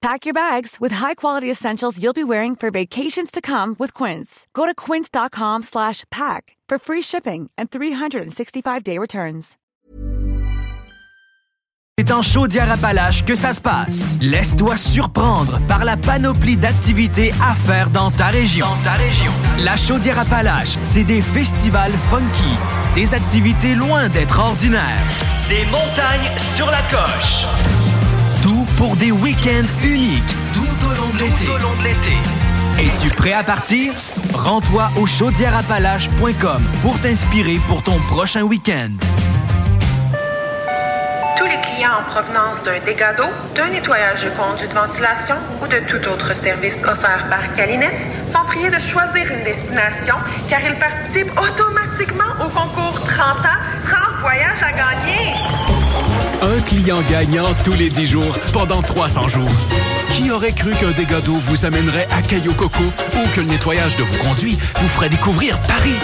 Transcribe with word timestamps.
Pack 0.00 0.26
your 0.26 0.34
bags 0.34 0.76
with 0.80 0.92
high-quality 0.92 1.50
essentials 1.50 2.00
you'll 2.00 2.12
be 2.12 2.22
wearing 2.22 2.54
for 2.54 2.70
vacations 2.70 3.32
to 3.32 3.40
come 3.40 3.74
with 3.80 3.92
Quince. 3.94 4.46
Go 4.54 4.64
to 4.64 4.72
quince.com 4.72 5.62
slash 5.62 6.04
pack 6.10 6.56
for 6.68 6.78
free 6.78 7.02
shipping 7.02 7.50
and 7.58 7.68
365-day 7.68 8.96
returns. 8.98 9.56
C'est 11.98 12.12
en 12.12 12.22
Chaudière-Appalaches 12.22 13.24
que 13.24 13.34
ça 13.34 13.52
se 13.52 13.60
passe. 13.60 14.16
Laisse-toi 14.20 14.76
surprendre 14.76 15.58
par 15.66 15.84
la 15.84 15.96
panoplie 15.96 16.56
d'activités 16.56 17.32
à 17.42 17.56
faire 17.56 17.90
dans 17.90 18.12
ta 18.12 18.26
région. 18.26 18.66
Dans 18.66 18.84
ta 18.84 18.92
région. 18.92 19.32
La 19.64 19.76
Chaudière-Appalaches, 19.76 20.78
c'est 20.84 21.02
des 21.02 21.20
festivals 21.20 21.90
funky, 22.08 22.54
des 22.94 23.14
activités 23.14 23.74
loin 23.74 24.08
d'être 24.08 24.38
ordinaires, 24.38 25.08
des 25.48 25.64
montagnes 25.64 26.38
sur 26.38 26.66
la 26.70 26.82
coche. 26.82 27.77
Pour 28.78 28.94
des 28.94 29.10
week-ends 29.10 29.66
uniques 29.82 30.22
tout 30.54 30.86
au 30.86 30.94
long 30.94 31.08
de 31.12 31.18
l'été. 31.18 31.44
Tout 31.44 31.50
au 31.50 31.58
long 31.58 31.74
de 31.80 31.82
l'été. 31.82 32.16
Es-tu 32.78 33.10
prêt 33.10 33.32
à 33.32 33.42
partir? 33.42 33.92
Rends-toi 34.32 34.88
au 34.96 35.04
chaudièreappalaches.com 35.04 36.62
pour 36.80 36.96
t'inspirer 37.00 37.56
pour 37.66 37.82
ton 37.82 37.98
prochain 38.06 38.42
week-end. 38.42 38.90
Tous 41.36 41.46
les 41.46 41.60
clients 41.60 41.90
en 41.98 42.04
provenance 42.08 42.62
d'un 42.62 42.78
dégât 42.86 43.14
d'eau, 43.14 43.26
d'un 43.56 43.66
nettoyage 43.68 44.22
de 44.22 44.30
conduits 44.30 44.68
de 44.68 44.74
ventilation 44.74 45.34
ou 45.60 45.66
de 45.66 45.80
tout 45.88 46.08
autre 46.08 46.32
service 46.32 46.78
offert 46.84 47.26
par 47.28 47.52
Calinette 47.54 47.98
sont 48.28 48.44
priés 48.46 48.70
de 48.70 48.78
choisir 48.78 49.26
une 49.32 49.42
destination 49.42 50.14
car 50.48 50.60
ils 50.64 50.78
participent 50.78 51.32
automatiquement 51.32 52.30
au 52.38 52.48
concours 52.48 53.00
30 53.08 53.38
ans, 53.44 53.58
30 53.82 54.20
voyages 54.20 54.62
à 54.62 54.70
gagner. 54.70 55.87
Un 56.40 56.60
client 56.60 57.02
gagnant 57.10 57.52
tous 57.64 57.72
les 57.72 57.90
10 57.90 58.06
jours 58.06 58.32
pendant 58.52 58.80
300 58.80 59.26
jours. 59.28 59.50
Qui 60.14 60.30
aurait 60.30 60.52
cru 60.52 60.70
qu'un 60.70 60.92
dégât 60.92 61.20
d'eau 61.20 61.34
vous 61.34 61.66
amènerait 61.66 62.06
à 62.12 62.22
Caillou 62.22 62.54
Coco 62.54 62.84
ou 62.84 63.28
que 63.34 63.40
le 63.40 63.46
nettoyage 63.46 63.96
de 63.96 64.04
vos 64.04 64.14
conduits 64.22 64.56
vous 64.76 64.86
ferait 64.88 65.08
découvrir 65.08 65.60
Paris? 65.62 65.96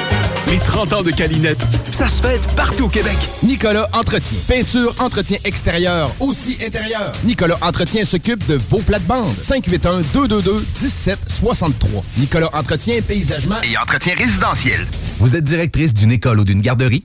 Les 0.48 0.58
30 0.58 0.92
ans 0.92 1.02
de 1.02 1.12
Calinette, 1.12 1.64
ça 1.92 2.08
se 2.08 2.20
fête 2.20 2.48
partout 2.56 2.86
au 2.86 2.88
Québec. 2.88 3.14
Nicolas 3.44 3.88
Entretien. 3.92 4.38
Peinture, 4.48 4.92
entretien 4.98 5.38
extérieur, 5.44 6.10
aussi 6.18 6.58
intérieur. 6.66 7.12
Nicolas 7.24 7.58
Entretien 7.62 8.04
s'occupe 8.04 8.44
de 8.48 8.56
vos 8.56 8.80
plates-bandes. 8.80 9.32
581-222-1763. 9.32 12.02
Nicolas 12.18 12.50
Entretien, 12.54 13.00
paysagement 13.06 13.62
et 13.62 13.78
entretien 13.78 14.16
résidentiel. 14.16 14.84
Vous 15.20 15.36
êtes 15.36 15.44
directrice 15.44 15.94
d'une 15.94 16.10
école 16.10 16.40
ou 16.40 16.44
d'une 16.44 16.60
garderie? 16.60 17.04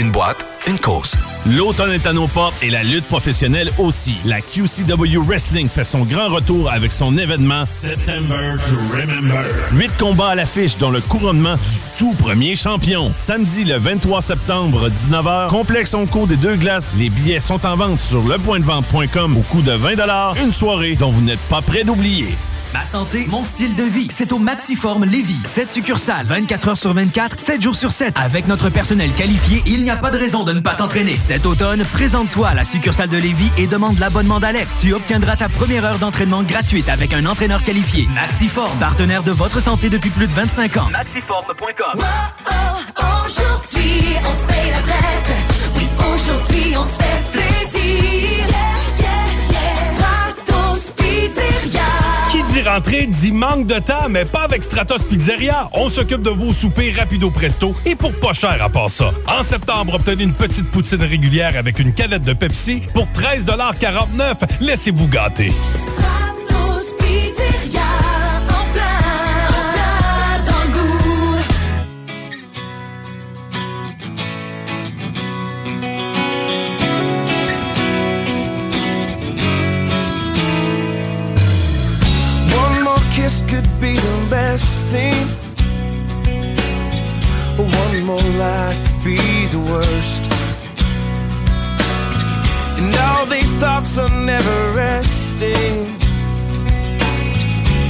une 0.00 0.10
boîte, 0.10 0.46
une 0.66 0.78
cause. 0.78 1.14
L'automne 1.46 1.92
est 1.92 2.06
à 2.06 2.14
nos 2.14 2.26
portes 2.26 2.62
et 2.62 2.70
la 2.70 2.82
lutte 2.82 3.04
professionnelle 3.04 3.70
aussi. 3.76 4.14
La 4.24 4.40
QCW 4.40 5.18
Wrestling 5.18 5.68
fait 5.68 5.84
son 5.84 6.04
grand 6.04 6.28
retour 6.28 6.70
avec 6.70 6.90
son 6.90 7.18
événement 7.18 7.64
September 7.66 8.56
to 8.56 8.96
Remember. 8.96 9.44
Huit 9.72 9.92
combats 9.98 10.30
à 10.30 10.34
l'affiche 10.34 10.78
dont 10.78 10.90
le 10.90 11.02
couronnement 11.02 11.54
du 11.54 11.78
tout 11.98 12.14
premier 12.14 12.56
champion. 12.56 13.12
Samedi 13.12 13.64
le 13.64 13.76
23 13.76 14.22
septembre, 14.22 14.88
19h, 14.88 15.48
complexe 15.48 15.92
Onco 15.92 16.26
des 16.26 16.36
deux 16.36 16.56
glaces. 16.56 16.86
Les 16.96 17.10
billets 17.10 17.40
sont 17.40 17.66
en 17.66 17.76
vente 17.76 18.00
sur 18.00 18.26
lepointdevente.com 18.26 19.36
au 19.36 19.42
coût 19.42 19.60
de 19.60 19.72
20 19.72 20.42
Une 20.42 20.52
soirée 20.52 20.94
dont 20.94 21.10
vous 21.10 21.22
n'êtes 21.22 21.40
pas 21.40 21.60
prêt 21.60 21.84
d'oublier. 21.84 22.34
Ma 22.72 22.84
santé, 22.84 23.26
mon 23.28 23.42
style 23.42 23.74
de 23.74 23.82
vie, 23.82 24.06
c'est 24.10 24.32
au 24.32 24.38
Maxiform 24.38 25.04
Lévis. 25.04 25.40
7 25.44 25.72
succursales, 25.72 26.24
24 26.24 26.68
heures 26.68 26.78
sur 26.78 26.92
24, 26.92 27.40
7 27.40 27.60
jours 27.62 27.74
sur 27.74 27.90
7. 27.90 28.14
Avec 28.16 28.46
notre 28.46 28.68
personnel 28.70 29.10
qualifié, 29.12 29.62
il 29.66 29.82
n'y 29.82 29.90
a 29.90 29.96
pas 29.96 30.10
de 30.10 30.18
raison 30.18 30.44
de 30.44 30.52
ne 30.52 30.60
pas 30.60 30.74
t'entraîner. 30.74 31.16
Cet 31.16 31.46
automne, 31.46 31.82
présente-toi 31.84 32.48
à 32.48 32.54
la 32.54 32.64
succursale 32.64 33.08
de 33.08 33.16
Lévis 33.16 33.50
et 33.58 33.66
demande 33.66 33.98
l'abonnement 33.98 34.38
d'Alex. 34.38 34.80
Tu 34.82 34.92
obtiendras 34.92 35.36
ta 35.36 35.48
première 35.48 35.84
heure 35.84 35.98
d'entraînement 35.98 36.42
gratuite 36.42 36.88
avec 36.88 37.12
un 37.12 37.26
entraîneur 37.26 37.62
qualifié. 37.62 38.08
Maxiform, 38.14 38.78
partenaire 38.78 39.24
de 39.24 39.32
votre 39.32 39.60
santé 39.60 39.88
depuis 39.88 40.10
plus 40.10 40.28
de 40.28 40.32
25 40.32 40.76
ans. 40.76 40.88
Maxiform.com 40.92 42.04
Aujourd'hui, 43.26 44.16
on 44.20 44.30
se 44.30 44.70
la 44.70 44.82
tête. 44.82 45.36
Oui, 45.76 45.88
aujourd'hui, 45.98 46.76
on 46.76 46.84
se 46.84 47.02
fait 47.02 47.30
plaisir. 47.32 48.49
Dit 52.52 52.62
rentrer 52.62 53.06
dit 53.06 53.32
manque 53.32 53.66
de 53.66 53.78
temps, 53.78 54.08
mais 54.08 54.24
pas 54.24 54.42
avec 54.42 54.62
Stratos 54.62 55.02
Pizzeria. 55.04 55.68
On 55.72 55.88
s'occupe 55.88 56.22
de 56.22 56.30
vos 56.30 56.52
soupers 56.52 56.94
rapido 56.96 57.30
presto 57.30 57.74
et 57.84 57.94
pour 57.94 58.12
pas 58.14 58.32
cher 58.32 58.62
à 58.62 58.68
part 58.68 58.90
ça. 58.90 59.12
En 59.26 59.42
septembre, 59.42 59.94
obtenez 59.94 60.24
une 60.24 60.34
petite 60.34 60.70
poutine 60.70 61.02
régulière 61.02 61.56
avec 61.56 61.78
une 61.78 61.92
canette 61.92 62.24
de 62.24 62.32
Pepsi 62.32 62.82
pour 62.92 63.06
13,49 63.06 64.34
Laissez-vous 64.60 65.08
gâter. 65.08 65.52
Be 89.04 89.46
the 89.46 89.58
worst. 89.58 90.22
And 92.78 92.94
all 92.96 93.26
these 93.26 93.58
thoughts 93.58 93.96
are 93.98 94.10
never 94.10 94.72
resting. 94.72 95.96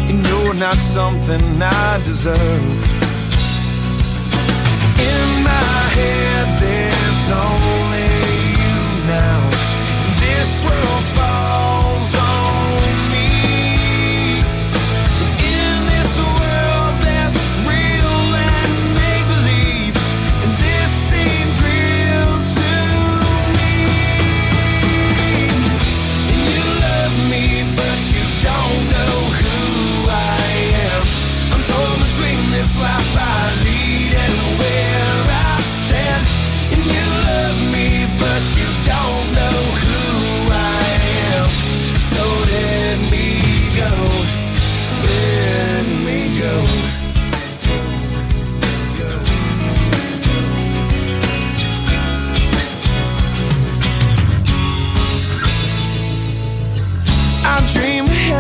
And 0.09 0.27
you're 0.27 0.55
not 0.55 0.77
something 0.77 1.43
I 1.63 2.01
deserve. 2.05 2.91
In 5.13 5.29
my 5.43 5.81
head, 5.99 6.47
there's 6.61 7.31
only 7.31 7.90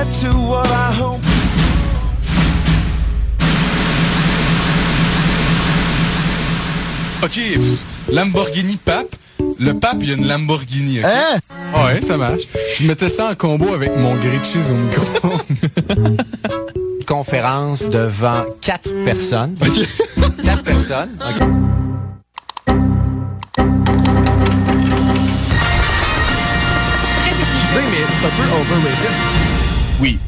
get 0.05 0.13
to 0.21 0.29
what 0.29 0.67
I 0.67 0.93
hope. 0.93 1.21
OK, 7.23 7.35
pff, 7.35 8.09
Lamborghini 8.09 8.77
Pape. 8.77 9.17
Le 9.59 9.75
pape, 9.75 9.99
il 10.01 10.09
y 10.09 10.13
a 10.13 10.15
une 10.17 10.27
Lamborghini? 10.27 11.01
Hein? 11.01 11.39
Ouais, 11.75 12.01
ça 12.01 12.17
marche. 12.17 12.43
Je 12.79 12.87
mettais 12.87 13.09
ça 13.09 13.31
en 13.31 13.35
combo 13.35 13.75
avec 13.75 13.95
mon 13.97 14.15
grilled 14.17 14.45
cheese 14.45 14.71
au 14.71 14.75
micro. 14.75 15.33
Conférence 17.07 17.89
devant 17.89 18.45
quatre 18.61 18.91
personnes. 19.05 19.57
quatre 20.43 20.63
personnes. 20.63 21.11
OK. 21.21 21.47
Excusez, 27.41 27.87
mais 27.91 28.05
c'est 28.15 28.27
un 28.27 28.31
peu 28.31 28.47
overrated. 28.61 29.40
Oui. 30.01 30.19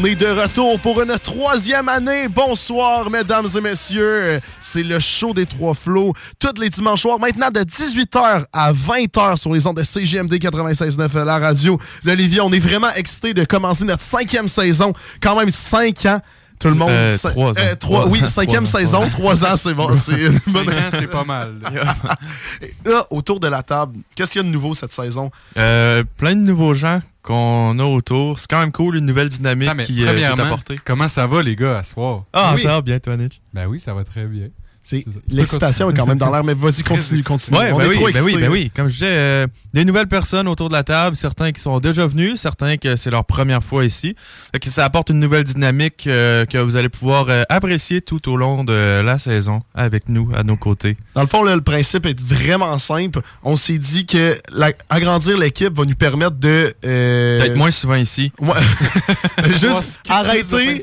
On 0.00 0.04
est 0.04 0.14
de 0.14 0.26
retour 0.26 0.78
pour 0.80 1.02
une 1.02 1.18
troisième 1.18 1.88
année. 1.88 2.28
Bonsoir, 2.28 3.10
mesdames 3.10 3.48
et 3.56 3.60
messieurs. 3.60 4.38
C'est 4.60 4.82
le 4.84 5.00
show 5.00 5.34
des 5.34 5.44
trois 5.46 5.74
flots. 5.74 6.12
Tous 6.38 6.60
les 6.60 6.70
dimanches 6.70 7.00
soirs, 7.02 7.18
maintenant 7.18 7.50
de 7.50 7.60
18h 7.60 8.44
à 8.52 8.72
20h 8.72 9.36
sur 9.38 9.52
les 9.52 9.66
ondes 9.66 9.78
de 9.78 9.82
CGMD 9.82 10.34
96.9 10.34 11.18
à 11.20 11.24
la 11.24 11.38
radio. 11.38 11.78
L'Olivier, 12.04 12.40
on 12.40 12.50
est 12.52 12.58
vraiment 12.60 12.92
excités 12.94 13.34
de 13.34 13.44
commencer 13.44 13.84
notre 13.84 14.02
cinquième 14.02 14.46
saison. 14.46 14.92
Quand 15.20 15.36
même 15.36 15.50
cinq 15.50 16.06
ans. 16.06 16.20
Tout 16.60 16.68
le 16.68 16.74
monde. 16.74 16.90
Euh, 16.90 17.16
Cin- 17.16 17.30
trois 17.30 17.50
ans. 17.50 17.54
euh, 17.58 17.74
trois- 17.76 18.00
Trois 18.00 18.10
oui, 18.12 18.22
ans. 18.22 18.26
cinquième 18.26 18.64
Trois 18.64 18.80
ans. 18.80 19.04
saison, 19.04 19.10
trois 19.10 19.44
ans, 19.44 19.56
c'est 19.56 19.74
bon. 19.74 19.94
C'est 19.96 20.52
bonne- 20.52 20.68
ans, 20.68 20.90
c'est 20.90 21.06
pas 21.06 21.22
mal. 21.24 21.54
Et 22.62 22.72
Là, 22.88 23.04
autour 23.10 23.38
de 23.40 23.46
la 23.48 23.62
table, 23.62 23.96
qu'est-ce 24.16 24.32
qu'il 24.32 24.40
y 24.42 24.44
a 24.44 24.46
de 24.48 24.52
nouveau 24.52 24.74
cette 24.74 24.92
saison? 24.92 25.30
Euh, 25.56 26.02
plein 26.16 26.34
de 26.34 26.44
nouveaux 26.44 26.74
gens 26.74 27.00
qu'on 27.28 27.78
a 27.78 27.84
autour. 27.84 28.38
C'est 28.38 28.48
quand 28.48 28.60
même 28.60 28.72
cool, 28.72 28.96
une 28.96 29.04
nouvelle 29.04 29.28
dynamique 29.28 29.68
qui 29.84 30.02
euh, 30.04 30.14
qui 30.14 30.22
est 30.22 30.24
apportée. 30.24 30.76
comment 30.82 31.08
ça 31.08 31.26
va, 31.26 31.42
les 31.42 31.56
gars, 31.56 31.78
à 31.78 31.82
soir? 31.82 32.24
Ah, 32.32 32.52
Oui. 32.56 32.62
ça 32.62 32.68
va 32.70 32.80
bien, 32.80 32.98
toi, 32.98 33.16
Nietzsche? 33.18 33.40
Ben 33.52 33.66
oui, 33.66 33.78
ça 33.78 33.92
va 33.92 34.02
très 34.02 34.26
bien. 34.26 34.48
L'excitation 35.32 35.90
est 35.90 35.94
quand 35.94 36.06
même 36.06 36.18
dans 36.18 36.30
l'air, 36.30 36.44
mais 36.44 36.54
vas-y, 36.54 36.82
continue, 36.86 37.22
continue. 37.22 37.58
Ouais, 37.58 37.72
On 37.72 37.78
ben 37.78 37.84
est 37.84 37.88
oui, 37.88 37.94
trop 37.96 38.10
ben 38.12 38.22
oui, 38.22 38.32
ben 38.34 38.40
là. 38.40 38.48
oui. 38.50 38.72
Comme 38.74 38.88
je 38.88 38.94
disais, 38.94 39.06
euh, 39.08 39.46
des 39.74 39.84
nouvelles 39.84 40.08
personnes 40.08 40.48
autour 40.48 40.68
de 40.68 40.74
la 40.74 40.82
table, 40.82 41.14
certains 41.16 41.52
qui 41.52 41.60
sont 41.60 41.78
déjà 41.80 42.06
venus, 42.06 42.40
certains 42.40 42.76
que 42.78 42.96
c'est 42.96 43.10
leur 43.10 43.24
première 43.24 43.62
fois 43.62 43.84
ici. 43.84 44.16
Fait 44.52 44.60
que 44.60 44.70
ça 44.70 44.84
apporte 44.84 45.10
une 45.10 45.20
nouvelle 45.20 45.44
dynamique 45.44 46.06
euh, 46.06 46.46
que 46.46 46.56
vous 46.58 46.76
allez 46.76 46.88
pouvoir 46.88 47.26
euh, 47.28 47.42
apprécier 47.48 48.00
tout 48.00 48.30
au 48.30 48.36
long 48.36 48.64
de 48.64 49.02
la 49.02 49.18
saison 49.18 49.62
avec 49.74 50.08
nous, 50.08 50.30
à 50.34 50.42
nos 50.42 50.56
côtés. 50.56 50.96
Dans 51.14 51.20
le 51.22 51.26
fond, 51.28 51.42
là, 51.42 51.54
le 51.54 51.60
principe 51.62 52.06
est 52.06 52.18
vraiment 52.20 52.78
simple. 52.78 53.20
On 53.42 53.56
s'est 53.56 53.78
dit 53.78 54.06
que 54.06 54.38
la- 54.50 54.72
agrandir 54.88 55.36
l'équipe 55.36 55.76
va 55.76 55.84
nous 55.84 55.94
permettre 55.94 56.36
de. 56.36 56.72
euh, 56.84 57.38
Peut-être 57.40 57.56
moins 57.56 57.70
souvent 57.70 57.96
ici. 57.96 58.32
Ouais. 58.40 58.54
Juste 59.58 60.00
arrêter 60.08 60.80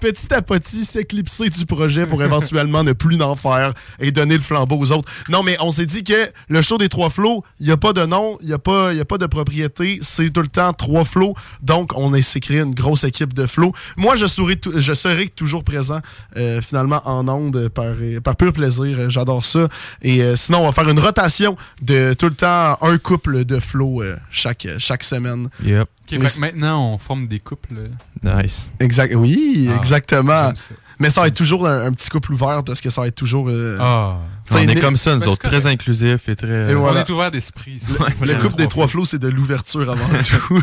petit 0.00 0.32
à 0.34 0.42
petit 0.42 0.84
s'éclipser 0.84 1.50
du 1.50 1.66
projet 1.66 2.06
pour 2.06 2.22
éventuellement 2.22 2.53
ne 2.62 2.92
plus 2.92 3.20
en 3.22 3.36
faire 3.36 3.72
et 4.00 4.10
donner 4.12 4.36
le 4.36 4.42
flambeau 4.42 4.76
aux 4.78 4.92
autres. 4.92 5.10
Non, 5.28 5.42
mais 5.42 5.56
on 5.60 5.70
s'est 5.70 5.86
dit 5.86 6.04
que 6.04 6.30
le 6.48 6.62
show 6.62 6.78
des 6.78 6.88
trois 6.88 7.10
flots, 7.10 7.44
il 7.60 7.66
n'y 7.66 7.72
a 7.72 7.76
pas 7.76 7.92
de 7.92 8.04
nom, 8.06 8.38
il 8.40 8.46
n'y 8.48 8.52
a, 8.52 8.58
pas- 8.58 8.92
y 8.92 9.00
a 9.00 9.04
pas 9.04 9.18
de 9.18 9.26
propriété, 9.26 9.98
c'est 10.02 10.30
tout 10.30 10.40
le 10.42 10.48
temps 10.48 10.72
trois 10.72 11.04
flots. 11.04 11.34
Donc, 11.62 11.92
on 11.96 12.12
a 12.14 12.22
s'est 12.22 12.40
créé 12.40 12.60
une 12.60 12.74
grosse 12.74 13.04
équipe 13.04 13.34
de 13.34 13.46
flots. 13.46 13.72
Moi, 13.96 14.16
je 14.16 14.24
serai, 14.26 14.56
tou- 14.56 14.72
je 14.80 14.94
serai 14.94 15.28
toujours 15.28 15.62
présent 15.62 16.00
euh, 16.36 16.62
finalement 16.62 17.02
en 17.04 17.28
ondes 17.28 17.68
par, 17.68 17.92
par 18.22 18.34
pur 18.36 18.52
plaisir. 18.52 19.10
J'adore 19.10 19.44
ça. 19.44 19.68
Et 20.00 20.22
euh, 20.22 20.36
sinon, 20.36 20.60
on 20.60 20.64
va 20.66 20.72
faire 20.72 20.88
une 20.88 20.98
rotation 21.00 21.56
de 21.82 22.14
tout 22.14 22.26
le 22.26 22.34
temps 22.34 22.78
un 22.80 22.96
couple 22.98 23.44
de 23.44 23.58
flots 23.60 24.02
euh, 24.02 24.16
chaque, 24.30 24.66
chaque 24.78 25.04
semaine. 25.04 25.48
Yep. 25.62 25.88
Oui, 26.12 26.18
fait 26.20 26.34
que 26.34 26.40
maintenant, 26.40 26.94
on 26.94 26.98
forme 26.98 27.26
des 27.26 27.40
couples. 27.40 27.74
Nice. 28.22 28.70
Exact. 28.80 29.14
Oui, 29.14 29.68
Ah, 29.72 29.76
exactement. 29.76 30.54
ça. 30.54 30.74
Mais 30.98 31.10
ça 31.10 31.20
va 31.22 31.28
être 31.28 31.34
toujours 31.34 31.66
un, 31.66 31.86
un 31.86 31.92
petit 31.92 32.08
couple 32.08 32.32
ouvert 32.32 32.62
parce 32.64 32.80
que 32.80 32.90
ça 32.90 33.00
va 33.00 33.08
être 33.08 33.14
toujours. 33.14 33.48
euh, 33.48 33.78
Ah. 33.80 34.16
On 34.50 34.58
est 34.58 34.78
comme 34.80 34.96
ça, 34.98 35.16
nous 35.16 35.26
autres, 35.26 35.40
très 35.42 35.66
inclusifs 35.66 36.28
et 36.28 36.36
très... 36.36 36.70
Et 36.70 36.74
voilà. 36.74 37.00
On 37.00 37.04
est 37.04 37.10
ouvert 37.10 37.30
d'esprit. 37.30 37.80
Le 38.20 38.26
J'aime 38.26 38.40
couple 38.40 38.56
des 38.56 38.68
trois 38.68 38.86
flots. 38.86 39.04
c'est 39.06 39.18
de 39.18 39.28
l'ouverture 39.28 39.90
avant 39.90 40.04
tout. 40.48 40.62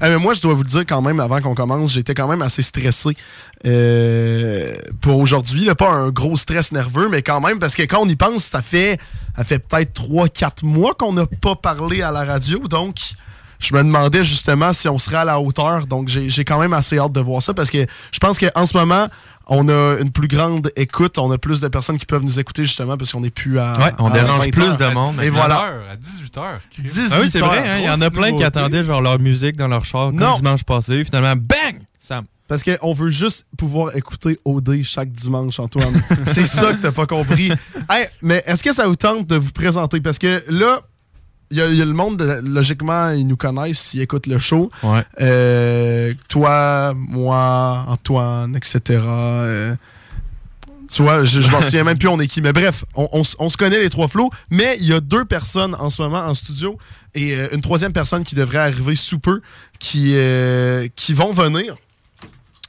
Ah, 0.00 0.08
mais 0.08 0.16
moi, 0.16 0.32
je 0.34 0.40
dois 0.40 0.54
vous 0.54 0.62
le 0.62 0.68
dire 0.68 0.84
quand 0.88 1.02
même, 1.02 1.20
avant 1.20 1.40
qu'on 1.42 1.54
commence, 1.54 1.92
j'étais 1.92 2.14
quand 2.14 2.26
même 2.26 2.40
assez 2.42 2.62
stressé 2.62 3.10
euh, 3.66 4.72
pour 5.00 5.18
aujourd'hui. 5.18 5.68
Pas 5.76 5.90
un 5.90 6.08
gros 6.10 6.36
stress 6.36 6.72
nerveux, 6.72 7.08
mais 7.10 7.22
quand 7.22 7.40
même, 7.40 7.58
parce 7.58 7.74
que 7.74 7.82
quand 7.82 8.00
on 8.02 8.08
y 8.08 8.16
pense, 8.16 8.44
ça 8.44 8.62
fait, 8.62 8.98
ça 9.36 9.44
fait 9.44 9.58
peut-être 9.58 9.92
3-4 10.02 10.64
mois 10.64 10.94
qu'on 10.94 11.12
n'a 11.12 11.26
pas 11.26 11.54
parlé 11.54 12.02
à 12.02 12.10
la 12.10 12.24
radio. 12.24 12.58
Donc, 12.68 12.96
je 13.60 13.74
me 13.74 13.82
demandais 13.82 14.24
justement 14.24 14.72
si 14.72 14.88
on 14.88 14.98
serait 14.98 15.18
à 15.18 15.24
la 15.24 15.38
hauteur. 15.40 15.86
Donc, 15.86 16.08
j'ai 16.08 16.28
j'ai 16.28 16.44
quand 16.44 16.58
même 16.58 16.72
assez 16.72 16.98
hâte 16.98 17.12
de 17.12 17.20
voir 17.20 17.42
ça 17.42 17.54
parce 17.54 17.70
que 17.70 17.86
je 18.10 18.18
pense 18.18 18.38
qu'en 18.38 18.66
ce 18.66 18.76
moment, 18.76 19.06
on 19.46 19.68
a 19.68 19.98
une 20.00 20.10
plus 20.10 20.28
grande 20.28 20.70
écoute. 20.76 21.18
On 21.18 21.30
a 21.30 21.38
plus 21.38 21.60
de 21.60 21.68
personnes 21.68 21.96
qui 21.98 22.06
peuvent 22.06 22.24
nous 22.24 22.38
écouter 22.38 22.64
justement 22.64 22.96
parce 22.96 23.12
qu'on 23.12 23.20
n'est 23.20 23.30
plus 23.30 23.58
à. 23.58 23.78
Ouais, 23.78 23.92
on 23.98 24.06
à 24.10 24.12
dérange 24.12 24.40
20 24.46 24.50
plus 24.50 24.62
heures. 24.64 24.76
de 24.78 24.94
monde. 24.94 25.14
Et 25.22 25.30
voilà. 25.30 25.74
À 25.90 25.96
18h. 25.96 26.58
18 26.78 27.08
Ah 27.12 27.18
oui, 27.20 27.28
c'est 27.30 27.40
vrai, 27.40 27.58
hein, 27.68 27.78
il 27.78 27.84
y 27.84 27.90
en 27.90 28.00
a 28.00 28.10
plein 28.10 28.36
qui 28.36 28.44
attendaient 28.44 28.84
genre 28.84 29.00
leur 29.02 29.18
musique 29.18 29.56
dans 29.56 29.68
leur 29.68 29.84
char 29.84 30.06
comme 30.10 30.16
Non. 30.20 30.34
dimanche 30.36 30.64
passé. 30.64 31.04
Finalement, 31.04 31.34
bang! 31.36 31.80
Sam. 31.98 32.24
Parce 32.48 32.64
qu'on 32.64 32.92
veut 32.92 33.08
juste 33.08 33.46
pouvoir 33.56 33.96
écouter 33.96 34.38
OD 34.44 34.82
chaque 34.82 35.10
dimanche, 35.10 35.58
Antoine. 35.58 36.02
c'est 36.26 36.44
ça 36.44 36.72
que 36.74 36.82
t'as 36.82 36.92
pas 36.92 37.06
compris. 37.06 37.50
Hey, 37.88 38.06
mais 38.20 38.42
est-ce 38.46 38.62
que 38.62 38.74
ça 38.74 38.86
vous 38.86 38.96
tente 38.96 39.26
de 39.26 39.36
vous 39.36 39.52
présenter? 39.52 40.00
Parce 40.00 40.18
que 40.18 40.42
là, 40.48 40.80
y, 41.56 41.60
a- 41.62 41.68
il 41.68 41.76
y 41.76 41.82
a 41.82 41.84
le 41.84 41.92
monde, 41.92 42.16
de- 42.18 42.42
logiquement, 42.48 43.10
ils 43.10 43.26
nous 43.26 43.36
connaissent, 43.36 43.94
ils 43.94 44.00
écoutent 44.00 44.26
le 44.26 44.38
show. 44.38 44.70
Ouais. 44.82 45.04
Euh, 45.20 46.14
toi, 46.28 46.92
moi, 46.96 47.84
Antoine, 47.88 48.56
etc. 48.56 49.04
euh, 49.08 49.74
tu 50.92 51.02
vois, 51.02 51.24
je, 51.24 51.40
je 51.40 51.50
m'en 51.50 51.60
souviens 51.62 51.84
même 51.84 51.98
plus 51.98 52.08
on 52.08 52.18
est 52.20 52.26
qui. 52.26 52.42
Mais 52.42 52.52
bref, 52.52 52.84
on, 52.94 53.08
on 53.12 53.20
s- 53.22 53.36
on 53.38 53.48
se 53.48 53.56
connaît 53.56 53.80
les 53.80 53.90
trois 53.90 54.08
flots, 54.08 54.30
mais 54.50 54.76
il 54.80 54.86
y 54.86 54.92
a 54.92 55.00
deux 55.00 55.24
personnes 55.24 55.74
en 55.78 55.88
ce 55.90 56.02
moment 56.02 56.20
en 56.20 56.34
studio 56.34 56.76
et 57.14 57.34
euh, 57.34 57.48
une 57.52 57.60
troisième 57.62 57.92
personne 57.92 58.24
qui 58.24 58.34
devrait 58.34 58.58
arriver 58.58 58.94
sous 58.96 59.18
peu 59.18 59.40
qui, 59.78 60.14
qui 60.96 61.12
vont 61.14 61.32
venir. 61.32 61.74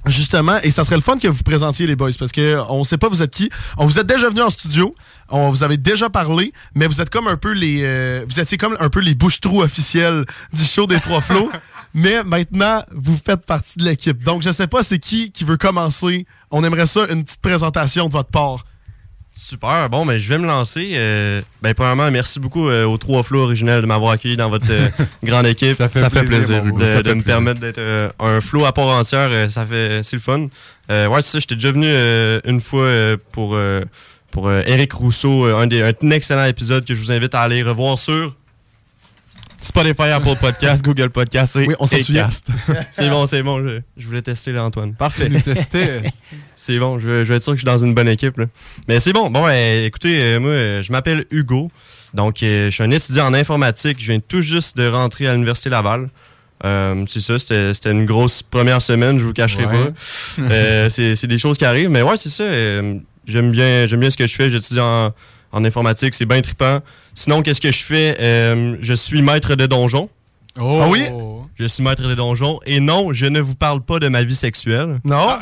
Justement, 0.05 0.57
et 0.63 0.71
ça 0.71 0.83
serait 0.83 0.97
le 0.97 1.01
fun 1.01 1.17
que 1.17 1.29
vous 1.29 1.43
présentiez 1.43 1.87
les 1.87 1.95
boys 1.95 2.11
parce 2.19 2.33
que 2.33 2.61
on 2.69 2.83
sait 2.83 2.97
pas 2.97 3.07
vous 3.07 3.21
êtes 3.21 3.33
qui. 3.33 3.49
On 3.77 3.85
vous 3.85 3.99
êtes 3.99 4.07
déjà 4.07 4.27
venu 4.29 4.41
en 4.41 4.49
studio, 4.49 4.93
on 5.29 5.49
vous 5.49 5.63
avez 5.63 5.77
déjà 5.77 6.09
parlé, 6.09 6.51
mais 6.75 6.87
vous 6.87 6.99
êtes 6.99 7.09
comme 7.09 7.27
un 7.27 7.37
peu 7.37 7.53
les 7.53 7.83
euh, 7.83 8.25
vous 8.27 8.39
étiez 8.39 8.57
comme 8.57 8.75
un 8.81 8.89
peu 8.89 8.99
les 8.99 9.15
bouches-trous 9.15 9.61
officiels 9.61 10.25
du 10.51 10.65
show 10.65 10.87
des 10.87 10.99
trois 10.99 11.21
flots. 11.21 11.49
mais 11.93 12.21
maintenant, 12.23 12.83
vous 12.91 13.17
faites 13.23 13.45
partie 13.45 13.79
de 13.79 13.85
l'équipe. 13.85 14.21
Donc 14.23 14.41
je 14.41 14.51
sais 14.51 14.67
pas 14.67 14.83
c'est 14.83 14.99
qui 14.99 15.31
qui 15.31 15.45
veut 15.45 15.57
commencer. 15.57 16.25
On 16.51 16.65
aimerait 16.65 16.85
ça 16.85 17.05
une 17.09 17.23
petite 17.23 17.41
présentation 17.41 18.07
de 18.07 18.11
votre 18.11 18.29
part. 18.29 18.57
Super, 19.35 19.89
bon, 19.89 20.05
ben, 20.05 20.19
je 20.19 20.29
vais 20.29 20.37
me 20.37 20.45
lancer. 20.45 20.91
Euh, 20.93 21.41
ben, 21.63 21.73
premièrement, 21.73 22.11
merci 22.11 22.39
beaucoup 22.39 22.69
euh, 22.69 22.85
aux 22.85 22.97
trois 22.99 23.23
flots 23.23 23.41
originels 23.41 23.81
de 23.81 23.87
m'avoir 23.87 24.11
accueilli 24.11 24.37
dans 24.37 24.49
votre 24.49 24.67
euh, 24.69 24.87
grande 25.23 25.47
équipe. 25.47 25.73
Ça 25.73 25.89
fait 25.89 26.07
plaisir, 26.09 26.63
de, 26.63 26.87
ça 26.87 27.01
de 27.01 27.09
fait 27.09 27.15
me 27.15 27.21
plaisir. 27.21 27.23
permettre 27.23 27.59
d'être 27.59 27.79
euh, 27.79 28.09
un 28.19 28.41
flow 28.41 28.63
à 28.65 28.73
part 28.73 28.89
entière. 28.89 29.29
euh, 29.31 29.49
ça 29.49 29.65
fait, 29.65 30.01
c'est 30.03 30.17
le 30.17 30.21
fun. 30.21 30.47
Euh, 30.91 31.07
ouais, 31.07 31.23
c'est 31.23 31.31
ça, 31.31 31.39
j'étais 31.39 31.55
déjà 31.55 31.71
venu 31.71 31.87
euh, 31.89 32.41
une 32.45 32.61
fois 32.61 32.83
euh, 32.83 33.17
pour, 33.31 33.55
euh, 33.55 33.83
pour 34.31 34.49
euh, 34.49 34.61
Eric 34.67 34.93
Rousseau, 34.93 35.45
un, 35.45 35.65
des, 35.65 35.81
un 35.81 36.09
excellent 36.11 36.45
épisode 36.45 36.85
que 36.85 36.93
je 36.93 36.99
vous 37.01 37.11
invite 37.11 37.33
à 37.33 37.41
aller 37.41 37.63
revoir 37.63 37.97
sur 37.97 38.35
Spotify, 39.63 40.09
Apple 40.11 40.35
Podcast, 40.41 40.83
Google 40.83 41.09
Podcast 41.09 41.55
et 41.55 41.65
Oui, 41.67 41.75
on 41.79 41.85
s'en 41.85 41.97
souvient. 41.99 42.29
C'est 42.91 43.09
bon, 43.09 43.25
c'est 43.25 43.41
bon. 43.43 43.59
Je, 43.65 43.79
je 43.97 44.05
voulais 44.05 44.21
tester 44.21 44.51
là, 44.51 44.63
Antoine. 44.65 44.93
Parfait. 44.93 45.29
Nous 45.29 45.39
tester. 45.39 46.01
C'est 46.55 46.77
bon, 46.77 46.99
je 46.99 47.07
veux, 47.07 47.23
je 47.23 47.29
veux 47.29 47.35
être 47.37 47.43
sûr 47.43 47.53
que 47.53 47.57
je 47.57 47.61
suis 47.61 47.65
dans 47.65 47.77
une 47.77 47.93
bonne 47.95 48.09
équipe. 48.09 48.37
là. 48.37 48.45
Mais 48.87 48.99
c'est 48.99 49.13
bon. 49.13 49.29
Bon, 49.29 49.43
ben, 49.45 49.85
écoutez, 49.85 50.17
euh, 50.21 50.39
moi, 50.39 50.81
je 50.81 50.91
m'appelle 50.91 51.25
Hugo. 51.31 51.71
Donc, 52.13 52.43
euh, 52.43 52.65
je 52.65 52.69
suis 52.71 52.83
un 52.83 52.91
étudiant 52.91 53.25
en 53.27 53.33
informatique. 53.33 53.97
Je 53.99 54.11
viens 54.11 54.19
tout 54.19 54.41
juste 54.41 54.75
de 54.77 54.87
rentrer 54.87 55.27
à 55.27 55.33
l'Université 55.33 55.69
Laval. 55.69 56.07
Euh, 56.65 57.03
c'est 57.09 57.21
ça, 57.21 57.39
c'était 57.39 57.91
une 57.91 58.05
grosse 58.05 58.41
première 58.43 58.81
semaine, 58.81 59.19
je 59.19 59.23
vous 59.25 59.33
cacherai 59.33 59.65
Ouais. 59.65 59.85
pas. 60.37 60.41
Euh, 60.51 60.89
c'est 60.89 61.15
c'est 61.15 61.27
des 61.27 61.37
choses 61.39 61.57
qui 61.57 61.65
arrivent. 61.65 61.89
Mais 61.89 62.01
ouais, 62.01 62.15
c'est 62.17 62.29
ça. 62.29 62.43
euh, 62.43 62.95
J'aime 63.25 63.51
bien, 63.51 63.87
j'aime 63.87 64.01
bien 64.01 64.09
ce 64.09 64.17
que 64.17 64.27
je 64.27 64.33
fais. 64.35 64.49
J'étudie 64.49 64.79
en, 64.81 65.13
en 65.53 65.63
informatique, 65.63 66.13
c'est 66.13 66.25
bien 66.25 66.41
trippant. 66.41 66.79
Sinon, 67.15 67.41
qu'est-ce 67.41 67.61
que 67.61 67.71
je 67.71 67.83
fais? 67.83 68.17
Euh, 68.19 68.75
je 68.81 68.93
suis 68.93 69.21
maître 69.21 69.55
de 69.55 69.65
donjon. 69.65 70.09
Oh. 70.59 70.79
Ah 70.83 70.87
oui? 70.87 71.03
Je 71.59 71.65
suis 71.65 71.81
maître 71.83 72.07
des 72.07 72.15
donjons. 72.15 72.59
Et 72.65 72.79
non, 72.79 73.11
je 73.13 73.25
ne 73.25 73.39
vous 73.39 73.55
parle 73.55 73.81
pas 73.81 73.97
de 73.99 74.07
ma 74.07 74.21
vie 74.23 74.35
sexuelle. 74.35 74.99
Non? 75.03 75.29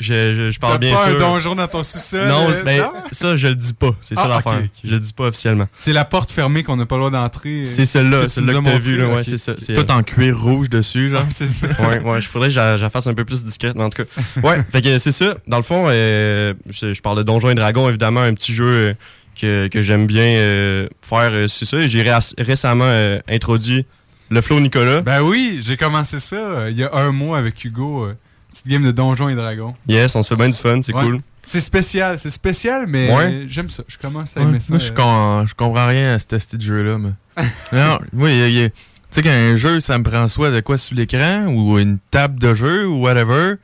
Je, 0.00 0.34
je, 0.34 0.50
je 0.50 0.58
parle 0.58 0.78
bien 0.78 0.94
pas 0.94 1.04
sûr. 1.10 1.14
un 1.14 1.18
donjon 1.18 1.54
dans 1.54 1.68
ton 1.68 1.84
sous-sol? 1.84 2.26
Non, 2.28 2.50
euh, 2.50 2.62
ben, 2.64 2.80
non? 2.80 2.90
ça, 3.12 3.36
je 3.36 3.46
le 3.46 3.54
dis 3.54 3.72
pas. 3.72 3.92
C'est 4.00 4.16
ça 4.16 4.22
Ah, 4.24 4.28
l'affaire. 4.28 4.54
ok, 4.54 4.64
ok. 4.64 4.80
Je 4.84 4.90
le 4.90 4.98
dis 4.98 5.12
pas 5.12 5.24
officiellement. 5.28 5.68
C'est 5.76 5.92
la 5.92 6.04
porte 6.04 6.32
fermée 6.32 6.64
qu'on 6.64 6.76
n'a 6.76 6.86
pas 6.86 6.96
le 6.96 7.02
droit 7.02 7.10
d'entrer. 7.10 7.60
euh, 7.60 7.64
C'est 7.64 7.86
celle-là, 7.86 8.24
tu 8.24 8.30
celle-là 8.30 8.54
que 8.54 8.58
as 8.58 8.62
t'as 8.72 8.78
vu, 8.78 8.96
là, 8.96 9.06
ouais, 9.08 9.18
ok. 9.18 9.24
c'est 9.24 9.38
ça. 9.38 9.52
c'est 9.58 9.74
Tout 9.74 9.88
en 9.92 10.02
cuir 10.02 10.40
rouge 10.40 10.68
dessus, 10.68 11.08
genre. 11.10 11.24
c'est 11.32 11.46
ça. 11.48 11.68
ouais, 11.88 12.00
ouais, 12.00 12.20
je 12.20 12.28
faudrait 12.28 12.48
que 12.48 12.54
je 12.54 12.58
la 12.82 12.90
fasse 12.90 13.06
un 13.06 13.14
peu 13.14 13.24
plus 13.24 13.44
discrète, 13.44 13.76
mais 13.76 13.84
en 13.84 13.90
tout 13.90 14.02
cas. 14.04 14.22
Ouais, 14.42 14.56
fait 14.72 14.82
que 14.82 14.98
c'est 14.98 15.12
ça. 15.12 15.36
Dans 15.46 15.58
le 15.58 15.62
fond, 15.62 15.84
euh, 15.88 16.52
je, 16.68 16.92
je 16.92 17.00
parle 17.00 17.18
de 17.18 17.22
Donjons 17.22 17.50
et 17.50 17.54
Dragons, 17.54 17.88
évidemment, 17.88 18.22
un 18.22 18.34
petit 18.34 18.52
jeu 18.52 18.64
euh, 18.66 18.94
que, 19.42 19.68
que 19.68 19.82
j'aime 19.82 20.06
bien 20.06 20.24
euh, 20.24 20.88
faire, 21.02 21.30
euh, 21.32 21.48
c'est 21.48 21.64
ça. 21.66 21.76
Et 21.78 21.88
J'ai 21.88 22.02
ré- 22.02 22.18
récemment 22.38 22.84
euh, 22.86 23.18
introduit 23.28 23.84
le 24.30 24.40
Flow 24.40 24.60
Nicolas. 24.60 25.02
Ben 25.02 25.20
oui, 25.22 25.58
j'ai 25.60 25.76
commencé 25.76 26.18
ça 26.18 26.36
euh, 26.36 26.70
il 26.70 26.78
y 26.78 26.84
a 26.84 26.94
un 26.94 27.12
mois 27.12 27.36
avec 27.38 27.62
Hugo. 27.64 28.04
euh, 28.06 28.14
petite 28.50 28.68
game 28.68 28.82
de 28.84 28.90
Donjons 28.92 29.28
et 29.28 29.34
Dragons. 29.34 29.74
Yes, 29.88 30.14
on 30.16 30.22
se 30.22 30.28
fait 30.28 30.36
bien 30.36 30.48
du 30.48 30.58
fun, 30.58 30.80
c'est 30.82 30.94
Ouais. 30.94 31.02
cool. 31.02 31.18
C'est 31.42 31.60
spécial, 31.60 32.18
c'est 32.18 32.30
spécial, 32.30 32.84
mais 32.86 33.10
Ouais. 33.14 33.44
j'aime 33.48 33.68
ça. 33.70 33.82
Je 33.88 33.98
commence 33.98 34.36
à 34.36 34.40
Ouais, 34.40 34.46
aimer 34.48 34.60
ça. 34.60 34.74
Moi, 34.74 34.78
je, 34.78 34.92
euh, 34.92 34.94
com- 34.94 35.44
je 35.48 35.54
comprends 35.54 35.86
rien 35.88 36.14
à 36.14 36.18
ce 36.18 36.26
ce 36.38 36.46
petit 36.56 36.64
jeu-là. 36.66 36.98
mais- 36.98 37.10
non, 37.72 37.98
oui, 38.12 38.32
il 38.32 38.38
y 38.38 38.42
a- 38.42 38.48
il 38.48 38.54
y 38.54 38.64
a- 38.64 38.68
tu 38.68 38.76
sais 39.10 39.22
qu'un 39.22 39.56
jeu, 39.56 39.80
ça 39.80 39.98
me 39.98 40.04
prend 40.04 40.28
soit 40.28 40.50
de 40.50 40.60
quoi 40.60 40.78
sur 40.78 40.94
l'écran 40.96 41.46
ou 41.48 41.78
une 41.78 41.98
table 42.10 42.38
de 42.38 42.54
jeu 42.54 42.86
ou 42.86 43.00
whatever. 43.02 43.54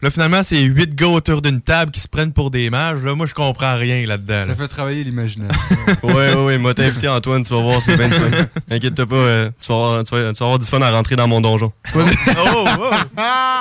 Là, 0.00 0.10
finalement, 0.10 0.44
c'est 0.44 0.60
huit 0.62 0.94
gars 0.94 1.08
autour 1.08 1.42
d'une 1.42 1.60
table 1.60 1.90
qui 1.90 1.98
se 1.98 2.06
prennent 2.06 2.32
pour 2.32 2.52
des 2.52 2.70
mages. 2.70 3.02
Là, 3.02 3.16
moi, 3.16 3.26
je 3.26 3.34
comprends 3.34 3.74
rien 3.76 4.06
là-dedans. 4.06 4.42
Ça 4.42 4.48
là. 4.48 4.54
fait 4.54 4.68
travailler 4.68 5.02
l'imagination. 5.02 5.76
ouais, 6.04 6.12
ouais, 6.34 6.34
ouais. 6.44 6.58
Moi, 6.58 6.72
t'as 6.72 6.84
invité 6.86 7.08
Antoine, 7.08 7.42
tu 7.42 7.52
vas 7.52 7.60
voir, 7.60 7.82
c'est 7.82 7.96
bien 7.96 8.08
fun. 8.08 8.30
Inquiète-toi 8.70 9.06
pas, 9.06 9.16
euh, 9.16 9.50
tu, 9.60 9.72
vas 9.72 9.74
avoir, 9.74 10.04
tu, 10.04 10.14
vas, 10.14 10.32
tu 10.32 10.38
vas 10.38 10.44
avoir 10.46 10.58
du 10.60 10.66
fun 10.66 10.80
à 10.82 10.90
rentrer 10.92 11.16
dans 11.16 11.26
mon 11.26 11.40
donjon. 11.40 11.72
oh, 11.96 12.64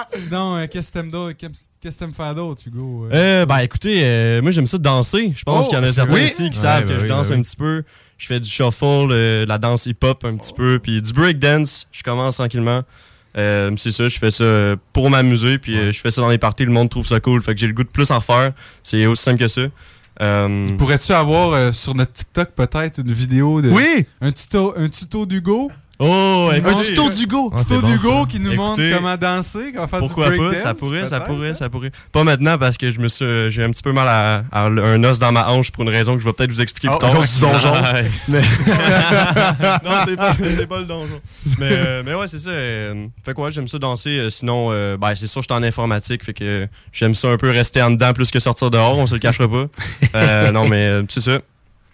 Sinon, 0.09 0.57
euh, 0.57 0.67
qu'est-ce 0.69 0.89
que 0.89 0.93
t'aimes 0.99 1.11
d'autre? 1.11 1.35
Qu'est-ce 1.37 1.65
qu'est-ce 1.81 1.95
que 1.97 2.03
t'aimes 2.05 2.13
faire 2.13 2.35
d'autre, 2.35 2.61
Hugo? 2.67 3.07
Euh, 3.11 3.45
ben 3.45 3.57
écoutez, 3.59 4.01
euh, 4.03 4.41
moi 4.41 4.51
j'aime 4.51 4.67
ça 4.67 4.77
danser. 4.77 5.33
Je 5.35 5.43
pense 5.43 5.65
Oh, 5.65 5.69
qu'il 5.69 5.77
y 5.77 5.81
en 5.81 5.83
a 5.83 5.91
certains 5.91 6.11
vrai? 6.11 6.25
ici 6.27 6.43
qui 6.51 6.57
Ouais, 6.57 6.63
savent 6.63 6.83
ben 6.85 6.89
que 6.89 6.95
je 6.97 7.01
oui, 7.03 7.07
danse 7.09 7.29
ben 7.29 7.35
un 7.35 7.37
oui. 7.37 7.43
petit 7.43 7.55
peu. 7.55 7.83
Je 8.17 8.25
fais 8.27 8.39
du 8.39 8.49
shuffle, 8.49 8.85
euh, 9.11 9.43
de 9.43 9.49
la 9.49 9.57
danse 9.57 9.85
hip-hop 9.85 10.23
un 10.25 10.37
petit 10.37 10.53
peu, 10.53 10.79
puis 10.79 11.01
du 11.01 11.13
breakdance. 11.13 11.87
Je 11.91 12.03
commence 12.03 12.35
tranquillement. 12.37 12.83
Euh, 13.37 13.71
c'est 13.77 13.91
ça, 13.91 14.07
je 14.07 14.17
fais 14.17 14.31
ça 14.31 14.43
euh, 14.43 14.75
pour 14.93 15.09
m'amuser, 15.09 15.59
puis 15.59 15.77
euh, 15.77 15.91
je 15.91 15.99
fais 15.99 16.09
ça 16.09 16.21
dans 16.21 16.29
les 16.29 16.39
parties, 16.39 16.65
le 16.65 16.71
monde 16.71 16.89
trouve 16.89 17.05
ça 17.05 17.19
cool. 17.19 17.41
Fait 17.41 17.53
que 17.53 17.59
j'ai 17.59 17.67
le 17.67 17.73
goût 17.73 17.83
de 17.83 17.89
plus 17.89 18.09
en 18.11 18.17
refaire. 18.17 18.53
C'est 18.83 19.05
aussi 19.05 19.23
simple 19.23 19.39
que 19.39 19.47
ça. 19.47 19.61
Euh, 20.21 20.75
Pourrais-tu 20.77 21.11
avoir 21.11 21.53
euh, 21.53 21.71
sur 21.71 21.93
notre 21.93 22.13
TikTok 22.13 22.49
peut-être 22.55 22.99
une 22.99 23.13
vidéo 23.13 23.61
de. 23.61 23.69
Oui! 23.69 24.05
Un 24.21 24.31
tuto, 24.31 24.73
un 24.75 24.89
tuto 24.89 25.25
d'Hugo? 25.27 25.71
Oh, 25.99 26.49
écoutez. 26.53 26.61
montre- 26.71 26.79
Un 26.79 26.83
tuto 26.83 27.09
d'Hugo. 27.09 27.53
Tuto 27.57 27.75
Ah, 27.77 27.81
bon, 27.81 27.87
d'Hugo 27.87 28.25
qui 28.27 28.39
nous 28.39 28.53
montre 28.53 28.81
comment 28.95 29.17
danser, 29.17 29.71
comment 29.73 29.87
faire 29.87 29.99
Pourquoi 29.99 30.29
du 30.29 30.37
pas? 30.37 30.43
breakdance. 30.43 30.61
Ça 30.61 30.73
pourrait, 30.75 31.07
ça 31.07 31.19
pourrait, 31.21 31.49
hein? 31.49 31.53
ça 31.55 31.69
pourrait. 31.69 31.91
Pas 32.11 32.23
maintenant 32.23 32.57
parce 32.59 32.77
que 32.77 32.91
je 32.91 32.99
me 32.99 33.07
suis, 33.07 33.25
j'ai 33.49 33.63
un 33.63 33.71
petit 33.71 33.81
peu 33.81 33.91
mal 33.91 34.07
à, 34.07 34.43
à 34.51 34.65
un 34.67 35.03
os 35.03 35.17
dans 35.17 35.31
ma 35.31 35.49
hanche 35.49 35.71
pour 35.71 35.81
une 35.83 35.89
raison 35.89 36.13
que 36.15 36.19
je 36.21 36.25
vais 36.25 36.33
peut-être 36.33 36.51
vous 36.51 36.61
expliquer 36.61 36.89
Ah, 36.91 36.97
plus 36.99 37.07
à 37.07 37.09
tard. 37.09 37.19
cause 37.19 37.33
du 37.33 37.41
donjon. 37.41 37.73
Ouais. 37.81 38.05
Mais- 38.29 38.41
non, 39.83 39.91
c'est 40.05 40.15
pas, 40.15 40.33
pas 40.67 40.79
le 40.79 40.85
donjon. 40.85 41.19
Mais, 41.57 41.69
euh, 41.71 42.03
mais 42.05 42.13
ouais, 42.13 42.27
c'est 42.27 42.39
ça. 42.39 42.49
euh, 42.51 43.07
fait 43.25 43.33
quoi, 43.33 43.49
j'aime 43.49 43.67
ça 43.67 43.79
danser. 43.79 44.09
euh, 44.19 44.29
sinon, 44.29 44.69
euh, 44.71 44.97
ben, 44.97 45.15
c'est 45.15 45.25
sûr, 45.27 45.41
je 45.41 45.47
suis 45.51 45.59
en 45.59 45.63
informatique. 45.63 46.23
Fait 46.23 46.33
que 46.33 46.67
j'aime 46.91 47.15
ça 47.15 47.29
un 47.29 47.37
peu 47.37 47.49
rester 47.49 47.81
en 47.81 47.89
dedans 47.89 48.13
plus 48.13 48.29
que 48.29 48.39
sortir 48.39 48.69
dehors. 48.69 48.97
On 48.99 49.07
se 49.07 49.15
le 49.15 49.19
cachera 49.19 49.47
pas. 49.47 50.51
Non, 50.51 50.67
mais 50.67 51.01
c'est 51.09 51.21
ça. 51.21 51.39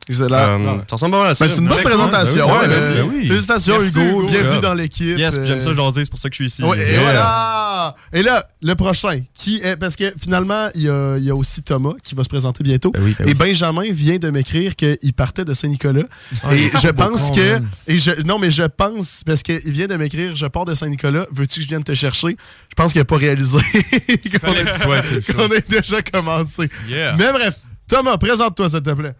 Excellent. 0.09 0.35
Euh, 0.35 0.77
ça 0.89 0.95
ressemble 0.95 1.15
à 1.15 1.33
ça. 1.33 1.45
Ben, 1.45 1.51
c'est 1.51 1.59
une 1.61 1.67
bonne 1.67 1.77
cool. 1.81 1.83
présentation. 1.91 2.45
Ouais, 2.47 2.65
Euh, 2.65 2.67
merci. 2.67 3.09
oui. 3.09 3.27
Félicitations, 3.27 3.79
Merci, 3.79 3.97
Hugo. 3.99 4.27
Bienvenue 4.27 4.59
dans 4.59 4.73
l'équipe. 4.73 5.17
Yes, 5.17 5.35
j'aime 5.45 5.61
ça, 5.61 5.69
Euh, 5.69 5.73
jaser, 5.75 6.03
c'est 6.05 6.09
pour 6.09 6.19
ça 6.19 6.29
que 6.29 6.33
je 6.35 6.43
suis 6.43 6.45
ici. 6.47 6.63
Ouais, 6.63 6.77
et 6.77 6.91
Yeah. 6.91 7.01
voilà! 7.01 7.95
Et 8.11 8.21
là, 8.23 8.45
le 8.61 8.75
prochain, 8.75 9.21
qui 9.33 9.57
est, 9.63 9.77
parce 9.77 9.95
que 9.95 10.13
finalement, 10.21 10.67
il 10.75 10.81
y 10.83 10.89
a, 10.89 11.17
il 11.17 11.23
y 11.23 11.29
a 11.29 11.35
aussi 11.35 11.63
Thomas 11.63 11.93
qui 12.03 12.15
va 12.15 12.23
se 12.23 12.29
présenter 12.29 12.63
bientôt. 12.63 12.91
ben 12.91 13.13
et 13.25 13.33
Benjamin 13.33 13.83
vient 13.91 14.17
de 14.17 14.29
m'écrire 14.29 14.75
qu'il 14.75 15.13
partait 15.15 15.45
de 15.45 15.53
Saint-Nicolas. 15.53 16.03
Ah, 16.43 16.53
et 16.55 16.69
je 16.81 16.89
pense 16.89 17.31
que. 17.31 17.61
Et 17.87 17.97
je, 17.97 18.11
non, 18.25 18.39
mais 18.39 18.51
je 18.51 18.63
pense, 18.63 19.21
parce 19.25 19.41
qu'il 19.43 19.59
vient 19.71 19.87
de 19.87 19.95
m'écrire, 19.95 20.35
je 20.35 20.45
pars 20.47 20.65
de 20.65 20.75
Saint-Nicolas, 20.75 21.27
veux-tu 21.31 21.59
que 21.59 21.63
je 21.63 21.69
vienne 21.69 21.83
te 21.83 21.93
chercher? 21.93 22.35
Je 22.69 22.75
pense 22.75 22.91
qu'il 22.91 22.99
n'a 23.01 23.05
pas 23.05 23.17
réalisé 23.17 23.57
qu'on 24.41 25.47
ait 25.51 25.63
déjà 25.67 26.01
commencé. 26.01 26.69
Yeah. 26.89 27.15
Mais 27.17 27.31
bref, 27.31 27.55
Thomas, 27.87 28.17
présente-toi, 28.17 28.69
s'il 28.69 28.81
te 28.81 28.89
plaît. 28.91 29.13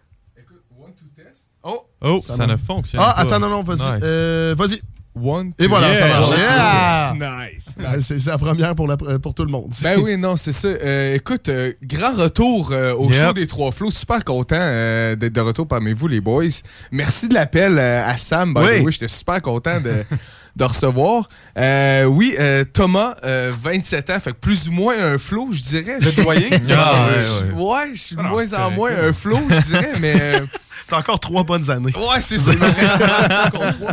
Oh, 2.04 2.20
ça 2.20 2.46
ne 2.46 2.56
fonctionne 2.56 3.00
Ah, 3.04 3.14
pas. 3.14 3.20
attends, 3.22 3.38
non, 3.40 3.48
non, 3.48 3.62
vas-y. 3.62 3.76
Nice. 3.78 4.00
Euh, 4.02 4.54
vas-y. 4.56 4.80
One, 5.16 5.52
Et 5.60 5.64
two, 5.64 5.68
voilà, 5.68 5.94
ça 5.94 6.08
marche. 6.08 6.28
Yeah! 6.36 7.14
Nice. 7.14 7.76
Ah, 7.86 8.00
C'est 8.00 8.26
la 8.26 8.36
première 8.36 8.74
pour, 8.74 8.88
la, 8.88 8.96
pour 8.96 9.32
tout 9.32 9.44
le 9.44 9.50
monde. 9.50 9.72
Ben 9.80 10.00
oui, 10.00 10.16
non, 10.16 10.36
c'est 10.36 10.50
ça. 10.50 10.66
Euh, 10.66 11.14
écoute, 11.14 11.48
euh, 11.48 11.72
grand 11.84 12.14
retour 12.16 12.70
euh, 12.72 12.92
au 12.94 13.08
Yep. 13.12 13.20
show 13.26 13.32
des 13.32 13.46
Trois 13.46 13.70
Flots. 13.70 13.92
Super 13.92 14.24
content 14.24 14.56
euh, 14.58 15.14
d'être 15.14 15.32
de 15.32 15.40
retour 15.40 15.68
parmi 15.68 15.92
vous, 15.92 16.08
les 16.08 16.20
boys. 16.20 16.42
Merci 16.90 17.28
de 17.28 17.34
l'appel 17.34 17.78
euh, 17.78 18.04
à 18.04 18.16
Sam. 18.16 18.54
by 18.54 18.60
the 18.60 18.64
Oui. 18.64 18.80
way. 18.80 18.90
j'étais 18.92 19.06
super 19.06 19.40
content 19.40 19.80
de, 19.80 20.04
de 20.56 20.64
recevoir. 20.64 21.28
Euh, 21.56 22.04
oui, 22.06 22.34
euh, 22.40 22.64
Thomas, 22.64 23.14
euh, 23.24 23.52
27 23.56 24.10
ans, 24.10 24.18
fait 24.18 24.32
que 24.32 24.38
plus 24.40 24.68
ou 24.68 24.72
moins 24.72 24.96
un 24.98 25.16
flow, 25.18 25.50
je 25.52 25.62
dirais. 25.62 25.98
Le 26.00 26.10
Je- 26.10 26.22
doyen? 26.22 26.48
Ah, 26.70 27.06
ouais, 27.12 27.20
je- 27.20 27.52
ouais. 27.54 27.62
Ouais, 27.62 27.90
je 27.94 28.00
suis 28.00 28.16
de 28.16 28.20
Ah 28.24 28.28
moins 28.30 28.52
en 28.54 28.70
moins 28.72 28.90
un 28.90 29.12
flow, 29.12 29.38
je 29.48 29.60
dirais, 29.60 29.92
mais... 30.00 30.42
T'as 30.94 31.00
encore 31.00 31.20
trois 31.20 31.42
bonnes 31.44 31.70
années. 31.70 31.92
Ouais, 31.96 32.20
c'est 32.20 32.38
ça. 32.38 32.52
Il 32.52 32.58
m'en 32.58 32.66
reste 32.66 32.94
encore 33.46 33.70
trois. 33.74 33.92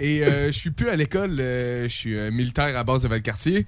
Et 0.00 0.22
euh, 0.22 0.46
je 0.48 0.52
suis 0.58 0.70
plus 0.70 0.88
à 0.88 0.96
l'école. 0.96 1.36
euh, 1.40 1.84
je 1.84 1.88
suis 1.94 2.16
euh, 2.18 2.30
militaire 2.30 2.76
à 2.76 2.84
base 2.84 3.02
de 3.02 3.08
Valcartier. 3.08 3.66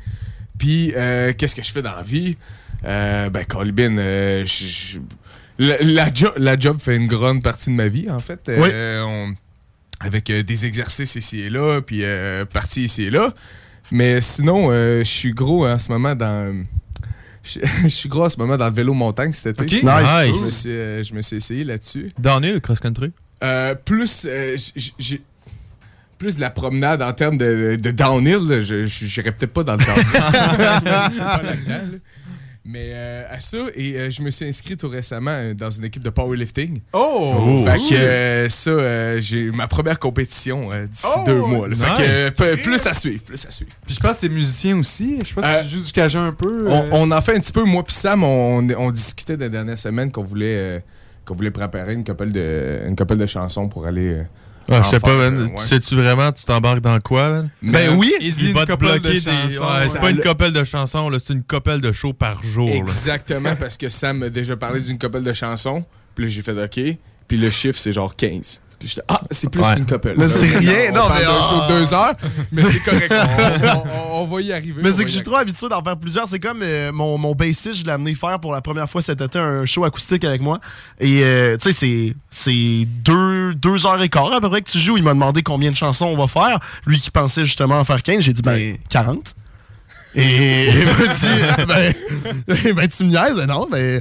Puis, 0.59 0.93
euh, 0.97 1.33
qu'est-ce 1.37 1.55
que 1.55 1.63
je 1.63 1.73
fais 1.73 1.83
dans 1.83 1.95
la 1.97 2.03
vie? 2.03 2.37
Ben, 2.83 3.45
Colbin, 3.49 3.97
euh, 3.99 4.45
la, 5.59 5.77
la, 5.81 6.13
jo- 6.13 6.33
la 6.37 6.59
job 6.59 6.79
fait 6.79 6.97
une 6.97 7.07
grande 7.07 7.43
partie 7.43 7.71
de 7.71 7.75
ma 7.75 7.89
vie, 7.89 8.11
en 8.11 8.19
fait. 8.19 8.41
On- 9.05 9.35
avec 10.01 10.31
des 10.31 10.67
exercices 10.67 11.15
ici 11.17 11.41
et 11.41 11.49
là, 11.51 11.81
puis 11.81 12.01
euh, 12.05 12.45
parties 12.45 12.85
ici 12.85 13.05
et 13.05 13.11
là. 13.11 13.33
Mais 13.91 14.21
sinon, 14.21 14.71
je 14.71 15.03
suis 15.05 15.33
gros 15.33 15.67
en 15.67 15.79
ce 15.79 15.91
moment 15.91 16.15
dans... 16.15 16.63
Je 17.47 17.61
je 17.83 17.89
suis 17.89 18.09
gros 18.09 18.25
en 18.25 18.29
ce 18.29 18.39
moment 18.39 18.57
dans 18.57 18.67
le 18.67 18.75
vélo 18.75 18.95
montagne 18.95 19.33
cet 19.33 19.61
été. 19.61 19.79
Ok. 19.79 19.83
Nice. 19.83 20.35
Je 20.35 20.45
me 20.45 20.51
suis, 20.51 20.71
euh, 20.71 21.03
je 21.03 21.15
me 21.15 21.23
suis 21.23 21.37
essayé 21.37 21.65
là-dessus. 21.65 22.13
Downhill, 22.19 22.61
cross-country? 22.61 23.13
Euh, 23.43 23.75
plus, 23.75 24.27
euh, 24.29 24.57
j'ai 24.99 25.23
plus 26.19 26.37
de 26.37 26.41
la 26.41 26.51
promenade 26.51 27.03
en 27.03 27.13
termes 27.13 27.37
de, 27.37 27.77
de 27.77 27.91
downhill, 27.91 28.49
là, 28.49 28.63
je 28.63 28.85
j'irais 28.85 29.33
peut-être 29.33 29.53
pas 29.53 29.65
dans 29.65 29.77
le 29.77 29.85
downhill. 29.85 32.01
Mais 32.69 32.89
euh, 32.91 33.23
à 33.31 33.39
ça, 33.39 33.59
et 33.77 33.97
euh, 33.97 34.11
je 34.11 34.23
me 34.23 34.31
suis 34.31 34.45
inscrit 34.45 34.77
tout 34.77 34.89
récemment 34.89 35.31
euh, 35.31 35.55
dans 35.55 35.71
une 35.71 35.85
équipe 35.85 36.03
de 36.03 36.11
powerlifting. 36.11 36.81
Oh! 36.93 37.59
Fait 37.65 37.77
que 37.77 37.95
euh, 37.95 38.49
ça, 38.49 38.71
euh, 38.71 39.21
j'ai 39.21 39.39
eu 39.39 39.53
ma 39.53 39.69
première 39.69 40.01
compétition 40.01 40.69
d'ici 40.91 41.07
Oh, 41.17 41.21
deux 41.25 41.41
mois. 41.41 41.69
Fait 41.71 42.35
que 42.35 42.55
plus 42.57 42.85
à 42.87 42.93
suivre, 42.93 43.23
plus 43.23 43.47
à 43.47 43.53
suivre. 43.53 43.71
Puis 43.87 43.95
je 43.95 44.01
pense 44.01 44.17
que 44.17 44.23
t'es 44.23 44.29
musicien 44.29 44.77
aussi. 44.79 45.17
Je 45.25 45.33
Euh, 45.41 45.63
si 45.63 45.69
tu 45.69 45.77
joues 45.77 45.85
du 45.85 45.93
cajun 45.93 46.27
un 46.27 46.33
peu. 46.33 46.67
On, 46.69 46.89
on 46.91 47.11
en 47.13 47.21
fait 47.21 47.37
un 47.37 47.41
petit 47.41 47.53
peu, 47.53 47.63
moi 47.63 47.85
puis 47.85 47.95
Sam, 47.95 48.25
on, 48.25 48.69
on 48.77 48.91
discutait 48.91 49.37
des 49.37 49.49
dernières 49.49 49.79
semaines 49.79 50.11
qu'on 50.11 50.25
voulait, 50.25 50.83
qu'on 51.25 51.35
voulait 51.37 51.53
préparer 51.53 51.93
une 51.93 52.03
couple 52.03 52.33
de, 52.33 52.81
une 52.85 52.97
couple 52.97 53.17
de 53.17 53.27
chansons 53.27 53.69
pour 53.69 53.87
aller. 53.87 54.23
Ah, 54.69 54.83
je 54.85 54.91
sais 54.91 55.01
pas, 55.01 55.15
man. 55.15 55.37
euh, 55.39 55.47
ouais. 55.57 55.67
Sais-tu 55.67 55.95
vraiment, 55.95 56.33
tu 56.33 56.45
t'embarques 56.45 56.81
dans 56.81 56.99
quoi, 57.01 57.29
man? 57.29 57.49
Ben 57.63 57.97
oui. 57.97 58.13
il, 58.21 58.27
Il 58.27 58.35
dit 58.35 58.53
va 58.53 58.61
une 58.63 58.67
te 58.67 58.73
couple 58.73 58.87
de 58.87 58.91
bloquer 58.99 59.09
des. 59.15 59.21
chansons, 59.21 59.65
Ouais, 59.65 59.81
ça 59.81 59.87
c'est 59.89 59.99
pas 60.01 60.11
une 60.11 60.17
le- 60.17 60.23
couple 60.23 60.53
de 60.53 60.65
chansons, 60.65 61.11
c'est 61.25 61.33
une 61.33 61.43
couple 61.45 61.81
de 61.81 61.93
shows 61.93 62.13
par 62.13 62.43
jour. 62.43 62.69
là. 62.69 62.75
Exactement, 62.75 63.55
parce 63.57 63.77
que 63.77 63.89
Sam 63.89 64.19
m'a 64.19 64.29
déjà 64.29 64.57
parlé 64.57 64.81
d'une 64.81 64.99
couple 64.99 65.23
de 65.23 65.33
chansons. 65.33 65.85
Puis 66.15 66.25
là, 66.25 66.31
j'ai 66.31 66.43
fait 66.43 66.53
OK. 66.53 66.97
Puis 67.29 67.37
le 67.37 67.51
chiffre, 67.51 67.79
c'est 67.79 67.93
genre 67.93 68.15
15. 68.17 68.61
Puis 68.79 68.89
j'étais 68.89 69.03
Ah, 69.09 69.21
c'est 69.31 69.49
plus 69.51 69.63
Ouais. 69.63 69.75
qu'une 69.75 69.87
couple. 69.87 70.15
Mais 70.19 70.29
c'est 70.29 70.47
rien, 70.59 70.93
non, 70.93 71.03
on 71.05 71.09
parle 71.09 71.25
mais 71.25 71.75
de 71.75 71.79
deux 71.79 71.95
heures, 71.95 72.13
mais 72.53 72.63
c'est 72.65 72.79
correct. 72.81 73.13
on, 73.75 73.79
on- 73.79 74.23
on 74.23 74.25
va 74.27 74.41
y 74.43 74.53
arriver. 74.53 74.83
Mais 74.85 74.93
c'est 74.93 75.03
que 75.05 75.09
je 75.11 75.15
suis 75.17 75.23
trop 75.23 75.37
habitué 75.37 75.69
d'en 75.69 75.83
faire 75.83 75.97
plusieurs. 75.97 76.27
C'est 76.27 76.39
comme 76.41 76.61
euh, 76.63 76.93
mon, 76.93 77.17
mon 77.19 77.35
bassiste, 77.35 77.75
je 77.75 77.85
l'ai 77.85 77.93
amené 77.93 78.15
faire 78.15 78.39
pour 78.41 78.53
la 78.53 78.61
première 78.61 78.89
fois 78.89 79.01
cet 79.03 79.21
été 79.21 79.39
un 79.39 79.65
show 79.67 79.85
acoustique 79.85 80.25
avec 80.25 80.41
moi. 80.43 80.61
Et 81.01 81.23
euh, 81.23 81.57
tu 81.57 81.73
sais, 81.73 81.77
c'est- 81.79 82.15
c'est 82.31 82.87
deux, 83.05 83.55
deux 83.55 83.87
heures 83.87 84.01
et 84.03 84.09
quart 84.09 84.33
à 84.33 84.41
peu 84.41 84.51
près 84.51 84.61
que 84.63 84.71
tu 84.71 84.79
joues. 84.79 84.97
Il 84.99 85.03
m'a 85.03 85.15
demandé 85.15 85.43
combien 85.43 85.71
de 85.71 85.77
chansons 85.77 86.07
on 86.07 86.17
va 86.17 86.27
faire. 86.27 86.59
Lui 86.87 87.01
qui 87.01 87.11
pensait 87.11 87.45
justement 87.47 87.79
en 87.79 87.85
faire 87.85 88.03
15, 88.03 88.21
j'ai 88.25 88.33
dit 88.33 88.43
ben 88.43 88.77
40. 88.91 89.35
Et 90.15 90.69
il 90.71 90.85
m'a 90.87 91.95
dit 91.95 91.95
ben, 92.47 92.75
ben 92.75 92.89
tu 92.89 93.05
me 93.05 93.11
niaises, 93.11 93.47
non, 93.47 93.67
ben. 93.71 94.01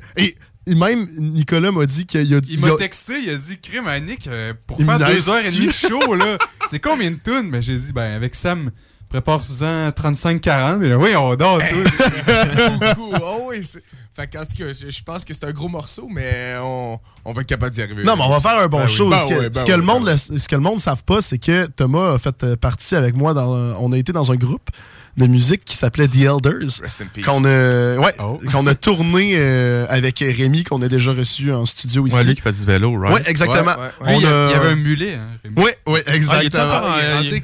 Même 0.68 1.08
Nicolas 1.20 1.72
m'a 1.72 1.86
dit 1.86 2.06
qu'il 2.06 2.24
y 2.24 2.34
a 2.36 2.40
Il 2.50 2.60
m'a 2.60 2.72
texté, 2.72 3.14
il 3.24 3.30
a 3.30 3.36
dit 3.38 3.60
Crime 3.60 3.88
à 3.88 4.00
Nick, 4.00 4.28
euh, 4.28 4.54
pour 4.68 4.80
Il 4.80 4.86
faire 4.86 4.98
deux 5.00 5.30
heures 5.30 5.46
et 5.46 5.52
demie 5.52 5.68
de 5.68 5.72
show, 5.72 6.16
là, 6.16 6.38
c'est 6.70 6.80
combien 6.80 7.12
de 7.12 7.18
tunes? 7.24 7.52
Ben, 7.52 7.62
j'ai 7.62 7.78
dit, 7.78 7.94
ben, 7.94 8.14
avec 8.16 8.34
Sam, 8.36 8.72
prépare-en 9.10 9.90
35-40. 9.90 10.78
Mais 10.80 10.90
là, 10.90 10.98
oui, 10.98 11.16
on 11.16 11.36
dort 11.36 11.60
tous. 11.60 12.02
beaucoup. 12.80 13.14
Oh 13.22 13.48
oui, 13.50 13.58
c'est- 13.64 13.84
Fait 14.16 14.28
tout 14.28 14.38
cas, 14.38 14.46
je 14.74 14.90
je 14.90 15.04
pense 15.04 15.24
que 15.26 15.34
c'est 15.34 15.44
un 15.46 15.52
gros 15.52 15.68
morceau, 15.70 16.08
mais 16.10 16.56
on, 16.62 16.98
on 17.26 17.34
va 17.34 17.42
être 17.42 17.48
capable 17.48 17.74
d'y 17.76 17.82
arriver. 17.82 18.04
Non, 18.04 18.16
mais 18.16 18.24
on 18.24 18.30
va 18.30 18.40
faire 18.40 18.58
un 18.60 18.68
bon 18.68 18.80
Ben 18.80 18.86
oui. 18.86 18.92
show. 18.94 19.10
Ben 19.10 19.20
ce 19.22 19.28
que, 19.28 19.50
ben 19.50 19.60
ce 19.60 19.66
que 19.66 19.72
le 19.74 19.82
monde, 19.84 20.06
le- 20.08 20.18
ce 20.40 20.48
que 20.48 20.56
le 20.56 20.62
monde 20.62 20.76
ne 20.76 20.80
savent 20.82 21.04
pas, 21.04 21.22
c'est 21.22 21.38
que 21.38 21.66
Thomas 21.68 22.14
a 22.14 22.18
fait 22.18 22.44
euh, 22.44 22.56
partie 22.56 22.96
avec 22.96 23.16
moi. 23.16 23.34
Dans, 23.34 23.50
on 23.80 23.92
a 23.92 23.98
été 23.98 24.14
dans 24.14 24.32
un 24.32 24.36
groupe 24.36 24.70
de 25.18 25.28
musique 25.28 25.64
qui 25.64 25.78
s'appelle 25.78 26.10
The 26.10 26.18
Elders. 26.18 26.82
Rest 26.82 27.02
in 27.02 27.06
peace. 27.14 27.24
Qu'on 27.26 27.46
a, 27.46 27.96
ouais, 27.98 28.14
qu'on 28.52 28.68
a 28.68 28.76
tourné 28.76 29.32
euh, 29.36 29.86
avec 29.90 30.20
Rémi, 30.20 30.64
qu'on 30.66 30.82
a 30.82 30.88
déjà 30.90 31.14
reçu 31.14 31.52
en 31.54 31.66
studio 31.66 32.06
ici. 32.06 32.16
Ouais, 32.16 32.24
lui 32.26 32.36
qui 32.36 32.42
fait 32.42 32.52
du 32.52 32.66
vélo, 32.66 33.00
right? 33.00 33.14
Ouais, 33.16 33.24
exactement. 33.30 33.64
Ouais, 33.64 33.78
ouais, 34.02 34.08
ouais. 34.08 34.08
On 34.08 34.10
Lui, 34.10 34.18
il 34.18 34.24
y 34.24 34.26
a- 34.26 34.46
a- 34.46 34.50
il 34.50 34.52
y 34.52 34.56
avait 34.56 34.70
un 34.70 34.76
mulet, 34.76 35.14
hein, 35.14 35.26
Rémi. 35.44 35.56
Oui, 35.58 35.72
oui, 35.88 36.00
Ah, 36.06 36.10
il 36.10 36.14
est 36.14 36.16
exactement. 36.18 36.64
encore 36.66 36.98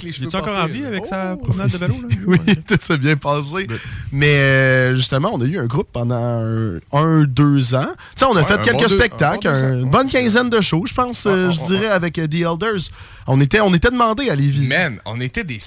est 0.05 0.35
encore 0.35 0.57
en 0.63 0.67
vie 0.67 0.85
avec 0.85 1.05
sa 1.05 1.35
promenade 1.37 1.69
de 1.71 1.77
vélo, 1.77 1.93
là? 2.01 2.07
oui, 2.27 2.37
tout 2.67 2.77
s'est 2.81 2.97
bien 2.97 3.15
passé. 3.15 3.67
Mais 4.11 4.27
euh, 4.35 4.95
justement, 4.95 5.31
on 5.33 5.39
a 5.41 5.45
eu 5.45 5.57
un 5.57 5.65
groupe 5.65 5.87
pendant 5.93 6.15
un, 6.15 6.77
un, 6.91 7.23
deux 7.23 7.73
ans. 7.75 7.87
Tu 8.15 8.19
sais, 8.19 8.25
on 8.25 8.35
a 8.35 8.41
Ouais, 8.41 8.45
fait 8.45 8.57
bon 8.57 8.63
quelques 8.63 8.89
deux- 8.89 8.97
spectacles, 8.97 9.47
un 9.47 9.79
une 9.81 9.89
bonne 9.89 10.07
quinzaine 10.09 10.49
de 10.49 10.59
shows, 10.61 10.85
je 10.87 10.93
pense, 10.93 11.23
euh, 11.25 11.49
je 11.51 11.63
dirais, 11.65 11.87
avec 11.87 12.13
The 12.15 12.33
Elders. 12.35 12.89
On 13.27 13.39
était, 13.39 13.59
on 13.61 13.73
était 13.73 13.89
demandé 13.91 14.29
à 14.29 14.35
Lévis. 14.35 14.65
Man, 14.67 14.99
on 15.05 15.19
était 15.21 15.43
des, 15.43 15.59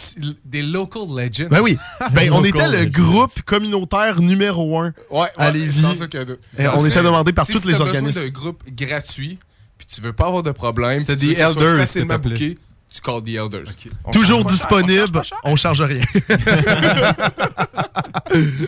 des 0.45 0.63
local 0.63 1.03
legends. 1.17 1.49
Ben 1.51 1.61
oui. 1.61 1.77
Ben, 2.13 2.31
on 2.33 2.43
était 2.45 2.67
le 2.69 2.85
legends. 2.85 2.91
groupe 3.03 3.43
communautaire 3.43 4.21
numéro 4.21 4.79
un 4.81 4.93
Ouais, 5.11 5.29
à 5.37 5.51
Lévis. 5.51 5.81
sans 5.81 6.03
aucun 6.03 6.25
doute. 6.25 6.41
Et 6.59 6.67
on 6.67 6.85
était 6.85 7.03
demandé 7.03 7.33
par 7.33 7.47
si 7.47 7.53
tous 7.53 7.65
les 7.67 7.73
besoin 7.73 7.87
organismes. 7.87 8.21
d'un 8.21 8.29
groupe 8.29 8.63
gratuit, 8.71 9.39
puis 9.79 9.87
tu 9.87 10.01
veux 10.01 10.13
pas 10.13 10.27
avoir 10.27 10.43
de 10.43 10.51
problème, 10.51 10.99
C'était 10.99 11.35
soit 11.37 11.49
Elders 11.51 11.77
facilement 11.79 12.19
booké, 12.19 12.59
tu 12.95 13.01
calls 13.01 13.23
The 13.23 13.29
Elders. 13.29 13.65
Toujours 14.13 14.45
disponible, 14.45 15.11
pas 15.11 15.23
cher. 15.23 15.39
on 15.45 15.57
charge 15.57 15.83
rien. 15.83 16.03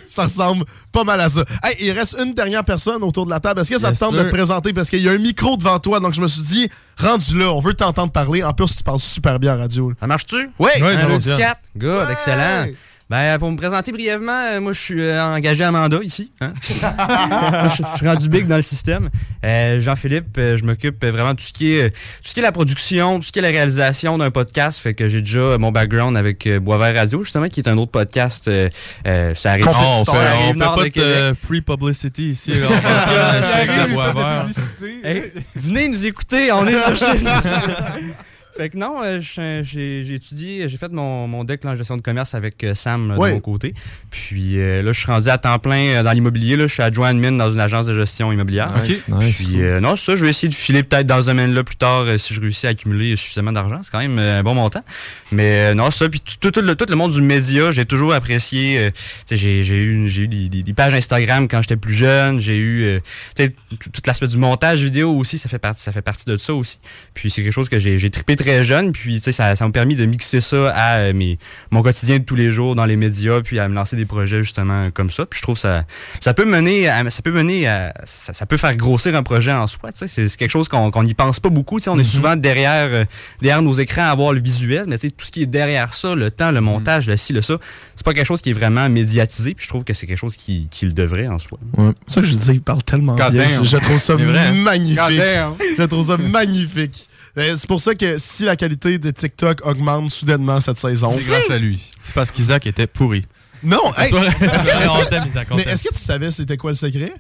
ça 0.09 0.25
ressemble 0.25 0.65
pas 0.93 1.05
mal 1.05 1.21
à 1.21 1.29
ça. 1.29 1.45
Hey, 1.63 1.77
il 1.81 1.91
reste 1.93 2.17
une 2.19 2.35
dernière 2.35 2.65
personne 2.65 3.03
autour 3.03 3.27
de 3.27 3.31
la 3.31 3.41
table. 3.41 3.61
Est-ce 3.61 3.71
que 3.71 3.79
ça 3.79 3.91
Yes, 3.91 3.99
te 3.99 4.05
tente 4.05 4.15
de 4.15 4.23
te 4.23 4.31
présenter? 4.31 4.73
Parce 4.73 4.91
qu'il 4.91 5.01
y 5.01 5.09
a 5.09 5.13
un 5.13 5.19
micro 5.19 5.57
devant 5.57 5.79
toi, 5.79 6.01
donc 6.01 6.15
je 6.15 6.21
me 6.21 6.29
suis 6.29 6.43
dit, 6.43 6.71
rendu 7.01 7.39
là, 7.39 7.53
on 7.53 7.61
veut 7.61 7.75
t'entendre 7.75 8.13
parler. 8.13 8.43
En 8.43 8.53
plus, 8.53 8.77
tu 8.77 8.83
parles 8.83 9.01
super 9.01 9.39
bien 9.39 9.55
en 9.55 9.59
radio. 9.59 9.93
Ça 10.01 10.07
marche-tu? 10.07 10.51
Oui. 10.59 10.71
Un 10.81 11.19
bien. 11.19 11.37
4. 11.37 11.61
Good, 11.77 12.11
excellent. 12.11 12.67
Ben, 13.09 13.39
pour 13.39 13.53
me 13.53 13.57
présenter 13.57 13.93
brièvement, 13.93 14.33
euh, 14.33 14.61
moi, 14.61 14.73
je 14.73 14.81
suis 14.81 15.01
euh, 15.01 15.23
engagé 15.23 15.63
à 15.63 15.71
mandat 15.71 16.01
ici. 16.03 16.33
hein. 16.41 16.53
Moi, 16.83 17.69
je 17.69 17.85
je 17.93 17.97
suis 17.99 18.09
rendu 18.09 18.29
big 18.29 18.49
dans 18.49 18.57
le 18.57 18.63
système. 18.63 19.11
Euh, 19.45 19.81
Jean-Philippe, 19.81 20.37
euh, 20.39 20.57
je 20.57 20.65
m'occupe 20.65 21.05
euh, 21.05 21.13
vraiment 21.13 21.33
de 21.33 21.39
tout 21.39 21.45
ce 21.45 21.53
qui 21.53 21.75
est 21.75 21.83
euh, 21.85 21.89
tout 21.91 22.29
ce 22.29 22.35
qui 22.35 22.41
est 22.41 22.43
la 22.43 22.51
production, 22.51 23.21
tout 23.21 23.27
ce 23.27 23.31
qui 23.31 23.39
est 23.39 23.43
la 23.43 23.49
réalisation 23.51 24.19
d'un 24.19 24.33
podcast. 24.33 24.81
Fait 24.81 24.95
que 24.95 25.09
j'ai 25.09 25.21
déjà 25.21 25.39
euh, 25.39 25.59
mon 25.59 25.71
background 25.71 26.17
avec 26.17 26.49
euh, 26.49 26.59
Boisvert 26.59 26.97
Radio, 26.97 27.23
justement, 27.23 27.49
qui 27.49 27.61
est 27.61 27.69
un 27.69 27.79
autre 27.79 27.93
podcast. 27.93 28.49
Euh, 28.49 28.69
euh, 29.07 29.37
ça 29.37 29.53
arrive, 29.53 29.69
on 29.69 30.05
fait, 30.05 30.11
arrive 30.17 30.57
on 30.57 30.77
fait 30.77 30.91
pas 30.91 31.01
de 31.01 31.01
euh, 31.01 31.35
free 31.37 31.61
publicity 31.61 32.31
ici. 32.31 32.55
Là, 32.55 32.67
on 32.69 33.89
de 33.89 33.93
Boisvert. 33.95 34.47
Hey, 35.05 35.33
venez 35.55 35.89
nous 35.91 36.07
écouter, 36.07 36.51
on 36.51 36.67
est 36.67 36.75
sur 36.75 36.97
chez 37.13 37.25
Fait 38.57 38.71
que 38.71 38.79
non, 38.79 38.97
euh, 39.05 39.21
j'ai 39.21 39.63
j'ai 40.05 40.15
étudié, 40.15 40.69
j'ai 40.69 40.77
fait 40.79 40.91
mon, 40.91 41.27
mon 41.29 41.45
deck 41.45 41.65
en 41.65 41.77
gestion 41.77 41.97
de 41.97 42.03
commerce 42.03 42.35
avec 42.35 42.63
euh, 42.65 42.75
Sam 42.75 43.11
euh, 43.11 43.17
de 43.29 43.35
mon 43.35 43.41
côté. 43.41 43.75
Puis 44.11 44.59
euh, 44.59 44.83
là, 44.83 44.93
je 44.93 44.99
suis 45.01 45.11
rendu 45.11 45.29
à 45.29 45.37
temps 45.39 45.59
plein 45.59 46.03
dans 46.03 46.13
l'immobilier. 46.13 46.57
Là, 46.57 46.67
je 46.67 46.73
suis 46.73 46.83
adjoint 46.83 47.09
admin 47.11 47.33
dans 47.33 47.51
une 47.51 47.61
agence 47.61 47.87
de 47.87 47.95
gestion 47.95 48.33
immobilière. 48.33 48.73
Nice, 48.95 49.05
nice, 49.09 49.35
Puis 49.37 49.63
euh, 49.63 49.81
non, 49.81 49.95
ça, 49.97 50.17
je 50.17 50.25
vais 50.25 50.31
essayer 50.31 50.49
de 50.49 50.55
filer 50.55 50.83
peut-être 50.83 51.07
dans 51.07 51.21
ce 51.21 51.27
domaine-là 51.27 51.65
plus 51.65 51.77
tard 51.77 52.05
euh, 52.07 52.17
si 52.19 52.33
je 52.35 52.41
réussis 52.41 52.67
à 52.67 52.71
accumuler 52.71 53.15
suffisamment 53.17 53.53
d'argent. 53.53 53.81
C'est 53.83 53.91
quand 53.93 53.99
même 54.01 54.19
un 54.19 54.43
bon 54.43 54.55
montant. 54.55 54.83
Mais 55.33 55.75
non, 55.75 55.91
ça, 55.91 56.09
puis 56.09 56.21
tout, 56.41 56.51
tout 56.51 56.61
le, 56.61 56.75
tout 56.77 56.87
le 56.89 56.97
monde 56.97 57.13
du 57.13 57.21
média, 57.21 57.71
j'ai 57.71 57.85
toujours 57.85 58.15
apprécié. 58.15 58.79
euh, 58.79 58.91
j'ai 59.31 59.63
j'ai 59.63 59.77
eu, 59.77 60.09
j'ai 60.09 60.23
eu 60.23 60.29
des, 60.29 60.49
des- 60.49 60.63
des 60.63 60.73
pages 60.75 60.95
Instagram 60.95 61.49
quand 61.49 61.61
j'étais 61.63 61.77
plus 61.77 61.95
jeune. 61.95 62.41
J'ai 62.41 62.57
eu 62.57 62.85
euh, 62.85 62.99
tout 63.93 64.03
l'aspect 64.07 64.29
du 64.29 64.39
montage 64.39 64.83
vidéo 64.83 65.13
aussi, 65.15 65.37
ça 65.39 65.49
fait 65.49 65.59
partie, 65.59 65.83
ça 65.83 65.93
fait 65.93 66.03
partie 66.03 66.25
de 66.27 66.37
ça 66.37 66.55
aussi. 66.55 66.79
Puis 67.13 67.31
c'est 67.31 67.43
quelque 67.43 67.53
chose 67.53 67.69
que 67.69 67.79
j'ai 67.79 67.99
j'ai 67.99 68.11
trippé 68.11 68.37
très 68.37 68.46
jeune. 68.63 68.93
Puis 68.93 69.17
tu 69.17 69.25
sais, 69.25 69.33
ça 69.33 69.57
ça 69.57 69.65
m'a 69.65 69.71
permis 69.71 69.97
de 69.97 70.05
mixer 70.05 70.41
ça 70.41 70.71
à 70.75 70.97
euh, 70.99 71.13
mes, 71.13 71.39
mon 71.71 71.83
quotidien 71.83 72.19
de 72.19 72.25
tous 72.25 72.35
les 72.35 72.51
jours 72.51 72.75
dans 72.75 72.85
les 72.85 72.97
médias, 72.97 73.41
puis 73.41 73.59
à 73.59 73.69
me 73.69 73.75
lancer 73.75 73.97
des 73.97 74.07
projets 74.07 74.43
justement 74.43 74.91
comme 74.91 75.11
ça. 75.11 75.27
Puis 75.27 75.39
je 75.39 75.43
trouve 75.43 75.59
ça 75.59 75.85
ça 76.21 76.35
peut 76.35 76.45
mener 76.45 76.89
à, 76.89 77.09
ça 77.11 77.23
peut 77.23 77.31
mener 77.31 77.67
à 77.67 77.95
ça, 78.05 78.33
ça 78.33 78.47
peut 78.47 78.57
faire 78.57 78.77
grossir 78.77 79.17
un 79.17 79.23
projet 79.23 79.53
en 79.53 79.67
soi. 79.67 79.91
C'est 79.95 80.37
quelque 80.37 80.51
chose 80.51 80.69
qu'on 80.69 80.91
qu'on 80.91 81.05
n'y 81.05 81.15
pense 81.15 81.41
pas 81.41 81.49
beaucoup. 81.49 81.79
tu 81.79 81.85
sais. 81.85 81.91
On 81.91 81.99
est 81.99 82.05
souvent 82.05 82.37
derrière 82.37 82.89
euh, 82.93 83.05
derrière 83.41 83.63
nos 83.63 83.73
écrans 83.73 84.11
à 84.11 84.15
voir 84.15 84.33
le 84.33 84.41
visuel, 84.41 84.85
mais 84.89 84.99
tu 84.99 85.09
sais, 85.09 85.15
tout 85.15 85.25
ce 85.25 85.33
qui 85.33 85.43
est 85.43 85.47
derrière 85.47 85.95
ça, 85.95 86.15
le 86.15 86.31
temps, 86.31 86.51
le 86.51 86.61
montage, 86.61 87.09
le 87.09 87.17
ci, 87.17 87.33
le 87.33 87.43
ça, 87.43 87.59
c'est 87.95 88.05
pas 88.05 88.13
quelque 88.13 88.27
chose 88.27 88.43
qui 88.43 88.51
est 88.51 88.55
vraiment 88.55 88.89
médiatisé. 88.89 89.55
Puis 89.55 89.65
je 89.65 89.69
trouve 89.69 89.85
que 89.85 89.95
c'est 89.95 90.07
quelque 90.07 90.19
chose 90.19 90.37
qui, 90.37 90.69
qui 90.71 90.87
le 90.87 90.93
devrait 90.93 91.29
en 91.29 91.39
soi. 91.39 91.59
C'est 92.07 92.15
ça 92.15 92.27
je 92.27 92.35
disais, 92.35 92.55
il 92.55 92.63
parle 92.63 92.83
tellement 92.83 93.15
bien. 93.15 93.31
damn. 93.31 93.65
Je 93.65 93.77
trouve 93.77 93.99
ça 93.99 94.15
hein? 94.15 94.53
magnifique. 94.53 94.99
Je 95.79 95.83
trouve 95.85 96.07
ça 96.07 96.17
magnifique. 96.17 97.09
Euh, 97.39 97.55
C'est 97.57 97.67
pour 97.67 97.81
ça 97.81 97.95
que 97.95 98.19
si 98.19 98.45
la 98.45 98.57
qualité 98.57 98.99
de 98.99 99.11
TikTok 99.11 99.65
augmente 99.67 100.11
soudainement 100.11 100.61
cette 100.61 100.79
saison. 100.79 101.09
C'est 101.09 101.25
grâce 101.25 101.51
à 101.51 101.59
lui. 101.59 101.83
C'est 102.05 102.15
parce 102.15 102.31
qu'Isaac 102.31 102.67
était 102.67 102.87
pourri. 102.87 103.25
Non, 103.63 103.81
hey, 103.97 104.13
est-ce 104.15 105.49
que- 105.49 105.55
mais 105.55 105.63
est-ce 105.63 105.83
que 105.83 105.95
tu 105.95 106.01
savais 106.01 106.31
c'était 106.31 106.57
quoi 106.57 106.71
le 106.71 106.77
secret? 106.77 107.13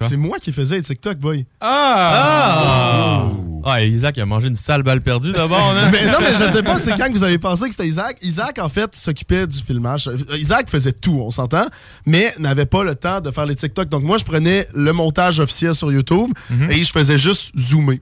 C'est 0.00 0.16
moi 0.16 0.38
qui 0.40 0.50
faisais 0.52 0.76
les 0.76 0.82
TikTok, 0.82 1.18
boy. 1.18 1.46
Ah! 1.60 3.30
Ah, 3.64 3.82
et 3.82 3.88
Isaac 3.88 4.16
il 4.16 4.20
a 4.22 4.26
mangé 4.26 4.48
une 4.48 4.56
sale 4.56 4.82
balle 4.82 5.00
perdue 5.00 5.32
d'abord. 5.32 5.72
hein? 5.76 5.88
mais 5.92 6.04
non, 6.06 6.18
mais 6.20 6.34
je 6.34 6.52
sais 6.52 6.62
pas, 6.62 6.78
c'est 6.78 6.90
quand 6.98 7.06
que 7.06 7.12
vous 7.12 7.22
avez 7.22 7.38
pensé 7.38 7.64
que 7.66 7.70
c'était 7.70 7.86
Isaac. 7.88 8.18
Isaac, 8.20 8.58
en 8.58 8.68
fait, 8.68 8.94
s'occupait 8.96 9.46
du 9.46 9.58
filmage. 9.60 10.10
Isaac 10.36 10.68
faisait 10.68 10.92
tout, 10.92 11.20
on 11.24 11.30
s'entend, 11.30 11.64
mais 12.06 12.32
n'avait 12.38 12.66
pas 12.66 12.82
le 12.84 12.94
temps 12.94 13.20
de 13.20 13.30
faire 13.30 13.46
les 13.46 13.54
TikTok. 13.54 13.88
Donc 13.88 14.02
moi, 14.02 14.18
je 14.18 14.24
prenais 14.24 14.66
le 14.74 14.92
montage 14.92 15.38
officiel 15.40 15.74
sur 15.74 15.90
YouTube 15.92 16.30
Mhm. 16.50 16.70
et 16.70 16.82
je 16.84 16.90
faisais 16.90 17.16
juste 17.16 17.52
zoomer. 17.58 18.00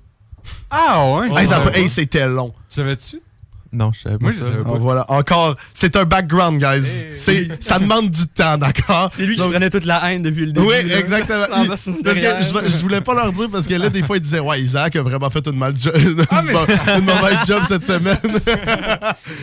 Ah 0.70 1.04
ouais? 1.12 1.28
Hey, 1.40 1.46
ça- 1.46 1.56
hey, 1.78 1.88
c'était 1.88 2.26
long. 2.26 2.50
Tu 2.68 2.76
savais-tu? 2.76 3.20
Non, 3.72 3.90
je 3.92 4.00
savais 4.02 4.18
pas. 4.18 4.22
Moi, 4.24 4.32
ça. 4.32 4.44
savais 4.44 4.62
pas. 4.62 4.72
Ah, 4.74 4.78
voilà, 4.78 5.04
encore, 5.10 5.56
c'est 5.72 5.96
un 5.96 6.04
background, 6.04 6.60
guys. 6.62 6.86
C'est, 7.16 7.48
ça 7.62 7.78
demande 7.78 8.10
du 8.10 8.26
temps, 8.26 8.58
d'accord? 8.58 9.08
C'est 9.10 9.24
lui 9.24 9.34
qui 9.36 9.40
Donc- 9.40 9.52
prenait 9.52 9.70
toute 9.70 9.86
la 9.86 10.12
haine 10.12 10.20
depuis 10.22 10.44
le 10.46 10.52
début. 10.52 10.66
Oui, 10.66 10.74
là. 10.86 10.98
exactement. 10.98 11.46
Il- 11.62 11.68
parce 11.68 11.84
que 11.86 11.90
je, 12.66 12.70
je 12.70 12.78
voulais 12.78 13.00
pas 13.00 13.14
leur 13.14 13.32
dire 13.32 13.48
parce 13.50 13.66
que 13.66 13.74
là, 13.74 13.88
des 13.88 14.02
fois, 14.02 14.18
ils 14.18 14.20
disaient 14.20 14.40
Ouais, 14.40 14.60
Isaac 14.60 14.94
a 14.96 15.02
vraiment 15.02 15.30
fait 15.30 15.46
une, 15.46 15.56
mal 15.58 15.74
jo- 15.78 15.90
une, 15.94 16.22
Ah, 16.30 16.42
mais 16.42 16.52
une 16.98 17.04
mauvaise 17.04 17.38
job 17.46 17.62
cette 17.66 17.82
semaine. 17.82 18.18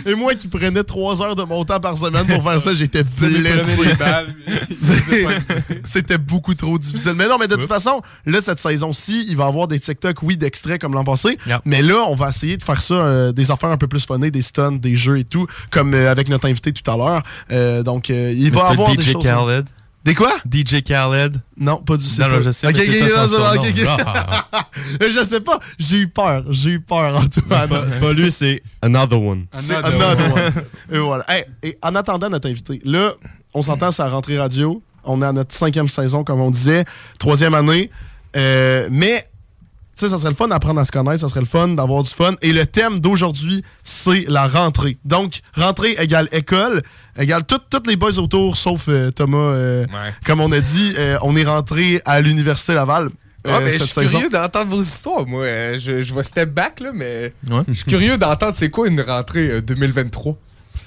Et 0.06 0.14
moi 0.16 0.36
qui 0.36 0.48
prenais 0.48 0.84
trois 0.84 1.22
heures 1.24 1.36
de 1.36 1.44
mon 1.44 1.66
temps 1.66 1.80
par 1.80 1.98
semaine 1.98 2.26
pour 2.28 2.44
faire 2.44 2.62
ça, 2.62 2.74
j'étais 2.74 3.02
blessé. 3.02 3.96
C'était 5.84 6.18
beaucoup 6.18 6.54
trop 6.54 6.78
difficile. 6.78 7.14
Mais 7.16 7.28
non, 7.28 7.38
mais 7.40 7.48
de 7.48 7.56
toute 7.56 7.68
façon, 7.68 8.02
là, 8.26 8.40
cette 8.42 8.60
saison-ci, 8.60 9.26
il 9.28 9.36
va 9.36 9.46
y 9.46 9.48
avoir 9.48 9.68
des 9.68 9.80
TikTok, 9.80 10.22
oui, 10.24 10.38
d'extraits 10.38 10.80
comme 10.80 10.94
l'an 10.94 11.04
passé. 11.04 11.38
Mais 11.66 11.82
là, 11.82 12.06
on 12.08 12.16
va 12.16 12.30
essayer 12.30 12.58
de 12.58 12.64
faire 12.64 12.82
ça, 12.82 12.94
euh, 12.96 13.32
des 13.32 13.52
affaires 13.52 13.70
un 13.72 13.78
peu 13.78 13.88
plus 13.88 14.06
funnées, 14.20 14.32
des 14.32 14.42
stunts, 14.42 14.74
des 14.80 14.96
jeux 14.96 15.20
et 15.20 15.24
tout, 15.24 15.48
comme 15.72 15.94
euh, 15.94 16.12
avec 16.12 16.30
notre 16.30 16.48
invité 16.48 16.72
tout 16.74 16.90
à 16.92 16.98
l'heure. 16.98 17.24
Euh, 17.52 17.84
donc, 17.84 18.10
euh, 18.10 18.34
il 18.36 18.52
va 18.52 18.68
avoir 18.68 18.94
des 18.96 19.02
DJ 19.02 19.14
choses. 19.14 19.24
Khaled. 19.24 19.66
Des 20.06 20.16
quoi? 20.16 20.32
DJ 20.50 20.82
Khaled. 20.84 21.42
Non, 21.58 21.78
pas 21.78 21.98
du 21.98 22.06
tout. 22.06 22.22
Non, 22.22 22.28
non, 22.30 22.42
je 22.42 22.52
sais, 22.52 22.68
Ok, 22.68 22.76
mais 22.78 22.86
c'est 22.86 23.04
ok, 23.04 23.10
ça 23.10 23.22
non, 23.22 23.28
son 23.28 23.30
c'est 23.30 23.38
bon, 23.38 23.64
surnom. 23.64 23.94
ok, 23.96 24.00
ok. 24.00 24.06
Ah. 24.52 24.66
Je 25.02 25.24
sais 25.24 25.42
pas, 25.42 25.60
j'ai 25.78 25.98
eu 25.98 26.08
peur, 26.08 26.44
j'ai 26.50 26.72
eu 26.72 26.80
peur, 26.80 27.22
C'est 27.34 27.42
Antoine. 27.44 27.70
pas, 27.70 27.86
c'est 27.90 28.00
pas 28.00 28.14
lui, 28.14 28.32
c'est 28.32 28.64
Another 28.82 29.22
One. 29.22 29.46
C'est 29.60 29.76
another 29.76 30.34
one. 30.34 30.54
Et 30.92 30.98
voilà. 30.98 31.26
Hey, 31.30 31.46
et 31.64 31.78
en 31.84 31.96
attendant 31.96 32.30
notre 32.30 32.50
invité, 32.50 32.80
là, 32.86 33.14
on 33.54 33.62
s'entend 33.62 33.92
sur 33.92 34.04
la 34.06 34.10
rentrée 34.10 34.40
radio. 34.40 34.82
On 35.04 35.22
est 35.22 35.26
à 35.26 35.34
notre 35.34 35.54
cinquième 35.54 35.90
saison, 35.90 36.24
comme 36.24 36.40
on 36.42 36.50
disait, 36.52 36.86
troisième 37.20 37.54
année. 37.54 37.90
Euh, 38.36 38.88
mais, 38.92 39.29
tu 40.00 40.06
sais, 40.06 40.12
ça 40.12 40.18
serait 40.18 40.30
le 40.30 40.36
fun 40.36 40.48
d'apprendre 40.48 40.80
à 40.80 40.86
se 40.86 40.92
connaître, 40.92 41.20
ça 41.20 41.28
serait 41.28 41.42
le 41.42 41.46
fun 41.46 41.68
d'avoir 41.70 42.04
du 42.04 42.10
fun. 42.10 42.34
Et 42.42 42.54
le 42.54 42.66
thème 42.66 43.00
d'aujourd'hui, 43.00 43.64
c'est 43.84 44.26
la 44.28 44.48
rentrée. 44.48 44.98
Donc, 45.06 45.42
rentrée 45.56 45.96
égale 46.00 46.30
école, 46.32 46.82
égale 47.18 47.44
tout- 47.44 47.60
toutes 47.70 47.88
les 47.88 47.96
boys 47.98 48.18
autour, 48.18 48.56
sauf 48.58 48.86
euh, 48.88 49.12
Thomas. 49.12 49.38
euh, 49.38 49.86
Ouais. 49.88 50.14
Comme 50.26 50.40
on 50.40 50.52
a 50.52 50.60
dit, 50.60 50.94
euh, 50.98 51.18
on 51.22 51.36
est 51.36 51.44
rentré 51.44 52.02
à 52.06 52.22
l'Université 52.22 52.74
Laval. 52.74 53.10
Ah, 53.48 53.60
mais 53.62 53.72
je 53.72 53.84
suis 53.86 53.94
curieux 54.10 54.30
d'entendre 54.30 54.70
vos 54.76 54.82
histoires, 54.82 55.26
moi. 55.26 55.46
Je, 55.78 56.02
je 56.02 56.14
vais 56.14 56.24
step 56.24 56.50
back, 56.54 56.80
là, 56.82 56.92
mais 56.94 57.34
je 57.68 57.74
suis 57.74 57.84
curieux 57.86 58.18
d'entendre 58.18 58.54
c'est 58.56 58.70
quoi 58.70 58.88
une 58.88 59.00
rentrée 59.02 59.50
euh, 59.52 59.62
2023. 59.62 60.36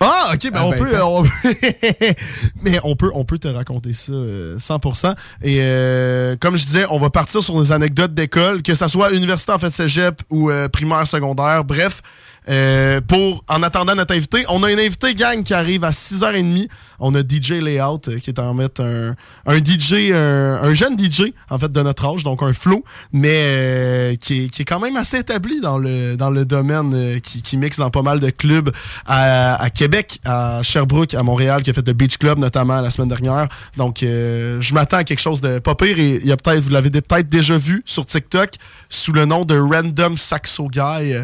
Ah, 0.04 0.32
ok, 0.34 0.50
ben 0.50 0.50
Ah, 0.54 0.66
on 0.66 0.70
ben, 0.70 0.78
peut. 0.78 0.90
ben. 0.90 1.02
on- 1.02 1.24
mais 2.62 2.78
on 2.84 2.96
peut, 2.96 3.10
on 3.14 3.24
peut 3.24 3.38
te 3.38 3.48
raconter 3.48 3.92
ça 3.92 4.12
euh, 4.12 4.58
100%. 4.58 5.14
Et 5.42 5.58
euh, 5.60 6.36
comme 6.40 6.56
je 6.56 6.64
disais, 6.64 6.86
on 6.90 6.98
va 6.98 7.10
partir 7.10 7.42
sur 7.42 7.60
des 7.62 7.72
anecdotes 7.72 8.14
d'école, 8.14 8.62
que 8.62 8.74
ça 8.74 8.88
soit 8.88 9.12
université 9.12 9.52
en 9.52 9.58
fait 9.58 9.70
cégep 9.70 10.20
ou 10.30 10.50
euh, 10.50 10.68
primaire, 10.68 11.06
secondaire, 11.06 11.64
bref. 11.64 12.02
Euh, 12.48 13.00
pour, 13.00 13.44
en 13.48 13.62
attendant 13.62 13.94
notre 13.94 14.14
invité, 14.14 14.44
on 14.48 14.62
a 14.62 14.72
une 14.72 14.80
invité 14.80 15.14
gang 15.14 15.42
qui 15.42 15.54
arrive 15.54 15.84
à 15.84 15.90
6h30. 15.90 16.68
On 16.98 17.14
a 17.14 17.20
DJ 17.20 17.52
Layout 17.52 18.00
euh, 18.08 18.18
qui 18.18 18.30
est 18.30 18.38
en 18.38 18.56
fait 18.56 18.80
un, 18.80 19.14
un 19.46 19.58
DJ, 19.58 20.12
un, 20.12 20.60
un 20.62 20.74
jeune 20.74 20.98
DJ 20.98 21.32
en 21.50 21.58
fait 21.58 21.70
de 21.70 21.82
notre 21.82 22.04
âge, 22.06 22.24
donc 22.24 22.42
un 22.42 22.52
flow, 22.52 22.84
mais 23.12 23.28
euh, 23.32 24.16
qui, 24.16 24.44
est, 24.44 24.48
qui 24.48 24.62
est 24.62 24.64
quand 24.64 24.80
même 24.80 24.96
assez 24.96 25.18
établi 25.18 25.60
dans 25.60 25.78
le, 25.78 26.16
dans 26.16 26.30
le 26.30 26.44
domaine, 26.44 26.92
euh, 26.94 27.18
qui, 27.20 27.42
qui 27.42 27.56
mixe 27.56 27.78
dans 27.78 27.90
pas 27.90 28.02
mal 28.02 28.20
de 28.20 28.30
clubs 28.30 28.72
à, 29.06 29.62
à 29.62 29.70
Québec, 29.70 30.18
à 30.24 30.62
Sherbrooke, 30.62 31.14
à 31.14 31.22
Montréal, 31.22 31.62
qui 31.62 31.70
a 31.70 31.72
fait 31.72 31.86
le 31.86 31.92
Beach 31.92 32.18
Club 32.18 32.38
notamment 32.38 32.80
la 32.80 32.90
semaine 32.90 33.08
dernière. 33.08 33.48
Donc 33.76 34.02
euh, 34.02 34.60
je 34.60 34.74
m'attends 34.74 34.98
à 34.98 35.04
quelque 35.04 35.20
chose 35.20 35.40
de 35.40 35.58
pas 35.58 35.74
pire 35.74 35.98
et 35.98 36.20
il 36.22 36.26
y 36.26 36.32
a 36.32 36.36
peut-être, 36.36 36.60
vous 36.60 36.70
l'avez 36.70 36.90
peut-être 36.90 37.28
déjà 37.28 37.56
vu 37.56 37.82
sur 37.86 38.04
TikTok 38.04 38.50
sous 38.88 39.12
le 39.12 39.26
nom 39.26 39.44
de 39.44 39.58
Random 39.58 40.16
Saxo 40.16 40.68
Guy. 40.68 41.14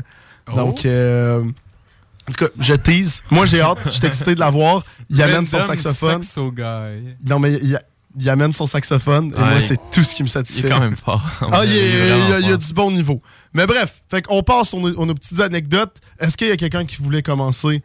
Donc, 0.56 0.84
euh, 0.86 1.42
en 1.42 2.32
tout 2.32 2.44
cas, 2.44 2.50
je 2.60 2.74
tease. 2.74 3.22
Moi, 3.30 3.46
j'ai 3.46 3.60
hâte. 3.60 3.78
Je 3.86 3.90
suis 3.90 4.06
excité 4.06 4.34
de 4.34 4.40
la 4.40 4.50
voir. 4.50 4.84
Il 5.10 5.22
amène 5.22 5.46
son 5.46 5.60
saxophone. 5.62 6.22
Saxo 6.22 6.52
guy. 6.52 7.14
Non, 7.26 7.38
mais 7.38 7.54
il, 7.62 7.78
il 8.20 8.28
amène 8.30 8.52
son 8.52 8.66
saxophone. 8.66 9.32
Et 9.36 9.40
Ouais, 9.40 9.50
moi, 9.50 9.60
c'est 9.60 9.78
tout 9.90 10.02
ce 10.04 10.14
qui 10.14 10.22
me 10.22 10.28
satisfait. 10.28 10.62
il 10.62 10.66
est 10.66 10.74
quand 10.74 10.80
même 10.80 10.96
fort. 10.96 11.24
Ah, 11.52 11.62
il, 11.64 11.72
y 11.74 11.78
a, 11.78 12.38
il 12.40 12.46
y 12.46 12.48
a 12.48 12.50
fort. 12.50 12.58
du 12.58 12.72
bon 12.74 12.90
niveau. 12.90 13.22
Mais 13.54 13.66
bref, 13.66 14.02
fait 14.10 14.22
qu'on 14.22 14.42
passe 14.42 14.68
sur 14.70 14.78
nos, 14.80 15.04
nos 15.06 15.14
petites 15.14 15.40
anecdotes. 15.40 15.96
Est-ce 16.18 16.36
qu'il 16.36 16.48
y 16.48 16.52
a 16.52 16.56
quelqu'un 16.56 16.84
qui 16.84 16.96
voulait 16.96 17.22
commencer? 17.22 17.82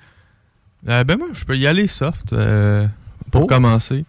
Euh, 0.89 1.03
ben 1.05 1.17
moi, 1.17 1.27
je 1.33 1.45
peux 1.45 1.55
y 1.57 1.65
aller 1.67 1.87
soft 1.87 2.33
euh, 2.33 2.85
pour 3.31 3.43
Oh. 3.43 3.47
commencer. 3.47 4.03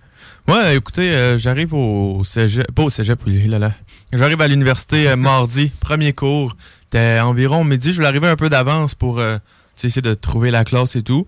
Ouais, 0.48 0.76
écoutez, 0.76 1.10
euh, 1.14 1.38
j'arrive 1.38 1.72
au 1.72 2.22
cégep, 2.24 2.70
pas 2.72 2.82
au 2.82 2.90
cégep, 2.90 3.18
oui, 3.26 3.46
là, 3.46 3.58
là. 3.58 3.72
J'arrive 4.12 4.40
à 4.42 4.48
l'université 4.48 5.14
mardi, 5.16 5.70
premier 5.80 6.12
cours. 6.12 6.56
C'était 6.94 7.18
environ 7.18 7.64
midi, 7.64 7.90
je 7.90 7.96
voulais 7.96 8.07
arriver 8.07 8.28
un 8.28 8.37
peu 8.37 8.48
d'avance 8.48 8.94
pour 8.94 9.18
euh, 9.18 9.38
essayer 9.76 10.00
de 10.00 10.14
trouver 10.14 10.52
la 10.52 10.62
classe 10.62 10.94
et 10.94 11.02
tout. 11.02 11.26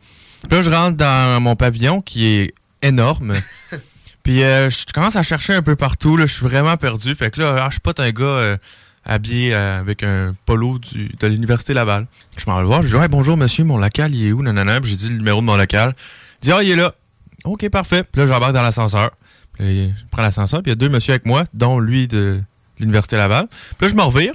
Puis 0.48 0.56
là, 0.56 0.62
je 0.62 0.70
rentre 0.70 0.96
dans 0.96 1.42
mon 1.42 1.56
pavillon 1.56 2.02
qui 2.02 2.24
est 2.24 2.54
énorme. 2.82 3.32
Puis 4.22 4.44
euh, 4.44 4.70
je 4.70 4.84
commence 4.94 5.16
à 5.16 5.24
chercher 5.24 5.54
un 5.54 5.62
peu 5.62 5.74
partout, 5.74 6.16
là, 6.16 6.24
je 6.24 6.34
suis 6.34 6.44
vraiment 6.44 6.76
perdu. 6.76 7.12
Fait 7.16 7.32
que 7.32 7.40
là, 7.40 7.56
ah, 7.58 7.66
je 7.70 7.72
suis 7.72 7.80
pas 7.80 7.94
un 7.98 8.10
gars 8.12 8.24
euh, 8.24 8.56
habillé 9.04 9.54
avec 9.54 10.04
un 10.04 10.36
polo 10.46 10.78
du, 10.78 11.08
de 11.18 11.26
l'université 11.26 11.74
Laval. 11.74 12.06
Je 12.36 12.44
m'en 12.46 12.54
vais 12.54 12.62
le 12.62 12.68
voir, 12.68 12.82
je 12.82 12.86
dis 12.86 12.94
ouais 12.94 13.08
bonjour 13.08 13.36
monsieur, 13.36 13.64
mon 13.64 13.78
local 13.78 14.14
il 14.14 14.24
est 14.24 14.30
où? 14.30 14.44
Nanana. 14.44 14.80
Puis 14.80 14.90
j'ai 14.90 14.96
dit 14.96 15.08
le 15.08 15.16
numéro 15.16 15.40
de 15.40 15.46
mon 15.46 15.56
local. 15.56 15.96
Il 16.42 16.44
dit 16.44 16.52
ah 16.52 16.62
il 16.62 16.70
est 16.70 16.76
là. 16.76 16.94
Ok 17.42 17.68
parfait. 17.70 18.04
Puis 18.04 18.20
là 18.20 18.28
j'embarque 18.28 18.54
dans 18.54 18.62
l'ascenseur. 18.62 19.10
Puis 19.54 19.64
là, 19.88 19.92
je 19.96 20.04
prends 20.12 20.22
l'ascenseur, 20.22 20.62
puis 20.62 20.70
il 20.70 20.74
y 20.74 20.78
a 20.78 20.78
deux 20.78 20.88
messieurs 20.88 21.14
avec 21.14 21.26
moi, 21.26 21.42
dont 21.54 21.80
lui 21.80 22.06
de 22.06 22.40
l'université 22.78 23.16
Laval. 23.16 23.48
Puis 23.48 23.88
là 23.88 23.88
je 23.88 23.96
me 23.96 24.02
revire. 24.02 24.34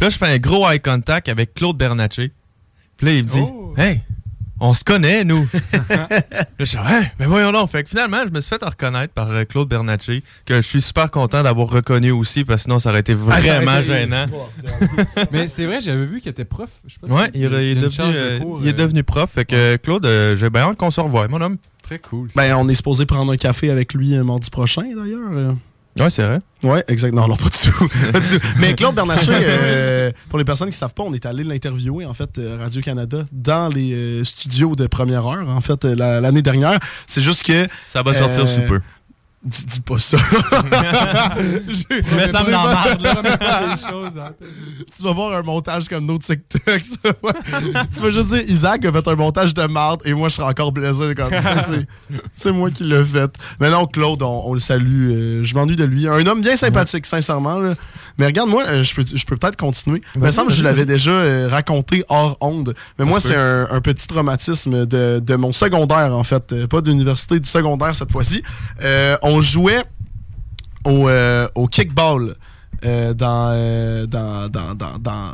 Puis 0.00 0.06
là 0.06 0.10
je 0.10 0.16
fais 0.16 0.28
un 0.28 0.38
gros 0.38 0.66
eye 0.66 0.80
contact 0.80 1.28
avec 1.28 1.52
Claude 1.52 1.76
Bernatchez. 1.76 2.32
Puis 2.96 3.06
là 3.06 3.12
il 3.12 3.24
me 3.24 3.28
dit 3.28 3.42
hey 3.76 4.00
on 4.62 4.72
se 4.74 4.82
connaît, 4.84 5.24
nous. 5.24 5.46
Là, 5.90 6.08
je 6.58 6.64
suis 6.66 6.76
hein, 6.78 7.04
mais 7.18 7.24
voyons 7.24 7.50
donc. 7.50 7.70
Fait 7.70 7.82
que 7.82 7.88
finalement, 7.88 8.18
je 8.26 8.30
me 8.30 8.42
suis 8.42 8.50
fait 8.50 8.62
reconnaître 8.62 9.14
par 9.14 9.30
euh, 9.30 9.44
Claude 9.44 9.66
Bernatchez, 9.68 10.22
que 10.44 10.56
je 10.56 10.60
suis 10.66 10.82
super 10.82 11.10
content 11.10 11.42
d'avoir 11.42 11.68
reconnu 11.68 12.10
aussi, 12.10 12.44
parce 12.44 12.58
que 12.58 12.62
sinon, 12.64 12.78
ça 12.78 12.90
aurait 12.90 13.00
été 13.00 13.12
Ah, 13.12 13.40
vraiment 13.40 13.80
gênant. 13.80 14.26
Mais 15.32 15.48
c'est 15.48 15.64
vrai, 15.64 15.80
j'avais 15.80 16.04
vu 16.04 16.20
qu'il 16.20 16.30
était 16.30 16.44
prof. 16.44 16.68
Je 16.86 16.92
sais 16.92 17.00
pas 17.00 17.06
Ouais, 17.06 17.24
si 17.32 17.38
il, 17.40 17.44
est- 17.54 17.70
il 17.72 17.76
devenu, 17.76 17.90
charge 17.90 18.16
de 18.16 18.20
euh, 18.22 18.38
cours, 18.38 18.58
il 18.60 18.68
est 18.68 18.72
euh, 18.72 18.74
devenu 18.74 19.02
prof. 19.02 19.30
Fait 19.34 19.46
que 19.46 19.76
Claude, 19.76 20.04
euh, 20.04 20.36
j'ai 20.36 20.50
bien 20.50 20.64
hâte 20.68 20.76
qu'on 20.76 20.90
se 20.90 21.00
revoie, 21.00 21.26
mon 21.28 21.40
homme. 21.40 21.56
Très 21.82 21.98
cool. 21.98 22.28
Ben, 22.36 22.54
on 22.56 22.68
est 22.68 22.74
supposé 22.74 23.06
prendre 23.06 23.32
un 23.32 23.36
café 23.38 23.70
avec 23.70 23.94
lui 23.94 24.14
euh, 24.14 24.24
mardi 24.24 24.50
prochain, 24.50 24.82
d'ailleurs. 24.94 25.54
Euh. 25.98 26.04
Ouais, 26.04 26.10
c'est 26.10 26.22
vrai. 26.22 26.38
Ouais, 26.62 26.84
exact. 26.88 27.12
Non, 27.14 27.26
non, 27.26 27.36
pas 27.36 27.48
du 27.48 27.58
tout. 27.70 27.88
Pas 28.12 28.20
du 28.20 28.38
tout. 28.38 28.46
Mais 28.58 28.74
Claude 28.74 28.94
Bernatchez, 28.94 29.30
euh, 29.32 30.12
pour 30.28 30.38
les 30.38 30.44
personnes 30.44 30.68
qui 30.68 30.74
ne 30.74 30.78
savent 30.78 30.94
pas, 30.94 31.02
on 31.02 31.12
est 31.12 31.24
allé 31.26 31.42
l'interviewer, 31.42 32.04
en 32.06 32.14
fait, 32.14 32.38
euh, 32.38 32.56
Radio-Canada, 32.58 33.24
dans 33.32 33.68
les 33.68 33.92
euh, 33.94 34.24
studios 34.24 34.76
de 34.76 34.86
première 34.86 35.26
heure, 35.26 35.48
en 35.48 35.60
fait, 35.60 35.84
euh, 35.84 35.94
la- 35.96 36.20
l'année 36.20 36.42
dernière. 36.42 36.78
C'est 37.06 37.22
juste 37.22 37.42
que. 37.44 37.66
Ça 37.86 38.02
va 38.02 38.12
sortir 38.14 38.46
sous 38.48 38.60
peu. 38.62 38.80
Dis, 39.42 39.64
dis 39.64 39.80
pas 39.80 39.98
ça. 39.98 40.18
Mais 42.16 42.28
ça 42.28 42.42
me 42.44 42.50
là. 42.50 43.76
Choses 43.76 44.14
tête. 44.14 44.48
tu 44.96 45.02
vas 45.04 45.12
voir 45.12 45.32
un 45.38 45.42
montage 45.42 45.88
comme 45.88 46.04
nos 46.06 46.18
TikTok. 46.18 46.80
ça 46.84 47.12
va. 47.22 47.32
tu 47.94 48.02
vas 48.02 48.10
juste 48.10 48.28
dire 48.28 48.42
Isaac 48.42 48.84
a 48.84 48.92
fait 48.92 49.08
un 49.08 49.14
montage 49.14 49.54
de 49.54 49.62
marde 49.66 50.02
et 50.04 50.12
moi 50.12 50.28
je 50.28 50.34
serai 50.34 50.48
encore 50.48 50.72
blessé 50.72 51.14
comme 51.16 51.30
c'est- 51.30 51.86
c'est 52.32 52.52
moi 52.52 52.70
qui 52.70 52.84
l'ai 52.84 53.04
fait. 53.04 53.30
Mais 53.60 53.70
non, 53.70 53.86
Claude, 53.86 54.22
on, 54.22 54.42
on 54.46 54.52
le 54.52 54.58
salue. 54.60 55.10
euh, 55.10 55.44
je 55.44 55.54
m'ennuie 55.54 55.76
de 55.76 55.84
lui. 55.84 56.06
Un 56.06 56.26
homme 56.26 56.42
bien 56.42 56.56
sympathique, 56.56 57.06
sincèrement. 57.06 57.60
là. 57.60 57.72
Mais 58.18 58.26
regarde, 58.26 58.50
moi, 58.50 58.64
euh, 58.66 58.82
je 58.82 58.94
peux, 58.94 59.04
je 59.14 59.24
peux 59.24 59.36
peut-être 59.36 59.56
continuer. 59.56 60.02
Il 60.16 60.20
me 60.20 60.30
semble 60.30 60.48
que 60.48 60.54
je 60.54 60.62
l'avais 60.62 60.84
déjà 60.84 61.10
euh, 61.12 61.48
raconté 61.50 62.04
hors 62.10 62.36
onde. 62.42 62.74
Mais 62.98 63.04
moi, 63.06 63.20
c'est 63.20 63.34
un, 63.36 63.68
un 63.70 63.80
petit 63.80 64.06
traumatisme 64.06 64.84
de, 64.84 65.20
de 65.24 65.36
mon 65.36 65.52
secondaire, 65.52 66.14
en 66.14 66.24
fait. 66.24 66.66
Pas 66.66 66.82
d'université, 66.82 67.40
du 67.40 67.48
secondaire 67.48 67.96
cette 67.96 68.12
fois-ci. 68.12 68.42
Euh, 68.82 69.16
on 69.30 69.40
jouait 69.40 69.84
au, 70.84 71.08
euh, 71.08 71.48
kickball. 71.70 72.34
euh, 72.82 73.12
dans, 73.12 73.50
euh, 73.52 74.06
dans, 74.06 74.48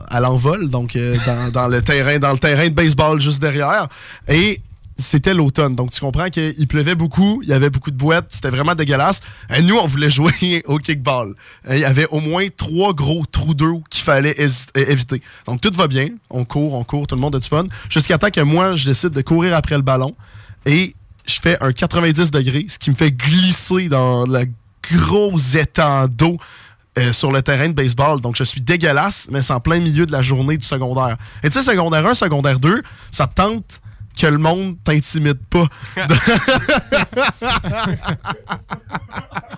à 0.09 0.21
l'envol, 0.21 0.69
donc 0.69 0.99
dans, 1.53 1.69
le 1.69 1.81
terrain, 1.81 2.19
dans 2.19 2.33
le 2.33 2.39
terrain 2.39 2.69
de 2.69 2.75
baseball 2.75 3.21
juste 3.21 3.41
derrière. 3.41 3.87
Et 4.27 4.61
c'était 4.97 5.35
l'automne. 5.35 5.77
Donc 5.77 5.91
tu 5.91 6.01
comprends 6.01 6.29
qu'il 6.29 6.67
pleuvait 6.67 6.97
beaucoup, 6.97 7.41
il 7.43 7.49
y 7.49 7.53
avait 7.53 7.71
beaucoup 7.71 7.93
de 7.93 7.97
boîtes, 7.97 8.27
c'était 8.31 8.51
vraiment 8.51 8.75
dégueulasse. 8.75 9.21
Et 9.55 9.63
nous, 9.63 9.77
on 9.77 9.87
voulait 9.87 10.11
jouer 10.11 10.63
au 10.67 10.79
kickball. 10.79 11.35
Il 11.71 11.79
y 11.79 11.85
avait 11.85 12.07
au 12.11 12.21
moins 12.21 12.47
trois 12.57 12.93
gros 12.95 13.25
trous 13.27 13.55
d'eau 13.55 13.85
qu'il 13.91 14.03
fallait 14.03 14.35
éviter. 14.75 15.23
Donc 15.47 15.61
tout 15.61 15.71
va 15.73 15.87
bien, 15.87 16.09
on 16.31 16.45
court, 16.45 16.75
on 16.75 16.83
court, 16.83 17.07
tout 17.07 17.15
le 17.15 17.21
monde 17.21 17.37
a 17.37 17.39
du 17.39 17.47
fun. 17.47 17.67
Jusqu'à 17.89 18.19
temps 18.19 18.31
que 18.31 18.41
moi, 18.41 18.75
je 18.75 18.87
décide 18.87 19.11
de 19.11 19.23
courir 19.23 19.55
après 19.55 19.77
le 19.77 19.83
ballon. 19.83 20.17
Et 20.65 20.97
je 21.27 21.41
fais 21.41 21.57
un 21.61 21.73
90 21.73 22.31
degrés, 22.31 22.67
ce 22.69 22.79
qui 22.79 22.91
me 22.91 22.95
fait 22.95 23.12
glisser 23.12 23.89
dans 23.89 24.27
le 24.27 24.47
gros 24.93 25.39
étang 25.39 26.07
d'eau 26.09 26.37
euh, 26.99 27.12
sur 27.12 27.31
le 27.33 27.43
terrain 27.43 27.69
de 27.69 27.75
baseball. 27.75 28.21
Donc, 28.21 28.37
je 28.37 28.45
suis 28.45 28.61
dégueulasse, 28.61 29.29
mais 29.31 29.43
c'est 29.43 29.53
en 29.53 29.61
plein 29.61 29.81
milieu 29.81 30.07
de 30.07 30.12
la 30.12 30.23
journée 30.23 30.57
du 30.57 30.67
secondaire. 30.67 31.17
Et 31.43 31.51
tu 31.51 31.55
sais, 31.55 31.62
secondaire 31.62 32.07
1, 32.07 32.15
secondaire 32.15 32.59
2, 32.59 32.83
ça 33.11 33.27
te 33.27 33.35
tente 33.35 33.81
que 34.19 34.27
le 34.27 34.39
monde 34.39 34.77
t'intimide 34.83 35.39
pas. 35.51 35.67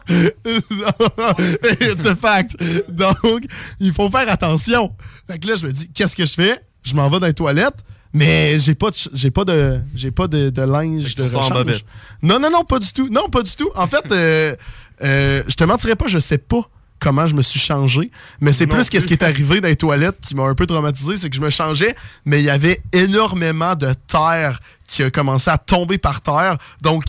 It's 0.08 2.06
a 2.06 2.16
fact. 2.16 2.56
Donc, 2.88 3.44
il 3.78 3.92
faut 3.92 4.10
faire 4.10 4.28
attention. 4.28 4.92
Fait 5.28 5.38
que 5.38 5.46
là, 5.46 5.54
je 5.54 5.66
me 5.66 5.72
dis, 5.72 5.88
qu'est-ce 5.92 6.16
que 6.16 6.26
je 6.26 6.34
fais? 6.34 6.60
Je 6.82 6.94
m'en 6.94 7.08
vais 7.08 7.20
dans 7.20 7.26
les 7.26 7.34
toilettes, 7.34 7.84
mais 8.12 8.58
j'ai 8.58 8.74
pas 8.74 8.88
j'ai 9.12 9.30
pas 9.30 9.44
de, 9.44 9.80
j'ai 9.94 10.10
pas 10.10 10.26
de, 10.28 10.50
de 10.50 10.62
linge 10.62 11.14
de 11.14 11.22
rechange. 11.22 11.84
Non, 12.22 12.38
non, 12.40 12.50
non, 12.50 12.64
pas 12.64 12.78
du 12.78 12.92
tout. 12.92 13.08
Non, 13.10 13.28
pas 13.28 13.42
du 13.42 13.52
tout. 13.52 13.70
En 13.74 13.86
fait, 13.86 14.10
euh, 14.10 14.56
euh, 15.02 15.42
je 15.46 15.54
te 15.54 15.64
mentirais 15.64 15.96
pas, 15.96 16.08
je 16.08 16.18
sais 16.18 16.38
pas 16.38 16.68
comment 17.00 17.26
je 17.26 17.34
me 17.34 17.42
suis 17.42 17.60
changé, 17.60 18.10
mais 18.40 18.52
c'est 18.52 18.66
plus 18.66 18.90
qu'est-ce 18.90 19.06
qui 19.06 19.12
est 19.12 19.22
arrivé 19.22 19.60
dans 19.60 19.68
les 19.68 19.76
toilettes 19.76 20.18
qui 20.26 20.34
m'a 20.34 20.42
un 20.42 20.54
peu 20.54 20.66
traumatisé, 20.66 21.16
c'est 21.16 21.30
que 21.30 21.36
je 21.36 21.40
me 21.40 21.50
changeais, 21.50 21.94
mais 22.24 22.40
il 22.40 22.44
y 22.44 22.50
avait 22.50 22.80
énormément 22.92 23.76
de 23.76 23.94
terre 24.08 24.58
qui 24.86 25.04
a 25.04 25.10
commencé 25.10 25.48
à 25.48 25.58
tomber 25.58 25.98
par 25.98 26.20
terre. 26.22 26.58
Donc, 26.82 27.04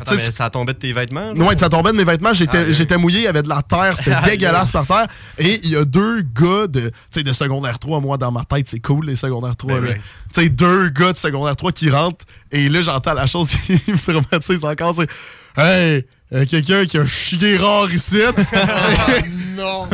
Attends, 0.00 0.12
Tu 0.12 0.18
sais, 0.18 0.24
mais 0.26 0.30
ça 0.32 0.50
tombait 0.50 0.72
de 0.74 0.78
tes 0.78 0.92
vêtements? 0.92 1.34
genre? 1.36 1.46
Ouais, 1.48 1.58
ça 1.58 1.68
tombait 1.68 1.92
de 1.92 1.96
mes 1.96 2.04
vêtements, 2.04 2.32
j'étais 2.32 2.58
Ah, 2.58 2.94
oui. 2.96 2.96
mouillé, 2.98 3.18
il 3.20 3.24
y 3.24 3.26
avait 3.28 3.42
de 3.42 3.48
la 3.48 3.62
terre, 3.62 3.96
c'était 3.96 4.16
dégueulasse 4.24 4.70
par 4.70 4.86
terre. 4.86 5.06
Et 5.38 5.60
il 5.62 5.70
y 5.70 5.76
a 5.76 5.84
deux 5.84 6.22
gars 6.22 6.66
de, 6.68 6.80
tu 6.88 6.92
sais, 7.10 7.22
de 7.22 7.32
secondaire 7.32 7.78
3, 7.78 8.00
moi 8.00 8.16
dans 8.16 8.32
ma 8.32 8.44
tête, 8.44 8.66
c'est 8.68 8.80
cool 8.80 9.06
les 9.06 9.16
secondaires 9.16 9.56
3. 9.56 9.74
Ben 9.74 9.80
là. 9.80 9.90
right. 9.92 10.02
Tu 10.34 10.42
sais, 10.42 10.48
deux 10.48 10.88
gars 10.88 11.12
de 11.12 11.18
secondaire 11.18 11.56
3 11.56 11.72
qui 11.72 11.90
rentrent, 11.90 12.24
et 12.50 12.68
là 12.68 12.82
j'entends 12.82 13.14
la 13.14 13.26
chose 13.26 13.48
qui 13.66 13.72
me 13.88 13.96
traumatise 13.98 14.64
encore, 14.64 14.94
c'est 14.96 15.08
Hey, 15.56 16.06
quelqu'un 16.46 16.86
qui 16.86 16.96
a 16.96 17.04
chié 17.04 17.56
rare 17.56 17.92
ici. 17.92 18.18
non! 19.56 19.88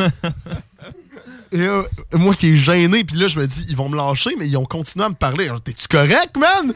Et 1.51 1.61
euh, 1.61 1.83
moi 2.13 2.33
qui 2.33 2.49
est 2.51 2.55
gêné, 2.55 3.03
puis 3.03 3.17
là 3.17 3.27
je 3.27 3.39
me 3.39 3.47
dis, 3.47 3.65
ils 3.69 3.75
vont 3.75 3.89
me 3.89 3.95
lâcher, 3.97 4.31
mais 4.37 4.47
ils 4.47 4.57
ont 4.57 4.65
continué 4.65 5.05
à 5.05 5.09
me 5.09 5.15
parler. 5.15 5.49
T'es-tu 5.63 5.87
correct, 5.87 6.35
man? 6.37 6.73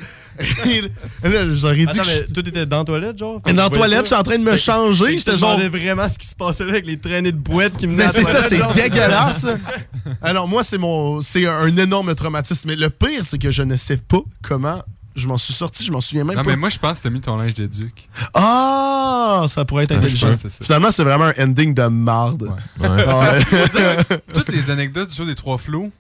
Et 0.66 0.82
là, 1.28 1.54
j'aurais 1.54 1.76
dit 1.78 1.84
Attends, 1.88 2.02
que 2.04 2.08
mais 2.08 2.26
je- 2.28 2.34
toi, 2.34 2.44
t'étais 2.44 2.66
dans 2.66 2.80
la 2.80 2.84
toilette, 2.86 3.18
genre? 3.18 3.42
Et 3.48 3.54
dans 3.54 3.64
la 3.64 3.70
toilette, 3.70 4.02
je 4.02 4.06
suis 4.06 4.16
en 4.16 4.24
train 4.24 4.38
de 4.38 4.44
me 4.44 4.58
changer, 4.58 5.18
j'étais 5.18 5.36
genre- 5.38 5.60
vraiment 5.60 6.08
ce 6.10 6.18
qui 6.18 6.28
se 6.28 6.36
passait 6.36 6.64
là 6.64 6.72
avec 6.72 6.86
les 6.86 6.98
traînées 6.98 7.32
de 7.32 7.38
boîtes 7.38 7.78
qui 7.78 7.88
me 7.88 7.96
Mais 7.96 8.08
c'est 8.10 8.24
ça, 8.24 8.48
c'est 8.48 8.62
dégueulasse. 8.74 9.46
Alors 10.22 10.48
moi, 10.48 10.64
c'est 10.64 10.78
mon, 10.78 11.22
c'est 11.22 11.46
un 11.48 11.76
énorme 11.78 12.16
traumatisme. 12.16 12.70
Mais 12.70 12.76
le 12.76 12.90
pire, 12.90 13.24
c'est 13.24 13.38
que 13.38 13.52
je 13.52 13.64
ne 13.64 13.76
sais 13.76 13.98
pas 13.98 14.22
comment 14.42 14.82
je 15.16 15.28
m'en 15.28 15.38
suis 15.38 15.54
sorti. 15.54 15.84
Je 15.86 15.92
m'en 15.92 16.02
souviens 16.02 16.24
même 16.24 16.36
Non, 16.38 16.44
pas. 16.44 16.50
mais 16.52 16.56
moi, 16.56 16.70
je 16.70 16.80
pense 16.80 17.00
que 17.00 17.04
t'as 17.04 17.10
mis 17.10 17.22
ton 17.22 17.38
linge 17.38 17.54
d'éduc. 17.54 18.10
Ah, 18.34 19.46
ça 19.48 19.66
pourrait 19.66 19.84
être 19.86 19.92
Ouais, 19.92 19.98
intelligent. 19.98 20.30
Finalement, 20.64 20.92
c'est 20.92 21.04
vraiment 21.04 21.32
un 21.38 21.44
ending 21.44 21.74
de 21.74 21.84
marde. 21.88 22.52
Ouais. 22.80 22.88
Dire, 23.70 24.18
toutes 24.34 24.50
les 24.50 24.70
anecdotes 24.70 25.10
du 25.10 25.16
show 25.16 25.26
des 25.26 25.36
trois 25.36 25.58
flots 25.58 25.92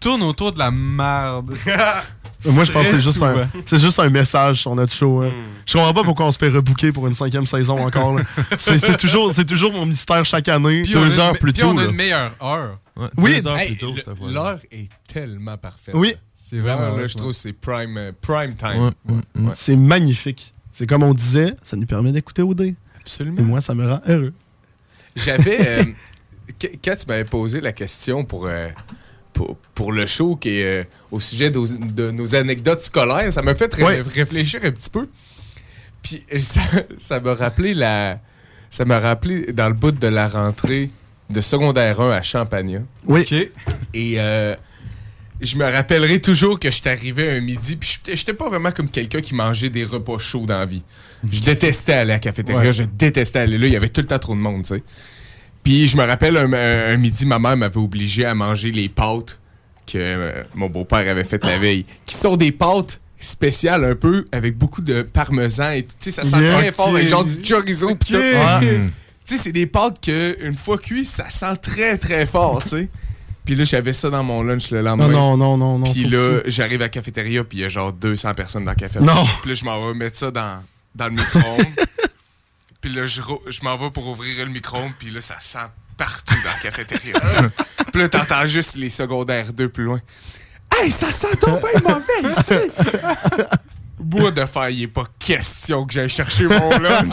tournent 0.00 0.22
autour 0.22 0.52
de 0.52 0.58
la 0.58 0.70
marde. 0.70 1.54
Moi, 2.44 2.62
je 2.62 2.70
pense 2.70 2.86
que 2.86 2.96
c'est 2.96 3.02
juste, 3.02 3.20
un, 3.22 3.48
c'est 3.66 3.78
juste 3.80 3.98
un 3.98 4.08
message 4.08 4.60
sur 4.60 4.72
notre 4.76 4.92
show. 4.94 5.22
hein. 5.22 5.32
Je 5.66 5.72
comprends 5.72 5.92
pas 5.92 6.04
pourquoi 6.04 6.26
on 6.26 6.30
se 6.30 6.38
fait 6.38 6.48
rebooker 6.48 6.92
pour 6.92 7.06
une 7.08 7.14
cinquième 7.14 7.46
saison 7.46 7.84
encore. 7.84 8.14
là. 8.16 8.22
C'est, 8.60 8.78
c'est 8.78 8.96
toujours, 8.96 9.32
c'est 9.32 9.44
toujours 9.44 9.72
mon 9.72 9.84
mystère 9.86 10.24
chaque 10.24 10.46
année, 10.48 10.82
Puis 10.82 10.92
deux 10.92 11.12
une- 11.14 11.18
heures 11.20 11.36
plus 11.38 11.52
puis 11.52 11.62
tôt. 11.62 11.68
on 11.70 11.78
a 11.78 11.82
là. 11.84 11.90
une 11.90 11.96
meilleure 11.96 12.30
heure. 12.40 12.78
Oui. 13.16 13.40
deux 13.40 13.46
heures 13.48 13.58
Hey, 13.58 13.68
plus 13.70 13.76
tôt, 13.78 13.92
le- 13.92 14.00
cette 14.02 14.14
fois-là. 14.14 14.32
L'heure 14.32 14.58
est 14.70 14.88
tellement 15.12 15.56
parfaite. 15.56 15.94
Oui. 15.96 16.14
C'est 16.32 16.58
vraiment. 16.60 16.96
là, 16.96 17.02
hot, 17.04 17.08
je 17.08 17.16
trouve 17.16 17.30
que 17.32 17.36
c'est 17.36 17.52
prime, 17.52 17.96
euh, 17.96 18.12
prime 18.20 18.54
time. 18.54 18.82
Ouais, 18.82 18.90
Ouais, 19.08 19.20
ouais. 19.46 19.52
C'est 19.54 19.76
magnifique. 19.76 20.54
C'est 20.72 20.86
comme 20.86 21.02
on 21.02 21.14
disait, 21.14 21.54
ça 21.64 21.76
nous 21.76 21.86
permet 21.86 22.12
d'écouter 22.12 22.42
OD. 22.42 22.74
Absolument. 23.00 23.38
Et 23.38 23.42
moi, 23.42 23.60
ça 23.60 23.74
me 23.74 23.84
rend 23.88 24.00
heureux. 24.06 24.32
J'avais. 25.16 25.58
euh, 25.80 25.84
qu- 26.58 26.78
quand 26.84 26.94
tu 26.96 27.06
m'avais 27.08 27.24
posé 27.24 27.60
la 27.60 27.72
question 27.72 28.24
pour, 28.24 28.46
euh, 28.46 28.68
pour, 29.32 29.56
pour 29.74 29.92
le 29.92 30.06
show 30.06 30.36
qui 30.36 30.48
est 30.60 30.64
euh, 30.82 30.84
au 31.10 31.20
sujet 31.20 31.50
de, 31.50 31.60
de 31.92 32.10
nos 32.10 32.34
anecdotes 32.34 32.82
scolaires, 32.82 33.32
ça 33.32 33.42
m'a 33.42 33.54
fait 33.54 33.72
ré- 33.74 33.82
Ouais. 33.84 34.00
réfléchir 34.00 34.60
un 34.64 34.70
petit 34.70 34.90
peu. 34.90 35.08
Puis 36.02 36.22
euh, 36.34 36.38
ça 36.40 36.60
ça 36.98 37.20
m'a 37.20 37.34
rappelé 37.34 37.74
la. 37.74 38.20
Ça 38.70 38.84
m'a 38.84 38.98
rappelé 38.98 39.52
dans 39.52 39.68
le 39.68 39.74
bout 39.74 39.92
de 39.92 40.08
la 40.08 40.28
rentrée 40.28 40.90
de 41.30 41.40
secondaire 41.40 42.00
1 42.00 42.10
à 42.10 42.22
Champagnat. 42.22 42.82
Oui. 43.06 43.20
OK. 43.22 43.32
Et 43.94 44.14
euh, 44.20 44.54
je 45.40 45.56
me 45.56 45.64
rappellerai 45.64 46.20
toujours 46.20 46.58
que 46.58 46.70
j'étais 46.70 46.90
arrivé 46.90 47.30
un 47.30 47.40
midi, 47.40 47.76
puis 47.76 47.88
j'étais- 47.94 48.16
j'étais 48.16 48.34
pas 48.34 48.48
vraiment 48.48 48.70
comme 48.72 48.88
quelqu'un 48.90 49.20
qui 49.20 49.34
mangeait 49.34 49.70
des 49.70 49.84
repas 49.84 50.18
chauds 50.18 50.46
dans 50.46 50.58
la 50.58 50.66
vie. 50.66 50.82
Je 51.30 51.42
détestais 51.42 51.92
aller 51.94 52.12
à 52.12 52.14
la 52.16 52.18
cafétéria, 52.18 52.60
Ouais. 52.60 52.72
je 52.72 52.82
détestais 52.82 53.38
aller 53.40 53.56
là, 53.58 53.66
il 53.66 53.72
y 53.72 53.76
avait 53.76 53.88
tout 53.88 54.00
le 54.02 54.06
temps 54.06 54.18
trop 54.18 54.34
de 54.34 54.40
monde, 54.40 54.64
tu 54.64 54.74
sais. 54.74 54.82
Puis 55.62 55.86
je 55.86 55.96
me 55.96 56.04
rappelle 56.04 56.36
un, 56.36 56.52
un- 56.52 56.94
un 56.94 56.96
midi, 56.96 57.26
ma 57.26 57.38
mère 57.38 57.56
m'avait 57.56 57.76
obligé 57.78 58.24
à 58.24 58.34
manger 58.34 58.70
les 58.72 58.88
pâtes 58.88 59.38
que 59.86 59.98
euh, 59.98 60.42
mon 60.54 60.68
beau-père 60.68 61.10
avait 61.10 61.24
faites 61.24 61.44
la 61.46 61.58
veille, 61.58 61.84
qui 62.06 62.14
sont 62.14 62.36
des 62.36 62.52
pâtes 62.52 63.00
spéciales 63.18 63.84
un 63.84 63.94
peu, 63.94 64.24
avec 64.32 64.56
beaucoup 64.56 64.82
de 64.82 65.02
parmesan 65.02 65.70
et 65.72 65.82
tout. 65.82 65.94
Tu 65.98 66.10
sais, 66.12 66.22
ça 66.22 66.24
sent 66.24 66.40
Yeah. 66.42 66.54
très 66.58 66.72
fort, 66.72 66.88
avec 66.94 67.08
genre 67.08 67.24
du 67.24 67.36
chorizo 67.42 67.94
pis 67.96 68.12
tout. 68.12 68.18
Ouais. 68.18 68.60
Tu 69.26 69.36
sais, 69.36 69.42
c'est 69.42 69.52
des 69.52 69.66
pâtes 69.66 69.98
que, 70.04 70.36
une 70.46 70.54
fois 70.54 70.78
cuites, 70.78 71.06
ça 71.06 71.28
sent 71.30 71.56
très 71.60 71.98
très 71.98 72.24
fort, 72.26 72.62
tu 72.62 72.68
sais. 72.70 72.88
Puis 73.44 73.54
là, 73.56 73.64
j'avais 73.64 73.92
ça 73.94 74.08
dans 74.10 74.22
mon 74.22 74.42
lunch 74.42 74.70
le 74.70 74.82
lendemain. 74.82 75.08
Non, 75.08 75.36
non, 75.36 75.56
non, 75.56 75.56
non, 75.56 75.78
non. 75.80 75.92
Puis 75.92 76.04
là, 76.04 76.40
j'arrive 76.46 76.82
à 76.82 76.84
la 76.84 76.88
cafétéria, 76.90 77.42
puis 77.44 77.58
il 77.58 77.60
y 77.62 77.64
a 77.64 77.68
genre 77.70 77.92
200 77.92 78.34
personnes 78.34 78.64
dans 78.64 78.72
la 78.72 78.74
cafétéria. 78.76 79.14
Non. 79.14 79.24
Puis 79.40 79.50
là, 79.50 79.54
je 79.54 79.64
m'en 79.64 79.86
vais 79.88 79.94
mettre 79.94 80.16
ça 80.18 80.30
dans, 80.30 80.62
dans 80.94 81.06
le 81.06 81.12
micro-ondes. 81.12 81.64
puis 82.88 82.96
là, 82.96 83.04
je, 83.06 83.20
m'en 83.62 83.76
vais 83.76 83.90
pour 83.90 84.08
ouvrir 84.08 84.46
le 84.46 84.50
micro-ondes, 84.50 84.92
puis 84.98 85.10
là, 85.10 85.20
ça 85.20 85.36
sent 85.40 85.58
partout 85.98 86.34
dans 86.42 86.50
la 86.50 86.58
cafétéria. 86.58 87.20
puis 87.92 88.00
là, 88.00 88.08
t'entends 88.08 88.46
juste 88.46 88.76
les 88.76 88.88
secondaires 88.88 89.52
2 89.52 89.68
plus 89.68 89.84
loin. 89.84 90.00
Hey, 90.74 90.90
ça 90.90 91.12
sent 91.12 91.36
donc 91.42 91.60
bien 91.60 91.80
mauvais 91.82 92.30
ici! 92.30 92.70
Bois 93.98 94.30
de 94.30 94.44
fer, 94.46 94.70
il 94.70 94.82
est 94.84 94.88
pas 94.88 95.04
question 95.18 95.84
que 95.84 95.92
j'aille 95.92 96.08
chercher 96.08 96.46
mon 96.46 96.70
lunch. 96.78 97.12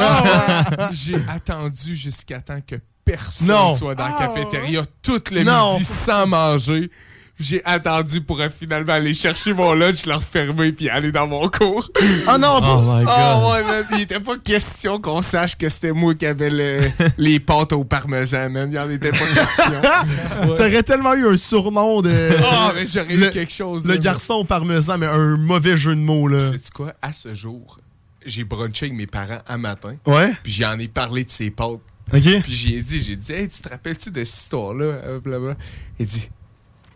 J'ai 0.91 1.17
attendu 1.27 1.93
jusqu'à 1.95 2.39
temps 2.39 2.61
que 2.65 2.75
personne 3.03 3.47
Non. 3.47 3.75
soit 3.75 3.95
dans 3.95 4.07
la 4.07 4.13
cafétéria 4.13 4.83
tout 5.01 5.21
le 5.31 5.43
Non. 5.43 5.73
midi 5.73 5.83
sans 5.83 6.25
manger. 6.25 6.89
J'ai 7.37 7.61
attendu 7.65 8.21
pour 8.21 8.39
euh, 8.39 8.47
finalement 8.49 8.93
aller 8.93 9.13
chercher 9.13 9.53
mon 9.53 9.73
lunch, 9.73 10.05
le 10.05 10.13
refermer 10.13 10.71
puis 10.71 10.87
aller 10.89 11.11
dans 11.11 11.27
mon 11.27 11.49
cours. 11.49 11.89
Ah 12.27 12.37
non, 12.37 12.59
Oh 12.59 12.61
pas- 12.61 12.99
my 12.99 13.03
God. 13.03 13.13
Oh 13.17 13.51
ouais, 13.51 13.63
man, 13.63 13.85
il 13.91 14.01
était 14.01 14.21
pas 14.21 14.37
question 14.37 15.01
qu'on 15.01 15.21
sache 15.21 15.57
que 15.57 15.67
c'était 15.67 15.91
moi 15.91 16.15
qui 16.15 16.25
avais 16.25 16.49
le- 16.49 16.89
les 17.17 17.41
pâtes 17.41 17.73
au 17.73 17.83
parmesan, 17.83 18.49
man. 18.49 18.69
Il 18.71 18.79
en 18.79 18.89
était 18.89 19.11
pas 19.11 19.17
question. 19.17 19.81
Ouais. 19.81 20.47
T'aurais 20.55 20.83
tellement 20.83 21.13
eu 21.13 21.27
un 21.27 21.35
surnom 21.35 22.01
de. 22.01 22.29
Ah, 22.41 22.71
mais 22.73 22.85
j'aurais 22.87 23.13
eu 23.13 23.29
quelque 23.29 23.51
chose. 23.51 23.85
Le 23.85 23.95
là, 23.95 23.99
garçon 23.99 24.35
au 24.35 24.43
parmesan, 24.45 24.97
mais 24.97 25.07
un 25.07 25.35
mauvais 25.35 25.75
jeu 25.75 25.93
de 25.93 25.99
mots, 25.99 26.29
là. 26.29 26.39
Sais-tu 26.39 26.71
quoi? 26.71 26.93
À 27.01 27.11
ce 27.11 27.33
jour, 27.33 27.79
j'ai 28.25 28.45
brunché 28.45 28.85
avec 28.85 28.97
mes 28.97 29.07
parents 29.07 29.39
un 29.49 29.57
matin. 29.57 29.95
Ouais. 30.07 30.33
Puis 30.41 30.53
j'en 30.53 30.79
ai 30.79 30.87
parlé 30.87 31.25
de 31.25 31.29
ces 31.31 31.51
pâtes. 31.51 31.81
OK. 32.13 32.21
Puis 32.43 32.53
j'ai 32.53 32.81
dit, 32.81 33.01
j'ai 33.01 33.15
dit, 33.17 33.33
hey, 33.33 33.49
tu 33.49 33.61
te 33.61 33.67
rappelles-tu 33.67 34.09
de 34.11 34.23
cette 34.23 34.43
histoire-là? 34.43 34.85
Euh, 34.85 35.19
blablabla. 35.19 35.55
Il 35.99 36.05
dit, 36.05 36.29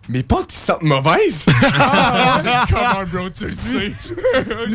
mes 0.10 0.24
pâtes, 0.24 0.52
ils 0.52 0.58
sentent 0.58 0.82
mauvaises? 0.82 1.45
ah, 1.80 2.65
comment, 2.69 3.06
bro, 3.06 3.30
tu 3.30 3.45
le 3.45 3.52
sais? 3.54 3.88
Lui, 3.88 3.93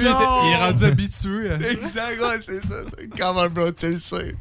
il, 0.01 0.07
est 0.07 0.57
rendu 0.57 0.85
habitué. 0.85 1.51
à- 1.51 1.71
exact, 1.71 2.21
ouais, 2.21 2.39
c'est 2.41 2.65
ça. 2.65 2.77
Comment, 3.19 3.49
bro, 3.49 3.71
tu 3.73 3.91
le 3.91 3.99
sais? 3.99 4.35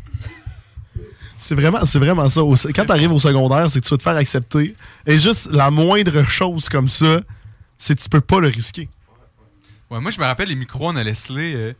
C'est 1.37 1.55
vraiment, 1.55 1.83
c'est 1.83 1.99
vraiment 1.99 2.29
ça. 2.29 2.41
Quand 2.73 2.85
t'arrives 2.85 3.11
au 3.11 3.19
secondaire, 3.19 3.69
c'est 3.69 3.81
que 3.81 3.85
tu 3.85 3.89
vas 3.93 3.97
te 3.97 4.03
faire 4.03 4.15
accepter. 4.15 4.75
Et 5.05 5.17
juste 5.17 5.49
la 5.51 5.71
moindre 5.71 6.23
chose 6.23 6.69
comme 6.69 6.87
ça, 6.87 7.19
c'est 7.77 7.97
que 7.97 8.01
tu 8.01 8.07
peux 8.07 8.21
pas 8.21 8.39
le 8.39 8.47
risquer. 8.47 8.87
Ouais, 9.89 9.99
moi, 9.99 10.09
je 10.11 10.19
me 10.19 10.25
rappelle 10.25 10.47
les 10.49 10.55
micro-ondes 10.55 10.97
à 10.97 11.03
Leslie. 11.03 11.53
euh, 11.55 11.73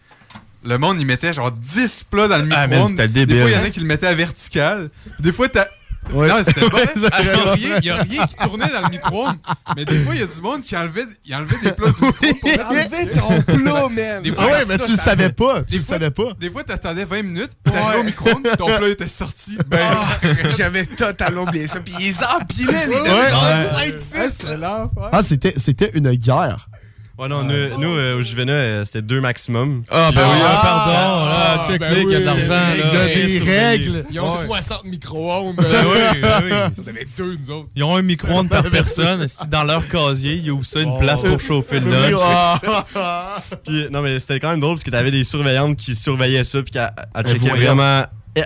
le 0.66 0.78
monde, 0.78 1.00
il 1.00 1.06
mettait 1.06 1.32
genre 1.34 1.52
10 1.52 2.06
plats 2.10 2.28
dans 2.28 2.38
le 2.44 2.50
Ah, 2.54 2.68
micro-ondes. 2.68 2.90
c'était 2.90 3.08
le 3.08 3.26
des 3.26 3.40
fois, 3.42 3.50
il 3.50 3.54
y 3.54 3.58
en 3.58 3.64
a 3.64 3.70
qui 3.70 3.80
le 3.80 3.86
mettaient 3.86 4.08
à 4.08 4.14
vertical. 4.14 4.90
Des 5.20 5.32
fois, 5.32 5.48
t'as. 5.48 5.68
Ouais. 6.12 6.28
Non, 6.28 6.36
c'était 6.44 6.70
pas. 6.70 6.78
Ouais, 6.78 6.86
Il 6.96 7.02
n'y 7.02 7.08
a, 7.08 7.16
rien- 7.54 7.54
vrai. 7.70 7.80
y 7.84 7.90
a 7.90 7.96
rien 7.98 8.26
qui 8.28 8.36
tournait 8.36 8.68
dans 8.68 8.82
le 8.82 8.90
micro-ondes. 8.90 9.36
Mais 9.76 9.86
des 9.86 10.00
fois, 10.00 10.14
il 10.16 10.22
y 10.22 10.24
a 10.24 10.28
du 10.28 10.42
monde 10.42 10.62
qui 10.62 10.76
enlevait, 10.76 11.06
il 11.26 11.36
enlevait 11.36 11.58
des 11.64 11.72
plats 11.72 11.90
du 11.90 12.02
micro-ondes 12.06 12.40
pour 12.40 12.70
Enlevez 12.70 13.12
ton 13.12 13.42
plat, 13.42 13.88
man! 13.90 14.24
Des 14.24 14.32
Ah 14.38 14.42
fois, 14.42 14.52
ouais, 14.52 14.66
mais 14.68 14.78
ça, 14.78 14.86
tu 14.86 14.92
le 14.92 14.98
savais 14.98 15.30
pas. 15.32 15.64
Tu 15.64 15.72
Des 15.72 15.78
le 15.78 15.84
fois- 15.84 15.96
savais 15.96 16.12
pas. 16.12 16.34
Des 16.40 16.50
fois, 16.52 16.64
t'attendais 16.64 17.06
20 17.06 17.22
minutes, 17.24 17.52
Ouais. 17.68 18.00
au 18.00 18.04
micro-ondes, 18.04 18.48
ton 18.58 18.66
plat 18.78 18.90
était 18.90 19.08
sorti. 19.08 19.58
Ben, 19.68 19.80
Ah, 19.92 20.18
J'avais 20.58 20.86
totalement 20.86 21.44
oublié 21.44 21.68
ça. 21.68 21.80
Puis 21.80 21.94
ils 22.00 22.16
empilaient 22.24 22.88
les 22.88 22.96
deux. 22.96 23.12
Ouais. 23.12 23.98
5, 24.00 24.40
6. 24.40 24.46
Ah, 25.12 25.24
c'était, 25.24 25.54
c'était 25.58 25.92
une 25.94 26.12
guerre. 26.14 26.68
Ouais, 27.16 27.28
non, 27.28 27.44
nous, 27.44 27.78
nous, 27.78 27.96
euh, 27.96 28.18
au 28.18 28.24
Juvena, 28.24 28.52
euh, 28.54 28.86
c'était 28.86 29.04
deux 29.04 29.22
maximum. 29.22 29.84
Ah, 29.92 30.10
ben 30.16 30.22
oui, 30.22 30.40
Ah, 30.44 30.50
ah, 30.56 30.62
pardon. 30.64 31.26
Là, 31.30 31.68
check 31.68 31.80
ben 31.80 31.94
les, 31.94 32.02
il 32.02 32.10
y 32.10 32.16
a 32.16 32.20
de 32.20 32.24
oui, 32.24 32.26
l'argent. 32.48 32.72
il 32.74 32.80
y 32.80 32.82
a 32.82 32.94
là. 32.94 33.06
des 33.06 33.40
règles. 33.40 34.04
Ils 34.10 34.20
ont 34.20 34.30
Ouais. 34.30 34.46
60 34.48 34.84
micro-ondes. 34.86 35.56
Ben 35.58 35.64
oui, 35.92 36.20
ben 36.22 36.42
oui. 36.44 36.52
Vous 36.76 36.90
avez 36.90 37.06
deux, 37.16 37.38
nous 37.40 37.52
autres. 37.52 37.70
Ils 37.76 37.84
ont 37.84 37.96
un 37.96 38.02
micro-ondes 38.02 38.50
par 38.50 38.64
personne. 38.64 39.28
Dans 39.48 39.64
leur 39.64 39.88
casier, 39.88 40.34
ils 40.44 40.50
ouvrent 40.50 40.66
ça, 40.66 40.82
une 40.82 40.98
place 40.98 41.22
pour 41.22 41.40
chauffer 41.40 41.80
le 41.82 41.92
lunch. 41.92 42.20
Ah. 42.24 42.60
Puis, 43.68 43.86
non, 43.92 44.02
mais 44.02 44.20
c'était 44.20 44.40
quand 44.40 44.50
même 44.50 44.60
drôle 44.60 44.74
parce 44.74 44.84
que 44.84 44.90
t'avais 44.90 45.12
des 45.12 45.24
surveillantes 45.24 45.78
qui 45.78 45.96
surveillaient 45.96 46.44
ça 46.44 46.64
puis 46.64 46.72
qui 46.72 46.80
a- 46.80 46.96
a 47.14 47.24
checkaient 47.24 47.48
vraiment 47.50 48.06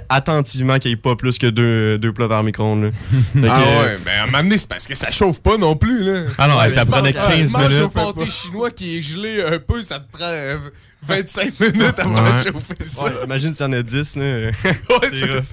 attentivement 0.09 0.79
qu'il 0.79 0.89
n'y 0.91 0.93
ait 0.93 1.01
pas 1.01 1.15
plus 1.15 1.37
que 1.37 1.47
deux, 1.47 1.97
deux 1.97 2.11
plats 2.11 2.27
par 2.27 2.43
micro-ondes. 2.43 2.91
que, 3.33 3.47
Ah 3.49 3.61
euh, 3.61 3.83
ouais, 3.83 3.97
ben 4.03 4.11
à 4.19 4.23
un 4.23 4.25
moment 4.25 4.39
donné, 4.43 4.57
c'est 4.57 4.67
parce 4.67 4.85
que 4.87 4.95
ça 4.95 5.11
chauffe 5.11 5.41
pas 5.41 5.57
non 5.57 5.75
plus, 5.75 6.03
là. 6.03 6.21
Ah 6.37 6.47
non, 6.47 6.57
Ouais, 6.57 6.69
ça 6.69 6.85
prenait 6.85 7.13
manges- 7.13 7.27
15 7.29 7.45
Tu 7.45 7.51
manges 7.51 7.73
minutes. 7.73 7.83
un 7.95 8.13
pâté 8.13 8.29
chinois 8.29 8.71
qui 8.71 8.97
est 8.97 9.01
gelé 9.01 9.41
un 9.43 9.59
peu, 9.59 9.81
ça 9.81 9.99
te 9.99 10.11
prend 10.11 10.25
euh, 10.27 10.57
25 11.03 11.59
minutes 11.59 11.99
avant 11.99 12.23
Ouais. 12.23 12.31
de 12.43 12.51
chauffer 12.51 12.83
ça. 12.83 13.03
ouais, 13.05 13.11
imagine 13.23 13.55
s'il 13.55 13.65
y 13.65 13.69
en 13.69 13.73
a 13.73 13.81
10. 13.81 14.15
Là. 14.17 14.23
Ouais, 14.23 14.51
c'est 15.03 15.15
c'est- 15.15 15.31
rough. 15.31 15.43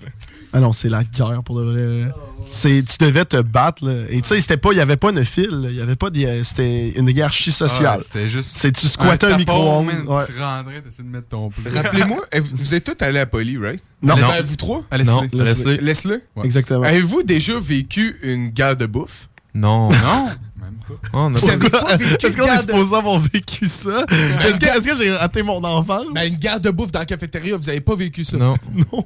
Ah 0.56 0.60
non, 0.60 0.72
c'est 0.72 0.88
la 0.88 1.02
guerre 1.02 1.42
pour 1.42 1.58
de 1.58 1.64
vrai. 1.64 2.12
C'est, 2.48 2.84
tu 2.84 3.04
devais 3.04 3.24
te 3.24 3.40
battre. 3.42 3.84
Là. 3.84 4.04
Et 4.08 4.20
tu 4.20 4.28
sais, 4.28 4.40
c'était 4.40 4.56
pas, 4.56 4.70
il 4.70 4.78
y 4.78 4.80
avait 4.80 4.96
pas 4.96 5.10
une 5.10 5.24
file. 5.24 5.66
Il 5.68 5.74
y 5.74 5.80
avait 5.80 5.96
pas 5.96 6.10
c'était 6.44 6.90
une 6.90 7.08
hiérarchie 7.08 7.50
sociale. 7.50 7.98
Ah, 7.98 8.02
C'était 8.02 8.28
juste. 8.28 8.56
C'est 8.56 8.70
tu 8.70 8.86
squattais 8.86 9.26
un, 9.26 9.38
micro-ondes. 9.38 9.86
man, 9.86 10.06
ouais. 10.06 10.24
Tu 10.26 10.40
rentrais, 10.40 10.80
de 10.80 11.02
mettre 11.02 11.26
ton 11.28 11.50
plat. 11.50 11.82
Rappelez-moi, 11.82 12.24
vous 12.52 12.72
êtes 12.72 12.84
tous 12.84 13.04
allés 13.04 13.18
à 13.18 13.26
Poly, 13.26 13.58
right? 13.58 13.82
Non. 14.00 14.16
Non. 14.16 14.28
vous 14.44 14.56
trois? 14.56 14.84
Allez, 14.92 15.02
Non, 15.02 15.22
Leslie. 15.22 15.44
laisse-le. 15.44 15.72
Laisse-le? 15.78 16.22
Ouais. 16.36 16.44
Exactement. 16.44 16.84
Avez-vous 16.84 17.24
déjà 17.24 17.58
vécu 17.58 18.16
une 18.22 18.50
guerre 18.50 18.76
de 18.76 18.86
bouffe? 18.86 19.28
Non. 19.54 19.88
Non, 19.88 20.28
même 20.64 20.74
pas. 20.88 20.94
Oh, 21.04 21.08
on 21.14 21.34
a 21.34 21.38
Vous 21.38 21.46
pas- 21.46 21.52
avez 21.52 21.70
pas 21.70 21.96
vécu 21.96 22.14
Est-ce 22.26 22.36
une 22.36 22.42
qu'on 22.44 22.52
est 22.52 22.58
supposé 22.60 22.96
avoir 22.96 23.18
vécu 23.20 23.68
ça? 23.68 24.06
Est-ce 24.10 24.58
que, 24.58 24.88
que 24.90 24.94
j'ai 24.94 25.12
raté 25.12 25.42
mon 25.42 25.62
enfance? 25.62 26.06
Ben, 26.12 26.28
une 26.28 26.36
guerre 26.36 26.60
de 26.60 26.70
bouffe 26.70 26.90
dans 26.92 27.00
la 27.00 27.04
cafétéria, 27.06 27.56
vous 27.56 27.68
avez 27.68 27.80
pas 27.80 27.94
vécu 27.96 28.24
ça? 28.24 28.36
Non. 28.36 28.54
non. 28.92 29.04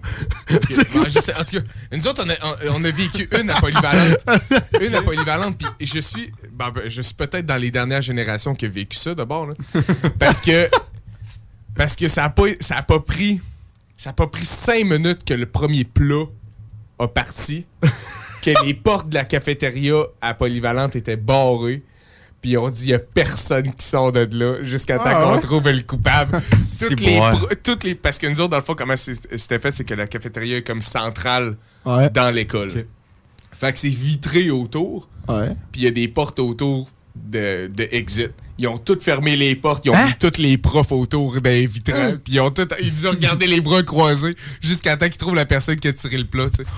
Je 0.50 1.20
sais, 1.20 1.34
en 1.34 1.44
tout 1.44 1.56
cas, 1.58 1.62
nous 1.96 2.06
autres, 2.06 2.24
on 2.26 2.30
a, 2.30 2.70
on- 2.72 2.84
a 2.84 2.90
vécu 2.90 3.28
une 3.40 3.50
à 3.50 3.60
Polyvalente. 3.60 4.18
Une 4.80 4.94
à 4.94 5.02
Polyvalente, 5.02 5.58
puis 5.58 5.86
je 5.86 6.00
suis, 6.00 6.32
ben, 6.52 6.70
ben, 6.70 6.84
je 6.88 7.02
suis 7.02 7.14
peut-être 7.14 7.44
dans 7.46 7.56
les 7.56 7.70
dernières 7.70 8.02
générations 8.02 8.54
qui 8.54 8.66
a 8.66 8.68
vécu 8.68 8.96
ça 8.96 9.14
d'abord. 9.14 9.48
Parce 10.18 10.40
que, 10.40 10.68
parce 11.76 11.96
que 11.96 12.08
ça 12.08 12.24
a 12.24 12.30
pas, 12.30 12.44
ça 12.60 12.76
a 12.78 12.82
pas 12.82 13.00
pris, 13.00 13.40
ça 13.96 14.10
a 14.10 14.12
pas 14.12 14.26
pris 14.26 14.44
cinq 14.46 14.84
minutes 14.84 15.24
que 15.24 15.34
le 15.34 15.46
premier 15.46 15.84
plat 15.84 16.24
a 16.98 17.08
parti, 17.08 17.66
que 18.54 18.64
les 18.66 18.74
portes 18.74 19.08
de 19.08 19.14
la 19.14 19.24
cafétéria 19.24 19.94
à 20.20 20.34
Polyvalente 20.34 20.96
étaient 20.96 21.16
barrées. 21.16 21.82
Puis 22.40 22.56
on 22.56 22.70
dit, 22.70 22.84
il 22.84 22.88
y 22.90 22.94
a 22.94 23.00
personne 23.00 23.72
qui 23.74 23.84
sort 23.84 24.12
de 24.12 24.28
là 24.32 24.62
jusqu'à 24.62 24.98
temps 24.98 25.04
Ah 25.06 25.22
qu'on 25.24 25.34
ouais? 25.34 25.40
trouve 25.40 25.68
le 25.70 25.82
coupable. 25.82 26.40
Toutes, 26.80 27.00
les 27.00 27.20
toutes 27.64 27.82
les 27.82 27.94
Parce 27.96 28.16
que 28.18 28.28
nous 28.28 28.40
autres, 28.40 28.50
dans 28.50 28.58
le 28.58 28.62
fond, 28.62 28.74
comment 28.76 28.96
c'était 28.96 29.58
fait, 29.58 29.74
c'est 29.74 29.84
que 29.84 29.94
la 29.94 30.06
cafétéria 30.06 30.58
est 30.58 30.62
comme 30.62 30.80
centrale 30.80 31.56
Ouais. 31.84 32.08
dans 32.10 32.30
l'école. 32.30 32.86
Fait 33.52 33.72
que 33.72 33.78
c'est 33.78 33.88
vitré 33.88 34.50
autour, 34.50 35.08
puis 35.72 35.80
il 35.80 35.82
y 35.82 35.86
a 35.88 35.90
des 35.90 36.06
portes 36.06 36.38
autour 36.38 36.88
de, 37.16 37.66
de 37.74 37.88
exit. 37.90 38.30
Ils 38.58 38.66
ont 38.66 38.78
tous 38.78 38.98
fermé 39.00 39.36
les 39.36 39.54
portes, 39.54 39.84
ils 39.86 39.90
ont 39.90 39.94
Hein? 39.94 40.06
mis 40.06 40.14
tous 40.18 40.38
les 40.38 40.58
profs 40.58 40.90
autour 40.92 41.40
des 41.40 41.66
vitrales, 41.66 42.18
puis 42.18 42.34
ils 42.34 42.40
ont 42.40 42.50
tout, 42.50 42.66
ils 42.82 42.92
nous 43.00 43.06
ont 43.06 43.10
regardé 43.12 43.46
les 43.46 43.60
bras 43.60 43.82
croisés 43.82 44.34
jusqu'à 44.60 44.96
temps 44.96 45.06
qu'ils 45.06 45.16
trouvent 45.16 45.34
la 45.36 45.46
personne 45.46 45.76
qui 45.76 45.86
a 45.88 45.92
tiré 45.92 46.16
le 46.18 46.24
plat, 46.24 46.48
tu 46.50 46.64
sais. 46.64 46.68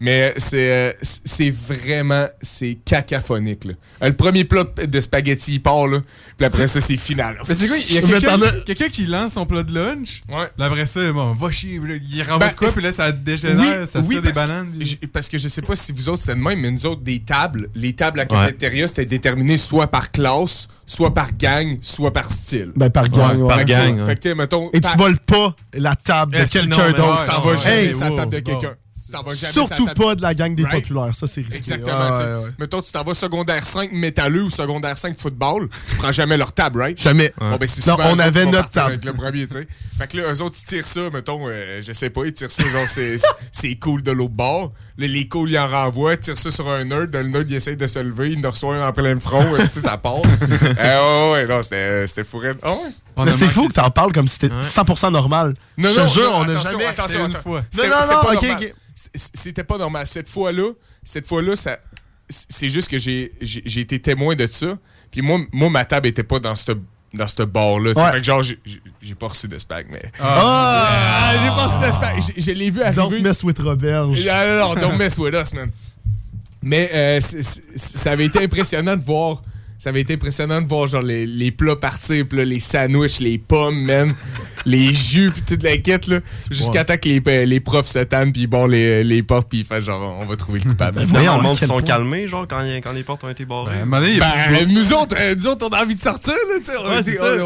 Mais 0.00 0.32
c'est 0.36 0.70
euh, 0.70 0.92
c'est 1.02 1.50
vraiment 1.50 2.28
c'est 2.40 2.78
cacaphonique 2.84 3.64
là. 3.64 3.72
Euh, 4.02 4.08
Le 4.10 4.12
premier 4.14 4.44
plat 4.44 4.62
de 4.64 5.00
spaghetti 5.00 5.54
il 5.54 5.58
part 5.62 5.88
là, 5.88 5.98
puis 6.36 6.46
après 6.46 6.68
ça 6.68 6.80
c'est 6.80 6.96
final. 6.96 7.36
Mais 7.48 7.54
c'est 7.54 7.66
quoi? 7.66 7.76
Il 7.78 7.94
y 7.94 7.98
a 7.98 8.62
quelqu'un 8.64 8.88
qui 8.88 9.06
lance 9.06 9.32
son 9.32 9.44
plat 9.44 9.64
de 9.64 9.74
lunch. 9.74 10.20
Ouais. 10.28 10.46
Là, 10.56 10.66
après 10.66 10.86
ça, 10.86 11.12
bon, 11.12 11.32
va 11.32 11.50
chier. 11.50 11.80
là, 11.80 11.94
Il 12.10 12.22
renvoie 12.22 12.38
Ben, 12.38 12.50
de 12.50 12.54
quoi, 12.56 12.70
puis 12.70 12.80
là, 12.82 12.92
ça 12.92 13.10
dégénère, 13.10 13.88
ça 13.88 14.00
tire 14.02 14.22
des 14.22 14.30
bananes. 14.32 14.72
que- 14.78 15.06
parce 15.06 15.28
que 15.28 15.36
je 15.36 15.48
sais 15.48 15.62
pas 15.62 15.74
si 15.74 15.90
vous 15.90 16.08
autres 16.08 16.20
c'était 16.20 16.36
de 16.36 16.40
même, 16.42 16.60
mais 16.60 16.70
nous 16.70 16.86
autres, 16.86 17.02
des 17.02 17.18
tables, 17.18 17.68
les 17.74 17.92
tables 17.92 18.20
à 18.20 18.22
Ouais. 18.22 18.28
cafétéria, 18.28 18.86
c'était 18.86 19.04
déterminé 19.06 19.56
soit 19.56 19.88
par 19.88 20.12
classe, 20.12 20.68
soit 20.88 21.12
par 21.14 21.32
gang, 21.36 21.78
soit 21.82 22.12
par 22.12 22.30
style. 22.30 22.72
Ben, 22.74 22.90
par 22.90 23.08
gang, 23.08 23.36
ouais. 23.42 23.48
Que, 23.48 23.54
Par 23.54 23.64
gang, 23.64 24.00
ouais. 24.00 24.06
Fait 24.06 24.14
que, 24.16 24.20
tu 24.20 24.28
sais, 24.30 24.34
mettons. 24.34 24.70
Et 24.72 24.80
tu 24.80 24.88
voles 24.96 25.18
pas 25.18 25.54
la 25.74 25.94
table 25.94 26.32
de 26.36 26.44
quelqu'un 26.44 26.90
d'autre. 26.90 27.24
tu 27.24 27.30
t'en 27.30 27.40
vas 27.42 27.56
jamais 27.56 27.92
sur 27.94 28.04
la 28.10 28.16
table 28.16 28.32
de 28.32 28.38
quelqu'un. 28.40 28.74
Tu 29.04 29.12
t'en 29.12 29.22
vas 29.22 29.34
jamais 29.34 29.52
sur 29.52 29.62
la 29.68 29.76
Surtout 29.76 29.86
pas 29.94 30.14
de 30.14 30.22
la 30.22 30.34
gang 30.34 30.54
des 30.54 30.64
Right? 30.64 30.82
populaires, 30.82 31.14
ça 31.14 31.26
c'est 31.26 31.42
risqué. 31.42 31.58
Exactement. 31.58 32.10
Tu 32.10 32.16
sais. 32.16 32.24
ouais, 32.24 32.44
ouais. 32.44 32.50
Mettons, 32.58 32.80
tu 32.82 32.90
t'en 32.92 33.04
vas 33.04 33.14
secondaire 33.14 33.64
5 33.64 33.92
métalleux 33.92 34.44
ou 34.44 34.50
secondaire 34.50 34.96
5 34.98 35.18
football, 35.18 35.68
tu 35.86 35.96
prends 35.96 36.12
jamais 36.12 36.36
leur 36.36 36.52
table, 36.52 36.80
right? 36.80 37.00
Jamais. 37.00 37.32
Bon, 37.38 37.56
ben, 37.56 37.68
Non, 37.86 37.96
on 38.04 38.18
avait 38.18 38.46
notre 38.46 38.70
table. 38.70 38.92
Avec 38.92 39.04
le 39.04 39.12
premier, 39.12 39.46
tu 39.46 39.52
sais. 39.54 39.68
Fait 39.98 40.06
que 40.06 40.16
là, 40.16 40.32
eux 40.32 40.42
autres, 40.42 40.56
ils 40.62 40.64
tirent 40.64 40.86
ça, 40.86 41.10
mettons, 41.12 41.48
euh, 41.48 41.82
je 41.82 41.92
sais 41.92 42.08
pas, 42.08 42.24
ils 42.24 42.32
tirent 42.32 42.52
ça, 42.52 42.62
genre, 42.70 42.88
c'est, 42.88 43.16
c'est 43.50 43.74
cool 43.76 44.00
de 44.02 44.12
l'autre 44.12 44.32
bord. 44.34 44.72
Là, 44.96 45.06
les 45.08 45.26
cools, 45.26 45.50
ils 45.50 45.58
en 45.58 45.66
renvoient, 45.66 46.12
ils 46.14 46.18
tirent 46.20 46.38
ça 46.38 46.50
sur 46.52 46.68
un 46.70 46.84
nerd. 46.84 47.12
Le 47.12 47.24
nerd, 47.24 47.50
il 47.50 47.56
essaye 47.56 47.76
de 47.76 47.86
se 47.88 47.98
lever, 47.98 48.30
il 48.32 48.46
en 48.46 48.50
reçoit 48.50 48.76
un 48.76 48.88
en 48.88 48.92
plein 48.92 49.18
front, 49.18 49.42
euh, 49.54 49.66
si 49.66 49.80
ça 49.80 49.96
part. 49.98 50.22
euh, 50.78 51.32
ouais, 51.32 51.40
ouais, 51.40 51.46
non, 51.48 51.62
c'était, 51.64 52.06
c'était 52.06 52.22
fourré. 52.24 52.52
Ah 52.62 52.72
ouais? 52.72 53.24
Mais 53.26 53.32
c'est 53.32 53.48
fou 53.48 53.66
que 53.66 53.72
t'en 53.74 53.90
parles 53.90 54.12
comme 54.12 54.28
si 54.28 54.36
c'était 54.40 54.54
100% 54.54 55.10
normal. 55.10 55.54
Non, 55.76 55.90
Je 55.90 55.98
non, 55.98 56.08
jure, 56.08 56.22
non, 56.30 56.36
on 56.36 56.40
a 56.42 56.50
attention, 56.52 56.70
jamais. 56.70 56.84
attention, 56.86 57.18
une 57.26 57.32
attends. 57.32 57.42
fois. 57.42 57.62
C'était- 57.68 57.88
Non, 57.88 57.94
non, 57.96 58.00
c'était 58.02 58.14
non, 58.14 58.20
pas 58.22 58.34
ok, 58.34 58.42
normal. 58.42 58.64
ok. 58.64 58.74
C- 58.94 59.30
C'était 59.34 59.64
pas 59.64 59.78
normal. 59.78 60.06
Cette 60.06 60.28
fois-là, 60.28 60.70
cette 61.02 61.26
fois-là, 61.26 61.56
ça, 61.56 61.78
c'est 62.28 62.68
juste 62.68 62.88
que 62.88 62.98
j'ai, 62.98 63.32
été 63.80 63.98
témoin 64.00 64.36
de 64.36 64.46
ça. 64.46 64.78
Puis 65.10 65.22
moi, 65.22 65.40
moi, 65.50 65.70
ma 65.70 65.84
table 65.84 66.06
était 66.06 66.22
pas 66.22 66.38
dans 66.38 66.54
ce 66.54 66.72
dans 67.14 67.28
ce 67.28 67.42
bar-là. 67.42 67.92
Ouais. 67.92 68.10
Fait 68.12 68.18
que 68.18 68.24
genre, 68.24 68.42
j'ai- 68.42 69.14
pas 69.18 69.28
reçu 69.28 69.48
de 69.48 69.58
spag, 69.58 69.86
mais. 69.90 70.02
Ah! 70.20 70.86
Ah, 70.90 71.32
j'ai 71.42 71.48
pas 71.48 71.66
reçu 71.66 71.86
de 71.88 71.92
spag. 71.92 72.34
Je 72.36 72.50
l'ai 72.52 72.70
vu 72.70 72.82
arriver. 72.82 73.00
Don't 73.00 73.22
mess 73.22 73.42
with 73.42 73.58
Roberge. 73.58 74.26
Ah, 74.30 74.46
non, 74.46 74.74
non, 74.74 74.80
don't 74.80 74.96
mess 74.98 75.16
with 75.18 75.34
us, 75.34 75.52
man. 75.54 75.70
Mais 76.62 76.90
euh, 76.92 77.20
ça 77.20 78.12
avait 78.12 78.26
été 78.26 78.42
impressionnant 78.44 78.96
de 78.96 79.02
voir. 79.02 79.42
Ça 79.80 79.90
avait 79.90 80.00
été 80.00 80.14
impressionnant 80.14 80.60
de 80.60 80.66
voir 80.66 80.88
genre 80.88 81.02
les, 81.02 81.24
les 81.24 81.52
plats 81.52 81.76
partir, 81.76 82.26
puis 82.28 82.38
là, 82.38 82.44
les 82.44 82.58
sandwichs, 82.58 83.20
les 83.20 83.38
pommes, 83.38 83.80
man, 83.84 84.12
les 84.66 84.92
jus, 84.92 85.30
puis 85.30 85.42
toute 85.42 85.62
la 85.62 85.78
quête, 85.78 86.08
là. 86.08 86.18
Jusqu'à 86.50 86.84
temps 86.84 86.96
que 86.96 87.08
les, 87.08 87.46
les 87.46 87.60
profs 87.60 87.86
se 87.86 88.00
tannent, 88.00 88.32
puis 88.32 88.42
ils 88.42 88.46
barrent 88.48 88.66
les, 88.66 89.04
les 89.04 89.22
portes, 89.22 89.48
puis 89.48 89.60
ils 89.60 89.64
font 89.64 89.80
genre, 89.80 90.18
on 90.20 90.26
va 90.26 90.34
trouver 90.34 90.58
le 90.64 90.70
coupable. 90.70 91.00
Finalement, 91.06 91.36
le 91.36 91.42
monde 91.42 91.58
se 91.58 91.66
sont 91.66 91.80
calmés, 91.80 92.26
genre, 92.26 92.48
quand, 92.48 92.64
quand 92.82 92.90
les 92.92 93.04
portes 93.04 93.22
ont 93.22 93.28
été 93.28 93.44
barrées. 93.44 93.84
Ben, 93.86 94.68
nous 94.68 94.92
autres, 94.94 95.14
euh, 95.16 95.36
nous 95.36 95.46
autres, 95.46 95.68
on 95.70 95.72
a 95.72 95.84
envie 95.84 95.94
de 95.94 96.00
sortir, 96.00 96.34
là, 96.34 96.58
tu 96.58 96.64
sais. 96.64 96.72
On, 96.76 96.88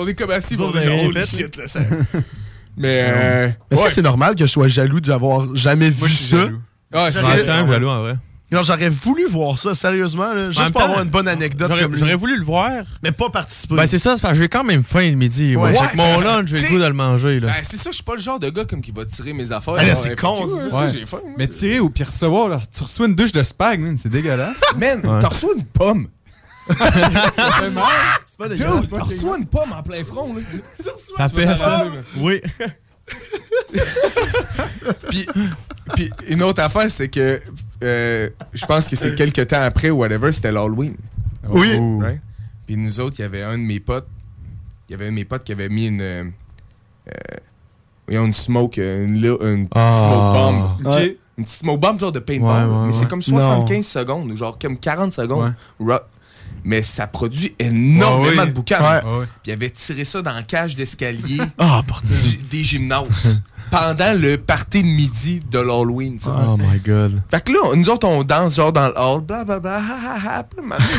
Ouais, 0.04 0.10
est 0.10 0.14
comme 0.14 0.30
assis, 0.30 0.56
on 0.58 0.74
est 0.74 0.80
genre, 0.80 1.12
fait, 1.12 1.24
shit, 1.26 1.54
là, 1.56 1.66
ça. 1.66 1.80
Mais, 2.78 3.04
euh, 3.06 3.48
Est-ce 3.70 3.80
ouais. 3.82 3.88
que 3.88 3.92
c'est 3.92 4.00
normal 4.00 4.34
que 4.34 4.46
je 4.46 4.50
sois 4.50 4.68
jaloux 4.68 5.00
d'avoir 5.00 5.54
jamais 5.54 5.90
vu 5.90 6.08
ça? 6.08 6.38
jaloux. 6.38 6.60
Ah, 6.94 7.12
c'est- 7.12 7.18
un 7.48 7.70
jaloux, 7.70 7.88
en 7.88 8.00
vrai. 8.02 8.14
Non, 8.52 8.62
j'aurais 8.62 8.90
voulu 8.90 9.26
voir 9.26 9.58
ça, 9.58 9.74
sérieusement, 9.74 10.32
là, 10.32 10.50
juste 10.50 10.70
pour 10.72 10.82
temps, 10.82 10.88
avoir 10.88 11.02
une 11.02 11.08
bonne 11.10 11.26
anecdote 11.26 11.68
j'aurais- 11.68 11.82
comme 11.82 11.92
lui. 11.92 11.98
J'aurais 11.98 12.14
voulu 12.16 12.36
le 12.36 12.44
voir. 12.44 12.70
Mais 13.02 13.10
pas 13.10 13.30
participer. 13.30 13.74
Ben, 13.76 13.86
c'est 13.86 13.98
ça, 13.98 14.14
c'est 14.16 14.20
parce 14.22 14.34
que 14.34 14.38
j'ai 14.42 14.48
quand 14.48 14.62
même 14.64 14.84
faim 14.84 15.08
le 15.08 15.16
midi. 15.16 15.56
Ouais, 15.56 15.72
Fait 15.72 15.92
que 15.92 15.96
mon 15.96 16.14
ben, 16.18 16.24
lunch, 16.24 16.48
j'ai 16.48 16.60
le 16.60 16.68
goût 16.68 16.78
de 16.78 16.84
le 16.86 16.92
manger, 16.92 17.40
là. 17.40 17.48
Ben, 17.48 17.54
c'est 17.62 17.78
ça, 17.78 17.90
je 17.90 17.94
suis 17.94 18.04
pas 18.04 18.14
le 18.14 18.20
genre 18.20 18.38
de 18.38 18.50
gars 18.50 18.64
comme 18.66 18.82
qui 18.82 18.92
va 18.92 19.04
tirer 19.06 19.32
mes 19.32 19.50
affaires. 19.52 19.74
Là, 19.74 19.84
là, 19.84 19.94
c'est 19.94 20.10
ouais, 20.10 20.16
con, 20.16 20.44
Ouais. 20.46 20.70
ça, 20.70 20.88
faim. 21.06 21.20
Mais 21.38 21.48
tirer 21.48 21.80
ou 21.80 21.88
puis 21.90 22.04
recevoir, 22.04 22.48
là, 22.50 22.60
tu 22.74 22.82
reçois 22.82 23.06
une 23.06 23.14
douche 23.14 23.32
de 23.32 23.42
spag, 23.42 23.80
man, 23.80 23.96
c'est 23.96 24.10
dégueulasse. 24.10 24.56
Man, 24.76 24.98
Ouais. 25.06 25.18
t'as 25.20 25.28
reçu 25.28 25.46
une 25.56 25.64
pomme. 25.64 26.08
C'est 26.68 26.76
pas 28.38 28.48
Dude, 28.48 28.58
dégueulasse. 28.58 28.84
t'as 28.90 28.98
reçu 29.00 29.26
une 29.38 29.46
pomme 29.46 29.72
en 29.72 29.82
plein 29.82 30.04
front, 30.04 30.34
là. 30.34 30.40
Tu 30.76 30.82
ça. 30.84 30.90
ramener, 31.16 31.46
man. 31.46 31.90
Oui. 32.18 32.40
puis, 35.10 35.26
puis 35.94 36.10
une 36.28 36.42
autre 36.42 36.62
affaire, 36.62 36.90
c'est 36.90 37.08
que 37.08 37.40
euh, 37.82 38.28
je 38.52 38.64
pense 38.66 38.88
que 38.88 38.96
c'est 38.96 39.14
quelques 39.14 39.46
temps 39.48 39.62
après 39.62 39.90
ou 39.90 39.98
whatever, 39.98 40.32
c'était 40.32 40.52
l'Halloween. 40.52 40.94
Oui. 41.48 41.76
Right? 42.00 42.20
Puis 42.66 42.76
nous 42.76 43.00
autres, 43.00 43.16
il 43.18 43.22
y 43.22 43.24
avait 43.24 43.42
un 43.42 43.58
de 43.58 43.62
mes 43.64 43.80
potes. 43.80 44.06
Il 44.88 44.92
y 44.92 44.94
avait 44.94 45.06
un 45.06 45.10
de 45.10 45.14
mes 45.16 45.24
potes 45.24 45.44
qui 45.44 45.52
avait 45.52 45.68
mis 45.68 45.86
une. 45.86 46.00
euh, 46.00 46.24
euh, 47.08 47.38
une 48.08 48.32
smoke, 48.32 48.78
euh, 48.78 49.04
une, 49.06 49.14
li- 49.22 49.28
une 49.28 49.68
petite 49.68 49.72
Ah. 49.74 50.00
smoke 50.02 50.32
bomb. 50.92 50.98
Une 51.38 51.44
petite 51.44 51.58
smoke 51.60 51.80
bomb, 51.80 51.98
genre 51.98 52.12
de 52.12 52.18
paintball. 52.18 52.48
Ouais, 52.48 52.60
là. 52.60 52.68
ouais, 52.68 52.80
mais 52.80 52.86
ouais. 52.88 52.92
c'est 52.92 53.08
comme 53.08 53.22
75 53.22 53.86
secondes, 53.86 54.30
ou 54.30 54.36
genre 54.36 54.58
comme 54.58 54.76
40 54.78 55.12
secondes. 55.12 55.54
Mais 56.64 56.82
ça 56.82 57.06
produit 57.08 57.54
énormément 57.58 58.22
Ouais, 58.22 58.38
oui. 58.42 58.46
de 58.48 58.52
boucan. 58.52 58.76
Ouais. 58.82 59.00
Puis 59.42 59.50
il 59.50 59.52
avait 59.52 59.70
tiré 59.70 60.04
ça 60.04 60.20
dans 60.22 60.32
la 60.32 60.42
cage 60.42 60.76
d'escalier 60.76 61.40
Ah, 61.58 61.82
des 62.50 62.62
gymnases 62.62 63.42
pendant 63.72 64.12
le 64.12 64.36
party 64.36 64.82
de 64.82 64.88
midi 64.88 65.40
de 65.50 65.58
l'Halloween. 65.58 66.18
Oh 66.26 66.58
my 66.58 66.78
god. 66.84 67.22
Fait 67.30 67.42
que 67.42 67.52
là, 67.52 67.74
nous 67.74 67.88
autres, 67.88 68.06
on 68.06 68.22
danse 68.22 68.56
genre 68.56 68.70
dans 68.70 68.88
le 68.88 68.94
hall, 68.98 69.22
blablabla, 69.22 69.76
ha 69.76 69.80
ha 69.80 70.38
ha. 70.38 70.46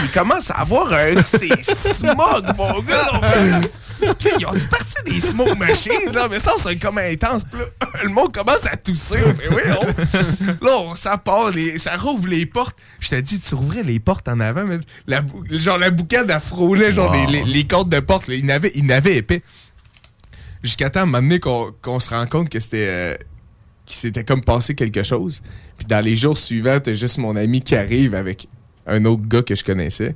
Il 0.04 0.10
commence 0.12 0.50
à 0.50 0.56
avoir 0.56 0.92
un 0.92 1.14
de 1.14 1.24
ces 1.24 1.52
smogs, 1.62 2.48
mon 2.58 2.80
gars. 2.82 3.22
ils 4.02 4.46
ont 4.48 4.54
dû 4.54 4.68
partir 4.68 5.04
des 5.06 5.20
smoke 5.20 5.56
machines, 5.56 6.12
là, 6.16 6.28
mais 6.32 6.40
ça, 6.40 6.54
c'est 6.58 6.76
comme 6.78 6.98
intense. 6.98 7.44
Puis 7.44 7.60
là, 7.60 7.66
le 8.04 8.10
monde 8.10 8.34
commence 8.34 8.66
à 8.66 8.76
tousser. 8.76 9.18
Fait, 9.20 9.50
oui, 9.50 9.62
on... 9.80 10.66
Là, 10.66 10.72
on, 10.80 10.96
ça 10.96 11.18
part, 11.18 11.52
les, 11.52 11.78
ça 11.78 11.96
rouvre 11.96 12.28
les 12.28 12.48
portes. 12.48 12.76
Je 13.00 13.10
te 13.10 13.16
dis, 13.22 13.40
tu 13.40 13.54
rouvrais 13.54 13.84
les 13.84 14.00
portes 14.00 14.28
en 14.28 14.40
avant, 14.40 14.64
mais 14.66 14.80
la, 15.06 15.22
genre 15.52 15.78
la 15.78 15.92
boucane, 15.92 16.28
elle 16.28 16.40
frôlait, 16.40 16.92
genre 16.92 17.04
Wow. 17.14 17.28
les, 17.28 17.44
les, 17.44 17.44
les 17.44 17.68
côtes 17.68 17.90
de 17.90 18.00
porte. 18.00 18.28
là. 18.28 18.34
il 18.34 18.46
n'avait 18.48 18.72
il 18.74 18.86
n'avait 18.88 19.18
épais. 19.18 19.44
Jusqu'à 20.64 20.90
temps, 20.90 21.02
à 21.02 21.04
un 21.04 21.06
moment 21.06 21.22
donné, 21.22 21.40
qu'on 21.40 21.74
qu'on 21.82 22.00
se 22.00 22.10
rend 22.10 22.26
compte 22.26 22.50
que 22.50 22.60
c'était... 22.60 22.88
euh, 22.88 23.16
qu'il 23.86 23.96
s'était 23.98 24.24
comme 24.24 24.44
passé 24.44 24.76
quelque 24.76 25.04
chose. 25.04 25.42
Puis 25.78 25.86
dans 25.86 26.04
les 26.04 26.16
jours 26.16 26.38
suivants, 26.38 26.80
t'as 26.80 26.94
juste 26.94 27.18
mon 27.18 27.36
ami 27.36 27.62
qui 27.62 27.76
arrive 27.76 28.16
avec 28.16 28.48
un 28.88 29.04
autre 29.06 29.24
gars 29.28 29.42
que 29.42 29.56
je 29.56 29.64
connaissais. 29.64 30.16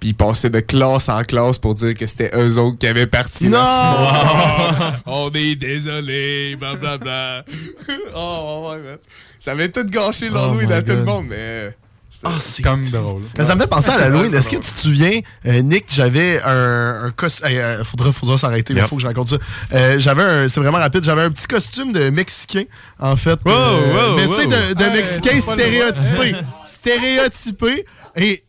Puis 0.00 0.10
il 0.10 0.14
passait 0.14 0.50
de 0.50 0.60
classe 0.60 1.08
en 1.08 1.22
classe 1.22 1.58
pour 1.58 1.74
dire 1.74 1.94
que 1.94 2.06
c'était 2.06 2.30
eux 2.34 2.58
autres 2.58 2.78
qui 2.78 2.86
avaient 2.86 3.06
parti. 3.06 3.48
Non! 3.48 3.62
smoke. 3.62 5.02
on 5.06 5.30
est 5.32 5.54
désolé, 5.54 6.56
blablabla. 6.56 7.44
oh, 8.16 8.68
ouais, 8.70 8.78
man. 8.80 8.98
Ça 9.38 9.52
avait 9.52 9.68
tout 9.68 9.84
gâché 9.84 10.28
l'Halloween 10.28 10.68
my 10.68 10.74
à 10.74 10.82
tout 10.82 10.92
le 10.92 11.04
monde, 11.04 11.26
mais... 11.28 11.76
c'était- 12.14 12.26
Ah, 12.28 12.38
c'est 12.38 12.62
Comme 12.62 12.84
drôle. 12.90 13.22
Mais 13.38 13.44
ça 13.44 13.54
me 13.54 13.60
fait 13.60 13.66
penser 13.66 13.88
à 13.90 13.98
l'Halloween. 13.98 14.34
Est-ce 14.34 14.50
que 14.50 14.56
tu 14.56 14.72
te 14.72 14.78
souviens, 14.78 15.20
euh, 15.46 15.62
Nick, 15.62 15.86
j'avais 15.88 16.40
un, 16.42 17.04
un 17.06 17.10
costume. 17.10 17.48
faudra, 17.84 18.12
faudra 18.12 18.36
s'arrêter, 18.38 18.74
mais 18.74 18.80
il 18.80 18.82
Yep. 18.82 18.90
faut 18.90 18.96
que 18.96 19.02
je 19.02 19.06
raconte 19.06 19.28
ça. 19.30 19.36
Euh, 19.72 19.98
j'avais 19.98 20.22
un. 20.22 20.48
C'est 20.48 20.60
vraiment 20.60 20.78
rapide. 20.78 21.02
J'avais 21.04 21.22
un 21.22 21.30
petit 21.30 21.46
costume 21.46 21.92
de 21.92 22.10
Mexicain, 22.10 22.64
en 22.98 23.16
fait. 23.16 23.38
Wow, 23.44 23.52
euh, 23.52 24.10
wow, 24.10 24.16
mais 24.16 24.26
tu 24.28 24.34
sais, 24.34 24.44
wow. 24.44 24.50
de, 24.68 24.74
de 24.74 24.84
Hey, 24.84 24.92
Mexicain 24.92 25.40
stéréotypé. 25.40 26.36
stéréotypé. 26.64 27.86
Et. 28.16 28.42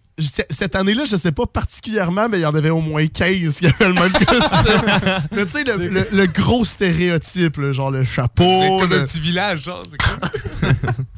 Cette 0.52 0.76
année-là, 0.76 1.06
je 1.06 1.16
sais 1.16 1.32
pas 1.32 1.48
particulièrement, 1.48 2.30
mais 2.30 2.38
il 2.38 2.42
y 2.42 2.46
en 2.46 2.54
avait 2.54 2.70
au 2.70 2.82
moins 2.82 3.08
15 3.08 3.58
qui 3.58 3.66
avaient 3.66 3.88
le 3.88 3.94
même 3.96 4.12
costume. 4.12 4.82
mais 5.32 5.46
tu 5.48 5.52
sais, 5.52 5.64
le, 5.64 5.88
le- 5.90 6.08
le 6.12 6.28
gros 6.28 6.64
stéréotype, 6.64 7.58
là, 7.58 7.72
genre 7.72 7.90
le 7.90 8.04
chapeau. 8.04 8.44
C'est 8.44 8.68
comme 8.80 8.90
le- 8.92 9.00
un 9.00 9.06
petit 9.06 9.20
village, 9.20 9.64
genre. 9.64 9.84
C'est 9.90 9.98
comme... 9.98 10.94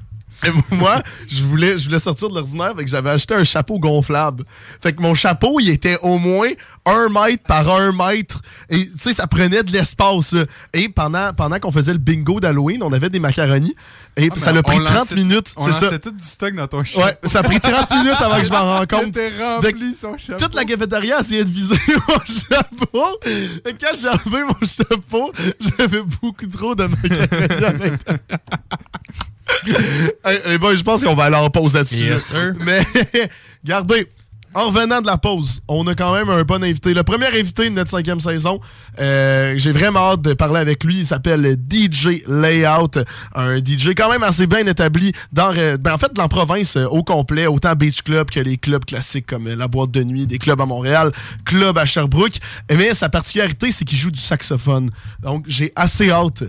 moi, 0.72 1.02
je 1.28 1.44
voulais, 1.44 1.78
je 1.78 1.86
voulais 1.88 2.00
sortir 2.00 2.30
de 2.30 2.36
l'ordinaire, 2.36 2.74
fait 2.78 2.84
que 2.86 2.90
j'avais 2.90 3.10
acheté 3.12 3.34
un 3.36 3.44
chapeau 3.44 3.80
gonflable. 3.80 4.44
Fait 4.82 4.94
que 4.94 5.02
mon 5.02 5.14
chapeau, 5.16 5.60
il 5.60 5.70
était 5.70 5.98
au 6.02 6.18
moins 6.18 6.50
un 6.86 7.10
mètre 7.10 7.44
par 7.46 7.70
un 7.70 7.92
mètre. 7.92 8.42
Et 8.70 8.78
tu 8.86 8.92
sais, 9.00 9.14
ça 9.14 9.28
prenait 9.28 9.64
de 9.64 9.72
l'espace. 9.72 10.34
là. 10.34 10.46
Et 10.74 10.90
pendant, 10.90 11.34
pendant 11.34 11.60
qu'on 11.60 11.72
faisait 11.72 11.94
le 11.94 12.00
bingo 12.00 12.40
d'Halloween, 12.40 12.84
on 12.84 12.94
avait 12.94 13.10
des 13.10 13.20
macaronis. 13.20 13.76
Et 14.18 14.30
Ah, 14.34 14.40
ça 14.40 14.52
l'a 14.54 14.64
pris 14.64 14.78
on 14.80 14.84
30 14.84 14.96
lançait- 14.96 15.16
minutes. 15.16 15.54
On 15.58 15.66
C'est 15.66 15.72
ça. 15.74 15.82
lançait 15.86 16.00
tout 16.00 16.12
du 16.12 16.24
stock 16.24 16.54
dans 16.56 16.68
ton 16.68 16.84
chien. 16.84 17.04
Ouais, 17.04 17.18
ça 17.26 17.40
a 17.40 17.44
pris 17.44 17.60
30 17.60 17.92
minutes 17.92 18.16
avant 18.22 18.38
que 18.40 18.46
je 18.46 18.50
m'en 18.52 18.64
rende 18.78 18.88
compte. 18.90 19.12
T'es 19.12 19.32
rempli 19.38 19.94
son 19.94 20.18
chapeau. 20.18 20.40
Toute 20.46 20.54
la 20.56 20.64
cafétéria 20.64 21.20
essayait 21.20 21.44
de 21.44 21.50
viser 21.50 21.76
mon 22.08 22.20
chapeau. 22.26 23.20
Et 23.26 23.74
quand 23.80 23.92
j'ai 24.00 24.08
enlevé 24.08 24.44
mon 24.44 24.66
chapeau, 24.66 25.34
j'avais 25.78 26.02
beaucoup 26.22 26.48
trop 26.48 26.76
de 26.76 26.86
macaroni 26.86 27.20
à 27.20 27.58
l'intérieur. 27.58 28.20
Eh, 30.48 30.58
ben, 30.58 30.76
je 30.76 30.84
pense 30.84 31.04
qu'on 31.04 31.14
va 31.14 31.26
aller 31.26 31.36
en 31.36 31.50
pause 31.50 31.76
là-dessus. 31.76 32.06
Yes. 32.06 32.34
Mais, 32.66 32.82
regardez, 33.64 34.08
en 34.56 34.70
revenant 34.70 35.02
de 35.02 35.06
la 35.06 35.18
pause, 35.18 35.62
on 35.68 35.86
a 35.88 35.96
quand 35.96 36.14
même 36.14 36.30
un 36.30 36.44
bon 36.44 36.64
invité. 36.64 36.94
Le 36.94 37.04
premier 37.04 37.28
invité 37.28 37.70
de 37.70 37.76
notre 37.76 37.92
cinquième 37.92 38.22
saison. 38.22 38.62
Euh, 39.00 39.56
J'ai 39.58 39.74
vraiment 39.74 40.12
hâte 40.12 40.22
de 40.22 40.34
parler 40.34 40.62
avec 40.62 40.86
lui. 40.86 41.00
Il 41.00 41.06
s'appelle 41.06 41.58
DJ 41.70 42.24
Layout. 42.26 43.04
Un 43.36 43.58
DJ 43.58 43.90
quand 43.90 44.10
même 44.10 44.24
assez 44.24 44.48
bien 44.48 44.66
établi 44.66 45.12
dans, 45.34 45.52
euh, 45.58 45.76
ben, 45.76 45.94
en 45.94 45.98
fait, 45.98 46.14
dans 46.14 46.22
la 46.22 46.30
province 46.30 46.78
euh, 46.78 46.86
au 46.86 47.04
complet. 47.04 47.48
Autant 47.48 47.76
Beach 47.76 48.02
Club 48.02 48.30
que 48.32 48.40
les 48.40 48.58
clubs 48.58 48.86
classiques 48.86 49.28
comme 49.28 49.50
la 49.54 49.68
boîte 49.68 49.92
de 49.92 50.04
nuit, 50.04 50.26
des 50.26 50.38
clubs 50.38 50.62
à 50.62 50.66
Montréal, 50.66 51.12
club 51.44 51.78
à 51.78 51.86
Sherbrooke. 51.86 52.40
Mais 52.74 52.94
sa 52.94 53.10
particularité, 53.10 53.72
c'est 53.72 53.84
qu'il 53.84 53.98
joue 53.98 54.12
du 54.12 54.22
saxophone. 54.22 54.90
Donc, 55.22 55.44
j'ai 55.48 55.74
assez 55.76 56.10
hâte 56.10 56.46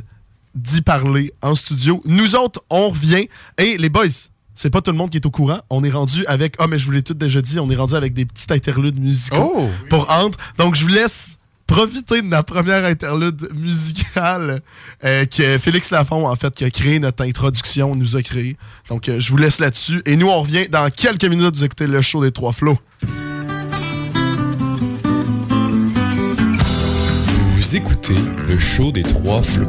d'y 0.57 0.81
parler 0.81 1.33
en 1.43 1.55
studio. 1.55 2.03
Nous 2.05 2.35
autres, 2.35 2.63
on 2.71 2.89
revient. 2.89 3.29
Et 3.59 3.77
les 3.79 3.89
boys, 3.89 4.07
c'est 4.55 4.71
pas 4.71 4.81
tout 4.81 4.91
le 4.91 4.97
monde 4.97 5.11
qui 5.11 5.19
est 5.19 5.27
au 5.27 5.31
courant. 5.31 5.61
On 5.71 5.85
est 5.85 5.91
rendu 5.91 6.25
avec. 6.27 6.57
Ah, 6.59 6.67
mais 6.67 6.79
je 6.79 6.87
vous 6.87 6.93
l'ai 6.93 7.03
tout 7.03 7.15
déjà 7.15 7.41
dit, 7.43 7.61
on 7.61 7.71
est 7.71 7.77
rendu 7.77 7.95
avec 7.95 8.15
des 8.15 8.25
petits 8.25 8.53
interludes 8.53 8.99
musicaux 8.99 9.53
Oh! 9.55 9.69
pour 9.91 10.11
entre. 10.11 10.39
Donc, 10.59 10.75
je 10.75 10.83
vous 10.83 10.89
laisse 10.91 11.39
profiter 11.67 12.23
de 12.23 12.31
la 12.31 12.43
première 12.45 12.85
interlude 12.85 13.49
musicale 13.55 14.63
euh, 15.05 15.27
que 15.27 15.59
Félix 15.59 15.91
Lafont, 15.91 16.27
en 16.29 16.37
fait, 16.37 16.55
qui 16.55 16.65
a 16.65 16.71
créé 16.71 16.99
notre 17.01 17.25
introduction, 17.25 17.95
nous 17.95 18.17
a 18.17 18.23
créé. 18.23 18.57
Donc, 18.89 19.09
euh, 19.09 19.19
je 19.21 19.31
vous 19.31 19.37
laisse 19.37 19.59
là-dessus. 19.59 20.01
Et 20.07 20.17
nous, 20.17 20.29
on 20.29 20.41
revient 20.41 20.69
dans 20.71 20.89
quelques 20.91 21.25
minutes. 21.25 21.57
Vous 21.57 21.65
écoutez 21.65 21.87
le 21.87 22.01
show 22.01 22.23
des 22.23 22.33
Trois 22.33 22.53
Flots. 22.53 22.79
Vous 27.53 27.75
écoutez 27.77 28.15
le 28.47 28.59
show 28.59 28.93
des 28.93 29.03
trois 29.03 29.43
flots. 29.43 29.67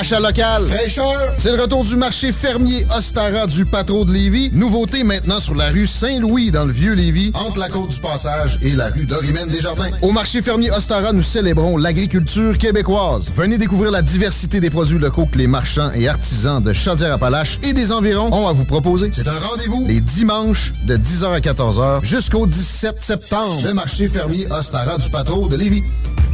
Achat 0.00 0.18
local. 0.18 0.64
Fraîcheur. 0.64 1.34
C'est 1.36 1.52
le 1.54 1.60
retour 1.60 1.84
du 1.84 1.94
marché 1.94 2.32
fermier 2.32 2.86
Ostara 2.96 3.46
du 3.46 3.66
Patro 3.66 4.06
de 4.06 4.14
Lévis. 4.14 4.50
Nouveauté 4.54 5.04
maintenant 5.04 5.40
sur 5.40 5.54
la 5.54 5.68
rue 5.68 5.86
Saint-Louis 5.86 6.50
dans 6.50 6.64
le 6.64 6.72
vieux 6.72 6.94
Lévis, 6.94 7.32
entre 7.34 7.58
la 7.58 7.68
côte 7.68 7.90
du 7.90 8.00
Passage 8.00 8.58
et 8.62 8.70
la 8.70 8.88
rue 8.88 9.04
Dorimène 9.04 9.50
des 9.50 9.60
Jardins. 9.60 9.90
Au 10.00 10.10
marché 10.10 10.40
fermier 10.40 10.70
Ostara, 10.70 11.12
nous 11.12 11.20
célébrons 11.20 11.76
l'agriculture 11.76 12.56
québécoise. 12.56 13.30
Venez 13.34 13.58
découvrir 13.58 13.90
la 13.90 14.00
diversité 14.00 14.58
des 14.58 14.70
produits 14.70 14.98
locaux 14.98 15.28
que 15.30 15.36
les 15.36 15.46
marchands 15.46 15.90
et 15.94 16.08
artisans 16.08 16.62
de 16.62 16.72
Chaudière-Appalaches 16.72 17.58
et 17.62 17.74
des 17.74 17.92
environs 17.92 18.32
ont 18.32 18.48
à 18.48 18.54
vous 18.54 18.64
proposer. 18.64 19.10
C'est 19.12 19.28
un 19.28 19.38
rendez-vous 19.38 19.84
les 19.86 20.00
dimanches 20.00 20.72
de 20.86 20.96
10h 20.96 21.26
à 21.26 21.40
14h 21.40 22.02
jusqu'au 22.06 22.46
17 22.46 23.02
septembre. 23.02 23.60
Le 23.66 23.74
marché 23.74 24.08
fermier 24.08 24.46
Ostara 24.50 24.96
du 24.96 25.10
Patro 25.10 25.46
de 25.46 25.56
Lévis. 25.56 25.82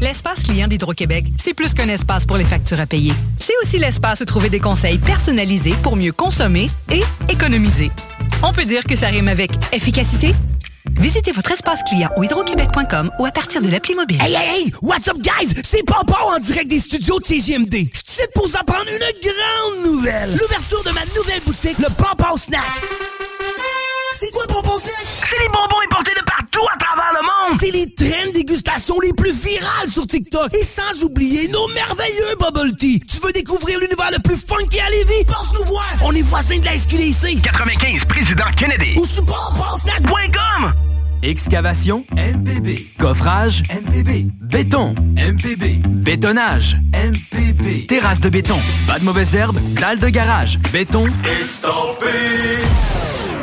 L'espace 0.00 0.42
client 0.42 0.68
d'Hydro-Québec, 0.68 1.24
c'est 1.42 1.54
plus 1.54 1.72
qu'un 1.72 1.88
espace 1.88 2.26
pour 2.26 2.36
les 2.36 2.44
factures 2.44 2.78
à 2.78 2.84
payer. 2.84 3.14
C'est 3.38 3.55
aussi 3.62 3.78
l'espace 3.78 4.20
où 4.20 4.24
trouver 4.24 4.50
des 4.50 4.60
conseils 4.60 4.98
personnalisés 4.98 5.74
pour 5.82 5.96
mieux 5.96 6.12
consommer 6.12 6.70
et 6.92 7.02
économiser. 7.30 7.90
On 8.42 8.52
peut 8.52 8.64
dire 8.64 8.84
que 8.84 8.96
ça 8.96 9.08
rime 9.08 9.28
avec 9.28 9.50
efficacité? 9.72 10.34
Visitez 10.98 11.32
votre 11.32 11.52
espace 11.52 11.82
client 11.82 12.08
au 12.16 12.22
hydroquebec.com 12.22 13.10
ou 13.18 13.26
à 13.26 13.30
partir 13.30 13.60
de 13.60 13.68
l'appli 13.68 13.94
mobile. 13.94 14.18
Hey, 14.22 14.34
hey, 14.34 14.62
hey! 14.62 14.72
What's 14.82 15.08
up, 15.08 15.18
guys? 15.18 15.52
C'est 15.62 15.84
Popo 15.84 16.14
en 16.14 16.38
direct 16.38 16.68
des 16.68 16.78
studios 16.78 17.18
de 17.20 17.24
CGMD. 17.24 17.88
Je 17.92 18.00
suis 18.04 18.26
pour 18.34 18.46
vous 18.46 18.56
apprendre 18.56 18.86
une 18.90 18.98
grande 18.98 19.92
nouvelle. 19.92 20.30
L'ouverture 20.32 20.82
de 20.84 20.90
ma 20.90 21.04
nouvelle 21.14 21.40
boutique, 21.44 21.78
le 21.78 21.88
Popo 21.88 22.36
Snack. 22.36 22.62
C'est 24.16 24.30
quoi, 24.30 24.46
Popo 24.46 24.78
Snack? 24.78 24.94
C'est 25.24 25.38
les 25.40 25.48
bonbons 25.48 25.82
importés 25.84 26.12
de 26.15 26.15
partout 26.56 26.66
à 26.72 26.78
travers 26.78 27.12
le 27.12 27.22
monde. 27.22 27.60
C'est 27.60 27.70
les 27.70 27.86
traînes 27.94 28.32
dégustation 28.32 28.98
les 29.00 29.12
plus 29.12 29.32
virales 29.32 29.88
sur 29.88 30.06
TikTok. 30.06 30.54
Et 30.54 30.64
sans 30.64 31.04
oublier 31.04 31.48
nos 31.48 31.66
merveilleux 31.68 32.36
bubble 32.38 32.76
tea. 32.76 33.00
Tu 33.00 33.18
veux 33.22 33.32
découvrir 33.32 33.78
l'univers 33.80 34.10
le 34.12 34.18
plus 34.22 34.36
funky 34.36 34.80
à 34.80 34.90
Lévis? 34.90 35.24
Passe 35.26 35.52
nous 35.54 35.64
voir. 35.64 35.86
On 36.02 36.12
est 36.12 36.22
voisins 36.22 36.58
de 36.58 36.64
la 36.64 36.78
SQDC. 36.78 37.42
95, 37.42 38.04
président 38.04 38.44
Kennedy. 38.56 38.98
Ou 38.98 39.04
sur 39.04 39.24
popopsnack.com. 39.24 40.72
Excavation 41.22 42.04
MPB. 42.12 42.86
Coffrage 42.98 43.62
MPB. 43.70 44.26
Béton 44.40 44.94
MPB. 45.16 45.82
Bétonnage 45.86 46.76
MPB. 46.92 47.86
Terrasse 47.86 48.20
de 48.20 48.28
béton. 48.28 48.58
Pas 48.86 48.98
de 48.98 49.04
mauvaises 49.04 49.34
herbes. 49.34 49.58
Dalle 49.80 49.98
de 49.98 50.08
garage. 50.08 50.58
Béton. 50.72 51.06
Estampé 51.24 52.06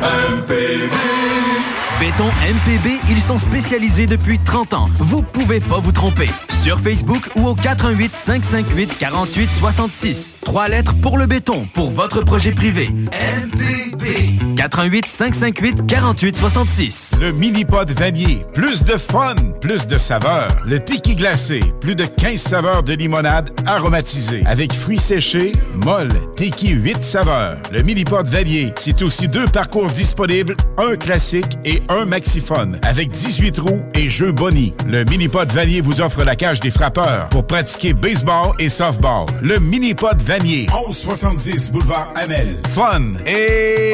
MPB 0.01 1.62
Béton 2.03 2.25
MPB, 2.25 2.99
ils 3.11 3.21
sont 3.21 3.39
spécialisés 3.39 4.07
depuis 4.07 4.37
30 4.37 4.73
ans. 4.73 4.89
Vous 4.97 5.23
pouvez 5.23 5.61
pas 5.61 5.79
vous 5.79 5.93
tromper. 5.93 6.27
Sur 6.61 6.81
Facebook 6.81 7.29
ou 7.35 7.47
au 7.47 7.55
418 7.55 8.13
558 8.13 8.97
48 8.99 9.49
66. 9.59 10.35
Trois 10.43 10.67
lettres 10.67 10.95
pour 11.01 11.17
le 11.17 11.27
béton, 11.27 11.65
pour 11.73 11.89
votre 11.89 12.21
projet 12.25 12.51
privé. 12.51 12.89
MPB. 12.89 14.55
418 14.57 15.05
558 15.05 15.87
48 15.87 16.35
66. 16.35 17.11
Le 17.21 17.31
mini-pod 17.31 17.89
vanier. 17.91 18.45
Plus 18.53 18.83
de 18.83 18.97
fun, 18.97 19.35
plus 19.61 19.87
de 19.87 19.97
saveurs. 19.97 20.49
Le 20.65 20.79
tiki 20.79 21.15
glacé. 21.15 21.61
Plus 21.79 21.95
de 21.95 22.03
15 22.03 22.39
saveurs 22.39 22.83
de 22.83 22.93
limonade 22.93 23.51
aromatisée. 23.65 24.43
Avec 24.45 24.73
fruits 24.73 24.99
séchés, 24.99 25.53
molle, 25.85 26.11
tiki 26.35 26.69
8 26.69 27.01
saveurs. 27.01 27.57
Le 27.71 27.81
mini-pod 27.81 28.27
vanier, 28.27 28.73
c'est 28.77 29.01
aussi 29.01 29.29
deux 29.29 29.47
parcours 29.47 29.87
disponibles, 29.87 30.55
un 30.77 30.95
classique 30.95 31.57
et 31.65 31.81
un 31.89 31.92
maxiphone. 32.05 32.79
Avec 32.83 33.09
18 33.09 33.59
roues 33.59 33.83
et 33.93 34.09
jeux 34.09 34.31
boni. 34.31 34.73
Le 34.87 35.03
mini-pod 35.05 35.51
vanier 35.51 35.81
vous 35.81 36.01
offre 36.01 36.23
la 36.23 36.35
cage 36.35 36.59
des 36.59 36.71
frappeurs 36.71 37.29
pour 37.29 37.45
pratiquer 37.45 37.93
baseball 37.93 38.53
et 38.59 38.69
softball. 38.69 39.25
Le 39.41 39.59
mini-pod 39.59 40.21
vanier. 40.21 40.67
1170 40.73 41.71
boulevard 41.71 42.11
Amel. 42.15 42.57
Fun 42.69 43.13
et... 43.25 43.93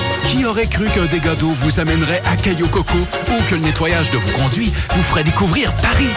Qui 0.29 0.45
aurait 0.45 0.67
cru 0.67 0.85
qu'un 0.85 1.05
dégât 1.05 1.35
d'eau 1.35 1.51
vous 1.51 1.79
amènerait 1.79 2.21
à 2.25 2.35
Caillou 2.37 2.67
Coco 2.67 2.97
ou 2.97 3.43
que 3.49 3.55
le 3.55 3.61
nettoyage 3.61 4.11
de 4.11 4.17
vos 4.17 4.31
conduits 4.37 4.71
vous 4.95 5.03
ferait 5.03 5.23
découvrir 5.23 5.73
Paris? 5.77 6.09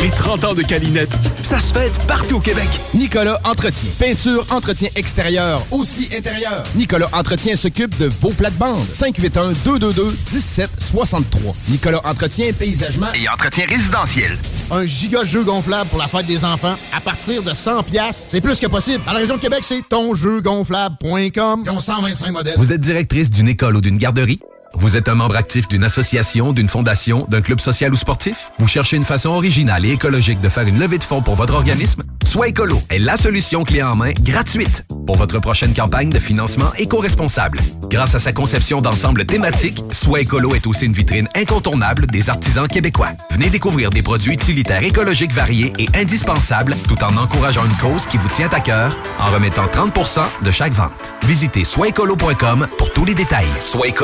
Les 0.00 0.10
30 0.10 0.44
ans 0.44 0.54
de 0.54 0.62
Calinette, 0.62 1.12
ça 1.42 1.58
se 1.60 1.72
fête 1.72 1.98
partout 2.06 2.36
au 2.36 2.40
Québec. 2.40 2.68
Nicolas 2.94 3.40
Entretien. 3.44 3.88
Peinture, 3.98 4.44
entretien 4.50 4.88
extérieur, 4.96 5.64
aussi 5.70 6.08
intérieur. 6.16 6.62
Nicolas 6.74 7.08
Entretien 7.12 7.54
s'occupe 7.56 7.96
de 7.98 8.06
vos 8.20 8.30
plates-bandes. 8.30 8.84
581-222-1763. 8.84 11.54
Nicolas 11.68 12.00
Entretien, 12.04 12.52
paysagement 12.52 13.12
Et 13.14 13.28
entretien 13.28 13.66
résidentiel. 13.68 14.36
Un 14.70 14.86
giga 14.86 15.24
jeu 15.24 15.42
gonflable 15.44 15.88
pour 15.90 15.98
la 15.98 16.08
fête 16.08 16.26
des 16.26 16.44
enfants 16.44 16.74
à 16.96 17.00
partir 17.00 17.42
de 17.42 17.52
100 17.52 17.82
pièces, 17.82 18.28
c'est 18.30 18.40
plus 18.40 18.58
que 18.58 18.66
possible. 18.66 19.04
Dans 19.04 19.12
la 19.12 19.20
région 19.20 19.36
de 19.36 19.40
Québec, 19.40 19.60
c'est 19.62 19.86
tonjeugonflable.com. 19.88 21.62
Ils 21.64 21.70
ont 21.70 21.78
125 21.78 22.30
modèles. 22.32 22.54
Vous 22.56 22.72
êtes 22.72 22.80
directrice 22.80 23.30
d'une 23.30 23.48
école 23.48 23.76
ou 23.76 23.80
d'une 23.80 23.98
garderie? 23.98 24.40
Vous 24.74 24.96
êtes 24.96 25.08
un 25.08 25.14
membre 25.14 25.36
actif 25.36 25.68
d'une 25.68 25.84
association, 25.84 26.52
d'une 26.52 26.68
fondation, 26.68 27.26
d'un 27.28 27.42
club 27.42 27.60
social 27.60 27.92
ou 27.92 27.96
sportif? 27.96 28.50
Vous 28.58 28.66
cherchez 28.66 28.96
une 28.96 29.04
façon 29.04 29.30
originale 29.30 29.86
et 29.86 29.92
écologique 29.92 30.40
de 30.40 30.48
faire 30.48 30.66
une 30.66 30.80
levée 30.80 30.98
de 30.98 31.04
fonds 31.04 31.22
pour 31.22 31.36
votre 31.36 31.54
organisme? 31.54 32.02
Soit 32.24 32.48
est 32.48 32.98
la 32.98 33.16
solution 33.16 33.62
clé 33.62 33.82
en 33.82 33.94
main 33.94 34.12
gratuite 34.22 34.84
pour 35.06 35.16
votre 35.16 35.38
prochaine 35.38 35.74
campagne 35.74 36.10
de 36.10 36.18
financement 36.18 36.72
éco-responsable. 36.78 37.58
Grâce 37.88 38.14
à 38.14 38.18
sa 38.18 38.32
conception 38.32 38.80
d'ensemble 38.80 39.24
thématique, 39.24 39.82
Soit 39.92 40.22
est 40.22 40.66
aussi 40.66 40.86
une 40.86 40.92
vitrine 40.92 41.28
incontournable 41.34 42.06
des 42.06 42.30
artisans 42.30 42.66
québécois. 42.66 43.10
Venez 43.30 43.50
découvrir 43.50 43.90
des 43.90 44.02
produits 44.02 44.32
utilitaires 44.32 44.82
écologiques 44.82 45.32
variés 45.32 45.72
et 45.78 45.86
indispensables 45.94 46.74
tout 46.88 47.02
en 47.04 47.16
encourageant 47.16 47.64
une 47.64 47.76
cause 47.76 48.06
qui 48.06 48.16
vous 48.16 48.28
tient 48.28 48.48
à 48.50 48.60
cœur 48.60 48.98
en 49.20 49.26
remettant 49.26 49.66
30% 49.66 50.22
de 50.42 50.50
chaque 50.50 50.72
vente. 50.72 51.14
Visitez 51.24 51.64
soitécolo.com 51.64 52.66
pour 52.78 52.92
tous 52.92 53.04
les 53.04 53.14
détails. 53.14 53.46
Soit 53.64 53.94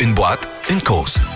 une 0.00 0.14
boîte, 0.14 0.48
une 0.70 0.80
cause. 0.80 1.35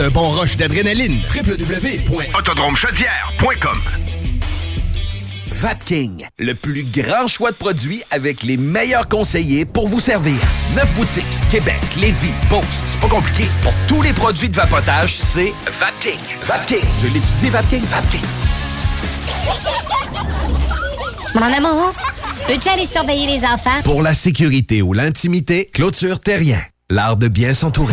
d'un 0.00 0.08
bon 0.08 0.30
rush 0.30 0.56
d'adrénaline. 0.56 1.20
www.autodromechaudière.com 1.34 3.78
Vapking, 5.52 6.26
le 6.38 6.54
plus 6.54 6.84
grand 6.84 7.26
choix 7.26 7.50
de 7.50 7.56
produits 7.56 8.02
avec 8.10 8.42
les 8.42 8.56
meilleurs 8.56 9.08
conseillers 9.08 9.66
pour 9.66 9.88
vous 9.88 10.00
servir. 10.00 10.38
Neuf 10.74 10.90
boutiques, 10.94 11.26
Québec, 11.50 11.82
Lévis, 11.98 12.32
Beauce, 12.48 12.64
c'est 12.86 12.98
pas 12.98 13.08
compliqué. 13.08 13.44
Pour 13.62 13.74
tous 13.88 14.00
les 14.00 14.14
produits 14.14 14.48
de 14.48 14.56
vapotage, 14.56 15.16
c'est 15.16 15.52
Vapking. 15.66 16.18
Vapking, 16.44 16.86
je 17.02 17.08
l'étudie, 17.08 17.50
Vapking, 17.50 17.82
Vapking. 17.82 18.24
Mon 21.34 21.42
amour, 21.42 21.92
peux-tu 22.46 22.70
aller 22.70 22.86
surveiller 22.86 23.26
les 23.26 23.44
enfants? 23.44 23.82
Pour 23.84 24.00
la 24.00 24.14
sécurité 24.14 24.80
ou 24.80 24.94
l'intimité, 24.94 25.68
Clôture 25.70 26.20
Terrien. 26.20 26.62
L'art 26.88 27.18
de 27.18 27.28
bien 27.28 27.52
s'entourer. 27.52 27.92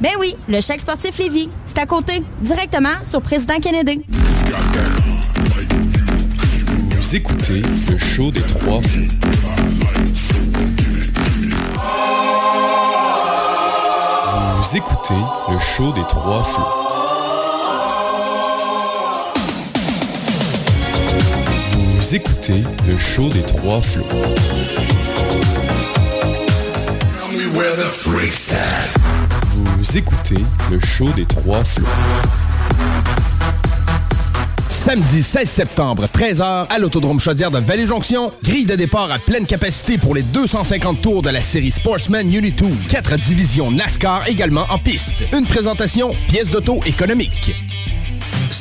Ben 0.00 0.10
oui, 0.20 0.34
le 0.48 0.60
chèque 0.60 0.80
sportif 0.80 1.18
Lévis. 1.18 1.48
C'est 1.64 1.78
à 1.78 1.86
côté, 1.86 2.22
directement 2.40 2.90
sur 3.08 3.22
Président 3.22 3.58
Kennedy. 3.60 4.04
Vous 6.90 7.16
écoutez 7.16 7.62
le 7.90 7.98
show 7.98 8.30
des 8.30 8.42
trois 8.42 8.80
fous. 8.82 9.06
Vous 14.56 14.76
écoutez 14.76 15.14
le 15.48 15.58
show 15.60 15.92
des 15.92 16.02
trois 16.08 16.42
flots. 16.42 16.64
Vous 21.96 22.14
écoutez 22.14 22.64
le 22.88 22.98
show 22.98 23.28
des 23.28 23.42
trois 23.42 23.80
flots. 23.80 24.04
Écoutez 29.96 30.44
le 30.70 30.78
show 30.78 31.08
des 31.16 31.24
trois 31.24 31.64
flots. 31.64 31.86
Samedi 34.70 35.22
16 35.22 35.48
septembre, 35.48 36.06
13h, 36.12 36.66
à 36.68 36.78
l'Autodrome 36.78 37.18
Chaudière 37.18 37.50
de 37.50 37.58
Vallée-Jonction. 37.58 38.30
Grille 38.42 38.66
de 38.66 38.74
départ 38.76 39.10
à 39.10 39.18
pleine 39.18 39.46
capacité 39.46 39.96
pour 39.96 40.14
les 40.14 40.22
250 40.22 41.00
tours 41.00 41.22
de 41.22 41.30
la 41.30 41.40
série 41.40 41.72
Sportsman 41.72 42.26
Unity 42.26 42.64
2. 42.64 42.68
Quatre 42.90 43.16
divisions 43.16 43.70
NASCAR 43.70 44.28
également 44.28 44.66
en 44.68 44.78
piste. 44.78 45.24
Une 45.32 45.46
présentation, 45.46 46.14
pièce 46.28 46.50
d'auto 46.50 46.80
économique. 46.84 47.54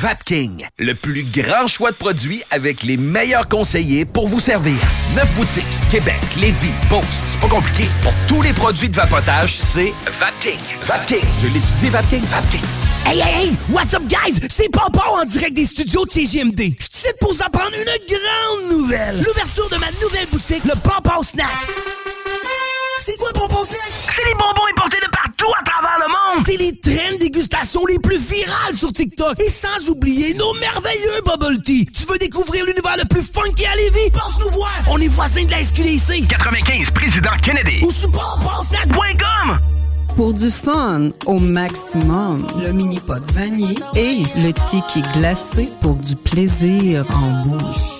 Vapking, 0.00 0.66
le 0.78 0.94
plus 0.94 1.24
grand 1.24 1.66
choix 1.66 1.90
de 1.90 1.96
produits 1.96 2.42
avec 2.50 2.84
les 2.84 2.96
meilleurs 2.96 3.46
conseillers 3.46 4.06
pour 4.06 4.28
vous 4.28 4.40
servir. 4.40 4.78
Neuf 5.14 5.30
boutiques, 5.34 5.66
Québec, 5.90 6.16
Lévis, 6.38 6.72
Beauce, 6.88 7.04
c'est 7.26 7.38
pas 7.38 7.48
compliqué. 7.48 7.84
Pour 8.00 8.14
tous 8.26 8.40
les 8.40 8.54
produits 8.54 8.88
de 8.88 8.96
vapotage, 8.96 9.58
c'est 9.58 9.92
Vapking. 10.06 10.58
Vapking, 10.80 11.26
je 11.42 11.48
l'étudie, 11.48 11.90
Vapking, 11.90 12.22
Vapking. 12.22 12.62
Hey, 13.04 13.20
hey, 13.20 13.48
hey! 13.48 13.56
What's 13.68 13.92
up, 13.92 14.04
guys? 14.08 14.40
C'est 14.48 14.70
Popo 14.72 15.02
en 15.02 15.24
direct 15.24 15.52
des 15.52 15.66
studios 15.66 16.06
de 16.06 16.10
CGMD. 16.10 16.56
Je 16.56 16.62
suis 16.62 16.74
ici 16.94 17.08
pour 17.20 17.34
vous 17.34 17.42
apprendre 17.42 17.72
une 17.76 18.16
grande 18.16 18.78
nouvelle. 18.78 19.18
L'ouverture 19.18 19.68
de 19.68 19.76
ma 19.76 19.90
nouvelle 20.02 20.26
boutique, 20.32 20.64
le 20.64 20.80
Popo 20.80 21.22
Snack. 21.22 21.46
C'est 23.02 23.18
quoi 23.18 23.30
Popo 23.34 23.66
Snack? 23.66 23.90
C'est 24.16 24.24
les 24.24 24.32
bonbons 24.32 24.66
importés 24.70 24.96
de 25.04 25.09
partout 25.40 25.52
à 25.58 25.64
travers 25.64 25.98
le 25.98 26.08
monde. 26.08 26.46
C'est 26.46 26.56
les 26.56 26.76
traînes 26.76 27.18
dégustation 27.18 27.84
les 27.86 27.98
plus 27.98 28.18
virales 28.18 28.74
sur 28.74 28.92
TikTok. 28.92 29.38
Et 29.40 29.50
sans 29.50 29.88
oublier 29.88 30.34
nos 30.34 30.52
merveilleux 30.54 31.22
bubble 31.24 31.62
tea. 31.62 31.86
Tu 31.86 32.06
veux 32.06 32.18
découvrir 32.18 32.64
l'univers 32.64 32.96
le 32.96 33.04
plus 33.06 33.22
funky 33.22 33.64
à 33.66 33.76
Lévis? 33.76 34.10
Passe 34.12 34.38
nous 34.40 34.50
voir. 34.50 34.72
On 34.88 34.98
est 34.98 35.08
voisins 35.08 35.44
de 35.44 35.50
la 35.50 35.64
SQDC. 35.64 36.28
95, 36.28 36.90
Président 36.90 37.30
Kennedy. 37.42 37.84
Ou 37.84 37.90
sur 37.90 38.10
popopsnack.com. 38.10 39.58
Pour 40.16 40.34
du 40.34 40.50
fun 40.50 41.10
au 41.26 41.38
maximum, 41.38 42.46
le 42.62 42.72
mini 42.72 42.98
pot 43.00 43.22
vanille 43.32 43.76
et 43.94 44.22
le 44.36 44.52
tiki 44.68 45.02
glacé 45.14 45.68
pour 45.80 45.94
du 45.94 46.16
plaisir 46.16 47.04
en 47.14 47.46
bouche. 47.46 47.99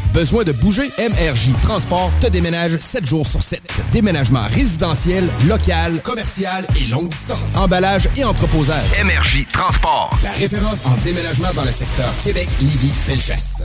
Besoin 0.13 0.43
de 0.43 0.51
bouger? 0.51 0.91
MRJ 0.97 1.51
Transport 1.63 2.11
te 2.19 2.27
déménage 2.27 2.77
7 2.77 3.05
jours 3.05 3.25
sur 3.25 3.41
7. 3.41 3.61
Déménagement 3.93 4.43
résidentiel, 4.49 5.27
local, 5.47 6.01
commercial 6.03 6.65
et 6.79 6.87
longue 6.87 7.07
distance. 7.07 7.55
Emballage 7.55 8.09
et 8.17 8.23
entreposage. 8.25 8.83
MRJ 9.03 9.45
Transport. 9.53 10.09
La 10.23 10.31
référence 10.31 10.83
en 10.85 10.95
déménagement 11.03 11.53
dans 11.55 11.63
le 11.63 11.71
secteur 11.71 12.09
Québec, 12.25 12.49
Lévis, 12.59 12.91
Felchasse. 12.91 13.63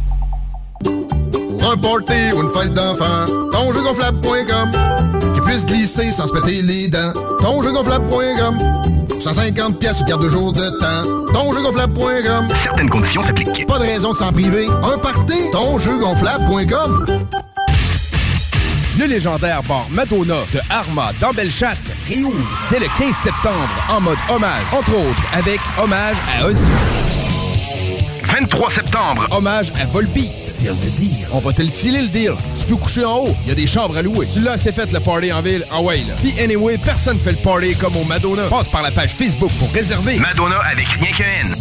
Pour 0.84 1.72
un 1.72 1.76
party 1.76 2.32
ou 2.34 2.42
une 2.42 2.51
fête 2.51 2.74
d'enfant, 2.74 3.26
tonjeugonflable.com 3.51 5.34
Qui 5.34 5.40
puisse 5.40 5.66
glisser 5.66 6.12
sans 6.12 6.28
se 6.28 6.32
péter 6.32 6.62
les 6.62 6.88
dents. 6.88 7.12
Tonjeugonflable.com 7.40 8.95
150 9.21 9.79
pièces 9.79 10.01
ou 10.01 10.05
garde 10.05 10.23
de 10.23 10.29
jour 10.29 10.53
de 10.53 10.69
temps. 10.81 11.33
Tonjeugonflable.com 11.33 12.49
Certaines 12.62 12.89
conditions 12.89 13.23
s'appliquent. 13.23 13.67
Pas 13.67 13.79
de 13.79 13.85
raison 13.85 14.12
de 14.12 14.17
s'en 14.17 14.33
priver. 14.33 14.67
Un 14.67 14.99
party, 14.99 15.51
tonjeugonflable.com 15.53 17.07
Le 18.99 19.07
légendaire 19.07 19.62
bar 19.62 19.87
Madonna 19.91 20.37
de 20.53 20.61
Arma 20.71 21.12
dans 21.21 21.33
Bellechasse 21.33 21.91
réouvre 22.07 22.37
dès 22.71 22.79
le 22.79 22.87
15 22.99 23.14
septembre 23.14 23.69
en 23.91 24.01
mode 24.01 24.19
hommage, 24.29 24.62
entre 24.73 24.91
autres 24.95 25.23
avec 25.35 25.61
hommage 25.83 26.17
à 26.39 26.47
Ozzy. 26.47 26.67
23 28.25 28.71
septembre, 28.71 29.27
hommage 29.31 29.73
à 29.81 29.87
Volpi. 29.87 30.31
On 31.32 31.38
va 31.38 31.52
te 31.52 31.62
le 31.62 31.68
sceller 31.68 32.02
le 32.02 32.09
deal. 32.09 32.32
Tu 32.59 32.64
peux 32.66 32.76
coucher 32.76 33.04
en 33.04 33.18
haut, 33.18 33.36
il 33.44 33.48
y 33.48 33.52
a 33.52 33.54
des 33.54 33.66
chambres 33.66 33.96
à 33.96 34.02
louer. 34.02 34.26
Tu 34.32 34.40
l'as 34.40 34.59
fait 34.59 34.92
le 34.92 35.00
party 35.00 35.32
en 35.32 35.42
ville, 35.42 35.64
way 35.82 35.98
là. 35.98 36.14
Puis 36.22 36.34
anyway, 36.40 36.78
personne 36.78 37.18
fait 37.18 37.32
le 37.32 37.36
party 37.36 37.74
comme 37.76 37.96
au 37.96 38.04
Madonna. 38.04 38.44
Passe 38.48 38.68
par 38.68 38.82
la 38.82 38.90
page 38.90 39.14
Facebook 39.14 39.50
pour 39.59 39.70
réserver. 39.72 40.18
Madonna 40.18 40.57
avec 40.70 40.86
rien 40.86 41.11
qu'un 41.12 41.48
N. 41.48 41.57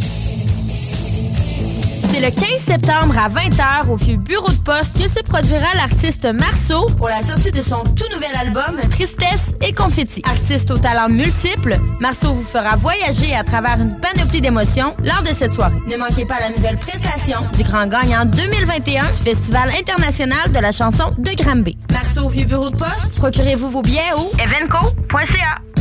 C'est 2.15 2.21
le 2.21 2.31
15 2.31 2.47
septembre 2.65 3.17
à 3.17 3.27
20h 3.27 3.89
au 3.89 3.97
vieux 3.97 4.15
bureau 4.15 4.47
de 4.47 4.61
poste 4.61 4.97
que 4.97 5.03
se 5.03 5.21
produira 5.21 5.67
l'artiste 5.75 6.23
Marceau 6.23 6.85
pour 6.97 7.09
la 7.09 7.21
sortie 7.21 7.51
de 7.51 7.61
son 7.61 7.83
tout 7.83 8.05
nouvel 8.13 8.33
album 8.39 8.79
Tristesse 8.89 9.53
et 9.61 9.73
Confetti. 9.73 10.21
Artiste 10.25 10.71
aux 10.71 10.77
talents 10.77 11.09
multiples, 11.09 11.77
Marceau 11.99 12.33
vous 12.33 12.45
fera 12.45 12.77
voyager 12.77 13.35
à 13.35 13.43
travers 13.43 13.81
une 13.81 13.99
panoplie 13.99 14.39
d'émotions 14.39 14.95
lors 15.03 15.23
de 15.23 15.35
cette 15.37 15.51
soirée. 15.51 15.75
Ne 15.91 15.97
manquez 15.97 16.23
pas 16.23 16.39
la 16.39 16.51
nouvelle 16.51 16.77
prestation 16.77 17.39
du 17.57 17.63
grand 17.63 17.87
gagnant 17.87 18.23
2021 18.23 19.07
du 19.07 19.11
Festival 19.11 19.69
international 19.77 20.53
de 20.53 20.59
la 20.59 20.71
chanson 20.71 21.13
de 21.17 21.43
Granby. 21.43 21.77
Marceau 21.91 22.27
au 22.27 22.29
vieux 22.29 22.45
bureau 22.45 22.69
de 22.69 22.77
poste, 22.77 23.17
procurez-vous 23.17 23.69
vos 23.69 23.81
billets 23.81 24.13
au 24.15 24.31
evenco.ca. 24.39 25.74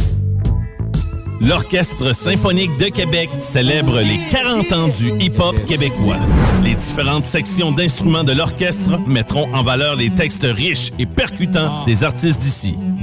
L'Orchestre 1.46 2.14
symphonique 2.14 2.74
de 2.78 2.86
Québec 2.86 3.28
célèbre 3.36 4.00
les 4.00 4.18
40 4.30 4.72
ans 4.72 4.88
du 4.88 5.12
hip-hop 5.22 5.54
québécois. 5.66 6.16
Les 6.62 6.74
différentes 6.74 7.24
sections 7.24 7.70
d'instruments 7.70 8.24
de 8.24 8.32
l'orchestre 8.32 8.98
mettront 9.06 9.52
en 9.54 9.62
valeur 9.62 9.94
les 9.96 10.08
textes 10.08 10.46
riches 10.46 10.90
et 10.98 11.04
percutants 11.04 11.84
des 11.84 12.02
artistes 12.02 12.40
d'ici. 12.40 12.78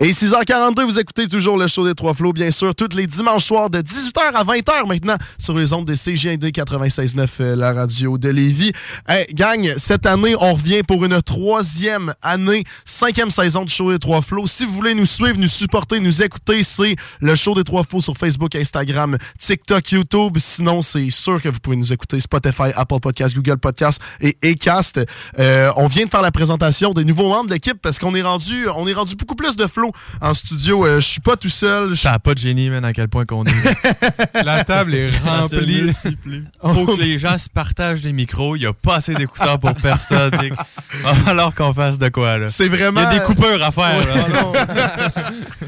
Et 0.00 0.12
6h42, 0.12 0.84
vous 0.84 1.00
écoutez 1.00 1.26
toujours 1.26 1.56
le 1.56 1.66
show 1.66 1.84
des 1.84 1.96
Trois 1.96 2.14
Flots, 2.14 2.32
bien 2.32 2.52
sûr, 2.52 2.72
tous 2.72 2.94
les 2.94 3.08
dimanches 3.08 3.46
soirs 3.46 3.68
de 3.68 3.80
18h 3.80 4.30
à 4.32 4.44
20h 4.44 4.86
maintenant 4.86 5.16
sur 5.38 5.58
les 5.58 5.72
ondes 5.72 5.86
de 5.86 5.96
CGND 5.96 6.44
96.9, 6.52 7.28
euh, 7.40 7.56
la 7.56 7.72
radio 7.72 8.16
de 8.16 8.28
Lévis. 8.28 8.70
Hey, 9.08 9.26
gang, 9.34 9.74
cette 9.76 10.06
année, 10.06 10.36
on 10.38 10.52
revient 10.52 10.84
pour 10.84 11.04
une 11.04 11.20
troisième 11.20 12.14
année, 12.22 12.62
cinquième 12.84 13.30
saison 13.30 13.64
du 13.64 13.74
show 13.74 13.90
des 13.90 13.98
Trois 13.98 14.22
Flots. 14.22 14.46
Si 14.46 14.64
vous 14.64 14.72
voulez 14.72 14.94
nous 14.94 15.04
suivre, 15.04 15.36
nous 15.36 15.48
supporter, 15.48 15.98
nous 15.98 16.22
écouter, 16.22 16.62
c'est 16.62 16.94
le 17.20 17.34
show 17.34 17.56
des 17.56 17.64
Trois 17.64 17.82
Flots 17.82 18.02
sur 18.02 18.16
Facebook, 18.16 18.54
Instagram, 18.54 19.18
TikTok, 19.40 19.90
YouTube. 19.90 20.36
Sinon, 20.38 20.80
c'est 20.80 21.10
sûr 21.10 21.42
que 21.42 21.48
vous 21.48 21.58
pouvez 21.58 21.76
nous 21.76 21.92
écouter 21.92 22.20
Spotify, 22.20 22.70
Apple 22.76 23.00
Podcasts, 23.02 23.34
Google 23.34 23.58
Podcasts 23.58 24.00
et 24.20 24.38
Acast. 24.44 25.00
Euh, 25.40 25.72
on 25.74 25.88
vient 25.88 26.04
de 26.04 26.10
faire 26.10 26.22
la 26.22 26.30
présentation 26.30 26.92
des 26.92 27.04
nouveaux 27.04 27.30
membres 27.30 27.48
de 27.48 27.54
l'équipe 27.54 27.82
parce 27.82 27.98
qu'on 27.98 28.14
est 28.14 28.22
rendu, 28.22 28.68
on 28.68 28.86
est 28.86 28.94
rendu 28.94 29.16
beaucoup 29.16 29.34
plus 29.34 29.56
de 29.56 29.66
flow 29.66 29.87
en 30.20 30.34
studio. 30.34 30.86
Euh, 30.86 31.00
je 31.00 31.06
suis 31.06 31.20
pas 31.20 31.36
tout 31.36 31.48
seul. 31.48 31.96
Ça 31.96 32.12
n'a 32.12 32.18
pas 32.18 32.34
de 32.34 32.38
génie, 32.38 32.70
man, 32.70 32.84
à 32.84 32.92
quel 32.92 33.08
point 33.08 33.24
qu'on 33.24 33.44
est. 33.44 33.94
La 34.44 34.64
table 34.64 34.94
est 34.94 35.10
remplie. 35.24 35.82
multiplie. 35.82 36.44
Faut 36.62 36.86
que 36.86 37.00
les 37.00 37.18
gens 37.18 37.38
se 37.38 37.48
partagent 37.48 38.02
des 38.02 38.12
micros. 38.12 38.56
Il 38.56 38.60
n'y 38.60 38.66
a 38.66 38.72
pas 38.72 38.96
assez 38.96 39.14
d'écouteurs 39.14 39.58
pour 39.58 39.74
personne. 39.74 40.32
Falloir 41.24 41.54
qu'on 41.54 41.74
fasse 41.74 41.98
de 41.98 42.08
quoi, 42.08 42.38
là. 42.38 42.48
C'est 42.48 42.68
vraiment. 42.68 43.00
Il 43.00 43.04
y 43.04 43.06
a 43.06 43.18
des 43.18 43.24
coupeurs 43.24 43.62
à 43.62 43.70
faire, 43.70 43.98
là. 43.98 44.52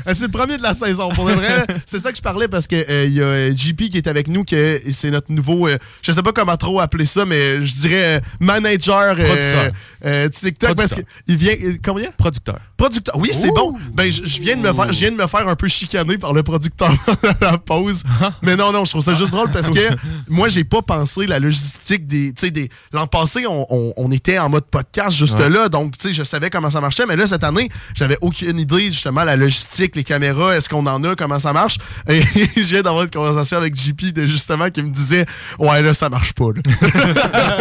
Euh, 0.07 0.15
c'est 0.15 0.27
le 0.27 0.31
premier 0.31 0.57
de 0.57 0.63
la 0.63 0.75
saison. 0.75 1.11
Pour 1.11 1.27
de 1.27 1.33
vrai, 1.33 1.67
c'est 1.87 1.99
ça 1.99 2.11
que 2.11 2.17
je 2.17 2.23
parlais 2.23 2.49
parce 2.49 2.67
que 2.67 2.77
euh, 2.77 3.05
il 3.07 3.15
y 3.15 3.23
a 3.23 3.55
JP 3.55 3.91
qui 3.91 3.97
est 3.97 4.07
avec 4.07 4.29
nous, 4.29 4.45
que 4.45 4.81
c'est 4.93 5.11
notre 5.11 5.33
nouveau, 5.33 5.69
euh, 5.69 5.79
je 6.03 6.13
sais 6.13 6.23
pas 6.23 6.33
comment 6.33 6.57
trop 6.57 6.81
appeler 6.81 7.07
ça, 7.07 7.25
mais 7.25 7.65
je 7.65 7.73
dirais 7.81 8.17
euh, 8.17 8.21
manager 8.39 9.17
euh, 10.05 10.29
Producteur. 10.29 10.41
TikTok 10.51 10.77
parce 10.77 10.91
Producteur. 10.95 11.15
qu'il 11.27 11.37
vient. 11.37 11.55
euh, 11.63 11.77
Combien? 11.85 12.11
Producteur. 12.17 12.59
Producteur. 12.77 13.17
Oui, 13.19 13.31
c'est 13.33 13.49
bon. 13.49 13.75
Ben, 13.95 14.11
je, 14.11 14.25
je 14.25 14.41
viens 14.41 14.57
de 14.57 14.63
me 14.63 14.73
faire, 14.73 14.93
je 14.93 14.99
viens 14.99 15.11
de 15.11 15.17
me 15.17 15.27
faire 15.27 15.47
un 15.49 15.57
peu 15.57 15.69
chicaner 15.69 16.17
par 16.19 16.33
le 16.33 16.43
producteur 16.43 16.91
à 17.41 17.53
la 17.53 17.59
pause. 17.59 18.03
Mais 18.43 18.57
non, 18.57 18.73
non, 18.73 18.85
je 18.85 18.91
trouve 18.91 19.03
ça 19.05 19.15
juste 19.15 19.33
drôle 19.33 19.51
parce 19.53 19.71
que 19.71 19.89
moi, 20.29 20.49
j'ai 20.49 20.65
pas 20.65 20.83
pensé 20.83 21.27
la 21.27 21.39
logistique 21.39 22.07
des, 22.07 22.33
tu 22.33 22.41
sais, 22.47 22.51
des. 22.51 22.69
L'an 22.93 23.07
passé, 23.07 23.47
on, 23.47 23.67
on- 23.69 23.93
on 23.97 24.11
était 24.13 24.39
en 24.39 24.49
mode 24.49 24.65
podcast 24.65 25.17
juste 25.17 25.39
Ouais. 25.39 25.49
là, 25.51 25.69
donc 25.69 25.97
tu 25.99 26.09
sais, 26.09 26.13
je 26.13 26.23
savais 26.23 26.51
comment 26.51 26.71
ça 26.71 26.81
marchait. 26.81 27.07
Mais 27.07 27.17
là, 27.17 27.27
cette 27.27 27.45
année, 27.45 27.69
j'avais 27.95 28.19
aucune 28.21 28.59
idée 28.59 28.87
justement 28.87 29.25
la 29.25 29.37
logistique, 29.37 29.97
les 29.97 30.05
caméras, 30.05 30.57
est-ce 30.57 30.69
qu'on 30.69 30.87
en 30.87 31.03
a, 31.05 31.15
comment 31.17 31.39
ça 31.41 31.53
marche. 31.53 31.79
Et 32.09 32.23
je 32.57 32.63
viens 32.63 32.83
d'avoir 32.83 33.05
une 33.05 33.11
conversation 33.11 33.57
avec 33.59 33.75
JP 33.75 34.13
de 34.13 34.27
justement 34.27 34.71
qui 34.71 34.83
me 34.83 34.91
disait, 34.91 35.27
ouais 35.59 35.83
là, 35.83 35.93
ça 35.95 36.09
marche 36.09 36.33
pas. 36.33 36.49
là. 36.55 37.61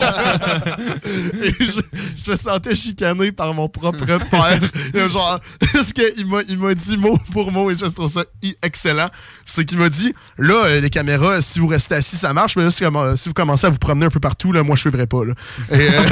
Et 1.42 1.54
je, 1.58 1.80
je 2.16 2.30
me 2.30 2.36
sentais 2.36 2.74
chicané 2.74 3.32
par 3.32 3.54
mon 3.54 3.68
propre 3.68 4.04
père. 4.04 4.60
Et 4.94 5.10
genre, 5.10 5.40
ce 5.62 5.92
qu'il 5.92 6.26
m'a, 6.26 6.40
il 6.48 6.58
m'a 6.58 6.74
dit 6.74 6.96
mot 6.96 7.18
pour 7.32 7.50
mot, 7.52 7.70
et 7.70 7.74
je 7.74 7.86
trouve 7.86 8.10
ça 8.10 8.24
excellent, 8.62 9.08
c'est 9.46 9.64
qu'il 9.64 9.78
m'a 9.78 9.88
dit, 9.88 10.14
là, 10.38 10.64
euh, 10.64 10.80
les 10.80 10.90
caméras, 10.90 11.40
si 11.42 11.58
vous 11.58 11.66
restez 11.66 11.96
assis, 11.96 12.16
ça 12.16 12.32
marche, 12.32 12.56
mais 12.56 12.64
là, 12.64 12.70
si, 12.70 12.84
vous 12.84 13.34
commencez 13.34 13.66
à 13.66 13.70
vous 13.70 13.78
promener 13.78 14.06
un 14.06 14.10
peu 14.10 14.20
partout, 14.20 14.52
là, 14.52 14.62
moi, 14.62 14.76
je 14.76 14.82
suivrai 14.82 15.06
pas. 15.06 15.24
Là. 15.24 15.34
Et, 15.72 15.88
euh, 15.88 16.08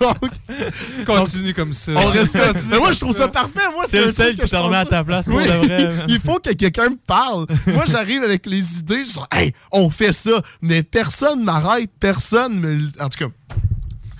donc, 0.00 0.16
Continue 1.06 1.54
comme 1.54 1.72
ça. 1.72 1.92
on 1.96 2.06
respecte. 2.06 2.46
Continue 2.46 2.70
Mais 2.70 2.78
moi, 2.78 2.92
je 2.92 3.00
trouve 3.00 3.16
ça 3.16 3.28
parfait. 3.28 3.60
Moi, 3.72 3.84
C'est 3.88 4.04
le 4.04 4.12
seul 4.12 4.34
qui 4.34 4.46
te 4.46 4.56
remet 4.56 4.76
à 4.76 4.84
ta 4.84 5.04
place 5.04 5.26
pour 5.26 5.36
Oui, 5.36 5.44
de 5.44 5.66
vrai, 5.66 5.88
man. 5.88 6.06
Il 6.08 6.20
faut 6.20 6.38
que 6.38 6.52
quelqu'un 6.52 6.90
me 6.90 6.98
parle. 7.06 7.46
Moi, 7.68 7.84
j'arrive 7.86 8.22
avec 8.22 8.46
les 8.46 8.78
idées, 8.78 9.04
je 9.04 9.12
dis, 9.12 9.18
hey, 9.32 9.52
on 9.70 9.90
fait 9.90 10.12
ça, 10.12 10.42
mais 10.60 10.82
personne 10.82 11.42
m'arrête, 11.42 11.62
personne 12.00 12.58
me. 12.60 12.88
En 13.00 13.08
tout 13.08 13.18
cas. 13.28 13.32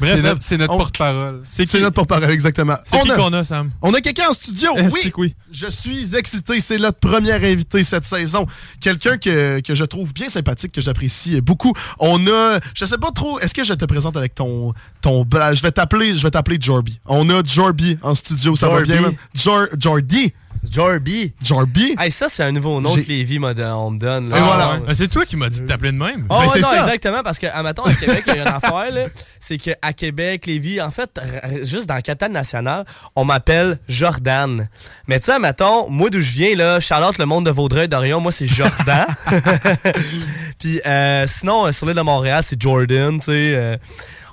C'est 0.05 0.21
notre- 0.21 0.43
c'est 0.43 0.57
notre 0.59 0.75
on- 0.75 0.79
porte-parole. 0.79 1.43
C'est 1.45 1.73
notre 1.75 1.93
porte-parole, 1.95 2.29
exactement. 2.33 2.75
C'est 2.83 3.01
qui 3.03 3.09
qu'on 3.11 3.33
a, 3.35 3.45
Sam? 3.45 3.71
On 3.83 3.95
a 3.95 4.01
quelqu'un 4.01 4.31
en 4.31 4.33
studio, 4.33 4.73
Eh, 4.77 4.89
oui. 5.17 5.35
Je 5.53 5.69
suis 5.69 6.17
excité, 6.17 6.59
c'est 6.59 6.79
notre 6.79 6.99
premier 6.99 7.31
invité 7.35 7.85
cette 7.85 8.05
saison. 8.05 8.45
Quelqu'un 8.81 9.17
que, 9.17 9.61
que 9.61 9.77
je 9.77 9.85
trouve 9.85 10.13
bien 10.13 10.29
sympathique, 10.29 10.73
que 10.73 10.81
j'apprécie 10.81 11.41
beaucoup. 11.41 11.73
On 12.01 12.19
a, 12.27 12.59
je 12.75 12.85
sais 12.85 12.99
pas 12.99 13.13
trop, 13.13 13.39
est-ce 13.39 13.55
que 13.55 13.63
je 13.63 13.75
te 13.75 13.85
présente 13.85 14.17
avec 14.17 14.35
ton, 14.35 14.75
ton, 15.03 15.25
je 15.53 15.63
vais 15.63 15.71
t'appeler, 15.71 16.17
je 16.19 16.23
vais 16.25 16.33
t'appeler 16.33 16.59
Jorby. 16.61 16.99
On 17.07 17.29
a 17.31 17.45
Jorby 17.45 17.97
en 18.03 18.17
studio, 18.17 18.57
ça 18.57 18.67
Jorby. 18.67 18.89
va 18.91 18.99
bien? 18.99 19.13
Jor, 19.37 19.67
Jordy. 19.79 20.33
Jorby. 20.71 21.35
Jorby. 21.43 21.95
Hey, 21.99 22.11
ça, 22.11 22.29
c'est 22.29 22.43
un 22.45 22.53
nouveau 22.53 22.81
nom 22.81 22.95
que 22.95 23.01
Lévi 23.01 23.39
m'a 23.39 23.53
don- 23.55 23.87
on 23.87 23.91
me 23.91 23.99
donne. 23.99 24.29
là. 24.31 24.39
Et 24.39 24.41
voilà. 24.41 24.81
Ben, 24.87 24.95
c'est 24.95 25.09
toi 25.09 25.27
qui 25.27 25.37
m'as 25.37 25.49
dit 25.49 25.61
de 25.61 25.67
t'appeler 25.67 25.93
de 25.93 25.97
même. 25.97 26.27
Oh, 26.29 26.35
Ben, 26.39 26.41
ouais, 26.41 26.47
c'est 26.55 26.61
non, 26.61 26.71
ça. 26.71 26.83
exactement, 26.85 27.23
parce 27.23 27.39
qu'à 27.39 27.63
mettons, 27.63 27.83
à 27.85 27.95
Québec, 27.95 28.23
il 28.29 28.35
y 28.37 28.39
a 28.39 28.43
une 28.43 28.49
affaire, 28.49 28.91
là, 28.93 29.05
c'est 29.41 29.59
qu'à 29.59 29.93
Québec, 29.93 30.47
Lévis, 30.47 30.81
en 30.81 30.91
fait, 30.91 31.11
r- 31.17 31.65
juste 31.65 31.87
dans 31.87 31.95
la 31.95 32.03
capitale 32.03 32.33
nationale, 32.33 32.85
on 33.17 33.25
m'appelle 33.25 33.79
Jordan. 33.89 34.69
Mais 35.09 35.19
tu 35.19 35.27
sais, 35.27 35.39
mettons, 35.39 35.91
moi 35.91 36.11
d'où 36.11 36.21
je 36.21 36.31
viens, 36.33 36.55
là, 36.57 36.81
Charlotte, 36.81 37.19
le 37.19 37.27
monde 37.27 37.45
de 37.47 37.51
Vaudreuil, 37.51 37.89
d'Orion, 37.89 38.21
moi, 38.21 38.33
c'est 38.33 38.47
Jordan. 38.47 39.07
Puis 40.59 40.81
euh, 40.87 41.27
sinon, 41.27 41.67
euh, 41.67 41.73
sur 41.73 41.87
l'île 41.87 41.97
de 41.97 42.03
Montréal, 42.03 42.43
c'est 42.45 42.61
Jordan, 42.61 43.19
tu 43.19 43.25
sais. 43.27 43.33
euh, 43.33 43.77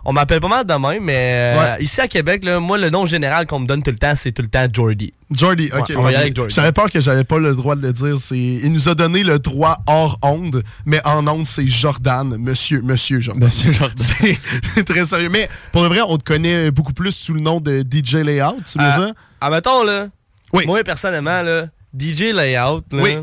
on 0.09 0.13
m'appelle 0.13 0.39
pas 0.39 0.47
mal 0.47 0.65
de 0.65 0.73
même, 0.73 1.03
mais 1.03 1.15
euh, 1.55 1.59
Ouais. 1.75 1.83
ici 1.83 2.01
à 2.01 2.07
Québec, 2.07 2.43
là, 2.43 2.59
moi, 2.59 2.79
le 2.79 2.89
nom 2.89 3.05
général 3.05 3.45
qu'on 3.45 3.59
me 3.59 3.67
donne 3.67 3.83
tout 3.83 3.91
le 3.91 3.97
temps, 3.97 4.13
c'est 4.15 4.31
tout 4.31 4.41
le 4.41 4.47
temps 4.47 4.65
Jordy. 4.73 5.13
Jordy, 5.29 5.69
ok. 5.71 5.89
Ouais, 5.89 5.95
on 5.97 6.01
va 6.01 6.11
y 6.11 6.15
aller 6.15 6.23
avec 6.23 6.35
Jordy. 6.35 6.51
J'avais 6.55 6.71
peur 6.71 6.89
que 6.89 6.99
j'avais 6.99 7.23
pas 7.23 7.37
le 7.37 7.53
droit 7.53 7.75
de 7.75 7.81
le 7.83 7.93
dire. 7.93 8.17
C'est, 8.17 8.35
il 8.39 8.73
nous 8.73 8.89
a 8.89 8.95
donné 8.95 9.21
le 9.23 9.37
droit 9.37 9.77
hors 9.85 10.17
onde, 10.23 10.63
mais 10.87 10.99
en 11.05 11.27
onde, 11.27 11.45
c'est 11.45 11.67
Jordan, 11.67 12.35
monsieur, 12.39 12.81
monsieur 12.81 13.19
Jordan. 13.19 13.43
Monsieur 13.43 13.71
Jordan. 13.71 14.05
C'est 14.75 14.83
très 14.83 15.05
sérieux. 15.05 15.29
Mais 15.29 15.47
pour 15.71 15.83
le 15.83 15.89
vrai, 15.89 16.01
on 16.01 16.17
te 16.17 16.23
connaît 16.23 16.71
beaucoup 16.71 16.93
plus 16.93 17.11
sous 17.11 17.35
le 17.35 17.41
nom 17.41 17.59
de 17.59 17.81
DJ 17.81 18.15
Layout, 18.15 18.59
c'est 18.65 18.79
bien 18.79 18.87
Euh, 18.89 19.07
ça? 19.09 19.13
Ah, 19.41 19.49
mettons, 19.51 19.83
là. 19.83 20.07
Moi, 20.65 20.83
personnellement, 20.83 21.43
là, 21.43 21.65
DJ 21.95 22.33
Layout, 22.33 22.81
là. 22.91 23.01
Oui. 23.03 23.17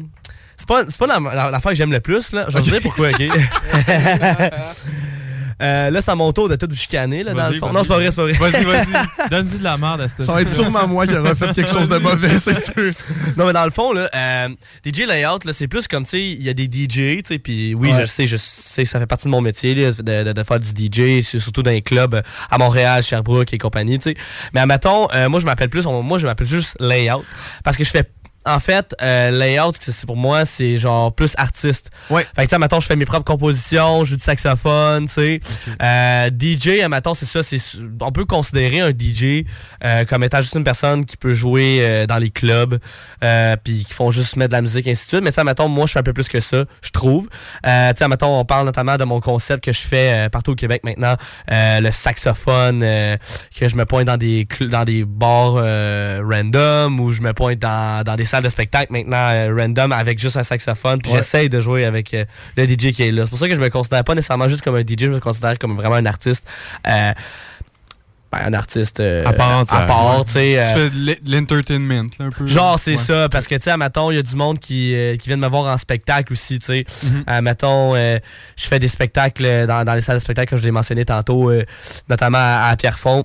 C'est 0.57 0.69
pas, 0.69 0.85
c'est 0.89 0.99
pas 0.99 1.07
la- 1.09 1.19
la- 1.35 1.51
l'affaire 1.51 1.73
que 1.73 1.77
j'aime 1.77 1.93
le 1.93 2.01
plus, 2.01 2.33
là. 2.33 2.47
Je 2.49 2.57
vais 2.57 2.63
te 2.65 2.71
dire 2.71 2.81
pourquoi, 2.81 3.09
OK? 3.11 3.21
Euh, 5.63 5.91
là, 5.91 6.01
c'est 6.03 6.11
à 6.11 6.15
mon 6.15 6.31
tour 6.33 6.49
de 6.51 6.57
tout 6.57 6.67
vous 6.69 6.77
chicaner, 6.77 7.23
là, 7.23 7.33
dans 7.33 7.49
le 7.49 7.59
fond. 7.59 7.67
vas-y. 7.69 7.75
Non, 7.75 7.83
c'est 7.83 7.89
pas 7.89 7.95
vrai, 7.97 8.11
c'est 8.11 8.17
pas 8.17 8.23
vrai. 8.25 8.33
Vas-y, 8.35 8.65
vas-y. 8.65 9.29
Donne-y 9.31 9.59
de 9.59 9.65
la 9.65 9.77
merde 9.79 10.01
à 10.03 10.09
cette 10.09 10.23
Ça 10.23 10.33
va 10.33 10.43
être 10.43 10.55
sûrement 10.55 10.87
moi 10.87 11.07
qui 11.07 11.15
aurais 11.17 11.35
fait 11.35 11.53
quelque 11.55 11.71
chose 11.71 11.89
de 11.89 11.97
mauvais, 11.99 12.39
c'est 12.39 12.55
sûr. 12.55 12.91
Non, 13.39 13.47
mais 13.47 13.53
dans 13.55 13.65
le 13.65 13.71
fond, 13.71 13.93
là, 13.93 14.09
euh, 14.15 14.49
DJ 14.85 15.07
Layout, 15.07 15.39
là, 15.47 15.53
c'est 15.53 15.69
plus 15.69 15.89
comme, 15.89 16.05
tu 16.05 16.11
sais, 16.11 16.23
il 16.23 16.43
y 16.43 16.49
a 16.51 16.55
des 16.55 16.65
DJ, 16.67 16.89
tu 16.89 17.23
sais, 17.25 17.39
puis 17.39 17.75
oui, 17.75 17.91
Ouais. 17.93 18.01
je 18.01 18.05
sais, 18.05 18.27
je 18.27 18.37
sais 18.37 18.83
que 18.85 18.89
ça 18.89 18.99
fait 18.99 19.07
partie 19.07 19.25
de 19.27 19.31
mon 19.31 19.41
métier, 19.41 19.75
là, 19.75 19.93
de, 19.93 20.03
de- 20.25 20.33
de 20.33 20.43
faire 20.43 20.61
du 20.61 20.69
DJ, 20.69 21.23
surtout 21.23 21.63
dans 21.63 21.71
les 21.71 21.83
clubs 21.83 22.21
à 22.51 22.59
Montréal, 22.59 23.03
Sherbrooke 23.03 23.53
et 23.55 23.59
compagnie, 23.59 23.99
tu 23.99 24.11
sais. 24.11 24.17
Mais 24.53 24.61
admettons, 24.61 25.09
euh, 25.15 25.29
moi, 25.29 25.41
je 25.41 25.47
m'appelle 25.47 25.71
plus, 25.71 25.87
on- 25.87 26.03
moi, 26.03 26.19
je 26.19 26.27
m'appelle 26.27 26.47
juste 26.47 26.77
Layout, 26.81 27.25
parce 27.65 27.77
que 27.79 27.85
je 27.85 27.91
fais 27.91 28.05
en 28.47 28.61
fait, 28.61 28.95
euh, 29.03 29.31
layout, 29.31 29.73
c'est 29.79 30.07
pour 30.07 30.17
moi, 30.17 30.45
c'est 30.45 30.79
genre 30.79 31.13
plus 31.13 31.35
artiste. 31.37 31.91
Ouais. 32.11 32.25
Fait 32.35 32.43
que, 32.43 32.49
tu 32.49 32.49
sais, 32.51 32.59
mettons, 32.59 32.81
je 32.81 32.87
fais 32.87 32.97
mes 32.97 33.05
propres 33.05 33.25
compositions, 33.25 34.05
je 34.05 34.11
joue 34.11 34.17
du 34.17 34.25
saxophone, 34.25 35.07
tu 35.07 35.13
sais. 35.13 35.41
Euh, 35.83 36.31
DJ, 36.31 36.89
mettons, 36.89 37.15
c'est 37.15 37.27
ça, 37.27 37.43
c'est, 37.43 37.59
on 38.01 38.13
peut 38.13 38.25
considérer 38.25 38.81
un 38.81 38.91
DJ 38.91 39.45
euh, 39.85 40.05
comme 40.05 40.23
étant 40.23 40.41
juste 40.41 40.55
une 40.55 40.65
personne 40.65 41.05
qui 41.05 41.17
peut 41.17 41.35
jouer 41.35 41.79
euh, 41.81 42.07
dans 42.07 42.19
les 42.19 42.31
clubs, 42.31 42.79
euh, 43.25 43.57
puis 43.63 43.85
qui 43.85 43.93
font 43.93 44.11
juste 44.11 44.37
mettre 44.37 44.51
de 44.51 44.57
la 44.57 44.63
musique, 44.63 44.87
et 44.87 44.93
ainsi 44.93 45.07
de 45.07 45.09
suite. 45.09 45.23
Mais, 45.23 45.31
tu 45.31 45.37
sais, 45.37 45.45
mettons, 45.45 45.69
moi, 45.69 45.87
je 45.87 45.91
suis 45.91 45.99
un 45.99 46.05
peu 46.05 46.13
plus 46.13 46.29
que 46.29 46.41
ça, 46.41 46.65
je 46.83 46.91
trouve. 46.91 47.29
Euh, 47.67 47.93
tu 47.93 47.99
sais, 47.99 48.09
mettons, 48.09 48.39
on 48.39 48.45
parle 48.45 48.67
notamment 48.67 48.97
de 48.97 49.05
mon 49.05 49.21
concept 49.21 49.65
que 49.65 49.73
je 49.73 49.81
fais 49.81 50.13
euh, 50.13 50.29
partout 50.29 50.53
au 50.53 50.57
Québec 50.57 50.83
maintenant, 50.85 51.17
euh, 51.51 51.81
le 51.81 51.91
saxophone, 51.91 52.81
euh, 52.83 53.17
que 53.59 53.69
je 53.69 53.77
me 53.77 53.85
pointe 53.85 54.07
dans 54.07 54.17
des, 54.17 54.47
dans 54.61 54.85
des 54.85 55.05
bars 55.05 55.55
euh, 55.57 56.23
random, 56.25 57.01
ou 57.01 57.11
je 57.11 57.23
me 57.23 57.33
pointe 57.33 57.59
dans, 57.59 58.05
dans 58.05 58.15
des 58.15 58.25
salles 58.25 58.36
de 58.43 58.49
spectacle 58.49 58.93
maintenant 58.93 59.31
euh, 59.31 59.55
random 59.57 59.93
avec 59.93 60.19
juste 60.19 60.37
un 60.37 60.43
saxophone, 60.43 61.01
puis 61.03 61.13
Ouais. 61.13 61.19
j'essaye 61.19 61.49
de 61.49 61.61
jouer 61.61 61.85
avec 61.85 62.13
euh, 62.15 62.25
le 62.57 62.67
DJ 62.67 62.93
qui 62.93 63.03
est 63.03 63.13
là. 63.13 63.25
C'est 63.25 63.31
pour 63.31 63.39
ça 63.39 63.49
que 63.49 63.55
je 63.55 63.61
me 63.61 63.69
considère 63.71 64.05
pas 64.05 64.15
nécessairement 64.15 64.49
juste 64.49 64.63
comme 64.63 64.77
un 64.77 64.81
DJ, 64.83 65.01
je 65.01 65.07
me 65.09 65.21
considère 65.21 65.59
comme 65.59 65.77
vraiment 65.77 65.97
un 65.97 66.07
artiste. 66.07 66.47
euh, 66.89 67.13
ben, 68.33 68.39
un 68.47 68.55
artiste 68.55 68.99
euh, 68.99 69.25
À 69.25 69.33
part 69.33 69.61
à 69.71 69.83
part, 69.87 70.19
ouais. 70.19 70.25
tu 70.25 70.33
sais. 70.33 70.59
euh, 70.59 70.67
Tu 70.67 70.79
fais 70.81 70.91
de 70.91 70.97
l'e- 71.07 71.19
de 71.23 71.33
l'entertainment, 71.37 72.09
là, 72.19 72.27
un 72.27 72.29
peu. 72.31 72.45
Genre, 72.45 72.77
c'est 72.77 72.91
Ouais. 72.93 72.97
ça, 72.97 73.29
parce 73.29 73.47
que, 73.47 73.55
tu 73.55 73.63
sais, 73.63 73.71
admettons, 73.71 74.11
il 74.11 74.17
y 74.17 74.19
a 74.19 74.23
du 74.23 74.35
monde 74.35 74.59
qui, 74.59 74.95
euh, 74.97 75.17
qui 75.17 75.29
vient 75.29 75.37
de 75.37 75.43
me 75.43 75.49
voir 75.49 75.73
en 75.73 75.79
spectacle 75.79 76.33
aussi, 76.33 76.59
tu 76.59 76.67
sais. 76.67 76.85
Admettons, 77.29 77.95
euh, 77.95 78.19
je 78.57 78.67
fais 78.67 78.81
des 78.81 78.89
spectacles 78.89 79.67
dans, 79.69 79.85
dans 79.85 79.95
les 79.95 80.01
salles 80.01 80.17
de 80.17 80.23
spectacle, 80.23 80.51
comme 80.51 80.59
je 80.59 80.65
l'ai 80.65 80.73
mentionné 80.73 81.05
tantôt, 81.05 81.51
euh, 81.51 81.65
notamment 82.09 82.39
à, 82.39 82.71
à 82.71 82.77
Pierrefonds. 82.77 83.25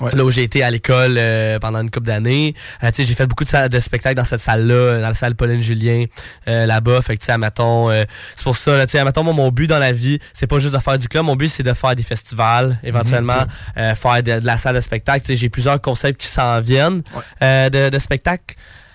Là 0.00 0.24
où 0.24 0.30
j'ai 0.30 0.42
été 0.42 0.64
à 0.64 0.70
l'école 0.70 1.16
euh, 1.18 1.58
pendant 1.60 1.80
une 1.80 1.90
couple 1.90 2.06
d'années. 2.06 2.54
Euh, 2.82 2.88
tu 2.88 2.94
sais, 2.96 3.04
j'ai 3.04 3.14
fait 3.14 3.26
beaucoup 3.26 3.44
de, 3.44 3.48
salles- 3.50 3.68
de 3.68 3.78
spectacles 3.78 4.16
dans 4.16 4.24
cette 4.24 4.40
salle-là, 4.40 5.00
dans 5.00 5.08
la 5.08 5.14
salle 5.14 5.34
Pauline 5.36 5.60
Julien, 5.60 6.06
euh, 6.48 6.66
là-bas. 6.66 7.02
Fait 7.02 7.14
que, 7.14 7.20
tu 7.20 7.26
sais, 7.26 7.32
admettons, 7.32 7.90
euh, 7.90 8.04
c'est 8.34 8.42
pour 8.42 8.56
ça, 8.56 8.76
là, 8.78 8.86
tu 8.86 8.92
sais, 8.92 8.98
admettons, 8.98 9.22
moi, 9.22 9.34
mon 9.34 9.50
but 9.50 9.66
dans 9.68 9.78
la 9.78 9.92
vie, 9.92 10.18
c'est 10.32 10.46
pas 10.48 10.58
juste 10.58 10.74
de 10.74 10.80
faire 10.80 10.98
du 10.98 11.06
club. 11.08 11.24
Mon 11.26 11.36
but, 11.36 11.48
c'est 11.48 11.62
de 11.62 11.72
faire 11.74 11.94
des 11.94 12.02
festivals, 12.02 12.78
éventuellement, 12.82 13.42
Mhm. 13.42 13.46
euh, 13.78 13.94
faire 13.94 14.22
de, 14.22 14.40
de 14.40 14.46
la 14.46 14.58
salle 14.58 14.74
de 14.74 14.80
spectacle. 14.80 15.20
Tu 15.20 15.26
sais, 15.28 15.36
j'ai 15.36 15.50
plusieurs 15.50 15.80
concepts 15.80 16.20
qui 16.20 16.26
s'en 16.26 16.60
viennent 16.60 17.02
euh, 17.42 17.68
de, 17.68 17.88
de 17.90 17.98
spectacles. 17.98 18.54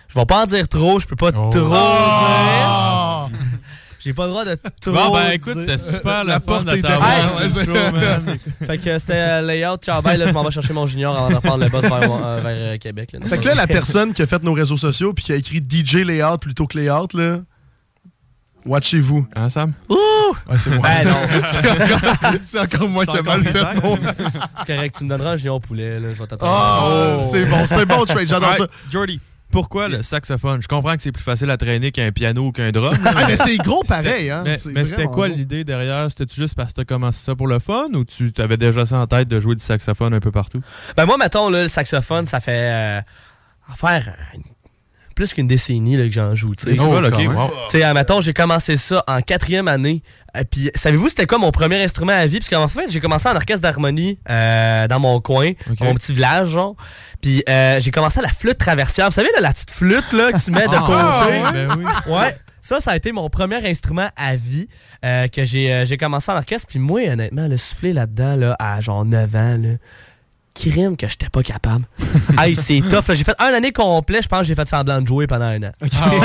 Je 0.10 0.20
vais 0.20 0.26
pas 0.26 0.44
en 0.44 0.46
dire 0.46 0.68
trop, 0.68 1.00
je 1.00 1.06
peux 1.08 1.16
pas 1.16 1.32
trop 1.32 1.50
dire. 1.50 1.62
J'ai 4.08 4.14
pas 4.14 4.24
le 4.24 4.30
droit 4.30 4.46
de 4.46 4.56
trop. 4.80 4.94
Bon, 4.94 5.12
ben, 5.12 5.32
écoute, 5.32 5.58
c'était 5.60 5.78
super 5.78 6.24
le 6.24 6.30
La 6.30 6.36
fun 6.36 6.46
porte 6.46 6.66
de 6.68 6.78
est 6.78 6.82
t'avoir 6.82 7.42
fait 8.66 8.78
que 8.78 8.98
c'était 9.00 9.14
euh, 9.16 9.42
layout, 9.42 9.76
ciao 9.82 10.02
bye, 10.02 10.18
là 10.18 10.28
je 10.28 10.32
m'en 10.32 10.46
vais 10.46 10.52
chercher 10.52 10.72
mon 10.72 10.88
junior 10.88 11.14
avant 11.14 11.30
de 11.30 11.36
reprendre 11.36 11.66
le 11.66 11.70
bus 11.70 11.82
vers, 11.82 12.26
euh, 12.26 12.40
vers, 12.40 12.56
euh, 12.56 12.78
Québec. 12.78 13.12
Là. 13.12 13.28
Fait 13.28 13.38
que 13.38 13.44
là, 13.44 13.56
la 13.56 13.68
personne 13.68 14.14
qui 14.14 14.22
a 14.22 14.26
fait 14.26 14.42
nos 14.44 14.54
réseaux 14.54 14.78
sociaux 14.78 15.12
puis 15.12 15.26
qui 15.26 15.34
a 15.34 15.36
écrit 15.36 15.58
DJ 15.58 16.06
Layout 16.06 16.38
plutôt 16.38 16.68
que 16.68 16.78
Layout, 16.78 17.10
là, 17.16 17.40
watchez-vous. 18.66 19.28
Hein, 19.36 19.50
Sam? 19.50 19.74
Ouh! 19.90 19.96
Ouais, 20.50 20.58
c'est 20.58 20.70
moi. 20.70 20.88
Ben 20.88 21.10
non. 21.10 21.18
c'est, 22.44 22.62
encore, 22.62 22.88
moi 22.88 23.06
qui 23.06 23.18
ai 23.18 23.22
mal 23.22 23.44
fait 23.44 23.82
mon. 23.84 23.98
C'est 24.60 24.74
correct, 24.74 24.96
tu 24.98 25.04
me 25.04 25.10
donneras 25.10 25.32
un 25.32 25.36
junior 25.36 25.60
poulet, 25.60 26.00
là, 26.00 26.14
je 26.14 26.18
vais 26.18 26.28
t'attendre. 26.28 27.20
Oh, 27.20 27.28
c'est 27.30 27.46
bon, 27.46 27.68
c'est 27.68 27.86
bon, 27.86 28.06
trade, 28.06 28.28
j'adore 28.30 28.56
ça. 28.56 28.68
Jordy, 28.90 29.20
pourquoi 29.52 29.88
le 29.88 30.02
saxophone? 30.02 30.62
Je 30.62 30.68
comprends 30.68 30.96
que 30.96 31.02
c'est 31.02 31.12
plus 31.12 31.24
facile 31.24 31.50
à 31.50 31.58
traîner 31.58 31.92
qu'un 31.92 32.12
piano 32.12 32.48
ou 32.48 32.52
qu'un 32.52 32.72
drum. 32.72 32.96
Ah, 33.06 33.26
mais 33.28 33.36
c'est 33.36 33.58
gros 33.58 33.84
pareil, 33.84 34.30
hein. 34.30 34.44
Mais, 34.46 34.86
c'était 34.86 35.06
quoi 35.06 35.28
l'idée 35.28 35.64
derrière? 35.64 36.10
C'était-tu 36.10 36.36
juste 36.36 36.56
parce 36.56 36.74
que 36.74 36.82
t'as 36.82 36.86
commencé 36.86 37.24
ça 37.24 37.36
pour 37.36 37.48
le 37.48 37.60
fun 37.60 37.88
ou 37.94 38.04
tu 38.04 38.32
avais 38.38 38.58
déjà 38.58 38.86
ça 38.86 39.00
en 39.00 39.08
tête 39.08 39.28
de 39.28 39.40
jouer 39.40 39.56
du 39.56 39.64
saxophone 39.64 40.14
un 40.14 40.20
peu 40.20 40.32
partout? 40.32 40.62
Ben 40.96 41.06
moi, 41.06 41.18
mettons, 41.18 41.50
là, 41.50 41.64
le 41.64 41.68
saxophone, 41.68 42.26
ça 42.26 42.40
fait 42.40 42.72
euh, 42.72 43.02
en 43.72 43.76
faire 43.76 44.08
euh, 44.08 44.38
plus 45.18 45.34
qu'une 45.34 45.48
décennie 45.48 45.98
là, 45.98 46.06
que 46.06 46.12
j'en 46.12 46.36
joue. 46.36 46.54
tu 46.56 46.76
sais. 47.70 47.84
Admettons, 47.84 48.22
j'ai 48.22 48.34
commencé 48.34 48.78
ça 48.78 49.04
en 49.08 49.22
quatrième 49.22 49.68
année. 49.68 50.04
Euh, 50.36 50.44
Puis, 50.50 50.70
savez-vous, 50.76 51.10
c'était 51.10 51.26
quoi 51.26 51.40
mon 51.40 51.50
premier 51.50 51.84
instrument 51.84 52.14
à 52.14 52.28
vie? 52.28 52.38
Parce 52.38 52.50
qu'en 52.50 52.68
fait, 52.68 52.92
j'ai 52.92 53.00
commencé 53.00 53.28
en 53.28 53.36
orchestre 53.36 53.64
d'harmonie 53.64 54.20
euh, 54.30 54.88
dans 54.88 55.00
mon 55.00 55.20
coin, 55.20 55.54
dans 55.80 55.86
mon 55.86 55.96
petit 55.96 56.14
village, 56.14 56.50
genre. 56.50 56.76
Puis, 57.20 57.44
euh, 57.50 57.80
j'ai 57.80 57.90
commencé 57.90 58.20
à 58.20 58.22
la 58.22 58.30
flûte 58.30 58.60
traversière. 58.60 59.08
Vous 59.08 59.16
savez, 59.16 59.30
là, 59.34 59.42
la 59.42 59.54
petite 59.54 59.72
flûte 59.72 60.14
là, 60.14 60.32
que 60.32 60.38
tu 60.38 60.52
mets 60.52 60.68
de 60.68 60.78
côté? 60.78 60.94
Ah, 60.94 61.28
ouais, 61.28 61.52
ben 61.52 61.76
oui. 61.80 62.14
Ouais. 62.14 62.38
Ça, 62.62 62.80
ça 62.80 62.92
a 62.92 62.96
été 62.96 63.12
mon 63.12 63.28
premier 63.30 63.66
instrument 63.68 64.10
à 64.18 64.36
vie 64.36 64.68
euh, 65.04 65.28
que 65.30 65.46
j'ai 65.46 65.74
euh, 65.74 65.86
j'ai 65.86 65.98
commencé 65.98 66.32
en 66.32 66.36
orchestre. 66.36 66.68
Puis 66.68 66.80
moi, 66.80 67.02
honnêtement, 67.10 67.48
le 67.48 67.58
souffler 67.58 67.94
là-dedans, 67.94 68.36
là, 68.36 68.56
à 68.60 68.82
genre 68.82 69.04
9 69.06 69.36
ans, 69.36 69.58
là, 69.58 69.70
crime 70.58 70.98
que 70.98 71.08
j'étais 71.08 71.30
pas 71.30 71.44
capable. 71.44 71.86
hey, 72.40 72.56
c'est 72.56 72.82
tough. 72.82 73.14
J'ai 73.14 73.24
fait 73.24 73.36
un 73.40 73.54
année 73.54 73.72
complet, 73.72 74.22
je 74.22 74.28
pense 74.28 74.42
que 74.42 74.46
j'ai 74.48 74.56
fait 74.56 74.68
semblant 74.68 75.02
de 75.02 75.08
jouer 75.08 75.28
pendant 75.28 75.46
un 75.46 75.62
an. 75.64 75.72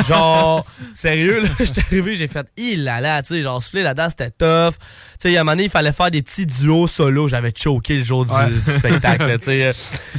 Genre, 0.08 0.64
sérieux, 0.94 1.42
là, 1.42 1.48
j'étais 1.60 1.82
arrivé, 1.82 2.16
j'ai 2.16 2.28
fait, 2.28 2.46
il 2.56 2.84
là 2.84 3.00
là, 3.00 3.22
tu 3.22 3.34
sais, 3.34 3.42
genre, 3.42 3.62
souffler 3.62 3.82
là-dedans, 3.82 4.08
c'était 4.10 4.30
tough. 4.30 4.74
Tu 4.78 4.84
sais, 5.18 5.30
il 5.30 5.34
y 5.34 5.36
a 5.36 5.40
un 5.40 5.44
moment 5.44 5.52
donné, 5.52 5.64
il 5.64 5.70
fallait 5.70 5.92
faire 5.92 6.10
des 6.10 6.22
petits 6.22 6.46
duos 6.46 6.86
solo. 6.86 7.28
J'avais 7.28 7.52
choqué 7.56 7.98
le 7.98 8.02
jour 8.04 8.24
du, 8.24 8.32
Ouais. 8.32 8.48
du 8.48 8.58
spectacle, 8.60 9.38
tu 9.38 9.44
sais. 9.44 9.72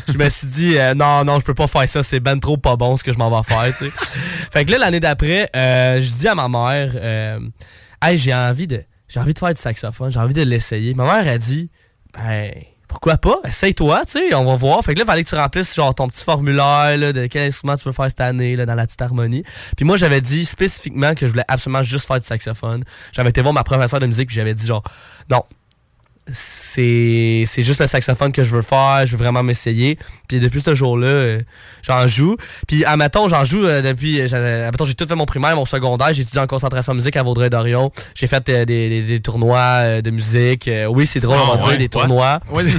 Je 0.07 0.17
me 0.17 0.29
suis 0.29 0.47
dit, 0.47 0.77
euh, 0.77 0.93
non, 0.93 1.23
non, 1.25 1.39
je 1.39 1.45
peux 1.45 1.53
pas 1.55 1.67
faire 1.67 1.87
ça, 1.89 2.03
c'est 2.03 2.19
ben 2.19 2.39
trop 2.39 2.57
pas 2.57 2.75
bon 2.75 2.95
ce 2.95 3.03
que 3.03 3.11
je 3.11 3.17
m'en 3.17 3.29
vais 3.35 3.43
faire, 3.47 3.65
tu 3.75 3.85
sais. 3.85 3.91
Fait 4.51 4.65
que 4.65 4.71
là, 4.71 4.77
l'année 4.77 4.99
d'après, 4.99 5.49
euh, 5.55 5.99
je 6.01 6.15
dis 6.15 6.27
à 6.27 6.35
ma 6.35 6.47
mère, 6.47 6.91
euh, 6.95 7.39
hey, 8.01 8.17
j'ai 8.17 8.33
envie 8.33 8.67
de, 8.67 8.83
j'ai 9.07 9.19
envie 9.19 9.33
de 9.33 9.39
faire 9.39 9.53
du 9.53 9.59
saxophone, 9.61 10.11
j'ai 10.11 10.19
envie 10.19 10.33
de 10.33 10.43
l'essayer. 10.43 10.93
Ma 10.93 11.05
mère 11.05 11.31
a 11.33 11.37
dit, 11.37 11.69
ben, 12.13 12.51
pourquoi 12.93 13.17
pas? 13.17 13.39
Essaye-toi, 13.43 14.05
tu 14.05 14.11
sais, 14.11 14.35
on 14.35 14.45
va 14.45 14.53
voir. 14.53 14.83
Fait 14.83 14.93
que 14.93 14.99
là, 14.99 15.03
il 15.03 15.07
fallait 15.07 15.23
que 15.23 15.29
tu 15.29 15.33
remplisses 15.33 15.73
genre 15.73 15.95
ton 15.95 16.07
petit 16.07 16.23
formulaire 16.23 16.95
là, 16.95 17.11
de 17.11 17.25
quel 17.25 17.47
instrument 17.47 17.75
tu 17.75 17.85
veux 17.85 17.91
faire 17.91 18.05
cette 18.05 18.21
année 18.21 18.55
là, 18.55 18.67
dans 18.67 18.75
la 18.75 18.85
petite 18.85 19.01
harmonie. 19.01 19.43
Puis 19.75 19.83
moi, 19.83 19.97
j'avais 19.97 20.21
dit 20.21 20.45
spécifiquement 20.45 21.15
que 21.15 21.25
je 21.25 21.31
voulais 21.31 21.43
absolument 21.47 21.81
juste 21.81 22.05
faire 22.05 22.19
du 22.19 22.27
saxophone. 22.27 22.83
J'avais 23.11 23.29
été 23.29 23.41
voir 23.41 23.51
ma 23.51 23.63
professeure 23.63 23.99
de 23.99 24.05
musique 24.05 24.27
puis 24.27 24.35
j'avais 24.35 24.53
dit 24.53 24.67
genre, 24.67 24.83
non, 25.31 25.43
c'est 26.27 27.43
c'est 27.47 27.63
juste 27.63 27.81
le 27.81 27.87
saxophone 27.87 28.31
que 28.31 28.43
je 28.43 28.55
veux 28.55 28.61
faire, 28.61 29.05
je 29.05 29.11
veux 29.15 29.23
vraiment 29.23 29.43
m'essayer. 29.43 29.97
Puis 30.27 30.39
depuis 30.39 30.61
ce 30.61 30.73
jour-là, 30.75 31.07
euh, 31.07 31.41
j'en 31.81 32.07
joue. 32.07 32.37
Puis 32.67 32.85
à 32.85 32.95
matin, 32.97 33.25
j'en 33.27 33.43
joue 33.43 33.65
euh, 33.65 33.81
depuis 33.81 34.21
euh, 34.21 34.27
j'ai- 34.27 34.35
à 34.37 34.71
matin, 34.71 34.85
j'ai 34.85 34.95
tout 34.95 35.05
fait 35.05 35.15
mon 35.15 35.25
primaire, 35.25 35.55
mon 35.55 35.65
secondaire, 35.65 36.13
j'ai 36.13 36.21
étudié 36.21 36.39
en 36.41 36.47
concentration 36.47 36.93
musique 36.93 37.15
à 37.17 37.23
Vaudreuil-Dorion. 37.23 37.91
J'ai 38.15 38.27
fait 38.27 38.47
euh, 38.49 38.65
des, 38.65 38.89
des- 38.89 39.01
des 39.01 39.19
tournois 39.19 39.57
euh, 39.59 40.01
de 40.01 40.09
musique. 40.11 40.67
Euh, 40.67 40.85
oui, 40.85 41.05
c'est 41.05 41.19
drôle, 41.19 41.37
Ah, 41.39 41.43
on 41.51 41.55
va 41.57 41.63
ouais, 41.63 41.69
dire 41.69 41.77
des 41.77 41.83
ouais. 41.83 41.89
tournois. 41.89 42.39
Ouais. 42.51 42.63
tu 42.65 42.71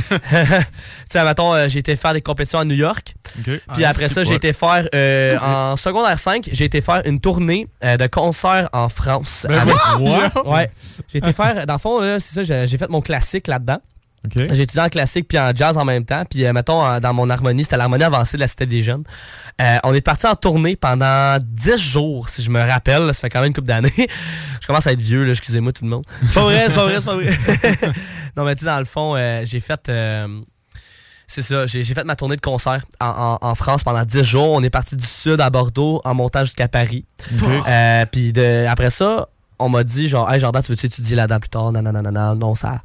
sais, 1.11 1.25
mettons, 1.25 1.55
euh, 1.55 1.69
j'ai 1.69 1.81
été 1.81 1.97
faire 1.97 2.13
des 2.15 2.21
compétitions 2.21 2.59
à 2.61 2.65
New 2.65 2.75
York. 2.77 3.15
Puis 3.45 3.61
Ah, 3.85 3.89
après 3.89 4.09
ça, 4.09 4.25
j'ai 4.25 4.35
été 4.35 4.53
faire 4.53 4.87
euh, 4.95 5.37
en 5.41 5.77
secondaire 5.77 6.19
5, 6.19 6.49
j'ai 6.53 6.65
été 6.65 6.81
faire 6.81 7.03
une 7.05 7.21
tournée 7.21 7.67
euh, 7.83 7.97
de 7.97 8.07
concerts 8.07 8.69
en 8.73 8.89
France. 8.89 9.47
Ben 9.49 9.59
avec-! 9.61 10.45
Ouais. 10.47 10.69
J'ai 11.09 11.19
été 11.19 11.33
faire, 11.33 11.67
dans 11.67 11.75
le 11.75 11.79
fond, 11.79 12.01
là, 12.01 12.19
c'est 12.21 12.35
ça, 12.35 12.43
j'ai 12.43 12.67
j'ai 12.67 12.79
fait 12.79 12.89
mon 12.89 13.01
classique 13.01 13.34
là-dedans. 13.47 13.81
J'ai 14.51 14.63
étudié 14.63 14.81
en 14.81 14.89
classique 14.89 15.29
puis 15.29 15.39
en 15.39 15.53
jazz 15.55 15.77
en 15.77 15.85
même 15.85 16.07
temps. 16.07 16.25
Puis, 16.29 16.47
euh, 16.47 16.53
mettons, 16.55 16.81
en- 16.81 16.99
dans 16.99 17.13
mon 17.13 17.29
harmonie, 17.29 17.63
c'était 17.63 17.77
l'harmonie 17.77 18.05
avancée 18.05 18.39
de 18.39 18.41
la 18.41 18.49
Cité 18.49 18.65
des 18.65 18.83
Jeunes. 18.83 19.05
Euh, 19.61 19.77
on 19.85 19.93
est 19.93 20.01
parti 20.01 20.27
en 20.27 20.35
tournée 20.35 20.77
pendant 20.77 21.37
10 21.43 21.77
jours, 21.77 22.31
si 22.31 22.43
je 22.43 22.49
me 22.49 22.59
rappelle. 22.67 23.03
là. 23.03 23.13
Ça 23.13 23.21
fait 23.21 23.29
quand 23.29 23.41
même 23.41 23.49
une 23.49 23.55
couple 23.55 23.67
d'années. 23.69 23.93
je 24.63 24.67
commence 24.67 24.87
à 24.87 24.93
être 24.93 25.01
vieux, 25.01 25.25
là, 25.25 25.33
excusez-moi 25.33 25.73
tout 25.73 25.85
le 25.85 25.91
monde. 25.91 26.05
C'est 26.27 26.33
pas 26.35 26.43
vrai, 26.45 26.65
c'est 26.69 26.75
pas 26.75 26.85
vrai, 26.85 26.95
c'est 26.99 27.05
pas 27.05 27.17
vrai. 27.17 27.31
non, 28.39 28.45
mais 28.47 28.55
tu 28.55 28.61
sais, 28.61 28.67
dans 28.67 28.79
le 28.79 28.87
fond, 28.87 29.15
euh, 29.15 29.43
j'ai 29.45 29.61
fait... 29.61 29.91
c'est 31.27 31.43
ça, 31.43 31.67
j'ai 31.67 31.83
j'ai 31.83 31.95
fait 31.95 32.05
ma 32.05 32.17
tournée 32.17 32.37
de 32.37 32.41
concert 32.41 32.83
en, 33.01 33.39
en- 33.43 33.47
en 33.47 33.55
France 33.55 33.83
pendant 33.83 34.05
10 34.07 34.23
jours. 34.25 34.53
On 34.53 34.63
est 34.63 34.71
parti 34.71 34.97
du 34.97 35.05
sud 35.07 35.41
à 35.41 35.51
Bordeaux 35.51 36.01
en 36.05 36.15
montant 36.15 36.45
jusqu'à 36.45 36.69
Paris. 36.69 37.05
Puis 38.11 38.33
après 38.69 38.91
ça, 38.91 39.29
on 39.59 39.69
m'a 39.69 39.85
dit 39.85 40.09
genre, 40.09 40.31
hey 40.33 40.41
Jordan, 40.41 40.63
tu 40.63 40.73
veux-tu 40.73 40.87
étudier 40.87 41.17
là-dedans 41.17 41.39
plus 41.41 41.49
tard? 41.49 41.73
Non, 41.73 41.81
non, 41.83 41.93
non, 41.93 42.03
non, 42.03 42.13
non, 42.13 42.35
non, 42.35 42.55
ça. 42.55 42.81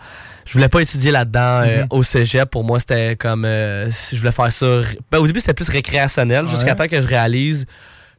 Je 0.46 0.54
voulais 0.54 0.70
pas 0.70 0.82
étudier 0.82 1.12
là-dedans 1.12 1.62
euh, 1.66 1.82
Mhm. 1.82 1.88
au 1.92 2.04
cégep. 2.04 2.50
Pour 2.50 2.64
moi, 2.64 2.80
c'était 2.80 3.16
comme. 3.16 3.46
euh, 3.46 3.90
si 3.92 4.16
je 4.16 4.22
voulais 4.22 4.32
faire 4.32 4.52
ça. 4.52 4.66
ben, 5.12 5.18
au 5.20 5.28
début, 5.28 5.40
c'était 5.40 5.54
plus 5.54 5.70
récréationnel, 5.70 6.46
Ouais. 6.46 6.50
jusqu'à 6.52 6.76
temps 6.76 6.88
que 6.88 7.02
je 7.02 7.08
réalise 7.08 7.66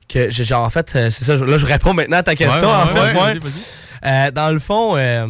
que, 0.09 0.29
j'ai- 0.31 0.45
genre, 0.45 0.65
en 0.65 0.71
fait, 0.71 0.93
euh, 0.97 1.11
c'est 1.11 1.25
ça. 1.25 1.37
Là, 1.37 1.57
je 1.57 1.67
réponds 1.67 1.95
maintenant 1.95 2.17
à 2.19 2.23
ta 2.23 2.35
question, 2.35 2.69
Ouais, 2.69 2.75
en 2.75 3.25
ouais, 3.27 3.41
fait. 3.41 3.49
Euh, 4.07 4.31
dans 4.33 4.51
le 4.53 4.59
fond, 4.59 4.97
euh, 4.97 5.27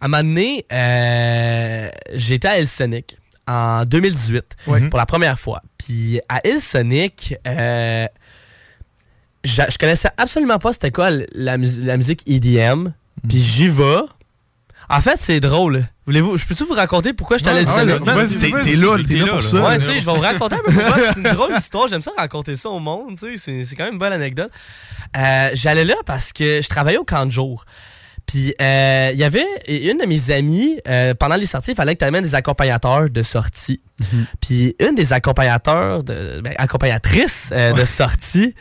à 0.00 0.04
un 0.04 0.08
moment 0.08 0.22
donné, 0.22 0.64
euh, 0.72 1.88
j'étais 2.14 2.48
à 2.48 2.58
Helsonic 2.58 3.16
en 3.46 3.84
2018 3.84 4.56
Ouais. 4.66 4.88
pour 4.88 4.98
la 4.98 5.06
première 5.06 5.38
fois. 5.40 5.62
Puis 5.78 6.20
à 6.28 6.46
Helsonic, 6.46 7.34
euh, 7.46 8.06
je, 9.48 9.62
je 9.72 9.78
connaissais 9.78 10.10
absolument 10.16 10.58
pas 10.58 10.72
c'était 10.72 10.90
quoi 10.90 11.10
la, 11.10 11.56
la 11.56 11.96
musique 11.96 12.22
EDM. 12.26 12.88
Puis 13.28 13.40
j'y 13.40 13.68
vais. 13.68 14.00
En 14.90 15.00
fait, 15.02 15.16
c'est 15.20 15.40
drôle. 15.40 15.84
Voulez-vous, 16.06 16.38
je 16.38 16.46
peux-tu 16.46 16.64
vous 16.64 16.72
raconter 16.72 17.12
pourquoi 17.12 17.36
je 17.36 17.44
allé 17.46 17.64
Ouais, 17.66 17.94
Vas-y, 17.98 18.38
t'es- 18.62 18.76
là, 18.76 18.96
t'es 19.06 19.14
là 19.16 19.26
pour 19.34 19.42
ça. 19.42 19.56
Ouais, 19.60 19.78
tu 19.78 19.84
sais, 19.84 20.00
je 20.00 20.06
vais 20.06 20.14
vous 20.14 20.20
raconter 20.20 20.54
un 20.54 20.58
peu 20.64 20.72
pourquoi. 20.72 20.96
C'est 21.12 21.16
une 21.20 21.34
drôle 21.34 21.54
d'histoire. 21.54 21.88
J'aime 21.88 22.00
ça 22.00 22.12
raconter 22.16 22.56
ça 22.56 22.70
au 22.70 22.78
monde, 22.78 23.10
tu 23.18 23.18
sais. 23.18 23.32
C'est, 23.36 23.64
c'est 23.64 23.76
quand 23.76 23.84
même 23.84 23.94
une 23.94 23.98
bonne 23.98 24.12
anecdote. 24.14 24.50
Euh, 25.16 25.50
j'allais 25.52 25.84
là 25.84 25.94
parce 26.06 26.32
que 26.32 26.60
je 26.62 26.68
travaillais 26.68 26.96
au 26.96 27.04
camp 27.04 27.26
de 27.26 27.30
jour. 27.30 27.64
Puis, 28.24 28.54
euh, 28.60 29.10
il 29.12 29.18
y 29.18 29.24
avait 29.24 29.44
une 29.68 29.98
de 29.98 30.06
mes 30.06 30.30
amies, 30.30 30.78
euh, 30.86 31.14
pendant 31.14 31.36
les 31.36 31.46
sorties, 31.46 31.70
il 31.72 31.74
fallait 31.74 31.94
que 31.94 32.00
tu 32.00 32.04
amènes 32.04 32.24
des 32.24 32.34
accompagnateurs 32.34 33.08
de 33.10 33.22
sortie. 33.22 33.80
Puis, 34.40 34.74
une 34.80 34.94
des 34.94 35.12
accompagnateurs, 35.14 36.02
de, 36.02 36.40
ben, 36.42 36.54
accompagnatrices 36.58 37.50
euh, 37.52 37.72
de 37.72 37.84
sortie, 37.86 38.54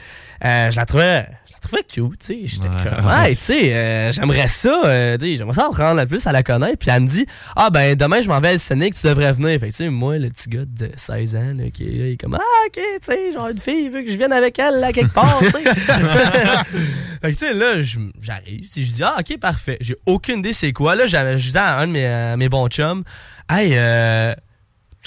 je 0.43 0.75
la 0.75 0.85
trouvais. 0.85 1.25
Je 1.47 1.53
la 1.53 1.59
trouvais 1.59 1.83
cute, 1.83 2.19
tu 2.19 2.25
sais. 2.27 2.39
J'étais 2.45 2.67
comme, 2.67 3.09
hey, 3.09 3.35
tu 3.35 3.41
sais, 3.41 3.73
euh, 3.73 4.11
j'aimerais 4.11 4.47
ça, 4.47 4.81
euh, 4.85 5.17
tu 5.17 5.25
sais, 5.25 5.37
j'aimerais 5.37 5.55
ça 5.55 5.65
apprendre 5.65 6.05
plus 6.05 6.25
à 6.27 6.31
la 6.31 6.43
connaître. 6.43 6.77
Puis 6.77 6.91
elle 6.91 7.01
me 7.01 7.07
dit, 7.07 7.25
ah, 7.55 7.71
ben, 7.71 7.95
demain, 7.95 8.21
je 8.21 8.27
m'en 8.29 8.39
vais 8.39 8.49
à 8.49 8.57
Sonic, 8.59 8.93
tu 8.93 9.07
devrais 9.07 9.33
venir. 9.33 9.59
Fait 9.59 9.69
tu 9.69 9.73
sais, 9.73 9.89
moi, 9.89 10.19
le 10.19 10.29
petit 10.29 10.49
gars 10.49 10.65
de 10.65 10.91
16 10.95 11.35
ans, 11.35 11.53
là, 11.57 11.63
qui 11.73 11.83
est 11.85 11.97
là, 11.97 12.05
il 12.05 12.11
est 12.13 12.17
comme, 12.17 12.35
ah, 12.35 12.65
ok, 12.67 12.73
tu 12.75 12.81
sais, 13.01 13.31
genre, 13.33 13.47
une 13.49 13.57
fille, 13.57 13.85
il 13.85 13.91
veut 13.91 14.03
que 14.03 14.11
je 14.11 14.17
vienne 14.17 14.33
avec 14.33 14.59
elle, 14.59 14.79
là, 14.79 14.93
quelque 14.93 15.13
part, 15.13 15.39
tu 15.39 15.49
sais. 15.49 15.63
Fait 17.21 17.21
que, 17.21 17.27
tu 17.29 17.33
sais, 17.33 17.53
là, 17.55 17.81
j'arrive, 18.21 18.63
si 18.67 18.85
je 18.85 18.93
dis, 18.93 19.03
ah, 19.03 19.15
ok, 19.19 19.39
parfait. 19.39 19.77
J'ai 19.81 19.95
aucune 20.05 20.39
idée 20.39 20.53
c'est 20.53 20.71
quoi. 20.73 20.95
Là, 20.95 21.07
j'avais- 21.07 21.39
je 21.39 21.47
disais 21.47 21.57
à 21.59 21.79
un 21.79 21.87
de 21.87 21.91
mes, 21.91 22.05
euh, 22.05 22.37
mes 22.37 22.49
bons 22.49 22.67
chums, 22.67 23.03
hey, 23.49 23.71
euh, 23.73 24.33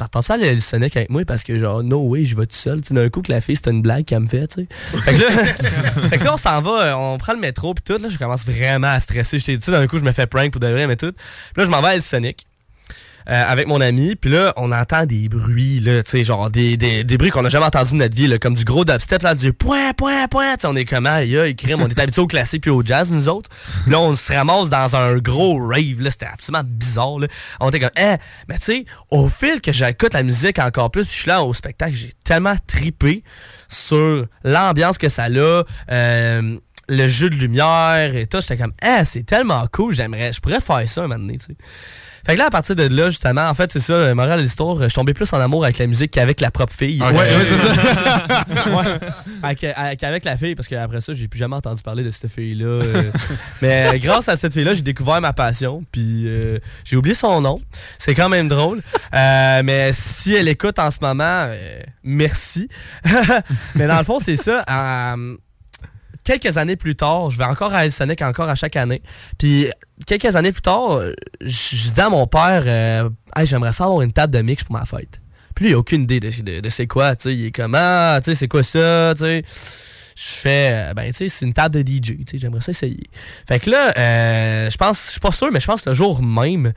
J'entends 0.01 0.23
ça 0.23 0.39
le 0.39 0.59
Sonic 0.61 0.97
avec 0.97 1.11
moi 1.11 1.27
parce 1.27 1.45
que 1.45 1.59
genre 1.59 1.83
no 1.83 1.99
way 1.99 2.25
je 2.25 2.35
vais 2.35 2.47
tout 2.47 2.57
seul. 2.57 2.81
D'un 2.81 3.11
coup 3.11 3.21
que 3.21 3.31
la 3.31 3.43
fille 3.43 3.55
c'est 3.55 3.71
une 3.71 3.83
blague 3.83 4.07
qu'elle 4.07 4.21
me 4.21 4.29
fait, 4.29 4.47
tu 4.47 4.63
sais. 4.63 4.69
Fait 5.03 5.13
que 5.13 5.21
là, 5.21 5.29
fait 6.09 6.17
que 6.17 6.25
là, 6.25 6.33
on 6.33 6.39
s'en 6.39 6.63
va, 6.63 6.71
euh, 6.71 6.95
on 6.95 7.19
prend 7.19 7.35
le 7.35 7.39
métro 7.39 7.75
puis 7.75 7.85
tout. 7.85 8.03
Là 8.03 8.09
je 8.09 8.17
commence 8.17 8.47
vraiment 8.47 8.89
à 8.89 8.99
stresser. 8.99 9.39
Sais, 9.39 9.59
d'un 9.59 9.87
coup 9.87 9.99
je 9.99 10.05
me 10.05 10.13
fais 10.13 10.27
prank 10.27 10.53
pour 10.53 10.61
de 10.61 10.69
vrai 10.69 10.87
mais 10.87 10.97
tout. 10.97 11.13
Puis 11.13 11.59
là 11.59 11.65
je 11.67 11.71
m'en 11.71 11.83
vais 11.83 11.89
à 11.89 11.95
El 11.97 12.03
Sonic. 12.03 12.47
Euh, 13.31 13.45
avec 13.47 13.69
mon 13.69 13.81
ami, 13.81 14.17
puis 14.17 14.31
là, 14.31 14.53
on 14.57 14.73
entend 14.73 15.07
des 15.07 15.29
bruits, 15.29 15.79
là, 15.79 16.03
tu 16.03 16.11
sais, 16.11 16.25
genre 16.25 16.51
des, 16.51 16.77
des, 16.77 17.05
des 17.05 17.17
bruits 17.17 17.31
qu'on 17.31 17.43
n'a 17.43 17.49
jamais 17.49 17.67
entendus 17.67 17.93
de 17.93 17.97
notre 17.99 18.17
vie, 18.17 18.27
là, 18.27 18.39
comme 18.39 18.55
du 18.55 18.65
gros 18.65 18.85
dubstep, 18.85 19.23
là, 19.23 19.37
du 19.37 19.53
point, 19.53 19.93
point, 19.93 20.27
point, 20.27 20.55
tu 20.55 20.63
sais, 20.63 20.67
on 20.67 20.75
est 20.75 20.85
comment, 20.85 21.19
il 21.19 21.31
y 21.31 21.39
a, 21.39 21.53
crime, 21.53 21.81
on 21.81 21.89
est 21.89 21.99
habitué 22.01 22.23
au 22.23 22.27
classique 22.27 22.63
puis 22.63 22.73
au 22.73 22.83
jazz, 22.85 23.13
nous 23.13 23.29
autres. 23.29 23.49
Là, 23.87 24.01
on 24.01 24.17
se 24.17 24.33
ramasse 24.33 24.69
dans 24.69 24.97
un 24.97 25.17
gros 25.19 25.65
rave, 25.65 26.01
là, 26.01 26.11
c'était 26.11 26.27
absolument 26.27 26.65
bizarre, 26.65 27.21
là. 27.21 27.29
On 27.61 27.69
était 27.69 27.79
comme, 27.79 27.91
eh, 27.97 28.17
mais 28.49 28.59
tu 28.59 28.65
sais, 28.65 28.85
au 29.11 29.29
fil 29.29 29.61
que 29.61 29.71
j'écoute 29.71 30.15
la 30.15 30.25
musique 30.25 30.59
encore 30.59 30.91
plus, 30.91 31.05
puis 31.05 31.15
je 31.15 31.21
suis 31.21 31.29
là 31.29 31.45
au 31.45 31.53
spectacle, 31.53 31.95
j'ai 31.95 32.13
tellement 32.25 32.57
tripé 32.67 33.23
sur 33.69 34.27
l'ambiance 34.43 34.99
que 34.99 35.09
ça 35.09 35.27
a, 35.27 35.63
euh, 35.93 36.59
le 36.89 37.07
jeu 37.07 37.31
de 37.31 37.37
lumière 37.37 38.17
et 38.17 38.27
tout, 38.27 38.41
j'étais 38.41 38.57
comme, 38.57 38.73
eh, 38.83 39.05
c'est 39.05 39.25
tellement 39.25 39.67
cool, 39.73 39.95
j'aimerais, 39.95 40.33
je 40.33 40.41
pourrais 40.41 40.61
faire 40.61 40.89
ça 40.89 41.03
un 41.03 41.07
moment 41.07 41.21
donné, 41.21 41.39
tu 41.39 41.47
sais. 41.47 41.57
Fait 42.27 42.35
que 42.35 42.39
là, 42.39 42.47
à 42.47 42.51
partir 42.51 42.77
de 42.77 42.83
là, 42.85 43.09
justement, 43.11 43.49
en 43.49 43.55
fait, 43.55 43.73
c'est 43.73 43.81
ça, 43.81 44.09
le 44.09 44.15
moral 44.15 44.39
de 44.39 44.43
l'histoire, 44.45 44.77
je 44.83 44.89
suis 44.89 44.95
tombé 44.95 45.15
plus 45.15 45.33
en 45.33 45.41
amour 45.41 45.65
avec 45.65 45.79
la 45.79 45.87
musique 45.87 46.11
qu'avec 46.11 46.41
la 46.41 46.51
propre 46.51 46.73
fille. 46.75 47.01
Ok. 47.03 47.11
Ouais, 47.13 47.19
ouais, 47.19 47.47
c'est 47.49 47.57
ça. 47.57 48.85
avec, 49.43 49.65
avec- 49.65 50.03
avec 50.05 50.25
la 50.25 50.37
fille, 50.37 50.55
parce 50.55 50.69
qu'après 50.69 51.01
ça, 51.01 51.13
j'ai 51.13 51.29
plus 51.29 51.39
jamais 51.39 51.57
entendu 51.57 51.83
parler 51.83 52.05
de 52.05 52.11
cette 52.11 52.31
fille-là. 52.31 52.67
euh. 52.67 53.11
Mais 53.63 53.89
euh, 53.95 53.99
grâce 53.99 54.29
à 54.29 54.37
cette 54.37 54.53
fille-là, 54.53 54.75
j'ai 54.75 54.83
découvert 54.83 55.21
ma 55.21 55.33
passion, 55.33 55.85
puis 55.93 56.25
euh, 56.29 56.59
j'ai 56.85 56.97
oublié 56.97 57.15
son 57.15 57.41
nom. 57.41 57.61
C'est 57.99 58.15
quand 58.15 58.29
même 58.29 58.49
drôle. 58.49 58.81
Euh, 59.15 59.63
mais 59.65 59.91
si 59.93 60.35
elle 60.35 60.49
écoute 60.49 60.79
en 60.79 60.91
ce 60.91 60.99
moment, 61.01 61.25
euh, 61.49 61.81
merci. 62.03 62.69
mais 63.75 63.87
dans 63.87 63.99
le 63.99 64.05
fond, 64.05 64.19
c'est 64.19 64.37
ça. 64.37 64.65
euh, 64.69 65.37
quelques 66.25 66.57
années 66.59 66.77
plus 66.77 66.97
tard, 66.97 67.31
je 67.31 67.39
vais 67.39 67.45
encore 67.45 67.75
à 67.75 67.89
Sonic 67.91 68.23
encore 68.23 68.49
à 68.49 68.55
chaque 68.55 68.77
année. 68.77 69.03
Puis 69.39 69.69
quelques 70.07 70.35
années 70.37 70.53
plus 70.53 70.63
tard, 70.63 70.93
euh, 70.93 71.13
je 71.41 71.77
je 71.77 71.91
dis 71.93 72.01
à 72.01 72.09
mon 72.11 72.27
père, 72.27 72.63
euh, 72.67 73.09
Hey, 73.37 73.47
j'aimerais 73.47 73.73
ça 73.73 73.85
avoir 73.85 74.03
une 74.03 74.13
table 74.13 74.33
de 74.33 74.41
mix 74.43 74.65
pour 74.65 74.75
ma 74.77 74.85
fête. 74.85 75.21
Puis 75.55 75.65
lui, 75.67 75.73
il 75.73 75.75
a 75.75 75.79
aucune 75.79 76.03
idée 76.03 76.21
de, 76.21 76.61
de- 76.61 76.69
c'est 76.69 76.87
quoi, 76.87 77.17
tu 77.17 77.25
sais. 77.25 77.35
Il 77.35 77.47
est 77.47 77.51
comme, 77.51 77.75
ah, 77.77 78.19
tu 78.23 78.31
sais, 78.31 78.35
c'est 78.35 78.49
quoi 78.49 78.63
ça, 78.63 79.13
tu 79.17 79.23
sais. 79.25 79.43
Je 80.17 80.23
fais, 80.41 80.71
euh, 80.91 80.95
ben, 80.95 81.07
tu 81.07 81.13
sais, 81.15 81.29
c'est 81.29 81.47
une 81.47 81.55
table 81.55 81.83
de 81.83 81.89
DJ, 81.89 82.01
tu 82.03 82.25
sais, 82.31 82.39
j'aimerais 82.39 82.61
ça 82.61 82.71
essayer. 82.71 83.01
Fait 83.49 83.59
que 83.61 83.71
là, 83.71 83.93
je 84.71 84.77
pense, 84.77 85.07
je 85.07 85.11
suis 85.13 85.21
pas 85.21 85.31
sûr, 85.33 85.51
mais 85.53 85.61
je 85.61 85.67
pense 85.67 85.83
que 85.83 85.91
le 85.91 85.95
jour 85.95 86.23
même, 86.23 86.73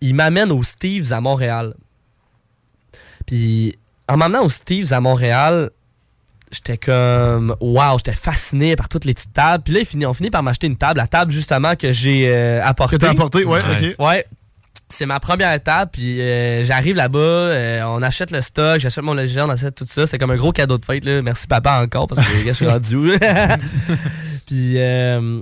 il 0.00 0.14
m'amène 0.14 0.52
aux 0.52 0.62
Steves 0.62 1.12
à 1.12 1.20
Montréal. 1.20 1.74
Puis 3.26 3.76
en 4.08 4.16
m'amenant 4.16 4.44
aux 4.44 4.50
Steves 4.50 4.92
à 4.92 5.00
Montréal, 5.00 5.70
j'étais 6.54 6.78
comme 6.78 7.54
waouh, 7.60 7.98
j'étais 7.98 8.16
fasciné 8.16 8.76
par 8.76 8.88
toutes 8.88 9.04
les 9.04 9.14
petites 9.14 9.32
tables. 9.32 9.62
Puis 9.64 9.74
là, 9.74 9.80
il 9.80 9.86
finit, 9.86 10.06
on 10.06 10.14
finit 10.14 10.30
par 10.30 10.42
m'acheter 10.42 10.66
une 10.66 10.76
table, 10.76 10.98
la 10.98 11.06
table 11.06 11.30
justement 11.30 11.74
que 11.76 11.92
j'ai 11.92 12.28
euh, 12.28 12.64
apportée. 12.64 12.96
Que 12.96 13.02
t'as 13.02 13.10
apportée, 13.10 13.44
ouais, 13.44 13.60
ok. 13.60 13.96
Ouais. 13.98 14.24
C'est 14.88 15.06
ma 15.06 15.18
première 15.18 15.60
table, 15.62 15.90
puis 15.92 16.20
euh, 16.20 16.62
j'arrive 16.64 16.94
là-bas, 16.94 17.18
euh, 17.18 17.82
on 17.86 18.02
achète 18.02 18.30
le 18.30 18.40
stock, 18.42 18.78
j'achète 18.78 19.02
mon 19.02 19.14
logiciel, 19.14 19.44
on 19.44 19.50
achète 19.50 19.74
tout 19.74 19.86
ça. 19.88 20.06
C'est 20.06 20.18
comme 20.18 20.30
un 20.30 20.36
gros 20.36 20.52
cadeau 20.52 20.78
de 20.78 20.84
fête, 20.84 21.04
là. 21.04 21.22
Merci 21.22 21.46
papa 21.46 21.82
encore, 21.82 22.06
parce 22.06 22.20
que 22.20 22.36
les 22.36 22.44
gars, 22.44 22.52
je 22.52 22.56
suis 22.56 22.66
rendu 22.66 22.96
où? 22.96 23.06
puis 24.46 24.74
euh, 24.76 25.40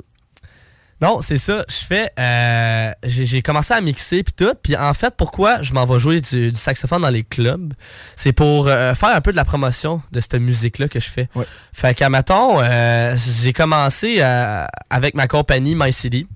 non, 1.02 1.20
c'est 1.20 1.36
ça. 1.36 1.64
Je 1.68 1.84
fais. 1.84 2.10
euh, 2.18 2.92
j'ai 3.04 3.42
commencé 3.42 3.74
à 3.74 3.80
mixer 3.80 4.22
puis 4.22 4.32
tout. 4.34 4.54
Puis 4.62 4.76
en 4.76 4.94
fait, 4.94 5.12
pourquoi 5.16 5.60
je 5.60 5.74
m'en 5.74 5.84
vais 5.84 5.98
jouer 5.98 6.20
du, 6.20 6.52
du 6.52 6.58
saxophone 6.58 7.02
dans 7.02 7.10
les 7.10 7.24
clubs 7.24 7.74
C'est 8.16 8.32
pour 8.32 8.68
euh, 8.68 8.94
faire 8.94 9.10
un 9.10 9.20
peu 9.20 9.32
de 9.32 9.36
la 9.36 9.44
promotion 9.44 10.00
de 10.12 10.20
cette 10.20 10.34
musique-là 10.36 10.86
que 10.88 11.00
je 11.00 11.10
fais. 11.10 11.28
Fait 11.72 11.94
qu'à 11.94 12.08
matin, 12.08 13.16
j'ai 13.16 13.52
commencé 13.52 14.16
euh, 14.20 14.64
avec 14.90 15.14
ma 15.14 15.26
compagnie 15.26 15.74
My 15.74 15.92
City 15.92 16.26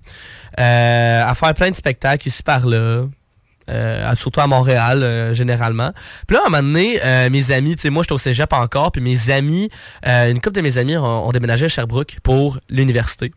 euh, 0.59 1.25
à 1.25 1.35
faire 1.35 1.55
plein 1.55 1.71
de 1.71 1.77
spectacles 1.77 2.27
ici 2.29 2.43
par 2.43 2.67
là. 2.67 3.07
euh, 3.69 4.15
surtout 4.15 4.41
à 4.41 4.47
Montréal, 4.47 5.03
euh, 5.03 5.33
généralement. 5.35 5.93
Puis 6.27 6.37
là, 6.37 6.43
à 6.45 6.47
un 6.49 6.51
moment 6.51 6.63
donné, 6.63 6.99
euh, 7.05 7.31
mes 7.31 7.51
amis, 7.51 7.77
tu 7.77 7.83
sais, 7.83 7.91
moi, 7.91 8.03
j'étais 8.03 8.13
au 8.15 8.19
cégep 8.19 8.53
encore, 8.53 8.91
puis 8.93 9.01
mes 9.03 9.31
amis, 9.31 9.69
euh, 10.07 10.31
une 10.31 10.41
couple 10.41 10.57
de 10.57 10.61
mes 10.61 10.79
amis 10.79 10.97
ont, 10.97 11.29
ont 11.29 11.33
déménagé 11.33 11.67
à 11.67 11.69
Sherbrooke 11.69 12.17
pour 12.23 12.59
l'université. 12.69 13.33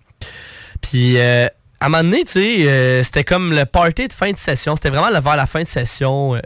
Puis 0.81 1.17
euh, 1.17 1.47
à 1.79 1.85
un 1.85 1.89
moment 1.89 2.03
donné, 2.03 2.25
tu 2.25 2.31
sais, 2.31 2.67
euh, 2.67 3.03
c'était 3.03 3.23
comme 3.23 3.53
le 3.53 3.65
party 3.65 4.07
de 4.07 4.13
fin 4.13 4.31
de 4.31 4.37
session. 4.37 4.75
C'était 4.75 4.89
vraiment 4.89 5.09
vers 5.19 5.35
la 5.35 5.45
fin 5.45 5.61
de 5.61 5.67
session 5.67 6.35
euh, 6.35 6.39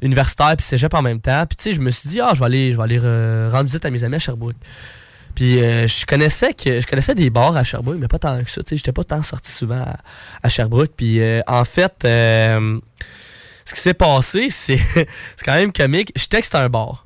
universitaire 0.00 0.54
puis 0.56 0.64
cégep 0.64 0.94
en 0.94 1.02
même 1.02 1.20
temps. 1.20 1.44
Puis 1.46 1.56
tu 1.56 1.62
sais, 1.64 1.72
je 1.72 1.80
me 1.80 1.90
suis 1.90 2.08
dit, 2.08 2.20
ah, 2.20 2.32
je 2.34 2.40
vais 2.40 2.46
aller, 2.46 2.72
je 2.72 2.76
vais 2.76 2.82
aller 2.82 2.98
rendre 3.48 3.64
visite 3.64 3.84
à 3.84 3.90
mes 3.90 4.04
amis 4.04 4.16
à 4.16 4.18
Sherbrooke. 4.20 4.56
Puis 5.34 5.58
je 5.58 6.06
connaissais 6.06 6.54
que 6.54 6.80
je 6.80 6.86
connaissais 6.86 7.14
des 7.14 7.28
bars 7.28 7.54
à 7.54 7.62
Sherbrooke, 7.62 7.98
mais 7.98 8.08
pas 8.08 8.18
tant 8.18 8.42
que 8.42 8.50
ça. 8.50 8.62
Tu 8.62 8.70
sais, 8.70 8.76
j'étais 8.78 8.92
pas 8.92 9.04
tant 9.04 9.22
sorti 9.22 9.50
souvent 9.50 9.84
à, 10.42 10.48
Sherbrooke. 10.48 10.92
Puis 10.96 11.20
en 11.46 11.64
fait, 11.64 11.92
ce 12.02 13.74
qui 13.74 13.80
s'est 13.80 13.92
passé, 13.94 14.48
c'est 14.50 14.78
c'est 14.94 15.44
quand 15.44 15.54
même 15.54 15.72
comique. 15.72 16.12
Je 16.16 16.26
texte 16.26 16.54
un 16.54 16.68
bar. 16.70 17.05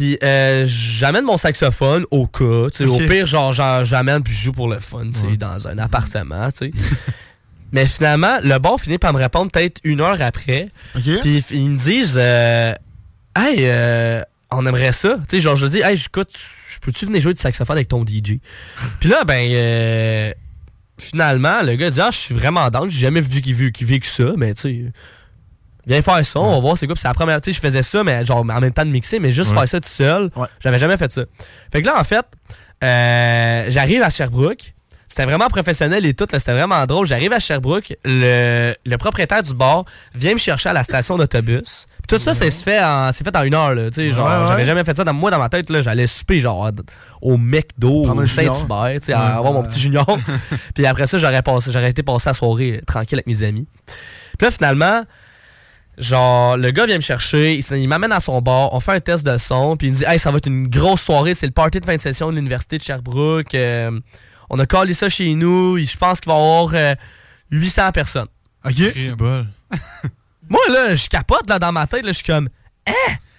Puis 0.00 0.16
euh, 0.22 0.64
j'amène 0.66 1.26
mon 1.26 1.36
saxophone 1.36 2.06
au 2.10 2.26
cas, 2.26 2.70
au 2.88 2.96
pire 3.06 3.26
genre 3.26 3.52
j'amène 3.84 4.22
puis 4.22 4.32
je 4.32 4.44
joue 4.44 4.52
pour 4.52 4.66
le 4.66 4.78
fun, 4.80 5.04
dans 5.36 5.68
un 5.68 5.76
appartement, 5.76 6.50
tu 6.50 6.56
sais. 6.56 6.70
Mais 7.72 7.86
finalement, 7.86 8.38
le 8.42 8.56
bar 8.58 8.80
finit 8.80 8.96
par 8.96 9.12
me 9.12 9.18
répondre 9.18 9.50
peut-être 9.52 9.78
une 9.84 10.00
heure 10.00 10.16
après. 10.22 10.70
Puis 11.20 11.44
ils- 11.50 11.68
me 11.68 11.76
disent 11.76 12.16
euh, 12.16 12.72
Hey, 13.36 13.56
euh, 13.60 14.22
on 14.50 14.64
aimerait 14.64 14.92
ça. 14.92 15.18
Tu 15.28 15.36
sais, 15.36 15.40
genre 15.42 15.54
je 15.54 15.66
dis 15.66 15.80
Hey, 15.80 16.00
écoute, 16.02 16.32
je 16.70 16.78
peux-tu 16.78 17.04
venir 17.04 17.20
jouer 17.20 17.34
du 17.34 17.40
saxophone 17.40 17.76
avec 17.76 17.88
ton 17.88 18.02
DJ? 18.02 18.38
Puis 19.00 19.10
là, 19.10 19.24
ben 19.24 19.50
euh, 19.52 20.32
finalement, 20.98 21.60
le 21.62 21.74
gars 21.76 21.90
dit 21.90 22.00
Ah, 22.00 22.08
je 22.10 22.16
suis 22.16 22.34
vraiment 22.34 22.70
down, 22.70 22.88
j'ai 22.88 23.00
jamais 23.00 23.20
vu 23.20 23.42
qu'il 23.42 24.00
que 24.00 24.06
ça, 24.06 24.32
mais 24.38 24.54
tu 24.54 24.62
sais. 24.62 24.84
Viens 25.90 26.02
faire 26.02 26.24
ça, 26.24 26.38
on 26.40 26.52
va 26.54 26.60
voir 26.60 26.78
c'est 26.78 26.86
quoi. 26.86 26.94
Puis 26.94 27.02
c'est 27.02 27.08
la 27.08 27.14
première. 27.14 27.40
Tu 27.40 27.50
sais, 27.52 27.56
je 27.56 27.60
faisais 27.60 27.82
ça, 27.82 28.04
mais 28.04 28.24
genre 28.24 28.38
en 28.38 28.44
même 28.60 28.72
temps 28.72 28.84
de 28.84 28.90
mixer, 28.90 29.18
mais 29.18 29.32
juste 29.32 29.50
Ouais. 29.50 29.58
faire 29.58 29.68
ça 29.68 29.80
tout 29.80 29.88
seul. 29.88 30.30
J'avais 30.60 30.78
jamais 30.78 30.96
fait 30.96 31.10
ça. 31.10 31.22
Fait 31.72 31.82
que 31.82 31.86
là, 31.86 31.98
en 32.00 32.04
fait, 32.04 32.24
euh, 32.84 33.66
j'arrive 33.68 34.02
à 34.02 34.08
Sherbrooke. 34.10 34.74
C'était 35.08 35.24
vraiment 35.24 35.48
professionnel 35.48 36.06
et 36.06 36.14
tout, 36.14 36.26
là, 36.30 36.38
c'était 36.38 36.52
vraiment 36.52 36.86
drôle. 36.86 37.04
J'arrive 37.04 37.32
à 37.32 37.40
Sherbrooke, 37.40 37.96
le, 38.04 38.72
le 38.86 38.96
propriétaire 38.96 39.42
du 39.42 39.52
bar 39.54 39.84
vient 40.14 40.34
me 40.34 40.38
chercher 40.38 40.68
à 40.68 40.72
la 40.72 40.84
station 40.84 41.16
d'autobus. 41.18 41.86
Puis 42.06 42.16
tout 42.16 42.22
ça, 42.22 42.32
ça 42.32 42.48
se 42.48 42.62
fait 42.62 42.80
en, 42.80 43.10
c'est 43.10 43.24
fait 43.24 43.34
en 43.36 43.42
une 43.42 43.54
heure, 43.54 43.74
là. 43.74 43.90
Tu 43.90 43.94
sais, 43.96 44.10
genre, 44.12 44.28
Ouais, 44.28 44.38
ouais. 44.42 44.46
j'avais 44.46 44.64
jamais 44.64 44.84
fait 44.84 44.96
ça. 44.96 45.02
Dans, 45.02 45.12
moi, 45.12 45.32
dans 45.32 45.40
ma 45.40 45.48
tête, 45.48 45.68
là, 45.68 45.82
j'allais 45.82 46.06
souper, 46.06 46.38
genre, 46.38 46.70
au 47.20 47.36
McDo, 47.36 48.04
au. 48.04 48.26
Saint-Hubert, 48.26 49.00
tu 49.00 49.06
sais, 49.06 49.12
Ouais. 49.14 49.18
à 49.20 49.36
avoir 49.38 49.52
mon 49.52 49.64
petit 49.64 49.80
junior. 49.80 50.06
Puis 50.76 50.86
après 50.86 51.08
ça, 51.08 51.18
j'aurais 51.18 51.42
passé, 51.42 51.72
j'aurais 51.72 51.90
été 51.90 52.04
passer 52.04 52.30
la 52.30 52.34
soirée 52.34 52.80
tranquille 52.86 53.16
avec 53.18 53.26
mes 53.26 53.42
amis. 53.42 53.66
Puis 54.38 54.46
là, 54.46 54.50
finalement, 54.52 55.02
Genre, 56.00 56.56
le 56.56 56.70
gars 56.70 56.86
vient 56.86 56.96
me 56.96 57.02
chercher, 57.02 57.56
il, 57.58 57.88
m'amène 57.88 58.10
à 58.12 58.20
son 58.20 58.40
bar, 58.40 58.72
on 58.72 58.80
fait 58.80 58.92
un 58.92 59.00
test 59.00 59.24
de 59.24 59.36
son, 59.36 59.76
puis 59.76 59.88
il 59.88 59.90
me 59.90 59.96
dit 59.96 60.04
Hey, 60.06 60.18
ça 60.18 60.30
va 60.30 60.38
être 60.38 60.46
une 60.46 60.66
grosse 60.66 61.02
soirée, 61.02 61.34
c'est 61.34 61.46
le 61.46 61.52
party 61.52 61.78
de 61.78 61.84
fin 61.84 61.94
de 61.94 62.00
session 62.00 62.30
de 62.30 62.36
l'Université 62.36 62.78
de 62.78 62.82
Sherbrooke. 62.82 63.54
euh, 63.54 64.00
on 64.48 64.58
a 64.58 64.66
collé 64.66 64.94
ça 64.94 65.08
chez 65.10 65.34
nous, 65.34 65.78
je 65.78 65.96
pense 65.98 66.20
qu'il 66.20 66.32
va 66.32 66.38
y 66.38 66.40
avoir 66.42 66.70
euh, 66.74 66.94
800 67.50 67.92
personnes. 67.92 68.28
Ok. 68.64 68.78
Moi, 70.48 70.60
là, 70.70 70.94
je 70.94 71.06
capote 71.08 71.48
là, 71.48 71.58
dans 71.58 71.70
ma 71.70 71.86
tête, 71.86 72.02
là, 72.02 72.12
je 72.12 72.16
suis 72.16 72.24
comme 72.24 72.48
Hein? 72.86 72.92
Tu 73.14 73.29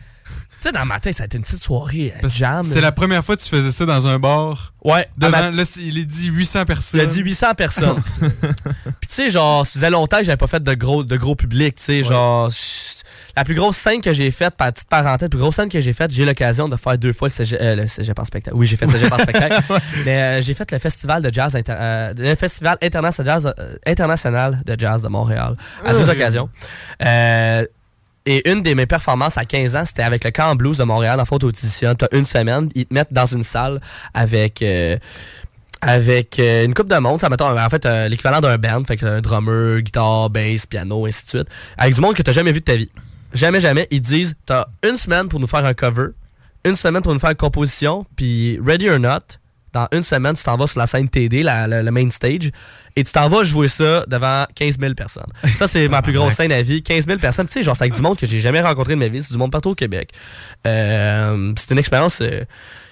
sais, 0.68 0.72
dans 0.72 0.86
ma 0.86 1.00
tête, 1.00 1.14
ça 1.16 1.24
a 1.24 1.26
été 1.26 1.38
une 1.38 1.44
petite 1.44 1.62
soirée 1.62 2.14
euh, 2.24 2.28
jam. 2.30 2.64
C'est 2.64 2.82
la 2.82 2.92
première 2.92 3.24
fois 3.26 3.36
que 3.36 3.42
tu 3.42 3.50
faisais 3.50 3.72
ça 3.72 3.86
dans 3.86 4.08
un 4.08 4.20
bar. 4.20 4.74
Ouais. 4.84 5.08
Devant, 5.18 5.38
à 5.38 5.42
ma- 5.44 5.52
là, 5.52 5.64
il 5.80 5.98
est 5.98 6.06
dit 6.06 6.28
800 6.28 6.66
personnes. 6.66 7.00
Il 7.00 7.04
a 7.04 7.06
dit 7.08 7.22
800 7.22 7.54
personnes. 7.56 8.02
Puis 8.20 9.08
tu 9.08 9.16
sais, 9.16 9.30
genre, 9.30 9.66
ça 9.66 9.74
faisait 9.74 9.90
longtemps 9.90 10.18
que 10.20 10.24
j'avais 10.24 10.38
pas 10.38 10.48
fait 10.48 10.62
de 10.64 10.74
gros, 10.74 11.04
de 11.04 11.18
gros 11.18 11.36
public, 11.36 11.76
tu 11.76 11.84
sais, 11.84 12.04
genre... 12.04 12.50
La 13.38 13.46
plus 13.46 13.56
grosse 13.56 13.78
scène 13.78 14.02
que 14.02 14.12
j'ai 14.12 14.30
faite, 14.30 14.56
par 14.58 14.74
petite 14.74 14.90
parenthèse, 14.90 15.22
la 15.22 15.30
plus 15.30 15.40
grosse 15.40 15.56
scène 15.56 15.70
que 15.70 15.80
j'ai 15.80 15.94
faite, 15.94 16.12
j'ai 16.12 16.24
eu 16.24 16.26
l'occasion 16.26 16.68
de 16.68 16.76
faire 16.76 16.98
deux 16.98 17.14
fois 17.14 17.30
le 17.30 17.32
cégep, 17.34 17.58
euh, 17.62 17.76
le 17.78 17.88
cégep 17.88 18.20
en 18.20 18.26
spectacle. 18.26 18.58
Oui, 18.58 18.68
j'ai 18.68 18.76
fait 18.76 18.86
le 18.88 18.92
cégep 18.92 19.10
en 19.14 19.18
spectacle. 19.20 19.56
Mais 20.06 20.22
euh, 20.22 20.42
j'ai 20.42 20.54
fait 20.54 20.70
le 20.70 20.80
festival 20.80 21.22
de 21.24 21.34
jazz, 21.34 21.56
inter- 21.56 21.76
euh, 21.80 22.14
le 22.18 22.36
festival 22.36 22.78
international, 22.82 23.54
international 23.88 24.62
de 24.66 24.76
jazz 24.78 25.02
de 25.02 25.08
Montréal 25.08 25.56
à 25.86 25.94
deux 25.94 26.10
Ah. 26.10 26.12
occasions. 26.12 26.50
Et 28.26 28.50
une 28.50 28.62
de 28.62 28.74
mes 28.74 28.86
performances 28.86 29.38
à 29.38 29.46
15 29.46 29.76
ans, 29.76 29.86
c'était 29.86 30.04
avec 30.04 30.24
le 30.24 30.32
Camp 30.32 30.56
Blues 30.56 30.78
de 30.78 30.84
Montréal. 30.84 31.20
En 31.20 31.26
fait, 31.26 31.44
audition, 31.44 31.96
t'as 31.96 32.08
une 32.12 32.26
semaine, 32.26 32.70
ils 32.76 32.86
te 32.86 32.94
mettent 32.94 33.12
dans 33.12 33.26
une 33.26 33.44
salle 33.44 33.82
avec 34.14 34.62
euh, 34.62 34.98
avec 35.82 36.38
euh, 36.40 36.66
une 36.66 36.76
coupe 36.76 36.88
de 36.88 36.98
monde, 36.98 37.20
ça 37.20 37.30
mettons 37.30 37.58
en 37.58 37.70
fait 37.70 37.86
euh, 37.88 38.08
l'équivalent 38.08 38.40
d'un 38.40 38.58
band, 38.60 38.84
fait 38.86 38.98
que 38.98 39.06
un 39.06 39.22
drummer, 39.22 39.82
guitare, 39.82 40.30
bass, 40.30 40.68
piano, 40.68 41.08
ainsi 41.08 41.26
de 41.26 41.30
suite, 41.30 41.48
avec 41.78 41.96
du 41.96 42.02
monde 42.02 42.14
que 42.14 42.22
t'as 42.22 42.32
jamais 42.32 42.52
vu 42.52 42.60
de 42.60 42.66
ta 42.66 42.76
vie. 42.76 42.90
Jamais, 43.34 43.60
jamais. 43.60 43.88
Ils 43.90 44.02
disent, 44.02 44.36
t'as 44.46 44.68
une 44.88 44.98
semaine 44.98 45.28
pour 45.28 45.40
nous 45.40 45.48
faire 45.48 45.66
un 45.66 45.74
cover, 45.74 46.10
une 46.66 46.76
semaine 46.76 47.02
pour 47.02 47.14
nous 47.14 47.20
faire 47.20 47.32
une 47.32 47.38
composition, 47.38 48.06
puis 48.16 48.60
ready 48.64 48.90
or 48.90 49.00
not, 49.00 49.40
dans 49.74 49.88
une 49.92 50.04
semaine, 50.04 50.36
tu 50.36 50.44
t'en 50.44 50.58
vas 50.58 50.68
sur 50.68 50.80
la 50.80 50.88
scène 50.88 51.08
TD, 51.10 51.44
la, 51.44 51.68
la- 51.68 51.82
le 51.84 51.92
main 51.92 52.10
stage, 52.10 52.52
et 52.96 53.04
tu 53.04 53.12
t'en 53.12 53.30
vas 53.30 53.44
jouer 53.44 53.68
ça 53.70 54.04
devant 54.08 54.46
15 54.56 54.78
000 54.80 54.94
personnes. 54.96 55.32
Ça, 55.56 55.68
c'est 55.68 55.88
ma 55.88 56.02
plus 56.02 56.12
grosse 56.14 56.34
scène 56.34 56.52
à 56.52 56.62
vie. 56.62 56.84
15 56.84 57.08
000 57.08 57.20
personnes. 57.20 57.48
Tu 57.48 57.54
sais, 57.54 57.64
genre, 57.64 57.76
c'est 57.76 57.84
avec 57.84 57.94
du 57.96 58.02
monde 58.02 58.18
que 58.18 58.26
j'ai 58.26 58.40
jamais 58.42 58.62
rencontré 58.62 58.96
de 58.96 59.00
ma 59.00 59.08
vie. 59.08 59.22
C'est 59.22 59.32
du 59.34 59.38
monde 59.40 59.52
partout 59.52 59.70
au 59.70 59.76
Québec. 59.76 60.10
Euh, 60.68 61.54
c'est 61.58 61.72
une 61.72 61.80
expérience 61.80 62.20
euh, 62.22 62.44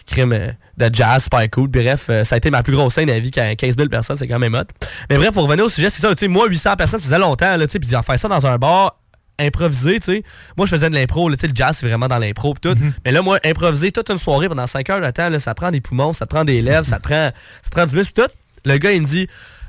crime 0.05 0.33
euh, 0.33 0.51
de 0.77 0.89
jazz, 0.93 1.23
super 1.23 1.47
cool. 1.49 1.67
Bref, 1.69 2.07
euh, 2.09 2.23
ça 2.23 2.35
a 2.35 2.37
été 2.37 2.49
ma 2.49 2.63
plus 2.63 2.73
grosse 2.73 2.93
scène 2.93 3.09
à 3.09 3.19
vie. 3.19 3.31
qu'à 3.31 3.55
15 3.55 3.75
000 3.77 3.89
personnes, 3.89 4.15
c'est 4.15 4.27
quand 4.27 4.39
même 4.39 4.53
hot. 4.55 4.63
Mais 5.09 5.17
bref, 5.17 5.31
pour 5.33 5.43
revenir 5.43 5.65
au 5.65 5.69
sujet, 5.69 5.89
c'est 5.89 6.01
ça. 6.01 6.09
Tu 6.15 6.19
sais, 6.19 6.27
moi, 6.27 6.47
800 6.47 6.75
personnes, 6.77 6.99
ça 6.99 7.05
faisait 7.05 7.19
longtemps, 7.19 7.57
là, 7.57 7.65
tu 7.67 7.73
sais, 7.73 7.79
puis 7.79 7.89
faire 7.89 8.19
ça 8.19 8.27
dans 8.27 8.47
un 8.47 8.57
bar, 8.57 8.98
improviser, 9.39 9.99
tu 9.99 10.13
sais. 10.13 10.23
Moi, 10.57 10.65
je 10.65 10.71
faisais 10.71 10.89
de 10.89 10.95
l'impro, 10.95 11.29
tu 11.31 11.39
sais, 11.39 11.47
le 11.47 11.55
jazz, 11.55 11.77
c'est 11.77 11.87
vraiment 11.87 12.07
dans 12.07 12.17
l'impro 12.17 12.53
tout. 12.61 12.75
Mais 13.05 13.11
là, 13.11 13.21
moi, 13.21 13.39
improviser 13.43 13.91
toute 13.91 14.09
une 14.09 14.17
soirée 14.17 14.49
pendant 14.49 14.67
5 14.67 14.89
heures 14.89 15.01
de 15.01 15.11
temps, 15.11 15.29
là, 15.29 15.39
ça 15.39 15.53
prend 15.53 15.71
des 15.71 15.81
poumons, 15.81 16.13
ça 16.13 16.25
prend 16.25 16.43
des 16.43 16.61
lèvres, 16.61 16.85
ça 16.85 16.97
te 16.97 17.03
prend, 17.03 17.31
ça 17.63 17.69
prend 17.71 17.85
du 17.85 17.95
muscle 17.95 18.13
pis 18.13 18.21
tout. 18.21 18.31
Le 18.65 18.77
gars, 18.77 18.91
il 18.91 19.01
me 19.01 19.07
dit, 19.07 19.27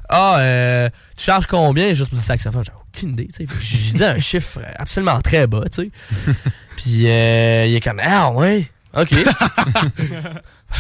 ah, 0.09 0.39
euh, 0.41 0.89
tu 1.17 1.25
charges 1.25 1.47
combien 1.47 1.95
juste 1.95 2.11
pour 2.11 2.19
du 2.19 2.25
saxophone? 2.25 2.65
J'ai 2.65 2.73
aucune 2.73 3.11
idée, 3.11 3.29
tu 3.29 3.47
sais. 3.47 3.53
Je 3.61 3.77
disais 3.93 4.05
un 4.07 4.19
chiffre 4.19 4.59
absolument 4.77 5.21
très 5.21 5.47
bas, 5.47 5.63
tu 5.73 5.85
sais. 5.85 5.91
Puis 6.77 7.07
euh, 7.07 7.67
il 7.67 7.75
est 7.75 7.81
comme, 7.81 8.01
ah, 8.03 8.31
ouais, 8.33 8.69
ok. 8.97 9.15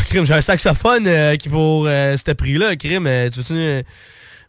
Crime, 0.08 0.24
j'ai 0.24 0.34
un 0.34 0.40
saxophone 0.40 1.04
euh, 1.06 1.36
qui 1.36 1.48
vaut 1.48 1.86
euh, 1.86 2.16
ce 2.16 2.32
prix-là. 2.32 2.76
Crime, 2.76 3.06
euh, 3.06 3.30
tu 3.30 3.40
veux-tu. 3.40 3.86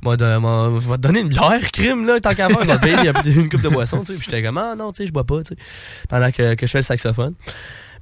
Moi, 0.02 0.18
de- 0.18 0.38
moi, 0.38 0.72
je 0.80 0.88
vais 0.90 0.96
te 0.96 1.02
donner 1.02 1.20
une 1.22 1.30
bière, 1.30 1.72
crime, 1.72 2.06
là, 2.06 2.20
tant 2.20 2.34
qu'à 2.34 2.48
faire. 2.50 2.60
Vais 2.60 2.78
te 2.78 3.22
payer 3.24 3.36
une 3.42 3.50
coupe 3.50 3.62
de 3.62 3.70
boisson, 3.70 4.00
tu 4.00 4.08
sais. 4.08 4.14
Puis 4.14 4.24
j'étais 4.26 4.42
comme, 4.44 4.58
ah 4.58 4.76
non, 4.76 4.92
tu 4.92 4.98
sais, 5.04 5.08
je 5.08 5.12
bois 5.14 5.24
pas, 5.26 5.44
tu 5.44 5.54
sais. 5.56 6.06
Pendant 6.10 6.32
que, 6.32 6.56
que 6.56 6.66
je 6.66 6.72
fais 6.72 6.80
le 6.80 6.84
saxophone. 6.84 7.36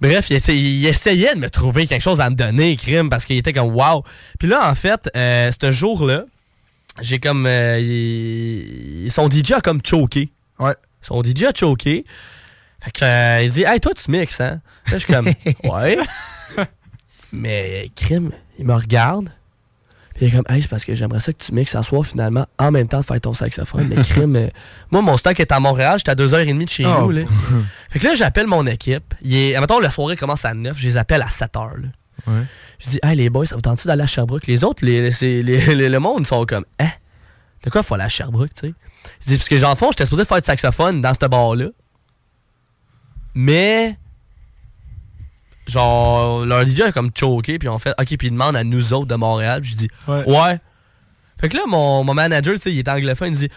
Bref, 0.02 0.30
il, 0.30 0.38
il 0.56 0.86
essayait 0.86 1.36
de 1.36 1.40
me 1.42 1.50
trouver 1.50 1.86
quelque 1.86 2.02
chose 2.02 2.22
à 2.22 2.30
me 2.30 2.36
donner, 2.36 2.76
crime, 2.78 3.10
parce 3.10 3.26
qu'il 3.26 3.38
était 3.38 3.52
comme, 3.54 3.76
wow. 3.76 4.04
Puis 4.40 4.48
là, 4.48 4.70
en 4.70 4.76
fait, 4.76 5.10
euh, 5.16 5.52
ce 5.62 5.72
jour-là, 5.72 6.24
j'ai 7.02 7.20
comme. 7.20 7.46
euh, 7.46 7.80
il- 7.80 9.12
son 9.12 9.30
DJ 9.30 9.52
a 9.54 9.62
comme 9.62 9.80
choqué. 9.86 10.32
Ouais. 10.58 10.76
Son 11.02 11.22
DJ 11.24 11.44
a 11.44 11.52
choqué. 11.56 12.06
Fait 12.82 12.92
que, 12.92 13.04
euh, 13.04 13.42
il 13.44 13.52
dit, 13.52 13.64
hey, 13.64 13.80
toi, 13.82 13.92
tu 13.94 14.10
mixes, 14.10 14.40
hein? 14.40 14.62
Là, 14.88 14.94
je 14.94 14.98
suis 15.00 15.14
comme, 15.14 15.28
ouais. 15.66 15.98
Mais, 17.32 17.90
crime, 17.96 18.32
il 18.58 18.66
me 18.66 18.74
regarde. 18.74 19.30
Il 20.22 20.28
est 20.28 20.32
comme, 20.32 20.44
hey, 20.50 20.62
c'est 20.62 20.68
parce 20.68 20.84
que 20.86 20.96
j'aimerais 20.96 21.20
ça 21.22 21.32
que 21.32 21.42
tu 21.44 21.54
mixes 21.54 21.76
à 21.76 21.84
soir 21.84 22.06
finalement 22.06 22.46
en 22.58 22.72
même 22.72 22.88
temps 22.88 23.00
de 23.00 23.06
faire 23.06 23.22
ton 23.22 23.34
saxophone. 23.34 23.88
Mais 23.90 23.96
crime, 24.04 24.36
euh, 24.36 24.48
moi, 24.92 25.02
mon 25.02 25.16
stock 25.18 25.40
est 25.40 25.52
à 25.52 25.60
Montréal, 25.60 25.98
j'étais 25.98 26.12
à 26.12 26.16
2h30 26.16 26.64
de 26.66 26.70
chez 26.70 26.86
Oh. 26.86 27.02
nous. 27.04 27.12
Là. 27.12 27.22
Fait 27.90 28.00
que 28.00 28.08
là, 28.08 28.16
j'appelle 28.16 28.48
mon 28.48 28.66
équipe. 28.68 29.14
Il 29.22 29.34
est, 29.36 29.60
mettons, 29.60 29.80
la 29.80 29.90
soirée 29.90 30.16
commence 30.18 30.44
à 30.46 30.54
9, 30.54 30.78
je 30.78 30.86
les 30.88 30.98
appelle 30.98 31.22
à 31.22 31.28
7h. 31.28 31.82
Là. 31.82 31.88
Ouais. 32.28 32.42
Je 32.80 32.90
dis, 32.90 33.00
hey, 33.02 33.16
les 33.16 33.30
boys, 33.30 33.46
ça 33.46 33.56
vous 33.56 33.62
tente-tu 33.62 33.88
d'aller 33.88 34.04
à 34.04 34.08
Sherbrooke? 34.08 34.46
Les 34.48 34.64
autres, 34.66 34.84
les, 34.86 35.10
les- 35.10 35.42
les- 35.76 35.90
le 35.90 36.00
monde, 36.00 36.26
sont 36.28 36.46
comme, 36.46 36.66
hein? 36.80 36.90
De 37.64 37.70
quoi 37.70 37.82
il 37.82 37.84
faut 37.86 37.94
aller 37.96 38.04
à 38.04 38.10
Sherbrooke, 38.10 38.54
tu 38.54 38.68
sais? 38.68 38.74
Je 39.22 39.30
dis, 39.30 39.38
parce 39.38 39.48
que, 39.50 39.58
genre, 39.58 39.72
en 39.72 39.76
fond, 39.76 39.88
j'étais 39.92 40.04
supposé 40.06 40.26
faire 40.26 40.40
du 40.42 40.46
saxophone 40.46 41.02
dans 41.02 41.14
ce 41.14 41.26
bar-là. 41.28 41.68
Mais. 43.36 43.98
Genre, 45.70 46.46
leur 46.46 46.66
DJ 46.68 46.82
a 46.82 46.92
comme 46.92 47.12
choqué, 47.18 47.60
puis 47.60 47.70
on 47.70 47.78
fait, 47.80 47.94
OK, 48.00 48.08
puis 48.18 48.28
ils 48.28 48.32
demandent 48.32 48.56
à 48.56 48.64
nous 48.64 48.94
autres 48.94 49.08
de 49.08 49.16
Montréal. 49.16 49.62
Puis 49.62 49.72
je 49.72 49.78
dis, 49.78 49.90
ouais. 50.08 50.60
Fait 51.40 51.48
que 51.48 51.56
là, 51.56 51.64
mon, 51.68 52.04
mon 52.04 52.14
manager, 52.14 52.56
tu 52.56 52.62
sais, 52.62 52.72
il 52.74 52.80
est 52.80 52.88
anglophone, 52.90 53.30
il 53.30 53.38
dit, 53.38 53.50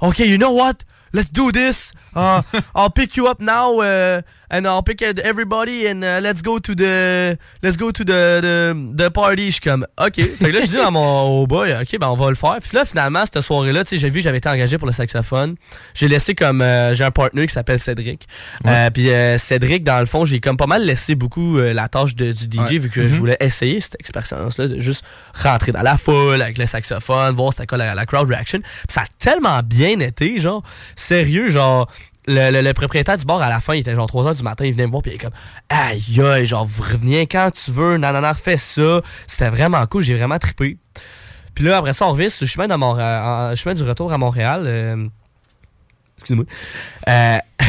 OK, 0.00 0.18
you 0.20 0.36
know 0.36 0.50
what? 0.50 0.74
Let's 1.14 1.30
do 1.32 1.52
this. 1.52 1.92
Uh, 2.14 2.42
I'll 2.74 2.90
pick 2.90 3.16
you 3.16 3.28
up 3.28 3.40
now, 3.40 3.80
uh, 3.80 4.20
and 4.50 4.66
I'll 4.66 4.82
pick 4.82 5.00
everybody, 5.00 5.86
and 5.86 6.02
uh, 6.02 6.18
let's 6.20 6.42
go 6.42 6.58
to 6.58 6.74
the, 6.74 7.38
let's 7.62 7.76
go 7.76 7.90
to 7.92 8.04
the, 8.04 8.40
the, 8.42 8.74
the 8.96 9.10
party. 9.10 9.46
Je 9.46 9.50
suis 9.52 9.60
comme, 9.60 9.86
OK. 9.98 10.14
Fait 10.16 10.50
que 10.50 10.56
là, 10.56 10.60
je 10.62 10.66
dis 10.66 10.78
à 10.78 10.90
mon 10.90 11.22
au 11.42 11.46
boy, 11.46 11.72
OK, 11.80 11.98
ben 12.00 12.08
on 12.08 12.16
va 12.16 12.28
le 12.30 12.34
faire. 12.34 12.56
Puis 12.60 12.70
là, 12.76 12.84
finalement, 12.84 13.24
cette 13.24 13.40
soirée-là, 13.42 13.84
tu 13.84 13.90
sais, 13.90 13.98
j'ai 13.98 14.10
vu, 14.10 14.20
j'avais 14.20 14.38
été 14.38 14.48
engagé 14.48 14.76
pour 14.76 14.86
le 14.86 14.92
saxophone. 14.92 15.54
J'ai 15.94 16.08
laissé 16.08 16.34
comme, 16.34 16.60
euh, 16.62 16.94
j'ai 16.94 17.04
un 17.04 17.10
partner 17.12 17.46
qui 17.46 17.52
s'appelle 17.54 17.78
Cédric. 17.78 18.26
Euh, 18.66 18.90
puis 18.90 19.10
euh, 19.10 19.38
Cédric, 19.38 19.84
dans 19.84 20.00
le 20.00 20.06
fond, 20.06 20.24
j'ai 20.24 20.40
comme 20.40 20.56
pas 20.56 20.66
mal 20.66 20.84
laissé 20.84 21.14
beaucoup 21.14 21.58
la 21.58 21.88
tâche 21.88 22.14
de- 22.16 22.32
du 22.32 22.44
DJ 22.44 22.58
Ouais. 22.72 22.78
vu 22.78 22.90
que 22.90 23.06
je 23.06 23.14
Mhm. 23.14 23.18
voulais 23.20 23.36
essayer 23.40 23.78
cette 23.80 23.96
expérience-là, 24.00 24.66
de 24.66 24.80
juste 24.80 25.04
rentrer 25.42 25.70
dans 25.72 25.82
la 25.82 25.96
foule 25.96 26.42
avec 26.42 26.58
le 26.58 26.66
saxophone, 26.66 27.34
voir 27.36 27.52
c'était 27.52 27.66
quoi 27.66 27.78
la, 27.78 27.94
la 27.94 28.06
crowd 28.06 28.28
reaction. 28.28 28.60
Puis 28.60 28.70
ça 28.88 29.02
a 29.02 29.06
tellement 29.18 29.60
bien 29.64 30.00
été, 30.00 30.40
genre, 30.40 30.62
sérieux, 31.04 31.48
genre, 31.48 31.88
le, 32.26 32.50
le- 32.50 32.72
propriétaire 32.72 33.16
du 33.18 33.24
bar 33.24 33.40
à 33.42 33.48
la 33.48 33.60
fin, 33.60 33.74
il 33.74 33.80
était 33.80 33.94
genre 33.94 34.06
3h 34.08 34.36
du 34.36 34.42
matin, 34.42 34.64
il 34.64 34.72
venait 34.72 34.86
me 34.86 34.90
voir, 34.90 35.02
puis 35.02 35.12
il 35.12 35.14
est 35.16 35.18
comme, 35.18 35.32
aïe, 35.68 36.20
aïe, 36.20 36.46
genre, 36.46 36.66
reviens 36.90 37.26
quand 37.26 37.50
tu 37.52 37.70
veux, 37.70 37.96
non, 37.98 38.12
refais 38.32 38.56
ça. 38.56 39.02
C'était 39.26 39.50
vraiment 39.50 39.86
cool, 39.86 40.02
j'ai 40.02 40.14
vraiment 40.14 40.38
trippé. 40.38 40.78
Puis 41.54 41.64
là, 41.64 41.76
après 41.78 41.92
ça, 41.92 42.06
on 42.06 42.12
revient 42.12 42.30
sur 42.30 42.44
le 42.44 42.48
chemin, 42.48 42.66
de 42.66 43.54
chemin 43.54 43.74
du 43.74 43.82
retour 43.82 44.12
à 44.12 44.18
Montréal. 44.18 44.64
euh, 44.66 45.06
excusez-moi. 46.18 46.46
Euh, 47.08 47.38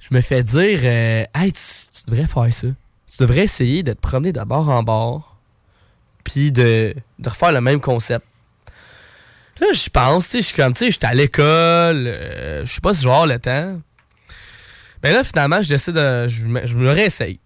je 0.00 0.08
me 0.14 0.20
fais 0.20 0.42
dire, 0.42 0.80
euh, 0.84 1.24
hey, 1.34 1.52
tu, 1.52 1.60
tu 1.96 2.04
devrais 2.10 2.26
faire 2.26 2.52
ça. 2.52 2.66
Tu 2.68 3.22
devrais 3.22 3.42
essayer 3.42 3.82
de 3.82 3.92
te 3.92 4.00
promener 4.00 4.32
de 4.32 4.40
bord 4.44 4.68
en 4.70 4.82
bord, 4.82 5.36
puis 6.24 6.52
de, 6.52 6.94
de 7.18 7.28
refaire 7.28 7.52
le 7.52 7.60
même 7.60 7.80
concept. 7.80 8.24
Là, 9.62 9.68
je 9.72 9.88
pense, 9.90 10.24
tu 10.24 10.30
sais, 10.32 10.40
je 10.40 10.46
suis 10.46 10.56
comme, 10.56 10.72
tu 10.72 10.80
sais, 10.80 10.90
j'étais 10.90 11.06
à 11.06 11.14
l'école, 11.14 12.08
euh, 12.08 12.64
je 12.64 12.72
sais 12.72 12.80
pas 12.80 12.92
si 12.94 13.02
je 13.02 13.06
vais 13.06 13.12
avoir 13.12 13.28
le 13.28 13.38
temps. 13.38 13.80
Mais 15.04 15.12
là, 15.12 15.22
finalement, 15.22 15.62
je 15.62 15.68
décide 15.68 15.94
de. 15.94 16.26
Je, 16.26 16.42
me- 16.44 16.90
réessaye. 16.90 17.38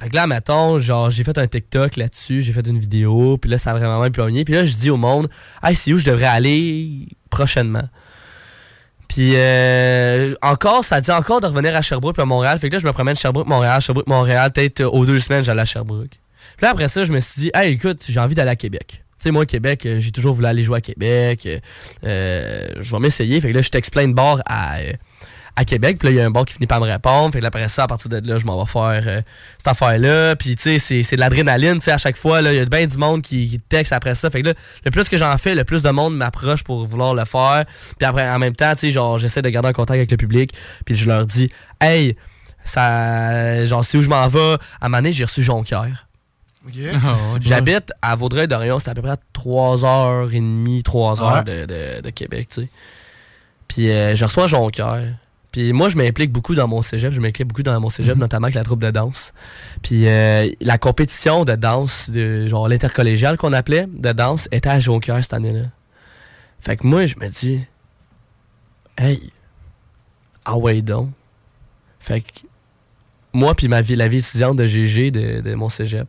Fait 0.00 0.08
que 0.10 0.16
là, 0.16 0.26
mettons, 0.26 0.80
genre, 0.80 1.08
j'ai 1.08 1.22
fait 1.22 1.38
un 1.38 1.46
TikTok 1.46 1.96
là-dessus, 1.96 2.42
j'ai 2.42 2.52
fait 2.52 2.66
une 2.66 2.80
vidéo, 2.80 3.38
puis 3.38 3.48
là, 3.48 3.58
ça 3.58 3.70
a 3.70 3.74
vraiment 3.74 4.00
bien 4.00 4.10
pogné. 4.10 4.44
Puis 4.44 4.54
là, 4.54 4.64
je 4.64 4.74
dis 4.74 4.90
au 4.90 4.96
monde, 4.96 5.28
hey, 5.62 5.76
c'est 5.76 5.92
où 5.92 5.98
je 5.98 6.04
devrais 6.04 6.26
aller 6.26 7.06
prochainement. 7.30 7.88
Puis 9.06 9.34
euh, 9.36 10.34
encore, 10.42 10.84
ça 10.84 11.00
dit 11.00 11.12
encore 11.12 11.40
de 11.40 11.46
revenir 11.46 11.76
à 11.76 11.80
Sherbrooke 11.80 12.14
puis 12.16 12.22
à 12.22 12.26
Montréal. 12.26 12.58
Fait 12.58 12.68
que 12.68 12.74
là, 12.74 12.80
je 12.80 12.86
me 12.88 12.92
promène 12.92 13.14
Sherbrooke, 13.14 13.46
Montréal, 13.46 13.80
Sherbrooke, 13.80 14.08
Montréal. 14.08 14.50
Peut-être 14.52 14.80
euh, 14.80 14.88
aux 14.88 15.06
deux 15.06 15.20
semaines, 15.20 15.44
j'allais 15.44 15.62
à 15.62 15.64
Sherbrooke. 15.64 16.10
Puis 16.10 16.62
là, 16.64 16.70
après 16.70 16.88
ça, 16.88 17.04
je 17.04 17.12
me 17.12 17.20
suis 17.20 17.42
dit, 17.42 17.50
hey, 17.54 17.74
écoute, 17.74 18.04
j'ai 18.08 18.18
envie 18.18 18.34
d'aller 18.34 18.50
à 18.50 18.56
Québec. 18.56 19.04
Tu 19.18 19.24
sais, 19.24 19.30
moi, 19.30 19.46
Québec, 19.46 19.86
euh, 19.86 19.98
j'ai 19.98 20.12
toujours 20.12 20.34
voulu 20.34 20.46
aller 20.46 20.62
jouer 20.62 20.78
à 20.78 20.80
Québec. 20.82 21.46
euh, 21.46 21.58
euh, 22.04 22.68
je 22.80 22.92
vais 22.92 23.00
m'essayer. 23.00 23.40
Fait 23.40 23.50
que 23.50 23.56
là, 23.56 23.62
je 23.62 23.70
plein 23.90 24.08
de 24.08 24.12
bars 24.12 24.40
à, 24.44 24.76
euh, 24.78 24.92
à 25.56 25.64
Québec. 25.64 25.96
Puis 25.98 26.08
là, 26.08 26.12
il 26.12 26.16
y 26.18 26.20
a 26.20 26.26
un 26.26 26.30
bar 26.30 26.44
qui 26.44 26.52
finit 26.52 26.66
par 26.66 26.80
me 26.80 26.84
répondre. 26.84 27.32
Fait 27.32 27.38
que 27.38 27.42
là, 27.44 27.48
après 27.48 27.66
ça, 27.68 27.84
à 27.84 27.86
partir 27.86 28.10
de 28.10 28.28
là, 28.28 28.36
je 28.36 28.44
m'en 28.44 28.62
vais 28.62 28.70
faire 28.70 29.02
euh, 29.06 29.22
cette 29.56 29.68
affaire-là. 29.68 30.36
Puis, 30.36 30.54
tu 30.56 30.78
sais, 30.78 31.02
c'est- 31.02 31.16
de 31.16 31.20
l'adrénaline. 31.20 31.76
Tu 31.76 31.80
sais, 31.84 31.92
à 31.92 31.98
chaque 31.98 32.18
fois, 32.18 32.42
il 32.42 32.54
y 32.54 32.58
a 32.58 32.64
bien 32.66 32.86
du 32.86 32.98
monde 32.98 33.22
qui, 33.22 33.48
qui 33.48 33.58
te 33.58 33.64
texte 33.68 33.94
après 33.94 34.14
ça. 34.14 34.28
Fait 34.28 34.42
que 34.42 34.48
là, 34.50 34.54
le 34.84 34.90
plus 34.90 35.08
que 35.08 35.16
j'en 35.16 35.36
fais, 35.38 35.54
le 35.54 35.64
plus 35.64 35.82
de 35.82 35.90
monde 35.90 36.14
m'approche 36.14 36.62
pour 36.62 36.84
vouloir 36.86 37.14
le 37.14 37.24
faire. 37.24 37.64
Puis 37.98 38.06
après, 38.06 38.28
en 38.28 38.38
même 38.38 38.54
temps, 38.54 38.74
tu 38.74 38.80
sais, 38.80 38.90
genre, 38.90 39.16
j'essaie 39.16 39.40
de 39.40 39.48
garder 39.48 39.68
un 39.70 39.72
contact 39.72 39.96
avec 39.96 40.10
le 40.10 40.18
public. 40.18 40.52
Puis 40.84 40.94
je 40.94 41.06
leur 41.08 41.24
dis, 41.24 41.50
hey, 41.80 42.16
ça, 42.64 43.64
genre, 43.64 43.82
c'est 43.84 43.96
où 43.96 44.02
je 44.02 44.10
m'en 44.10 44.28
vais. 44.28 44.56
À 44.80 44.86
un 44.86 44.88
moment 44.90 45.08
j'ai 45.10 45.24
reçu 45.24 45.42
Jonquière. 45.42 46.05
J'habite 47.40 47.92
à 48.02 48.14
Vaudreuil-Dorion, 48.14 48.78
c'est 48.78 48.90
à 48.90 48.94
peu 48.94 49.02
près 49.02 49.16
3h30, 49.34 50.82
3h 50.82 51.44
de, 51.44 51.66
de, 51.66 52.00
de 52.00 52.10
Québec, 52.10 52.48
tu 52.48 52.62
sais. 52.62 52.68
Puis 53.68 53.90
euh, 53.90 54.14
je 54.14 54.24
reçois 54.24 54.46
Jonquière. 54.46 55.14
Puis 55.52 55.72
moi, 55.72 55.88
je 55.88 55.96
m'implique 55.96 56.32
beaucoup 56.32 56.54
dans 56.54 56.68
mon 56.68 56.82
cégep. 56.82 57.12
Je 57.12 57.20
m'implique 57.20 57.48
beaucoup 57.48 57.62
dans 57.62 57.80
mon 57.80 57.88
cégep, 57.88 58.16
notamment 58.16 58.44
avec 58.44 58.54
la 58.54 58.62
troupe 58.62 58.82
de 58.82 58.90
danse. 58.90 59.32
Puis 59.82 60.06
euh, 60.06 60.48
la 60.60 60.76
compétition 60.76 61.44
de 61.44 61.54
danse, 61.54 62.10
de 62.10 62.46
genre 62.46 62.68
l'intercollégial 62.68 63.38
qu'on 63.38 63.52
appelait, 63.52 63.86
de 63.90 64.12
danse, 64.12 64.48
était 64.52 64.68
à 64.68 64.80
Jonquière 64.80 65.22
cette 65.22 65.32
année-là. 65.32 65.64
Fait 66.60 66.76
que 66.76 66.86
moi, 66.86 67.06
je 67.06 67.16
me 67.16 67.28
dis, 67.28 67.60
hey, 68.98 69.32
ah 70.44 70.56
ouais 70.56 70.82
donc. 70.82 71.10
Fait 72.00 72.20
que 72.20 72.26
moi 73.32 73.54
puis 73.54 73.68
ma 73.68 73.80
vie, 73.80 73.96
la 73.96 74.08
vie 74.08 74.18
étudiante 74.18 74.56
de 74.56 74.66
GG, 74.66 75.10
de, 75.10 75.40
de 75.40 75.54
mon 75.54 75.68
cégep, 75.68 76.08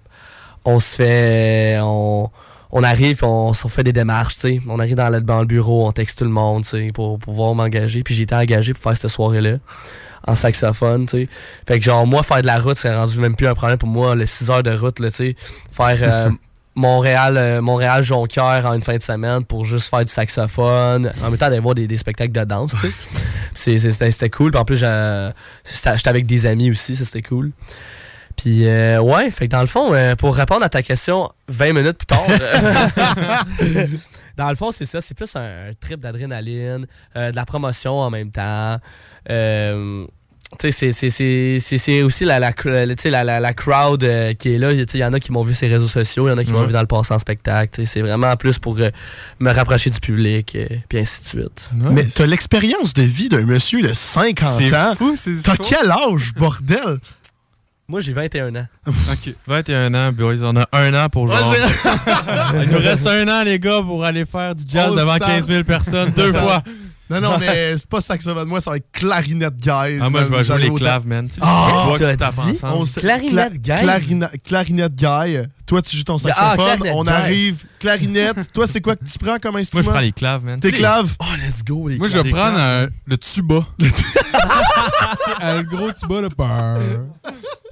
on 0.67 0.79
se 0.79 0.95
fait. 0.95 1.79
On, 1.81 2.29
on 2.71 2.83
arrive, 2.83 3.23
on 3.23 3.53
se 3.53 3.67
fait 3.69 3.83
des 3.83 3.93
démarches, 3.93 4.35
tu 4.35 4.39
sais. 4.41 4.59
On 4.67 4.79
arrive 4.79 4.95
dans 4.95 5.09
le, 5.09 5.21
dans 5.21 5.39
le 5.39 5.45
bureau, 5.45 5.87
on 5.87 5.91
texte 5.93 6.19
tout 6.19 6.25
le 6.25 6.29
monde, 6.29 6.63
tu 6.63 6.69
sais, 6.69 6.91
pour 6.93 7.17
pouvoir 7.17 7.55
m'engager. 7.55 8.03
Puis 8.03 8.13
j'ai 8.13 8.23
été 8.23 8.35
engagé 8.35 8.73
pour 8.73 8.83
faire 8.83 8.97
cette 8.97 9.09
soirée-là 9.09 9.57
en 10.27 10.35
saxophone, 10.35 11.05
tu 11.05 11.17
sais. 11.17 11.29
Fait 11.65 11.79
que 11.79 11.85
genre, 11.85 12.05
moi, 12.05 12.21
faire 12.21 12.41
de 12.41 12.47
la 12.47 12.59
route, 12.59 12.77
c'est 12.77 12.93
rendu 12.93 13.17
même 13.19 13.35
plus 13.35 13.47
un 13.47 13.55
problème 13.55 13.77
pour 13.77 13.87
moi. 13.87 14.13
Les 14.15 14.25
6 14.25 14.49
heures 14.51 14.63
de 14.63 14.75
route, 14.75 14.99
là, 14.99 15.09
tu 15.09 15.15
sais. 15.15 15.35
Faire 15.71 15.97
euh, 16.01 16.29
Montréal, 16.75 17.37
euh, 17.37 17.61
Montréal 17.61 18.03
Jonquière 18.03 18.65
en 18.65 18.73
une 18.73 18.81
fin 18.81 18.97
de 18.97 19.01
semaine 19.01 19.45
pour 19.45 19.63
juste 19.63 19.89
faire 19.89 20.03
du 20.03 20.11
saxophone. 20.11 21.13
En 21.23 21.29
même 21.29 21.37
temps, 21.37 21.47
d'aller 21.47 21.59
voir 21.59 21.75
des, 21.75 21.87
des 21.87 21.97
spectacles 21.97 22.33
de 22.33 22.43
danse, 22.43 22.75
tu 22.81 22.93
sais. 23.53 23.79
C'était 23.79 24.29
cool. 24.29 24.51
Puis 24.51 24.59
en 24.59 24.65
plus, 24.65 24.77
j'étais 24.77 25.31
j'étais 25.95 26.09
avec 26.09 26.25
des 26.25 26.45
amis 26.45 26.71
aussi, 26.71 26.97
ça 26.97 27.05
c'était 27.05 27.21
cool. 27.21 27.53
Puis 28.37 28.67
euh, 28.67 28.99
ouais, 29.01 29.31
fait 29.31 29.47
que 29.47 29.51
dans 29.51 29.61
le 29.61 29.67
fond, 29.67 29.93
euh, 29.93 30.15
pour 30.15 30.35
répondre 30.35 30.63
à 30.63 30.69
ta 30.69 30.81
question 30.83 31.29
20 31.49 31.73
minutes 31.73 31.97
plus 31.97 32.05
tard, 32.05 32.23
euh, 32.29 33.87
dans 34.37 34.49
le 34.49 34.55
fond, 34.55 34.71
c'est 34.71 34.85
ça, 34.85 35.01
c'est 35.01 35.15
plus 35.17 35.35
un, 35.35 35.69
un 35.69 35.71
trip 35.79 35.99
d'adrénaline, 35.99 36.85
euh, 37.15 37.31
de 37.31 37.35
la 37.35 37.45
promotion 37.45 37.99
en 37.99 38.09
même 38.09 38.31
temps. 38.31 38.77
Euh, 39.29 40.05
tu 40.59 40.71
sais, 40.71 40.71
c'est- 40.71 40.91
c'est- 40.93 41.09
c'est 41.09 41.57
c'est- 41.59 41.77
c'est 41.77 42.01
aussi 42.03 42.23
la, 42.23 42.39
la, 42.39 42.53
cr- 42.53 42.95
tu 42.95 43.01
sais, 43.01 43.09
la, 43.09 43.25
la, 43.25 43.41
la 43.41 43.53
crowd 43.53 44.01
euh, 44.05 44.33
qui 44.33 44.53
est 44.53 44.57
là. 44.57 44.71
Tu 44.71 44.77
sais, 44.77 44.97
Il 44.99 45.01
y 45.01 45.05
en 45.05 45.11
a 45.11 45.19
qui 45.19 45.33
m'ont 45.33 45.43
vu 45.43 45.53
sur 45.53 45.67
les 45.67 45.73
réseaux 45.73 45.89
sociaux, 45.89 46.25
il 46.29 46.31
y 46.31 46.33
en 46.33 46.37
a 46.37 46.43
qui 46.45 46.53
m'ont 46.53 46.63
vu 46.63 46.71
dans 46.71 46.79
le 46.79 46.87
passé 46.87 47.13
en 47.13 47.19
spectacle. 47.19 47.71
tu 47.75 47.81
sais, 47.85 47.93
C'est 47.95 48.01
vraiment 48.01 48.33
plus 48.37 48.57
pour 48.57 48.77
euh, 48.79 48.89
me 49.41 49.51
rapprocher 49.51 49.89
du 49.89 49.99
public, 49.99 50.55
euh, 50.55 50.67
puis 50.87 50.99
ainsi 50.99 51.21
de 51.23 51.27
suite. 51.27 51.69
Mais 51.91 52.05
t'as 52.05 52.25
l'expérience 52.25 52.93
de 52.93 53.01
vie 53.03 53.27
d'un 53.27 53.45
monsieur 53.45 53.81
de 53.81 53.91
50 53.91 54.53
C'est 54.57 54.73
ans. 54.73 54.95
fou, 54.95 55.17
ces 55.17 55.41
T'as 55.41 55.57
quel 55.57 55.91
âge, 55.91 56.33
bordel? 56.33 56.99
Moi, 57.89 58.01
j'ai 58.01 58.11
21 58.11 58.53
ans. 58.55 58.65
OK. 58.85 59.33
21 59.47 59.93
ans, 59.93 60.11
boys. 60.11 60.35
On 60.43 60.57
a 60.57 60.67
un 60.73 60.93
an 61.05 61.07
pour 61.07 61.31
genre. 61.31 61.53
J'ai- 61.53 62.63
Il 62.65 62.69
nous 62.71 62.79
reste 62.79 63.07
un 63.07 63.25
an, 63.29 63.43
les 63.45 63.59
gars, 63.59 63.81
pour 63.81 64.03
aller 64.03 64.25
faire 64.25 64.53
du 64.55 64.63
jazz 64.67 64.93
devant 64.93 65.15
Star. 65.15 65.29
15 65.29 65.47
000 65.47 65.63
personnes 65.63 66.11
deux 66.11 66.33
fois. 66.37 66.61
Non, 67.09 67.21
non, 67.21 67.37
mais 67.39 67.77
c'est 67.77 67.87
pas 67.87 68.01
saxophone. 68.01 68.49
Moi, 68.49 68.59
ça 68.59 68.71
va 68.71 68.77
être 68.77 68.91
clarinette 68.91 69.55
guys. 69.55 69.99
Ah, 70.01 70.09
moi, 70.09 70.25
je 70.25 70.29
vais 70.35 70.43
jouer 70.43 70.57
les 70.63 70.73
claves, 70.73 71.07
man. 71.07 71.29
Tu- 71.29 71.39
Ah! 71.41 71.93
tu. 71.97 72.03
On 72.63 72.85
sait- 72.85 72.99
Clarinette 72.99 73.53
cla- 73.53 73.57
guys? 73.77 73.83
clarina- 73.85 74.31
Clarinette 74.43 74.93
guy. 74.93 75.37
Toi, 75.65 75.81
tu 75.81 75.95
joues 75.95 76.03
ton 76.03 76.17
Ah, 76.25 76.55
saxophone. 76.57 76.89
on 76.93 77.03
guy. 77.03 77.09
arrive. 77.09 77.63
Clarinette. 77.79 78.51
Toi, 78.51 78.67
c'est 78.67 78.81
quoi 78.81 78.97
que 78.97 79.05
tu 79.05 79.17
prends 79.17 79.39
comme 79.39 79.53
Moi, 79.53 79.61
instrument? 79.61 79.83
je 79.85 79.89
prends 79.91 79.99
les 80.01 80.11
claves, 80.11 80.43
man. 80.43 80.59
Tes 80.59 80.73
claves? 80.73 81.15
Oh, 81.21 81.25
let's 81.37 81.63
go, 81.63 81.87
les 81.87 81.97
Moi, 81.97 82.09
je 82.09 82.19
vais 82.19 82.29
prendre 82.31 82.59
un- 82.59 82.87
le 83.05 83.17
tuba. 83.17 83.65
un 85.41 85.63
gros 85.63 85.93
tuba, 85.93 86.19
là. 86.21 86.27
brrr. 86.27 86.79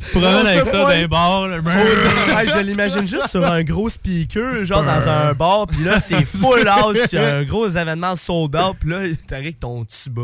Tu 0.02 0.10
promènes 0.12 0.48
avec 0.48 0.66
ça 0.66 0.78
dans 0.80 0.90
les 0.90 1.08
bars. 1.08 1.44
Ouais, 1.44 2.48
je 2.48 2.60
l'imagine 2.60 3.08
juste 3.08 3.30
sur 3.30 3.46
un 3.46 3.64
gros 3.64 3.90
speaker, 3.90 4.66
genre 4.66 4.84
dans 4.84 5.08
un 5.08 5.34
bar, 5.34 5.68
puis 5.68 5.84
là, 5.84 6.00
c'est 6.00 6.26
full 6.26 6.68
house, 6.68 6.98
c'est 7.08 7.18
un 7.18 7.44
gros 7.46 7.68
événement 7.68 8.16
sold 8.16 8.56
out, 8.56 8.76
puis 8.80 8.90
là, 8.90 8.98
t'arrives 9.28 9.46
avec 9.46 9.60
ton 9.60 9.86
tuba. 9.86 10.24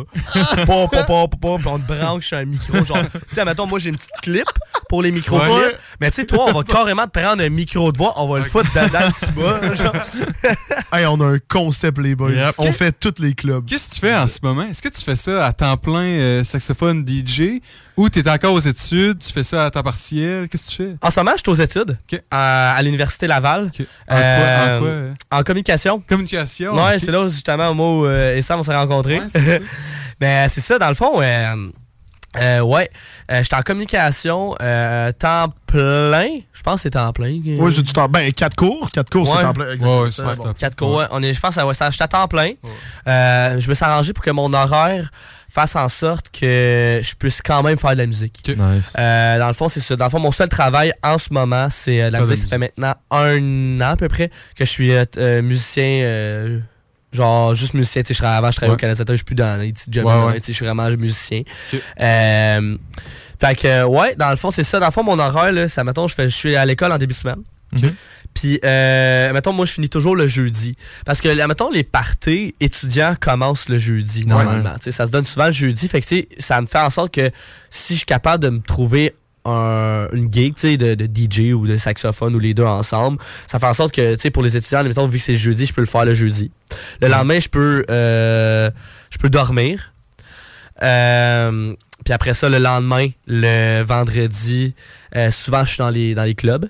Pop, 0.66 0.92
pop, 0.92 1.06
pop, 1.06 1.36
pop, 1.40 1.62
on 1.66 1.80
te 1.80 1.88
branche 1.88 2.34
un 2.34 2.46
micro, 2.46 2.84
genre. 2.84 2.98
Tu 3.30 3.36
sais, 3.36 3.46
mettons, 3.46 3.68
moi, 3.68 3.80
j'ai 3.80 3.90
une 3.90 3.96
petite 3.96 4.10
clip 4.22 4.48
pour 4.90 5.02
les 5.02 5.12
micro-clips, 5.12 5.52
Ouais. 5.52 5.78
mais 6.00 6.10
tu 6.10 6.18
sais, 6.22 6.26
toi, 6.26 6.46
on 6.48 6.52
va 6.54 6.64
carrément 6.64 7.06
te 7.08 7.20
prendre 7.20 7.44
un 7.44 7.50
micro 7.50 7.92
de 7.92 7.98
voix, 7.98 8.14
on 8.18 8.28
va 8.28 8.40
le 8.40 8.46
foutre 8.46 8.70
dedans 8.74 9.00
le 9.08 9.26
tuba, 9.26 9.76
genre. 9.76 9.94
Hey, 10.94 11.06
on 11.06 11.20
a 11.22 11.26
un 11.26 11.40
concept, 11.48 11.98
les 12.00 12.16
boys. 12.16 12.32
Yep. 12.34 12.56
On 12.58 12.72
fait 12.74 12.92
tous 12.92 13.22
les 13.22 13.34
clubs. 13.34 13.66
Qu'est-ce 13.66 13.88
que 13.90 13.94
tu 13.96 14.00
fais 14.02 14.14
en 14.16 14.28
ce 14.28 14.40
moment? 14.44 14.64
Est-ce 14.64 14.82
que 14.82 14.90
tu 14.90 15.02
fais 15.02 15.16
ça 15.16 15.46
à 15.46 15.54
temps 15.54 15.78
plein 15.78 16.04
euh, 16.04 16.44
saxophone 16.44 17.06
DJ 17.08 17.62
ou 17.96 18.10
tu 18.10 18.20
es 18.20 18.30
encore 18.30 18.54
aux 18.54 18.60
études, 18.60 19.20
tu 19.20 19.32
fais 19.32 19.44
ça 19.44 19.61
à 19.66 19.72
temps 19.72 19.84
partiel? 19.84 20.48
Qu'est-ce 20.50 20.66
que 20.66 20.70
tu 20.72 20.76
fais? 20.92 20.96
En 21.02 21.10
ce 21.10 21.20
moment, 21.20 21.32
je 21.36 21.42
suis 21.42 21.50
aux 21.50 21.64
études 21.64 21.98
à, 22.30 22.74
à 22.76 22.82
l'Université 22.82 23.28
Laval. 23.28 23.66
En 23.66 23.70
quoi- 23.70 24.16
en 24.16 24.18
Euh, 24.18 24.80
quoi, 24.80 24.88
euh? 24.90 25.14
En 25.32 25.44
communication. 25.44 26.00
Communication? 26.08 26.74
Ouais, 26.76 27.00
c'est 27.00 27.12
là 27.12 27.22
où, 27.22 27.28
justement 27.30 27.74
moi 27.74 27.92
où, 28.00 28.06
euh, 28.06 28.36
et 28.38 28.42
Sam 28.42 28.60
on 28.60 28.64
s'est 28.64 28.76
rencontrés. 28.76 29.20
Ouais, 29.20 29.26
c'est 29.34 29.46
ça. 29.60 29.64
Mais 30.22 30.46
euh, 30.46 30.50
c'est 30.50 30.62
ça, 30.62 30.78
dans 30.78 30.90
le 30.90 30.96
fond, 30.96 31.20
euh, 32.40 32.62
ouais, 32.62 32.90
euh, 33.30 33.44
j'étais 33.44 33.56
en 33.56 33.62
communication 33.62 34.56
euh, 34.62 35.12
temps 35.12 35.54
plein. 35.68 36.28
Je 36.54 36.62
pense 36.64 36.76
que 36.76 36.82
c'est 36.84 36.90
temps 36.92 37.12
plein. 37.12 37.40
Oui, 37.44 37.72
j'ai 37.72 37.82
du 37.82 37.92
temps. 37.94 38.08
Ben, 38.08 38.32
4 38.32 38.56
cours. 38.56 38.90
4 38.92 39.10
cours, 39.10 39.28
c'est 39.28 39.44
en 39.46 39.54
plein. 39.54 39.66
exactement. 39.74 40.02
Ouais, 40.04 40.12
Ça, 40.12 40.24
c'est 40.30 40.38
bon. 40.38 40.44
ça. 40.46 40.54
Quatre 40.58 40.76
cours, 40.78 40.96
ouais. 40.98 41.06
On 41.12 41.22
est, 41.24 41.34
je 41.34 41.40
pense 41.40 41.56
que 41.56 41.62
ouais, 41.62 41.74
ça- 41.74 41.90
j'étais 41.90 42.04
à 42.04 42.08
temps 42.08 42.28
plein. 42.28 42.52
Euh, 43.08 43.60
je 43.60 43.70
me 43.70 43.74
suis 43.74 43.86
arrangé 43.86 44.14
pour 44.14 44.24
que 44.24 44.32
mon 44.32 44.52
horaire 44.54 45.12
fasse 45.50 45.76
en 45.76 45.90
sorte 45.90 46.28
que 46.32 47.02
je 47.04 47.14
puisse 47.16 47.42
quand 47.42 47.62
même 47.64 47.78
faire 47.78 47.92
de 47.92 47.98
la 47.98 48.06
musique. 48.06 48.48
Nice. 48.48 48.94
Euh, 48.98 49.38
dans 49.38 49.48
le 49.50 49.54
fond, 49.54 49.68
c'est 49.68 49.82
ça. 49.82 49.98
Dans 49.98 50.06
le 50.06 50.10
fond, 50.12 50.20
mon 50.20 50.32
seul 50.32 50.48
travail 50.48 50.94
en 51.04 51.18
ce 51.18 51.34
moment, 51.34 51.68
c'est 51.70 52.02
euh, 52.02 52.10
la 52.10 52.22
musique. 52.22 52.38
Ça 52.38 52.48
fait 52.48 52.58
maintenant 52.58 52.94
un 53.12 53.82
an 53.82 53.92
à 53.92 53.96
peu 53.98 54.08
près 54.08 54.30
que 54.56 54.64
je 54.64 54.70
suis 54.70 54.94
euh, 54.94 55.04
euh, 55.18 55.42
musicien. 55.42 56.62
Genre, 57.12 57.54
juste 57.54 57.74
musicien. 57.74 58.02
Tu 58.04 58.08
sais, 58.10 58.14
je 58.14 58.20
travaillais 58.20 58.38
avant, 58.38 58.52
je 58.52 58.58
travaillais 58.58 58.72
Ouais. 58.72 58.76
au 58.76 58.80
Canada, 58.80 59.04
je 59.14 59.18
suis 59.18 59.26
plus 59.26 59.36
dans 59.36 59.60
les 59.60 59.74
petits 59.74 59.92
jobs. 59.92 60.06
Ouais, 60.06 60.14
ouais. 60.26 60.34
tu 60.40 60.46
sais, 60.48 60.52
Je 60.54 60.56
suis 60.58 60.66
vraiment 60.66 60.90
musicien. 60.92 61.42
Euh, 62.00 62.78
fait 63.40 63.56
que, 63.56 63.84
ouais, 63.86 64.16
dans 64.16 64.30
le 64.30 64.36
fond, 64.36 64.52
c'est 64.52 64.64
ça. 64.64 64.80
Dans 64.80 64.88
le 64.88 64.92
fond, 64.92 65.04
mon 65.04 65.20
horaire, 65.20 65.52
là, 65.52 65.68
ça, 65.68 65.84
mettons, 65.84 66.08
je, 66.08 66.16
fais, 66.16 66.30
je 66.30 66.36
suis 66.36 66.56
à 66.56 66.66
l'école 66.66 66.92
en 66.92 66.98
début 66.98 67.14
de 67.14 67.20
semaine. 67.20 67.42
Ok. 67.76 67.84
Puis, 68.34 68.60
euh, 68.64 69.34
mettons, 69.34 69.52
moi, 69.52 69.66
je 69.66 69.74
finis 69.74 69.90
toujours 69.90 70.16
le 70.16 70.26
jeudi. 70.28 70.76
Parce 71.06 71.20
que, 71.20 71.48
mettons, 71.48 71.70
les 71.70 71.84
parties 71.84 72.56
étudiants 72.62 73.16
commencent 73.20 73.68
le 73.68 73.78
jeudi, 73.78 74.26
normalement. 74.26 74.74
Tu 74.76 74.84
sais, 74.84 74.92
Ça 74.92 75.06
se 75.06 75.12
donne 75.12 75.26
souvent 75.26 75.48
le 75.48 75.52
jeudi. 75.52 75.88
Fait 75.90 76.00
que, 76.02 76.06
tu 76.06 76.16
sais, 76.22 76.28
ça 76.40 76.62
me 76.62 76.68
fait 76.68 76.80
en 76.80 76.90
sorte 76.90 77.14
que 77.14 77.30
si 77.70 77.94
je 77.94 78.00
suis 78.00 78.06
capable 78.06 78.44
de 78.44 78.50
me 78.50 78.60
trouver 78.60 79.16
un- 79.46 80.08
une 80.14 80.32
gig, 80.32 80.54
tu 80.56 80.62
sais, 80.62 80.78
de, 80.78 80.94
de 80.96 81.06
DJ 81.06 81.54
ou 81.54 81.66
de 81.68 81.78
saxophone 81.78 82.36
ou 82.36 82.40
les 82.40 82.54
deux 82.54 82.64
ensemble, 82.66 83.18
ça 83.48 83.58
fait 83.60 83.66
en 83.68 83.74
sorte 83.74 83.94
que, 83.94 84.16
tu 84.16 84.22
sais, 84.22 84.30
pour 84.32 84.44
les 84.44 84.56
étudiants, 84.58 84.84
mettons, 84.84 85.08
vu 85.08 85.18
que 85.18 85.24
c'est 85.24 85.36
jeudi, 85.36 85.66
je 85.66 85.74
peux 85.74 85.82
le 85.82 85.88
faire 85.88 86.06
le 86.06 86.14
jeudi. 86.14 86.52
Le 87.02 87.08
lendemain, 87.08 87.40
je 87.40 87.50
peux, 87.50 87.86
euh, 87.90 88.70
je 89.10 89.18
peux 89.18 89.30
dormir. 89.30 89.94
Euh, 90.84 91.74
puis 92.04 92.14
après 92.14 92.34
ça, 92.34 92.50
le 92.50 92.58
lendemain, 92.60 93.08
le 93.28 93.82
vendredi, 93.84 94.74
euh, 95.16 95.30
souvent 95.32 95.64
je 95.66 95.70
suis 95.74 95.78
dans 95.80 95.90
les, 95.90 96.16
dans 96.16 96.24
les 96.24 96.36
clubs, 96.36 96.68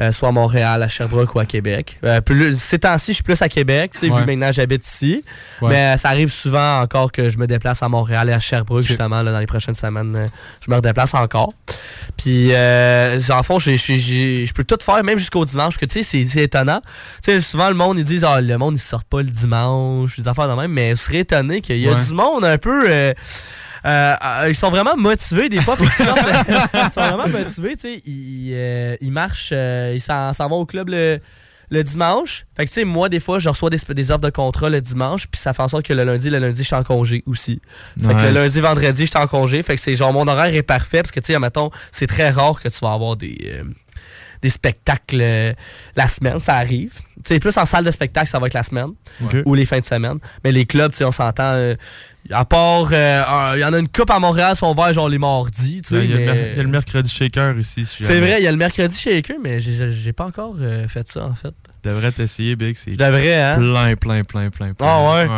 euh, 0.00 0.12
soit 0.12 0.28
à 0.30 0.32
Montréal, 0.32 0.82
à 0.82 0.88
Sherbrooke 0.88 1.34
ou 1.34 1.40
à 1.40 1.46
Québec. 1.46 1.98
Euh, 2.04 2.20
plus, 2.20 2.58
ces 2.58 2.78
temps-ci, 2.78 3.12
je 3.12 3.16
suis 3.16 3.22
plus 3.22 3.40
à 3.42 3.48
Québec, 3.48 3.92
tu 3.94 3.98
sais, 4.00 4.08
Ouais. 4.08 4.18
vu 4.18 4.22
que 4.26 4.30
maintenant 4.30 4.50
j'habite 4.52 4.86
ici. 4.86 5.24
Ouais. 5.60 5.70
Mais 5.70 5.94
euh, 5.94 5.96
ça 5.96 6.08
arrive 6.08 6.32
souvent 6.32 6.80
encore 6.80 7.12
que 7.12 7.28
je 7.28 7.38
me 7.38 7.46
déplace 7.46 7.82
à 7.82 7.88
Montréal 7.88 8.28
et 8.28 8.32
à 8.32 8.38
Sherbrooke, 8.40 8.82
justement, 8.82 9.22
là, 9.22 9.30
dans 9.32 9.40
les 9.40 9.46
prochaines 9.46 9.74
semaines, 9.74 10.14
euh, 10.16 10.26
je 10.64 10.70
me 10.70 10.76
redéplace 10.76 11.14
encore. 11.14 11.52
Puis, 12.16 12.48
euh, 12.52 13.18
en 13.30 13.42
fond, 13.42 13.58
je 13.58 14.52
peux 14.52 14.64
tout 14.64 14.78
faire, 14.82 15.02
même 15.04 15.18
jusqu'au 15.18 15.44
dimanche, 15.44 15.74
parce 15.74 15.76
que 15.78 15.86
tu 15.86 16.02
sais, 16.02 16.02
c'est- 16.02 16.24
c'est 16.28 16.42
étonnant. 16.44 16.80
Tu 17.22 17.32
sais, 17.32 17.40
souvent, 17.40 17.68
le 17.68 17.74
monde, 17.74 17.98
ils 17.98 18.04
disent, 18.04 18.24
ah, 18.24 18.40
le 18.40 18.58
monde, 18.58 18.74
ils 18.76 18.80
sortent 18.80 19.08
pas 19.08 19.18
le 19.22 19.30
dimanche, 19.30 20.18
des 20.18 20.28
affaires 20.28 20.48
de 20.48 20.54
même, 20.60 20.72
mais 20.72 20.90
je 20.90 20.96
serais 20.96 21.18
étonné 21.18 21.60
qu'il 21.60 21.78
y 21.78 21.88
a 21.88 21.92
Ouais. 21.92 22.02
du 22.04 22.12
monde 22.14 22.44
un 22.44 22.58
peu. 22.58 23.12
Euh, 23.84 23.88
euh, 24.12 24.16
euh, 24.44 24.48
ils 24.48 24.54
sont 24.54 24.70
vraiment 24.70 24.96
motivés 24.96 25.48
des 25.48 25.60
fois. 25.60 25.76
puis 25.76 25.86
ils, 25.86 26.04
sortent, 26.04 26.20
ils 26.74 26.92
sont 26.92 27.00
vraiment 27.00 27.28
motivés, 27.28 27.74
tu 27.74 27.80
sais. 27.80 28.02
Ils, 28.06 28.52
euh, 28.54 28.96
ils 29.00 29.12
marchent, 29.12 29.50
euh, 29.52 29.92
ils 29.94 30.00
s'en 30.00 30.32
vont 30.48 30.58
au 30.60 30.66
club 30.66 30.88
le, 30.90 31.18
le 31.70 31.82
dimanche. 31.82 32.44
Fait 32.56 32.64
que 32.64 32.70
tu 32.70 32.74
sais, 32.74 32.84
moi, 32.84 33.08
des 33.08 33.20
fois, 33.20 33.38
je 33.38 33.48
reçois 33.48 33.70
des, 33.70 33.78
des 33.88 34.10
offres 34.10 34.20
de 34.20 34.30
contrat 34.30 34.68
le 34.70 34.80
dimanche, 34.80 35.26
puis 35.26 35.40
ça 35.40 35.52
fait 35.52 35.62
en 35.62 35.68
sorte 35.68 35.84
que 35.86 35.94
le 35.94 36.04
lundi, 36.04 36.30
le 36.30 36.38
lundi, 36.38 36.62
je 36.62 36.66
suis 36.66 36.76
en 36.76 36.84
congé 36.84 37.22
aussi. 37.26 37.60
Fait 38.00 38.14
que 38.14 38.22
le 38.22 38.30
lundi, 38.30 38.60
vendredi, 38.60 39.06
je 39.06 39.10
suis 39.10 39.18
en 39.18 39.26
congé. 39.26 39.62
Fait 39.62 39.74
que 39.76 39.80
c'est 39.80 39.94
genre, 39.94 40.12
mon 40.12 40.28
horaire 40.28 40.54
est 40.54 40.62
parfait, 40.62 41.02
parce 41.02 41.10
que 41.12 41.20
tu 41.20 41.32
sais, 41.32 41.38
mettons, 41.38 41.70
c'est 41.90 42.06
très 42.06 42.30
rare 42.30 42.60
que 42.60 42.68
tu 42.68 42.78
vas 42.82 42.92
avoir 42.92 43.16
des. 43.16 43.62
Euh, 44.42 44.48
des 44.48 44.50
spectacles 44.50 45.18
euh, 45.20 45.52
la 45.96 46.08
semaine, 46.08 46.38
ça 46.38 46.54
arrive. 46.56 46.92
Tu 47.16 47.34
sais, 47.34 47.38
plus 47.38 47.56
en 47.56 47.64
salle 47.64 47.84
de 47.84 47.90
spectacle, 47.90 48.28
ça 48.28 48.38
va 48.38 48.46
être 48.48 48.54
la 48.54 48.62
semaine 48.64 48.90
ou 49.46 49.54
les 49.54 49.64
fins 49.64 49.78
de 49.78 49.84
semaine. 49.84 50.18
Mais 50.44 50.50
les 50.52 50.64
clubs, 50.66 50.92
on 51.02 51.12
s'entend. 51.12 51.42
euh, 51.44 51.74
à 52.30 52.44
part, 52.44 52.88
euh, 52.92 53.52
il 53.56 53.60
y 53.60 53.64
en 53.64 53.72
a 53.72 53.78
une 53.78 53.88
coupe 53.88 54.10
à 54.10 54.18
Montréal, 54.18 54.54
sont 54.56 54.72
ouverts 54.72 54.92
genre 54.92 55.08
les 55.08 55.18
mardis, 55.18 55.82
tu 55.82 55.90
sais. 55.90 55.96
Ben, 55.98 56.04
Il 56.04 56.10
y, 56.10 56.14
a 56.14 56.16
le 56.16 56.24
mais- 56.24 56.32
mer- 56.32 56.46
il 56.52 56.56
y 56.56 56.60
a 56.60 56.62
le 56.62 56.68
mercredi 56.68 57.10
shaker 57.10 57.58
ici. 57.58 57.84
si 57.86 58.04
C'est 58.04 58.20
vrai, 58.20 58.36
il 58.40 58.44
y 58.44 58.48
a 58.48 58.50
le 58.52 58.56
mercredi 58.56 58.96
chez 58.96 59.20
eux, 59.30 59.38
mais 59.42 59.60
j'ai- 59.60 60.12
pas 60.12 60.24
encore 60.26 60.54
euh, 60.60 60.86
fait 60.88 61.08
ça, 61.08 61.24
en 61.26 61.34
fait. 61.34 61.54
Tu 61.82 61.88
devrais 61.88 62.12
t'essayer, 62.12 62.54
Big. 62.56 62.76
C'est 62.76 62.92
Je 62.92 62.96
devrais, 62.98 63.40
hein? 63.42 63.56
plein, 63.58 63.94
plein, 63.96 64.24
plein, 64.24 64.50
plein, 64.50 64.74
plein. 64.74 64.86
Ah 64.88 65.14
ouais? 65.14 65.28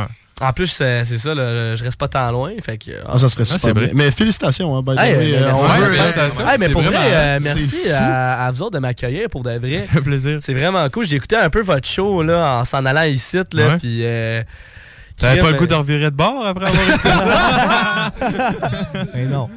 En 0.41 0.53
plus, 0.53 0.66
c'est 0.66 1.05
c'est 1.05 1.18
ça, 1.18 1.32
là, 1.35 1.76
je 1.76 1.85
reste 1.85 1.99
pas 1.99 2.09
tant 2.09 2.30
loin, 2.32 2.51
fait 2.61 2.76
que... 2.76 2.91
Ah, 3.09 3.18
ça 3.18 3.28
serait 3.28 3.43
Ah, 3.43 3.45
super 3.45 3.61
c'est 3.61 3.72
bien. 3.72 3.82
vrai. 3.85 3.93
Mais 3.95 4.11
félicitations, 4.11 4.76
hein, 4.76 4.82
by 4.82 4.97
the 4.97 5.01
Hey, 5.01 5.16
way, 5.16 5.35
euh, 5.37 5.41
merci. 5.47 5.62
on 5.62 5.68
Ouais, 5.70 5.78
veut- 5.89 5.93
félicitations. 5.95 6.49
Hey, 6.49 6.57
mais 6.59 6.68
pour 6.70 6.82
vraiment- 6.82 6.99
vrai, 6.99 7.11
euh, 7.14 7.39
merci 7.41 7.91
à, 7.93 8.47
à 8.47 8.51
vous 8.51 8.62
autres 8.62 8.72
de 8.72 8.78
m'accueillir 8.80 9.28
pour 9.30 9.43
de 9.45 9.53
vrai. 9.53 9.85
Ça 9.87 9.93
fait 9.93 10.01
plaisir. 10.01 10.39
C'est 10.41 10.55
vraiment 10.55 10.89
cool. 10.91 11.07
J'ai 11.07 11.16
écouté 11.16 11.37
un 11.37 11.51
peu 11.51 11.62
votre 11.62 11.87
show 11.89 12.22
là, 12.24 12.59
en 12.61 12.64
s'en 12.64 12.85
allant 12.85 13.05
ici, 13.05 13.37
là, 13.53 13.68
Ouais. 13.68 13.76
puis... 13.78 14.01
Euh, 14.03 14.43
T'avais 15.17 15.41
pas 15.41 15.51
le 15.53 15.59
goût 15.59 15.67
de 15.67 15.75
revirer 15.75 16.11
de 16.11 16.17
bord 16.17 16.45
après 16.45 16.67
avoir 16.67 16.89
écouté 16.91 17.09
Ben 19.15 19.29
non. 19.31 19.49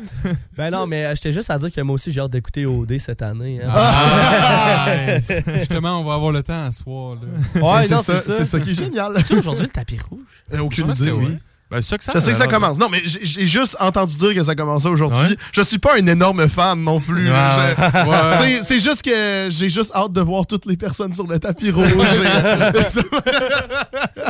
Ben 0.55 0.69
non, 0.71 0.85
mais 0.87 1.05
euh, 1.05 1.15
j'étais 1.15 1.31
juste 1.31 1.49
à 1.49 1.57
dire 1.57 1.71
que 1.71 1.81
moi 1.81 1.95
aussi, 1.95 2.11
j'ai 2.11 2.21
hâte 2.21 2.31
d'écouter 2.31 2.65
OD 2.65 2.97
cette 2.99 3.21
année. 3.21 3.59
hein. 3.63 3.69
Ah, 3.73 4.85
Justement, 5.55 5.99
on 5.99 6.03
va 6.03 6.13
avoir 6.13 6.31
le 6.31 6.43
temps 6.43 6.65
à 6.65 6.71
soir. 6.71 7.15
Là. 7.15 7.61
Ouais, 7.61 7.83
c'est 7.87 7.93
non, 7.95 8.01
ça, 8.03 8.15
c'est 8.17 8.21
ça. 8.21 8.37
c'est 8.37 8.45
ça 8.45 8.59
qui 8.59 8.71
est 8.71 8.73
génial. 8.73 9.13
C'est 9.25 9.35
aujourd'hui 9.35 9.63
le 9.65 9.69
tapis 9.71 9.97
rouge? 10.09 10.19
Euh, 10.53 10.59
Aucune 10.59 10.89
idée, 10.91 11.11
oui. 11.11 11.37
Ben, 11.69 11.81
c'est 11.81 11.89
ça 11.89 11.97
que 11.97 12.03
ça 12.05 12.11
Je 12.15 12.19
sais 12.19 12.31
que 12.31 12.37
ça 12.37 12.47
commence. 12.47 12.77
Non, 12.77 12.87
mais 12.89 13.01
j'ai 13.05 13.43
juste 13.45 13.75
entendu 13.79 14.15
dire 14.15 14.33
que 14.33 14.41
ça 14.43 14.55
commençait 14.55 14.87
aujourd'hui. 14.87 15.19
Ouais. 15.31 15.37
Je 15.51 15.61
suis 15.61 15.79
pas 15.79 15.95
un 15.99 16.05
énorme 16.07 16.47
fan 16.47 16.81
non 16.81 17.01
plus. 17.01 17.29
Ouais, 17.29 17.35
Je- 17.35 17.83
ouais. 18.09 18.47
Ouais. 18.57 18.61
C'est- 18.63 18.79
juste 18.79 19.01
que 19.01 19.47
j'ai 19.49 19.67
juste 19.69 19.91
hâte 19.93 20.13
de 20.13 20.21
voir 20.21 20.45
toutes 20.47 20.65
les 20.65 20.77
personnes 20.77 21.11
sur 21.11 21.27
le 21.27 21.39
tapis 21.39 21.71
rouge. 21.71 21.91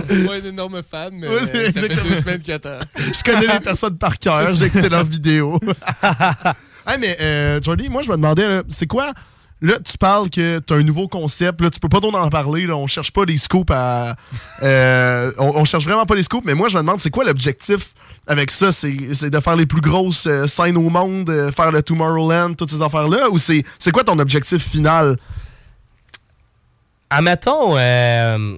Pas 0.07 0.33
un 0.33 0.43
énorme 0.49 0.81
fan, 0.89 1.09
mais 1.13 1.27
Ouais, 1.27 1.41
c'est 1.51 1.71
ça 1.71 1.81
fait 1.81 1.95
deux 1.95 2.15
semaines 2.15 2.41
qu'il 2.41 2.53
attend. 2.53 2.79
Je 2.97 3.23
connais 3.23 3.53
les 3.53 3.59
personnes 3.59 3.97
par 3.97 4.17
cœur, 4.17 4.53
j'ai 4.55 4.65
écouté 4.65 4.89
leurs 4.89 5.03
vidéos. 5.05 5.59
hey, 6.87 6.97
mais 6.99 7.17
euh, 7.21 7.59
Jordy, 7.61 7.89
moi 7.89 8.01
je 8.01 8.09
me 8.09 8.15
demandais, 8.15 8.61
c'est 8.69 8.87
quoi 8.87 9.11
Là, 9.61 9.73
tu 9.83 9.97
parles 9.97 10.29
que 10.29 10.59
tu 10.59 10.73
as 10.73 10.77
un 10.77 10.83
nouveau 10.83 11.07
concept. 11.07 11.61
Là, 11.61 11.69
tu 11.69 11.79
peux 11.79 11.89
pas 11.89 11.99
trop 11.99 12.15
en 12.15 12.29
parler. 12.29 12.67
Là, 12.67 12.77
on 12.77 12.85
cherche 12.85 13.11
pas 13.11 13.25
les 13.25 13.37
scoops 13.37 13.71
à. 13.71 14.15
euh, 14.61 15.31
on, 15.39 15.65
cherche 15.65 15.85
vraiment 15.85 16.05
pas 16.05 16.15
les 16.15 16.23
scoops. 16.23 16.45
Mais 16.45 16.53
moi, 16.53 16.69
je 16.69 16.75
me 16.75 16.81
demande, 16.81 16.99
c'est 16.99 17.09
quoi 17.09 17.23
l'objectif 17.23 17.93
avec 18.27 18.51
ça? 18.51 18.71
C'est 18.71 19.29
de 19.29 19.39
faire 19.39 19.55
les 19.55 19.65
plus 19.65 19.81
grosses 19.81 20.27
euh, 20.27 20.45
scènes 20.45 20.77
au 20.77 20.89
monde, 20.89 21.29
euh, 21.29 21.51
faire 21.51 21.71
le 21.71 21.81
Tomorrowland, 21.81 22.53
toutes 22.55 22.69
ces 22.69 22.81
affaires-là 22.81 23.29
Ou 23.31 23.39
c'est 23.39 23.63
c'est 23.79 23.91
quoi 23.91 24.03
ton 24.03 24.19
objectif 24.19 24.63
final? 24.63 25.17
Admettons, 27.09 27.77
euh, 27.77 28.57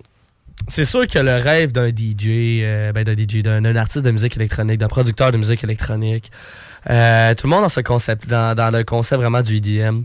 c'est 0.69 0.85
sûr 0.85 1.07
que 1.07 1.19
le 1.19 1.35
rêve 1.37 1.71
d'un 1.71 1.89
DJ, 1.89 2.61
euh, 2.61 2.91
ben 2.91 3.03
d'un 3.03 3.13
DJ, 3.13 3.41
d'un 3.41 3.75
artiste 3.75 4.05
de 4.05 4.11
musique 4.11 4.35
électronique, 4.35 4.77
d'un 4.77 4.87
producteur 4.87 5.31
de 5.31 5.37
musique 5.37 5.63
électronique, 5.63 6.31
euh, 6.89 7.33
tout 7.33 7.47
le 7.47 7.51
monde 7.51 7.63
dans 7.63 7.69
ce 7.69 7.81
concept, 7.81 8.27
dans, 8.27 8.55
dans 8.55 8.71
le 8.71 8.83
concept 8.83 9.21
vraiment 9.21 9.41
du 9.41 9.57
EDM, 9.57 10.03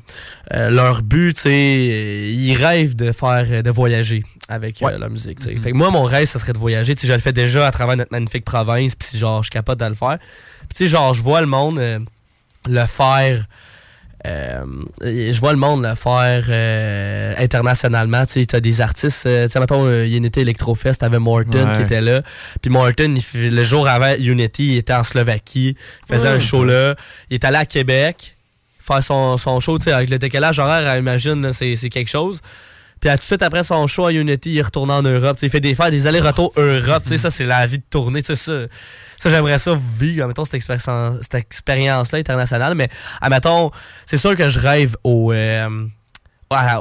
euh, 0.53 0.71
leur 0.71 1.03
but, 1.03 1.37
tu 1.37 1.51
ils 1.51 2.57
rêvent 2.57 2.97
de 2.97 3.13
faire, 3.13 3.63
de 3.63 3.71
voyager 3.71 4.25
avec 4.49 4.81
leur 4.81 5.11
musique. 5.11 5.43
sais. 5.43 5.55
Fait 5.57 5.71
que 5.71 5.77
moi, 5.77 5.91
mon 5.91 6.03
rêve, 6.05 6.27
ça 6.27 6.39
serait 6.39 6.53
de 6.53 6.59
voyager. 6.59 6.95
Je 7.01 7.13
le 7.13 7.19
fais 7.19 7.33
déjà 7.33 7.67
à 7.67 7.71
travers 7.71 7.97
notre 7.97 8.13
magnifique 8.13 8.45
province, 8.45 8.95
puis 8.95 9.19
genre, 9.19 9.43
je 9.43 9.47
suis 9.47 9.51
capable 9.51 9.81
de 9.81 9.87
le 9.87 9.95
faire. 9.95 10.19
Puis 10.75 10.89
genre, 10.89 11.15
je 11.15 11.23
vois 11.23 11.41
le 11.41 11.47
monde 11.47 11.81
le 12.67 12.87
faire. 12.87 13.47
Euh, 14.27 14.65
je 15.03 15.39
vois 15.39 15.53
le 15.53 15.59
monde 15.59 15.83
le 15.85 15.95
faire 15.95 16.45
euh, 16.49 17.35
internationalement. 17.39 18.25
Tu 18.25 18.41
sais, 18.41 18.47
t'as 18.47 18.61
des 18.61 18.81
artistes. 18.81 19.27
euh, 19.27 19.47
tu 19.47 19.53
sais, 19.53 19.61
mettons, 19.61 19.87
Unity 20.05 20.41
Electrofest, 20.41 21.01
t'avais 21.01 21.19
Morton 21.19 21.67
Ouais. 21.69 21.77
qui 21.77 21.83
était 21.83 22.01
là. 22.01 22.23
Puis 22.63 22.71
Morton, 22.71 23.17
il 23.35 23.51
le 23.55 23.63
jour 23.63 23.87
avant 23.87 24.15
Unity, 24.19 24.73
il 24.73 24.77
était 24.79 24.95
en 24.95 25.03
Slovaquie. 25.05 25.77
Il 26.09 26.15
faisait 26.15 26.29
Ouais. 26.29 26.37
un 26.37 26.41
show 26.41 26.65
là. 26.65 26.95
Il 27.31 27.35
est 27.35 27.45
allé 27.45 27.57
à 27.59 27.67
Québec 27.67 28.37
faire 28.81 29.03
son, 29.03 29.37
son 29.37 29.61
show. 29.61 29.79
Tu 29.79 29.85
sais, 29.85 29.93
avec 29.93 30.09
le 30.11 30.19
décalage 30.19 30.59
horaire, 30.59 30.97
imagine, 30.97 31.53
c'est 31.53 31.77
quelque 31.91 32.11
chose. 32.11 32.41
Puis 33.05 33.13
tout 33.13 33.19
de 33.19 33.23
suite 33.23 33.43
après 33.43 33.63
son 33.63 33.87
show 33.87 34.07
à 34.07 34.13
Unity, 34.13 34.53
il 34.53 34.59
est 34.59 34.63
retourné 34.63 34.95
en 34.95 35.03
Europe. 35.03 35.37
Il 35.43 35.51
fait 35.51 35.61
des, 35.61 35.75
faire 35.75 35.91
des 35.91 36.07
allers-retours 36.07 36.55
Europe. 36.57 37.03
Ça, 37.05 37.29
c'est 37.29 37.45
la 37.45 37.67
vie 37.67 37.77
de 37.77 37.85
tournée. 37.91 38.23
Tu 38.23 38.35
sais, 38.35 38.37
ça, 38.37 38.67
ça 39.19 39.29
j'aimerais 39.29 39.59
ça 39.59 39.79
vivre, 40.01 40.27
cette 40.47 40.55
expérience- 40.55 41.19
cette 41.21 41.35
expérience-là 41.35 42.19
internationale. 42.19 42.75
Mais, 42.75 42.89
admettons, 43.21 43.71
c'est 44.07 44.17
sûr 44.17 44.35
que 44.35 44.49
je 44.49 44.59
rêve 44.59 44.97
au, 45.05 45.35
euh, 45.35 45.87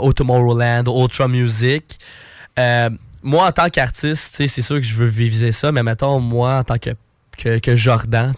au 0.02 0.14
Tomorrowland, 0.14 0.86
au 0.88 1.04
Ultra 1.04 1.28
Music. 1.28 2.00
Euh, 2.58 2.90
moi, 3.22 3.48
en 3.48 3.52
tant 3.52 3.68
qu'artiste, 3.68 4.41
c'est 4.48 4.62
sûr 4.62 4.78
que 4.78 4.86
je 4.86 4.95
veux 4.95 5.06
viser 5.08 5.52
ça. 5.52 5.74
Mais, 5.74 5.84
mettons, 5.84 6.22
moi, 6.22 6.60
en 6.60 6.64
tant 6.64 6.78
que, 6.78 7.60
que, 7.60 7.76
Jordan, 7.76 8.34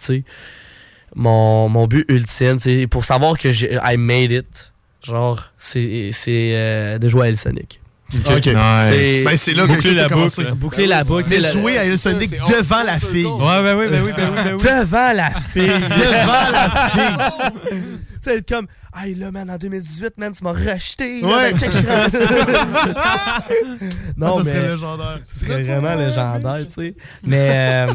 mon, 1.14 1.68
mon 1.68 1.86
but 1.86 2.04
ultime, 2.08 2.58
pour 2.90 3.04
savoir 3.04 3.38
que 3.38 3.52
j'ai 3.52 3.78
I 3.80 3.96
made 3.96 4.32
it, 4.32 4.72
genre, 5.06 5.50
c'est 5.58 6.10
c'est, 6.12 6.52
euh, 6.54 6.98
de 6.98 7.08
jouer 7.08 7.26
à 7.26 7.28
El 7.30 7.36
Sonic. 7.36 7.80
Ok. 8.26 8.44
C'est- 8.44 9.24
Ben, 9.24 9.36
c'est 9.36 9.52
là 9.54 9.66
Boucler 9.66 9.94
la 9.94 10.08
commencé. 10.08 10.44
boucle. 10.44 10.54
Boucler 10.56 10.86
la 10.86 11.02
boucle. 11.02 11.24
Mais 11.28 11.36
tu 11.38 11.42
sais, 11.42 11.52
jouer 11.52 11.76
à 11.78 11.84
El 11.84 11.90
c'est 11.90 11.96
ça, 11.96 12.12
Sonic 12.12 12.28
c'est- 12.30 12.40
on- 12.40 12.48
devant 12.48 12.82
la 12.84 12.92
fille. 12.98 13.24
Ouais, 13.24 13.62
ben 13.64 13.76
oui, 13.76 13.86
ben 13.90 14.02
oui, 14.04 14.12
ben 14.16 14.28
oui, 14.30 14.36
ben 14.44 14.54
oui. 14.54 14.62
Devant 14.62 15.12
la 15.12 15.30
fille. 15.30 15.66
Devant 15.66 16.50
la 16.52 16.90
fille. 16.90 17.80
Tu 18.26 18.32
sais, 18.32 18.38
être 18.38 18.48
comme, 18.48 18.66
hey 19.00 19.14
là, 19.14 19.30
man, 19.30 19.48
en 19.50 19.56
2018, 19.56 20.18
man, 20.18 20.32
tu 20.36 20.42
m'as 20.42 20.50
rejeté. 20.52 21.20
là, 21.20 21.28
Ouais. 21.28 21.52
ben, 21.52 21.58
check, 21.60 21.70
je 21.70 21.76
suis 21.78 21.86
rendu- 21.86 22.16
non, 24.16 24.38
Ça 24.38 24.42
mais. 24.44 24.50
serait 24.54 24.68
légendaire. 24.70 25.18
Ce 25.28 25.44
serait 25.44 25.62
vraiment 25.62 25.94
légendaire, 25.94 26.66
tu 26.66 26.72
sais. 26.72 26.94
Mais. 27.22 27.86
euh, 27.90 27.94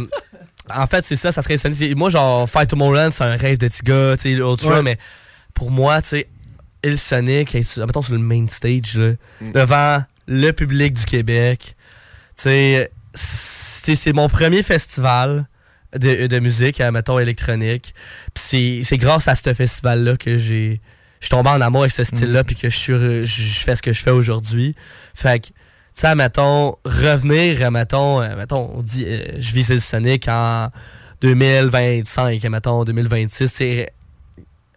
en 0.74 0.88
fait, 0.88 1.04
c'est 1.06 1.16
ça, 1.18 1.32
ça 1.32 1.42
serait 1.42 1.58
Sonic. 1.58 1.78
C'est- 1.78 1.96
Moi, 1.96 2.10
genre, 2.10 2.50
Fight 2.50 2.70
Tomorrowland, 2.70 3.10
c'est 3.12 3.24
un 3.24 3.36
rêve 3.36 3.58
de 3.58 3.68
petit 3.68 3.82
gars, 3.84 4.16
tu 4.16 4.24
sais, 4.24 4.32
Ultra, 4.32 4.76
Ouais. 4.76 4.84
mais 4.84 4.98
pour 5.54 5.72
moi, 5.72 6.02
tu 6.02 6.10
sais, 6.10 6.28
Il 6.84 6.98
Sonic, 6.98 7.54
mettons 7.54 8.02
sur 8.02 8.14
le 8.14 8.20
main 8.20 8.46
stage, 8.48 8.98
là, 8.98 9.14
devant 9.54 10.04
le 10.28 10.52
public 10.52 10.94
du 10.94 11.06
Québec, 11.06 11.76
c'est 12.36 12.92
c'est 13.14 14.14
mon 14.14 14.30
premier 14.30 14.64
festival 14.64 15.48
de, 15.98 16.28
de 16.28 16.40
musique, 16.40 16.80
euh, 16.80 16.92
mettons, 16.92 17.20
électronique. 17.20 17.94
C'est- 18.36 18.82
c'est 18.84 18.98
grâce 18.98 19.28
à 19.28 19.36
ce 19.36 19.54
festival-là 19.54 20.16
que 20.16 20.38
j'ai. 20.38 20.80
Je 21.20 21.26
suis 21.26 21.30
tombé 21.32 21.50
en 21.50 21.60
amour 21.62 21.82
avec 21.82 21.92
ce 21.92 22.04
style-là, 22.06 22.44
puis 22.46 22.56
que 22.56 22.70
je, 22.70 22.78
suis, 22.78 22.94
re- 22.94 23.26
je 23.26 23.42
je 23.42 23.60
fais 23.64 23.76
ce 23.76 23.82
que 23.82 23.92
je 23.92 24.02
fais 24.02 24.12
aujourd'hui. 24.12 24.76
Fait 25.14 25.40
que, 25.42 25.48
tu 25.48 25.54
sais, 25.94 26.16
mettons, 26.16 26.76
revenir, 26.86 27.62
euh, 27.62 27.70
mettons, 27.70 28.22
euh, 28.22 28.36
mettons, 28.38 28.72
on 28.76 28.82
dit, 28.82 29.04
euh, 29.06 29.26
je 29.38 29.54
vis 29.54 29.70
le 29.70 29.80
Sonic 29.80 30.28
en 30.30 30.70
2025, 31.22 32.44
mettons, 32.46 32.84
2026, 32.86 33.52
tu 33.52 33.58
sais, 33.58 33.94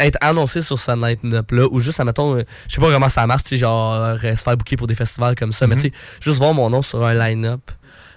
être 0.01 0.19
annoncé 0.21 0.61
sur 0.61 0.79
ce 0.79 0.91
line-up-là, 0.93 1.66
ou 1.71 1.79
juste, 1.81 2.03
mettons, 2.05 2.37
euh, 2.37 2.43
je 2.69 2.75
sais 2.75 2.81
pas 2.81 2.91
comment 2.91 3.09
ça 3.09 3.27
marche, 3.27 3.55
genre, 3.55 3.95
euh, 3.95 4.16
se 4.35 4.43
faire 4.43 4.57
booker 4.57 4.77
pour 4.77 4.87
des 4.87 4.95
festivals 4.95 5.35
comme 5.37 5.53
ça, 5.53 5.66
mais 5.66 5.77
Mhm. 5.77 5.83
tu 5.83 5.89
sais, 5.91 5.95
juste 6.21 6.39
voir 6.39 6.53
mon 6.55 6.69
nom 6.71 6.83
sur 6.83 7.05
un 7.05 7.15
line-up 7.15 7.61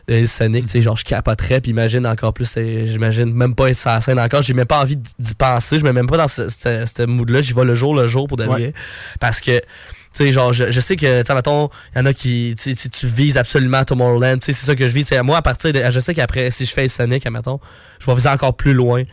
de 0.08 0.26
Sonic, 0.26 0.66
tu 0.66 0.72
sais, 0.72 0.82
genre, 0.82 0.95
je 0.95 1.04
capoterais, 1.04 1.60
puis 1.62 1.72
imagine 1.72 2.08
encore 2.08 2.34
plus, 2.34 2.52
euh, 2.58 2.86
j'imagine 2.86 3.32
même 3.34 3.54
pas 3.54 3.70
être 3.70 3.78
sur 3.78 3.90
la 3.90 3.99
scène 4.02 4.20
encore, 4.20 4.41
j'ai 4.41 4.54
même 4.54 4.66
pas 4.66 4.82
envie 4.82 4.95
d'y 4.95 5.36
penser, 5.36 5.78
je 5.78 5.84
me 5.84 5.90
mets 5.90 5.99
même 6.02 6.08
pas 6.08 6.16
dans 6.18 6.30
ce, 6.30 6.49
ce, 6.49 6.86
ce 6.86 7.04
mood-là, 7.06 7.41
j'y 7.41 7.54
vais 7.54 7.66
le 7.66 7.76
jour 7.76 7.94
le 7.94 8.08
jour 8.08 8.26
pour 8.28 8.38
de 8.38 8.44
Ouais. 8.45 8.49
vrai, 8.49 8.74
parce 9.20 9.41
que, 9.41 9.60
tu 9.60 9.66
sais, 10.14 10.32
genre, 10.32 10.54
je, 10.54 10.72
je 10.72 10.80
sais 10.80 10.95
que, 10.95 11.22
tu 11.22 11.28
sais, 11.28 11.34
mettons, 11.36 11.70
il 11.94 11.99
y 11.99 12.02
en 12.02 12.06
a 12.06 12.14
qui, 12.14 12.56
tu 12.58 12.74
tu 12.76 13.06
vises 13.08 13.38
absolument 13.38 13.84
Tomorrowland, 13.84 14.40
tu 14.40 14.45
sais, 14.45 14.54
c'est 14.54 14.66
ça 14.66 14.76
que 14.76 14.88
je 14.88 14.94
vis, 14.94 15.04
tu 15.04 15.10
sais, 15.10 15.22
moi, 15.24 15.38
à 15.38 15.41
partir 15.41 15.74
de, 15.74 15.84
je 15.90 15.99
sais 15.99 16.14
qu'après, 16.16 16.49
si 16.52 16.66
je 16.66 16.72
fais 16.74 16.88
Sonic, 16.88 17.30
mettons, 17.30 17.60
je 17.99 18.06
vais 18.10 18.16
viser 18.16 18.30
encore 18.30 18.56
plus 18.56 18.74
loin, 18.74 19.04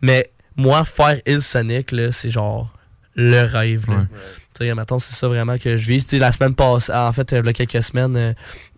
mais 0.00 0.30
moi, 0.56 0.84
faire 0.84 1.18
Il 1.26 1.42
Sonic, 1.42 1.92
là, 1.92 2.12
c'est 2.12 2.30
genre 2.30 2.68
le 3.16 3.42
rêve. 3.42 3.88
là. 3.88 3.96
Ouais. 3.96 4.02
Tu 4.58 4.66
sais, 4.66 4.74
mettons, 4.74 4.98
c'est 4.98 5.14
ça 5.14 5.28
vraiment 5.28 5.56
que 5.58 5.76
je 5.76 5.88
vis. 5.88 6.04
Tu 6.04 6.10
sais, 6.10 6.18
la 6.18 6.32
semaine 6.32 6.54
passée, 6.54 6.92
en 6.92 7.12
fait, 7.12 7.32
euh, 7.32 7.40
il 7.42 7.46
y 7.46 7.48
a 7.48 7.52
quelques 7.52 7.82
semaines, 7.82 8.16
euh, 8.16 8.32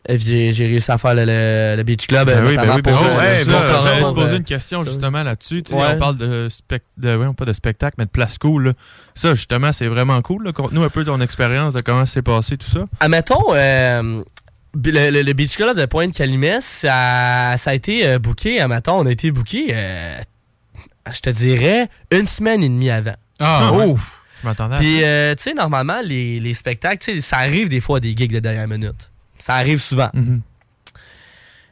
j'ai 0.09 0.53
j'ai 0.53 0.66
réussi 0.66 0.90
à 0.90 0.99
faire 0.99 1.15
le, 1.15 1.24
le- 1.24 1.77
le 1.77 1.82
Beach 1.82 2.07
Club, 2.07 2.28
euh, 2.28 2.40
Ben 2.40 2.47
oui, 2.47 2.57
ben 2.57 2.62
notamment 2.66 2.74
oui, 2.77 2.82
ben 2.82 2.93
pour. 2.93 3.03
oui, 3.03 3.09
euh, 3.09 3.19
ouais, 3.20 3.44
pour 3.44 3.53
ça, 3.61 3.66
Toronto, 3.69 3.85
J'allais 3.85 4.01
te 4.01 4.07
euh, 4.07 4.12
poser 4.12 4.36
une 4.36 4.44
question 4.44 4.81
ça. 4.82 4.90
justement 4.90 5.23
là-dessus. 5.23 5.62
Ouais. 5.70 5.82
On 5.94 5.99
parle 5.99 6.19
de, 6.19 6.49
spec- 6.51 6.82
de 6.99 7.16
ouais, 7.16 7.27
pas 7.35 7.44
de 7.44 7.53
spectacle, 7.53 7.94
mais 7.99 8.05
de 8.07 8.11
place 8.11 8.39
cool. 8.39 8.65
là. 8.69 8.73
Ça, 9.15 9.35
justement, 9.35 9.73
c'est 9.73 9.86
vraiment 9.89 10.20
cool. 10.23 10.53
Conte-nous 10.53 10.82
un 10.82 10.89
peu 10.90 11.05
ton 11.05 11.20
expérience 11.20 11.74
de 11.74 11.81
comment 11.81 12.07
s'est 12.07 12.23
passé 12.23 12.57
tout 12.57 12.70
ça. 12.70 12.81
Admettons, 13.01 13.43
euh, 13.55 14.23
le, 14.74 15.11
le- 15.11 15.23
le 15.23 15.32
Beach 15.32 15.57
Club 15.57 15.77
de 15.78 15.85
Pointe-Calumet, 15.86 16.61
ça, 16.61 17.55
ça 17.57 17.70
a 17.70 17.74
été 17.74 18.07
euh, 18.07 18.19
booké, 18.19 18.61
admettons, 18.61 18.99
on 19.01 19.07
a 19.07 19.11
été 19.11 19.31
booké, 19.31 19.69
euh, 19.73 20.19
je 21.12 21.20
te 21.20 21.31
dirais, 21.31 21.89
une 22.11 22.27
semaine 22.27 22.62
et 22.62 22.69
demie 22.69 22.90
avant. 22.90 23.16
Ah, 23.39 23.73
ouais. 23.73 23.86
Oh! 23.89 23.99
Je 24.43 24.49
m'attendais 24.49 24.74
à 24.74 24.78
Puis, 24.78 25.05
euh, 25.05 25.35
tu 25.35 25.43
sais, 25.44 25.55
normalement, 25.55 26.01
les, 26.05 26.40
les 26.40 26.55
spectacles, 26.55 26.99
tu 26.99 27.15
sais, 27.15 27.20
ça 27.20 27.39
arrive 27.39 27.69
des 27.69 27.81
fois 27.81 28.01
des 28.01 28.16
gigs 28.16 28.32
de 28.32 28.40
dernière 28.40 28.66
minute. 28.69 29.11
Ça 29.39 29.55
arrive 29.55 29.78
souvent. 29.78 30.11
Mhm. 30.15 30.40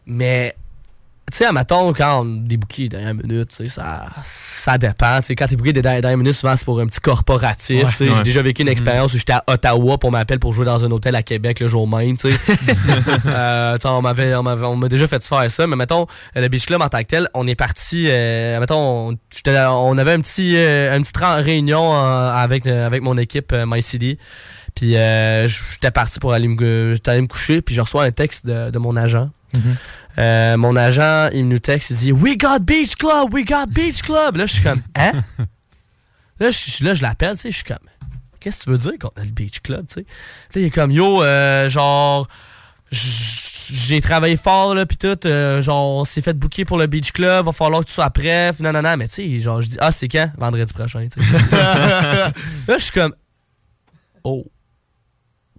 Mais, 0.06 0.54
tu 1.30 1.36
sais, 1.38 1.46
admettons, 1.46 1.92
quand 1.92 2.22
on 2.24 2.44
est 2.50 2.56
booké 2.56 2.88
dernière 2.88 3.14
minute, 3.14 3.48
tu 3.50 3.56
sais, 3.56 3.68
ça, 3.68 4.06
ça 4.24 4.76
dépend. 4.78 5.18
Tu 5.20 5.26
sais, 5.28 5.34
quand 5.34 5.46
t'es 5.46 5.56
booké 5.56 5.72
des 5.72 5.82
dernières, 5.82 6.16
minutes, 6.16 6.34
souvent, 6.34 6.54
c'est 6.56 6.64
pour 6.64 6.80
un 6.80 6.86
petit 6.86 7.00
corporatif. 7.00 7.84
Ouais, 7.84 7.90
tu 7.90 7.96
sais. 7.96 8.08
ouais. 8.08 8.16
J'ai 8.16 8.22
déjà 8.22 8.42
vécu 8.42 8.62
une 8.62 8.68
Mhm. 8.68 8.72
expérience 8.72 9.14
où 9.14 9.18
j'étais 9.18 9.32
à 9.34 9.42
Ottawa 9.46 9.98
pour 9.98 10.10
m'appeler 10.12 10.38
pour 10.38 10.52
jouer 10.52 10.66
dans 10.66 10.84
un 10.84 10.90
hôtel 10.90 11.14
à 11.16 11.22
Québec 11.22 11.60
le 11.60 11.68
jour 11.68 11.88
même, 11.88 12.16
tu 12.18 12.30
sais. 12.32 12.38
Euh, 13.26 13.78
on 13.84 14.02
m'avait, 14.02 14.34
on 14.34 14.42
m'avait- 14.42 14.66
on 14.66 14.76
m'a 14.76 14.88
déjà 14.88 15.06
fait 15.06 15.22
faire 15.24 15.50
ça. 15.50 15.66
Mais 15.66 15.76
mettons, 15.76 16.06
le 16.34 16.48
Beach 16.48 16.66
Club 16.66 16.82
en 16.82 16.88
tant 16.88 16.98
que 17.00 17.06
tel, 17.06 17.28
on 17.34 17.46
est 17.46 17.54
parti, 17.54 18.06
euh, 18.08 18.58
mettons, 18.60 19.10
on, 19.10 19.16
on 19.46 19.98
avait 19.98 20.12
un 20.12 20.20
petit, 20.20 20.56
euh, 20.56 20.96
une 20.96 21.02
petite 21.02 21.16
réunion 21.18 21.92
avec, 21.94 22.66
euh, 22.66 22.86
avec 22.86 23.02
mon 23.02 23.16
équipe 23.16 23.52
euh, 23.52 23.66
MyCD. 23.66 24.18
Puis 24.74 24.96
euh, 24.96 25.48
j'étais 25.48 25.90
parti 25.90 26.18
pour 26.20 26.32
aller 26.32 26.48
me, 26.48 26.94
j'étais 26.94 27.10
allé 27.10 27.20
me 27.22 27.26
coucher, 27.26 27.60
puis 27.62 27.74
je 27.74 27.80
reçois 27.80 28.04
un 28.04 28.10
texte 28.12 28.46
de, 28.46 28.70
de 28.70 28.78
mon 28.78 28.96
agent. 28.96 29.30
Euh, 30.18 30.56
mon 30.56 30.76
agent, 30.76 31.28
il 31.32 31.48
nous 31.48 31.58
texte, 31.60 31.90
il 31.90 31.96
dit 31.96 32.12
We 32.12 32.36
got 32.36 32.58
Beach 32.60 32.96
Club, 32.96 33.32
we 33.32 33.44
got 33.44 33.66
Beach 33.68 34.02
Club. 34.02 34.36
Là, 34.36 34.46
je 34.46 34.54
suis 34.54 34.62
comme 34.62 34.82
Hein? 34.96 35.12
Là, 36.40 36.50
je, 36.50 36.84
là, 36.84 36.94
je 36.94 37.02
l'appelle, 37.02 37.34
tu 37.36 37.42
sais, 37.42 37.50
je 37.50 37.56
suis 37.56 37.64
comme 37.64 37.76
Qu'est-ce 38.40 38.60
que 38.60 38.64
tu 38.64 38.70
veux 38.70 38.78
dire 38.78 38.92
qu'on 38.98 39.20
a 39.20 39.24
le 39.24 39.30
Beach 39.30 39.60
Club, 39.60 39.86
tu 39.86 39.94
sais? 39.94 40.06
Là, 40.54 40.60
il 40.60 40.64
est 40.64 40.70
comme 40.70 40.90
Yo, 40.90 41.22
euh, 41.22 41.68
genre, 41.68 42.26
j'ai 42.90 44.00
travaillé 44.00 44.36
fort, 44.38 44.74
là, 44.74 44.86
pis 44.86 44.96
tout, 44.96 45.26
euh, 45.26 45.60
genre, 45.60 46.00
on 46.00 46.04
s'est 46.04 46.22
fait 46.22 46.32
booker 46.32 46.64
pour 46.64 46.78
le 46.78 46.86
Beach 46.86 47.12
Club, 47.12 47.44
va 47.46 47.52
falloir 47.52 47.82
que 47.82 47.88
tu 47.88 47.92
sois 47.92 48.08
prêt, 48.10 48.52
puis 48.54 48.64
non, 48.64 48.72
non, 48.72 48.82
non, 48.82 48.96
mais 48.96 49.08
tu 49.08 49.14
sais, 49.16 49.40
genre, 49.40 49.60
je 49.60 49.68
dis 49.68 49.76
Ah, 49.80 49.92
c'est 49.92 50.08
quand? 50.08 50.30
Vendredi 50.38 50.72
prochain, 50.72 51.06
tu 51.12 51.22
sais. 51.22 51.40
là, 51.52 52.32
je 52.68 52.78
suis 52.78 52.92
comme 52.92 53.14
Oh. 54.24 54.44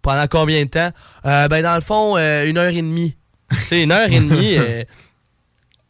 Pendant 0.01 0.26
combien 0.27 0.63
de 0.65 0.69
temps? 0.69 0.89
Euh, 1.26 1.47
ben, 1.47 1.61
dans 1.61 1.76
le 1.76 1.81
fond, 1.81 2.18
euh, 2.18 2.47
une 2.47 2.57
heure 2.57 2.69
et 2.72 2.73
demie. 2.81 3.15
Tu 3.52 3.56
sais, 3.68 3.84
une 3.84 3.91
heure 3.91 4.11
et 4.11 4.19
demie. 4.19 4.56
euh, 4.57 4.84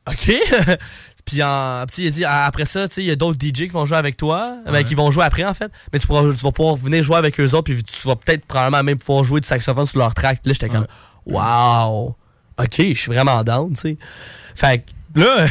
OK. 0.10 0.32
puis 1.26 1.44
en, 1.44 1.86
puis 1.88 2.04
il 2.04 2.08
a 2.08 2.12
dit, 2.12 2.26
après 2.26 2.66
ça, 2.66 2.88
tu 2.88 2.96
sais, 2.96 3.04
il 3.04 3.08
y 3.08 3.12
a 3.12 3.16
d'autres 3.16 3.38
DJ 3.40 3.64
qui 3.64 3.68
vont 3.70 3.86
jouer 3.86 3.98
avec 3.98 4.18
toi, 4.18 4.58
ben, 4.66 4.72
Ouais. 4.74 4.84
qui 4.84 4.96
vont 4.96 5.12
jouer 5.12 5.24
après, 5.24 5.46
en 5.46 5.54
fait. 5.54 5.72
Mais 5.94 6.00
tu, 6.00 6.08
pourras, 6.08 6.22
tu 6.24 6.44
vas 6.44 6.52
pouvoir 6.52 6.76
venir 6.76 7.04
jouer 7.04 7.18
avec 7.18 7.40
eux 7.40 7.46
autres, 7.54 7.62
puis 7.72 7.84
tu 7.84 8.08
vas 8.08 8.16
peut-être 8.16 8.46
probablement 8.46 8.84
même 8.84 8.98
pouvoir 8.98 9.24
jouer 9.24 9.40
du 9.42 9.48
saxophone 9.48 9.86
sur 9.86 10.00
leur 10.00 10.14
track. 10.14 10.42
Puis 10.42 10.50
là, 10.50 10.54
j'étais 10.54 10.70
comme, 10.70 10.88
wow. 11.26 12.16
OK, 12.58 12.76
je 12.78 12.94
suis 12.94 13.12
vraiment 13.12 13.44
down, 13.44 13.74
tu 13.74 13.82
sais. 13.82 13.98
Fait 14.56 14.80
que 14.80 14.92
là, 15.16 15.46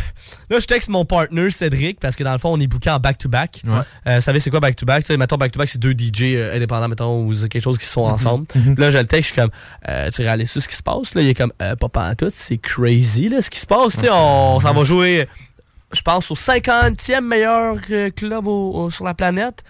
là, 0.51 0.59
je 0.59 0.67
texte 0.67 0.89
mon 0.89 1.05
partner 1.05 1.51
Cédric 1.51 1.99
parce 2.01 2.17
que 2.17 2.25
dans 2.25 2.33
le 2.33 2.39
fond, 2.39 2.51
on 2.53 2.61
est 2.61 2.67
booké 2.67 2.91
en 2.91 2.99
back-to-back. 2.99 3.63
Euh, 4.07 4.15
vous 4.17 4.21
savez, 4.21 4.41
c'est 4.41 4.51
quoi 4.51 4.61
back-to-back? 4.61 5.03
Tu 5.03 5.09
sais, 5.09 5.17
mettons, 5.17 5.37
back-to-back, 5.37 5.69
c'est 5.69 5.79
deux 5.79 5.93
DJ 5.93 6.35
euh, 6.35 6.55
indépendants, 6.57 6.89
mettons, 6.89 7.25
ou 7.27 7.33
quelque 7.49 7.61
chose 7.61 7.79
qui 7.79 7.87
sont 7.87 8.03
ensemble. 8.03 8.47
Mhm. 8.55 8.75
Là, 8.79 8.91
je 8.91 8.99
le 8.99 9.07
texte, 9.07 9.31
je 9.31 9.35
suis 9.35 9.43
comme, 9.43 9.51
euh, 9.89 10.11
tu 10.11 10.23
réalises 10.23 10.51
ce 10.51 10.67
qui 10.69 10.77
se 10.77 10.83
passe? 10.83 11.15
Là? 11.15 11.23
Il 11.23 11.29
est 11.29 11.35
comme, 11.35 11.53
euh, 11.63 11.75
pas 11.77 12.15
tout, 12.15 12.29
c'est 12.33 12.59
crazy, 12.59 13.29
là, 13.29 13.41
ce 13.41 13.51
qui 13.51 13.59
se 13.61 13.67
passe. 13.67 13.95
Tu 13.95 14.01
sais, 14.01 14.11
on, 14.11 14.57
on 14.57 14.61
s'en 14.61 14.73
va 14.73 14.85
jouer, 14.85 15.29
je 15.93 16.03
pense, 16.03 16.31
au 16.31 16.35
50e 16.35 17.21
meilleur 17.27 17.77
euh, 17.91 18.11
club 18.11 18.47
au- 18.47 18.73
au- 18.85 18.91
sur 18.91 19.05
la 19.05 19.15
planète. 19.15 19.63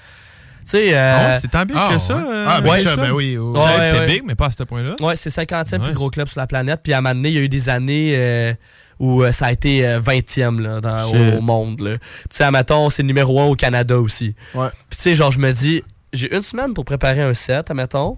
Euh, 0.74 1.16
Ah 1.18 1.32
ouais, 1.32 1.38
c'est 1.42 1.50
tant 1.50 1.64
big 1.64 1.76
que 1.76 1.98
ça, 1.98 2.12
euh, 2.12 2.44
Ah, 2.46 2.60
Big 2.60 2.70
ben, 2.72 2.80
Club? 2.80 3.00
ben 3.00 3.10
oui. 3.10 3.36
Ouais, 3.36 3.50
c'était 3.60 3.98
ouais. 3.98 4.06
big, 4.06 4.22
mais 4.24 4.36
pas 4.36 4.46
à 4.46 4.50
ce 4.52 4.62
point-là. 4.62 4.94
Ouais, 5.00 5.16
c'est 5.16 5.30
50e 5.30 5.80
plus 5.82 5.94
gros 5.94 6.10
club 6.10 6.28
sur 6.28 6.38
la 6.38 6.46
planète. 6.46 6.80
Puis 6.84 6.92
à 6.92 6.98
un 6.98 7.00
moment 7.00 7.14
donné, 7.14 7.30
il 7.30 7.34
y 7.34 7.38
a 7.38 7.40
eu 7.40 7.48
des 7.48 7.68
années 7.68 8.12
euh, 8.14 8.52
où 9.00 9.22
euh, 9.24 9.32
ça 9.32 9.46
a 9.46 9.52
été 9.52 9.84
euh, 9.84 9.98
20e 10.00 10.60
là, 10.60 10.80
dans- 10.80 11.10
au, 11.38 11.40
monde. 11.40 11.80
là. 11.80 11.98
Puis 11.98 12.28
tu 12.30 12.36
sais, 12.36 12.44
admettons, 12.44 12.88
c'est 12.90 13.02
numéro 13.02 13.40
1 13.40 13.46
au 13.46 13.54
Canada 13.56 13.98
aussi. 13.98 14.36
Ouais. 14.54 14.68
Puis 14.88 14.96
tu 14.98 15.02
sais, 15.02 15.14
genre, 15.16 15.32
je 15.32 15.40
me 15.40 15.50
dis, 15.52 15.82
j'ai 16.12 16.32
une 16.32 16.42
semaine 16.42 16.72
pour 16.74 16.84
préparer 16.84 17.22
un 17.22 17.34
set, 17.34 17.70
admettons. 17.70 18.16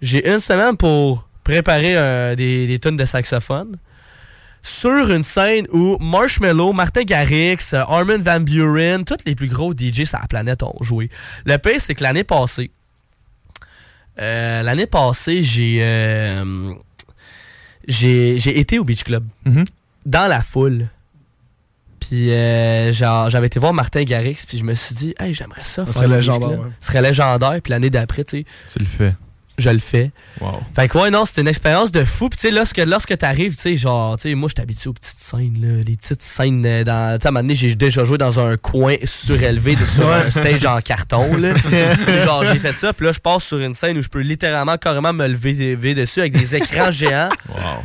J'ai 0.00 0.28
une 0.28 0.40
semaine 0.40 0.76
pour 0.76 1.28
préparer 1.44 1.96
euh, 1.96 2.34
des, 2.34 2.66
des 2.66 2.78
tunes 2.80 2.96
de 2.96 3.04
saxophone. 3.04 3.76
Sur 4.64 5.10
une 5.10 5.24
scène 5.24 5.66
où 5.72 5.98
Marshmello, 5.98 6.72
Martin 6.72 7.02
Garrix, 7.02 7.58
euh, 7.74 7.82
Armin 7.88 8.18
Van 8.18 8.38
Buren, 8.40 9.04
tous 9.04 9.16
les 9.26 9.34
plus 9.34 9.48
gros 9.48 9.72
DJ 9.72 10.04
sur 10.04 10.18
la 10.20 10.26
planète 10.28 10.62
ont 10.62 10.74
joué. 10.80 11.10
Le 11.44 11.56
pire, 11.58 11.80
c'est 11.80 11.94
que 11.96 12.02
l'année 12.04 12.22
passée, 12.24 12.70
euh, 14.20 14.62
l'année 14.62 14.86
passée, 14.86 15.42
j'ai 15.42 15.78
euh, 15.82 16.72
j'ai 17.88 18.38
j'ai 18.38 18.58
été 18.58 18.78
au 18.78 18.84
Beach 18.84 19.04
Club 19.04 19.24
dans 20.06 20.28
la 20.28 20.42
foule. 20.42 20.86
Puis 22.00 22.30
euh, 22.32 22.92
genre 22.92 23.30
j'avais 23.30 23.46
été 23.46 23.60
voir 23.60 23.72
Martin 23.72 24.02
Garrix 24.02 24.44
puis 24.46 24.58
je 24.58 24.64
me 24.64 24.74
suis 24.74 24.94
dit 24.94 25.14
hey, 25.20 25.32
j'aimerais 25.32 25.64
ça 25.64 25.86
Ça 25.86 25.92
faire 25.92 25.94
serait 25.94 26.08
légendaire, 26.08 26.60
ouais. 26.60 26.70
Ce 26.80 26.88
serait 26.88 27.02
légendaire 27.02 27.60
puis 27.62 27.70
l'année 27.70 27.90
d'après, 27.90 28.24
tu 28.24 28.38
sais, 28.40 28.46
Tu 28.72 28.78
le 28.80 28.86
fais. 28.86 29.14
Je 29.58 29.70
le 29.70 29.78
fais. 29.78 30.10
Wow. 30.40 30.60
Fait 30.74 30.88
que 30.88 30.98
ouais, 30.98 31.10
non, 31.10 31.24
c'était 31.24 31.42
une 31.42 31.48
expérience 31.48 31.90
de 31.90 32.04
fou. 32.04 32.28
Puis 32.28 32.38
tu 32.38 32.48
sais, 32.48 32.54
lorsque, 32.54 32.78
lorsque 32.78 33.16
t'arrives, 33.18 33.54
tu 33.54 33.62
sais, 33.62 33.76
genre, 33.76 34.16
tu 34.16 34.30
sais, 34.30 34.34
moi, 34.34 34.48
je 34.48 34.54
suis 34.56 34.62
habitué 34.62 34.90
aux 34.90 34.94
petites 34.94 35.18
scènes, 35.18 35.58
là. 35.60 35.82
Les 35.86 35.96
petites 35.96 36.22
scènes 36.22 36.64
euh, 36.64 36.84
dans. 36.84 37.18
Tu 37.18 37.22
sais, 37.22 37.26
à 37.26 37.28
un 37.28 37.32
moment 37.32 37.42
donné, 37.42 37.54
j'ai 37.54 37.74
déjà 37.74 38.04
joué 38.04 38.18
dans 38.18 38.40
un 38.40 38.56
coin 38.56 38.96
surélevé 39.04 39.76
de, 39.76 39.84
sur 39.84 40.10
un 40.10 40.30
stage 40.30 40.64
en 40.64 40.80
carton, 40.80 41.36
là. 41.36 41.54
Genre, 42.24 42.44
j'ai 42.46 42.58
fait 42.58 42.72
ça. 42.72 42.92
Puis 42.92 43.06
là, 43.06 43.12
je 43.12 43.20
passe 43.20 43.44
sur 43.44 43.58
une 43.58 43.74
scène 43.74 43.98
où 43.98 44.02
je 44.02 44.08
peux 44.08 44.20
littéralement, 44.20 44.76
carrément 44.76 45.12
me 45.12 45.26
lever, 45.26 45.52
lever 45.52 45.94
dessus 45.94 46.20
avec 46.20 46.32
des 46.32 46.56
écrans 46.56 46.90
géants, 46.90 47.28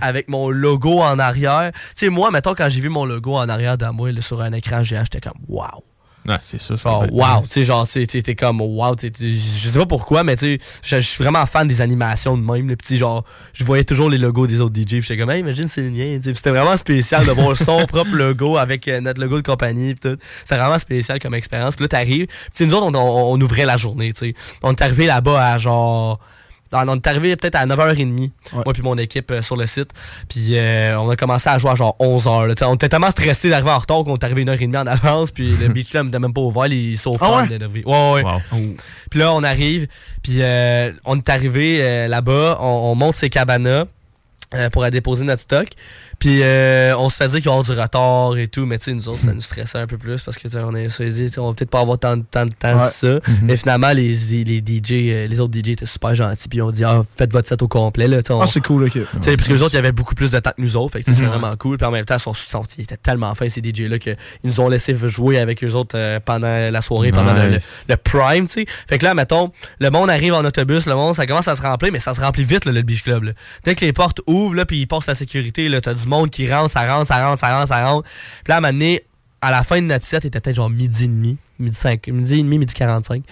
avec 0.02 0.30
mon 0.30 0.50
logo 0.50 1.00
en 1.00 1.20
arrière. 1.20 1.72
Tu 1.74 2.06
sais, 2.06 2.10
moi, 2.10 2.32
mettons, 2.32 2.56
quand 2.56 2.70
j'ai 2.70 2.82
vu 2.82 2.90
mon 2.90 3.06
logo 3.06 3.36
en 3.36 3.50
arrière 3.50 3.78
de 3.78 3.88
moi, 3.88 4.12
là, 4.12 4.22
sur 4.22 4.42
un 4.42 4.54
écran 4.54 4.84
géant, 4.84 5.04
j'étais 5.04 5.22
comme, 5.22 5.40
wow. 5.48 5.84
Ah, 6.30 6.40
c'est 6.42 6.60
ça. 6.62 6.76
ça 6.76 6.90
Genre, 6.90 7.06
wow, 7.12 7.42
tu 7.44 7.48
sais, 7.50 7.64
genre, 7.64 7.88
t'es 7.88 8.36
comme, 8.36 8.60
wow, 8.60 8.96
tu 8.96 9.08
sais, 9.08 9.12
tu- 9.12 9.30
je 9.30 9.70
sais 9.70 9.80
pas 9.80 9.86
pourquoi, 9.86 10.24
mais 10.24 10.36
tu 10.36 10.60
sais, 10.82 11.00
je 11.00 11.06
suis 11.08 11.24
vraiment 11.24 11.46
fan 11.46 11.68
des 11.68 11.80
animations 11.82 12.38
de 12.38 12.44
même, 12.44 12.68
le 12.68 12.76
petit, 12.76 12.98
genre, 12.98 13.24
je 13.54 13.64
voyais 13.64 13.84
toujours 13.86 14.10
les 14.10 14.18
logos 14.18 14.46
des 14.46 14.60
autres 14.60 14.76
DJ, 14.76 14.86
puis 14.86 15.02
j'étais 15.04 15.18
comme, 15.18 15.30
hey, 15.32 15.40
imagine, 15.40 15.68
c'est 15.68 15.82
le 15.82 15.90
mien, 15.92 16.18
tu 16.18 16.24
sais, 16.24 16.30
Puis 16.32 16.36
c'était 16.36 16.50
vraiment 16.50 16.76
spécial 16.76 17.26
de 17.26 17.32
voir 17.32 17.56
son 17.56 17.86
propre 17.88 18.12
logo 18.14 18.58
avec 18.58 18.88
euh, 18.90 19.00
notre 19.00 19.22
logo 19.22 19.38
de 19.38 19.46
compagnie, 19.48 19.94
pis 19.94 20.02
tout. 20.02 20.18
C'est 20.44 20.58
vraiment 20.58 20.80
spécial 20.80 21.20
comme 21.20 21.34
expérience, 21.34 21.76
puis 21.78 21.86
là, 21.86 21.90
t'arrives, 21.90 22.28
tu 22.28 22.34
sais, 22.52 22.66
nous 22.66 22.74
autres, 22.74 22.88
on, 22.88 22.96
on- 22.96 23.34
on 23.38 23.42
ouvrait 23.42 23.66
la 23.66 23.78
journée, 23.78 24.12
tu 24.12 24.28
sais. 24.28 24.34
On 24.64 24.72
est 24.72 24.82
arrivé 24.82 25.06
là-bas 25.06 25.54
à 25.54 25.58
genre, 25.58 26.20
on 26.74 26.96
est 26.96 27.08
arrivé 27.08 27.36
peut-être 27.36 27.56
à 27.56 27.66
9h30, 27.66 28.30
moi 28.54 28.74
puis 28.74 28.82
mon 28.82 28.98
équipe 28.98 29.32
euh, 29.32 29.42
sur 29.42 29.56
le 29.56 29.66
site. 29.68 29.90
Puis 30.30 30.58
euh, 30.58 31.00
on 31.00 31.10
a 31.10 31.16
commencé 31.16 31.50
à 31.50 31.58
jouer 31.58 31.72
à 31.72 31.76
genre 31.76 31.96
11h. 32.00 32.48
là. 32.48 32.56
Tu 32.56 32.60
sais, 32.60 32.66
On 32.66 32.76
était 32.76 32.90
tellement 32.90 33.12
stressés 33.12 33.50
d'arriver 33.50 33.72
en 33.72 33.78
retard 33.78 34.04
qu'on 34.04 34.16
est 34.16 34.24
arrivé 34.24 34.42
une 34.42 34.50
heure 34.50 34.62
et 34.62 34.66
demie 34.66 34.78
en 34.78 34.88
avance. 34.88 35.32
Puis 35.32 35.56
le 35.58 35.68
beach 35.74 35.92
club 35.92 36.06
n'était 36.08 36.20
même 36.20 36.34
pas 36.34 36.42
ouvert, 36.42 36.68
les 36.68 36.96
sauf 36.98 37.18
Ah 37.22 37.38
ouais? 37.44 37.58
Ouais, 37.86 38.24
ouais. 38.24 38.76
Puis 39.10 39.20
là, 39.20 39.32
on 39.34 39.44
arrive. 39.44 39.88
Puis 40.24 40.38
euh, 40.42 40.92
on 41.06 41.18
est 41.18 41.30
arrivé 41.30 42.08
là-bas. 42.08 42.58
On, 42.60 42.92
on 42.92 42.96
monte 42.96 43.16
ses 43.16 43.30
cabanas. 43.30 43.86
pour 44.72 44.84
aller 44.84 44.92
déposer 44.92 45.26
notre 45.26 45.42
stock. 45.42 45.68
Puis 46.20 46.40
euh, 46.42 46.96
on 46.98 47.10
se 47.10 47.18
fait 47.18 47.28
dire 47.28 47.36
qu'il 47.42 47.46
va 47.46 47.52
y 47.52 47.60
avoir 47.60 47.64
du 47.64 47.80
retard 47.80 48.38
et 48.38 48.48
tout, 48.48 48.66
mais 48.66 48.80
tu 48.80 48.86
sais, 48.86 48.94
nous 48.94 49.08
autres, 49.08 49.22
ça 49.22 49.34
nous 49.34 49.42
stressait 49.42 49.78
un 49.78 49.86
peu 49.86 49.98
plus 50.00 50.20
parce 50.22 50.36
que 50.38 50.48
tu 50.48 50.54
sais, 50.54 50.60
on 50.64 50.74
est 50.76 50.88
dit, 50.88 51.26
tu 51.26 51.30
sais, 51.30 51.40
on 51.40 51.50
va 51.50 51.54
peut-être 51.54 51.70
pas 51.70 51.80
avoir 51.82 52.00
tant, 52.00 52.18
de- 52.18 52.24
tant 52.30 52.46
de 52.46 52.52
temps 52.54 52.80
Ouais. 52.80 52.88
de 52.88 52.92
ça. 52.92 53.08
Mhm. 53.08 53.22
Mais 53.44 53.56
finalement, 53.56 53.92
les, 53.92 54.16
les 54.44 54.58
DJ, 54.66 54.92
euh, 54.94 55.28
les 55.28 55.40
autres 55.40 55.54
DJ 55.54 55.70
étaient 55.70 55.86
super 55.86 56.16
gentils, 56.16 56.50
puis 56.50 56.58
ils 56.58 56.62
ont 56.64 56.72
dit, 56.72 56.84
ah, 56.84 57.04
faites 57.18 57.32
votre 57.32 57.48
set 57.48 57.62
au 57.62 57.68
complet. 57.68 58.08
Là, 58.08 58.18
on- 58.32 58.42
Ah, 58.42 58.48
c'est 58.48 58.62
cool, 58.62 58.86
ok. 58.86 58.94
tu 58.94 59.00
sais, 59.22 59.38
parce 59.38 59.48
que 59.48 59.54
les 59.54 59.62
autres, 59.62 59.74
il 59.76 59.78
y 59.78 59.80
avait 59.80 59.92
beaucoup 59.92 60.16
plus 60.16 60.32
de 60.32 60.40
temps 60.40 60.52
que 60.58 60.62
nous 60.62 60.76
autres. 60.76 60.94
Fait 60.94 61.04
que 61.04 61.14
c'est 61.14 61.22
Mhm. 61.24 61.30
vraiment 61.30 61.56
cool. 61.56 61.78
Puis 61.78 61.86
en 61.86 61.92
même 61.92 62.06
temps, 62.06 62.16
ils, 62.18 62.20
sont, 62.36 62.64
ils 62.80 62.84
étaient 62.84 62.98
tellement 62.98 63.36
fins, 63.36 63.48
ces 63.50 63.62
DJ-là, 63.62 64.00
qu'ils 64.00 64.18
nous 64.44 64.60
ont 64.60 64.70
laissé 64.70 64.96
jouer 65.08 65.38
avec 65.38 65.64
eux 65.64 65.74
autres 65.76 65.96
euh, 65.98 66.20
pendant 66.20 66.72
la 66.72 66.82
soirée, 66.82 67.12
pendant 67.12 67.34
le, 67.34 67.60
le 67.90 67.98
prime, 67.98 68.48
tu 68.48 68.54
sais. 68.54 68.66
Fait 68.90 68.98
que 68.98 69.06
là, 69.06 69.14
mettons, 69.14 69.52
le 69.80 69.90
monde 69.92 70.10
arrive 70.10 70.34
en 70.34 70.44
autobus, 70.44 70.88
le 70.88 70.96
monde, 70.96 71.14
ça 71.14 71.28
commence 71.28 71.48
à 71.48 71.56
se 71.56 71.62
remplir, 71.62 71.92
mais 71.92 72.00
ça 72.00 72.14
se 72.16 72.22
remplit 72.22 72.44
vite, 72.44 72.66
là, 72.66 72.72
le 72.72 72.82
Beach 72.82 73.04
Club. 73.04 73.24
là. 73.24 73.32
Dès 73.64 73.76
que 73.76 73.86
les 73.86 73.94
portes 73.94 74.22
ouvrent, 74.26 74.56
là, 74.56 74.66
puis 74.66 74.80
ils 74.80 74.88
passent 74.88 75.06
la 75.08 75.16
sécurité, 75.16 75.70
là, 75.70 75.80
t'as 75.80 75.94
du 75.94 76.07
monde 76.08 76.30
qui 76.30 76.52
rentre, 76.52 76.72
ça 76.72 76.88
rentre, 76.92 77.08
ça 77.08 77.26
rentre, 77.26 77.40
ça 77.40 77.54
rentre, 77.54 77.68
ça 77.68 77.86
rentre. 77.86 78.10
Puis 78.44 78.50
là, 78.50 78.56
à 78.56 78.58
un 78.58 78.62
moment 78.62 78.74
donné, 78.74 79.04
à 79.42 79.52
la 79.52 79.64
fin 79.64 79.82
de 79.82 79.88
notre 79.88 80.06
set, 80.06 80.24
il 80.24 80.28
était 80.28 80.40
peut-être 80.40 80.56
genre 80.56 80.70
midi 80.70 81.06
et 81.06 81.08
demi, 81.08 81.38
midi, 81.60 81.76
5, 81.76 82.08
midi 82.08 82.40
et 82.40 82.44
demi, 82.44 82.58
midi 82.58 82.74
45. 82.74 83.24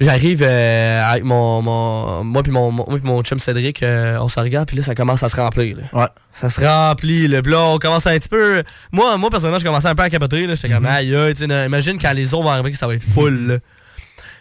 J'arrive 0.00 0.42
euh, 0.42 1.04
avec 1.04 1.22
mon, 1.22 1.62
mon 1.62 2.24
moi 2.24 2.42
puis 2.42 2.50
mon, 2.50 2.72
mon, 2.72 2.84
moi 2.88 2.98
mon 3.04 3.22
chum 3.22 3.38
Cédric, 3.38 3.82
euh, 3.82 4.18
on 4.20 4.26
se 4.26 4.40
regarde 4.40 4.66
puis 4.66 4.76
là 4.76 4.82
ça 4.82 4.94
commence 4.94 5.22
à 5.22 5.28
se 5.28 5.36
remplir. 5.36 5.76
Là. 5.76 5.82
Ouais. 5.92 6.08
Ça 6.32 6.48
se 6.48 6.60
remplit, 6.60 7.28
le 7.28 7.40
là 7.40 7.60
on 7.60 7.78
commence 7.78 8.06
un 8.06 8.18
petit 8.18 8.28
peu. 8.28 8.64
Moi, 8.90 9.16
moi 9.18 9.30
personnellement, 9.30 9.60
je 9.60 9.64
commençais 9.64 9.88
un 9.88 9.94
peu 9.94 10.02
à 10.02 10.10
capoter. 10.10 10.46
là. 10.46 10.54
J'étais 10.54 10.70
comme 10.70 10.86
aïe, 10.86 11.14
aïe, 11.14 11.34
imagine 11.66 11.98
quand 12.00 12.12
les 12.12 12.34
autres 12.34 12.44
vont 12.44 12.50
arriver 12.50 12.72
que 12.72 12.78
ça 12.78 12.86
va 12.86 12.94
être 12.94 13.04
full. 13.04 13.46
Là. 13.46 13.58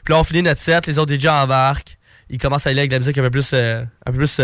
Puis 0.03 0.13
là 0.13 0.19
on 0.19 0.23
finit 0.23 0.41
notre 0.41 0.61
set, 0.61 0.87
les 0.87 0.97
autres 0.97 1.13
DJ 1.13 1.27
embarquent, 1.27 1.97
ils 2.29 2.39
commencent 2.39 2.65
à 2.65 2.71
aller 2.71 2.79
avec 2.79 2.89
de 2.89 2.95
la 2.95 2.99
musique 2.99 3.17
un 3.17 3.23
peu 3.23 3.29
plus, 3.29 3.51
euh, 3.53 3.83
un 4.05 4.11
peu 4.11 4.17
plus 4.17 4.41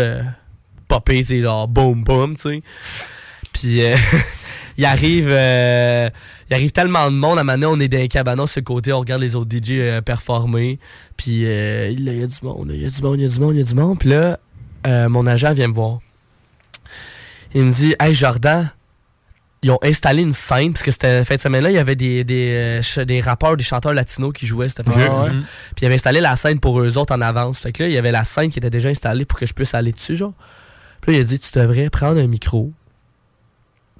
popée, 0.88 1.18
tu 1.18 1.24
sais, 1.26 1.42
genre 1.42 1.68
boom 1.68 2.02
boom, 2.02 2.34
tu 2.34 2.42
sais. 2.42 2.62
Puis 3.52 3.82
euh, 3.82 3.96
il 4.78 4.84
arrive 4.84 5.26
euh, 5.28 6.08
il 6.48 6.54
arrive 6.54 6.70
tellement 6.70 7.10
de 7.10 7.16
monde 7.16 7.38
à 7.38 7.44
maintenant 7.44 7.72
on 7.72 7.80
est 7.80 7.88
dans 7.88 7.98
les 7.98 8.08
cabanos 8.08 8.52
sur 8.52 8.60
le 8.60 8.64
côté 8.64 8.92
on 8.92 9.00
regarde 9.00 9.20
les 9.20 9.34
autres 9.34 9.50
DJ 9.54 9.72
euh, 9.72 10.00
performer 10.00 10.78
puis 11.16 11.44
euh, 11.44 11.90
il 11.90 12.04
y 12.04 12.22
a 12.22 12.26
du 12.26 12.36
monde 12.42 12.70
il 12.72 12.82
y 12.82 12.86
a 12.86 12.90
du 12.90 13.02
monde 13.02 13.16
il 13.18 13.22
y 13.22 13.26
a 13.26 13.28
du 13.28 13.40
monde 13.40 13.54
il 13.54 13.58
y 13.58 13.62
a 13.62 13.64
du 13.64 13.74
monde 13.74 13.98
puis 13.98 14.08
là 14.08 14.38
mon 15.08 15.26
agent 15.26 15.52
vient 15.52 15.68
me 15.68 15.74
voir 15.74 15.98
il 17.52 17.64
me 17.64 17.72
dit 17.72 17.94
hey 18.00 18.14
Jordan 18.14 18.70
ils 19.62 19.72
ont 19.72 19.78
installé 19.82 20.22
une 20.22 20.32
scène 20.32 20.72
parce 20.72 20.84
que 20.84 20.92
c'était 20.92 21.24
fin 21.24 21.34
de 21.34 21.40
semaine 21.40 21.64
là 21.64 21.70
il 21.70 21.74
y 21.74 21.78
avait 21.78 21.96
des, 21.96 22.22
des, 22.24 23.20
rappeurs 23.20 23.56
des 23.56 23.64
chanteurs 23.64 23.92
latinos 23.92 24.32
qui 24.32 24.46
jouaient 24.46 24.68
cette 24.68 24.86
semaine. 24.86 25.10
ouais. 25.10 25.30
puis 25.74 25.82
ils 25.82 25.86
avaient 25.86 25.96
installé 25.96 26.20
la 26.20 26.36
scène 26.36 26.60
pour 26.60 26.80
eux 26.80 26.96
autres 26.96 27.14
en 27.14 27.20
avance 27.20 27.58
fait 27.58 27.72
que 27.72 27.82
là 27.82 27.88
il 27.88 27.94
y 27.94 27.98
avait 27.98 28.12
la 28.12 28.24
scène 28.24 28.50
qui 28.50 28.60
était 28.60 28.70
déjà 28.70 28.88
installée 28.88 29.24
pour 29.24 29.38
que 29.38 29.44
je 29.44 29.52
puisse 29.52 29.74
aller 29.74 29.92
dessus 29.92 30.14
genre 30.14 30.32
puis 31.00 31.12
là 31.12 31.18
il 31.18 31.20
a 31.20 31.24
dit 31.24 31.38
tu 31.38 31.58
devrais 31.58 31.90
prendre 31.90 32.20
un 32.20 32.26
micro 32.26 32.72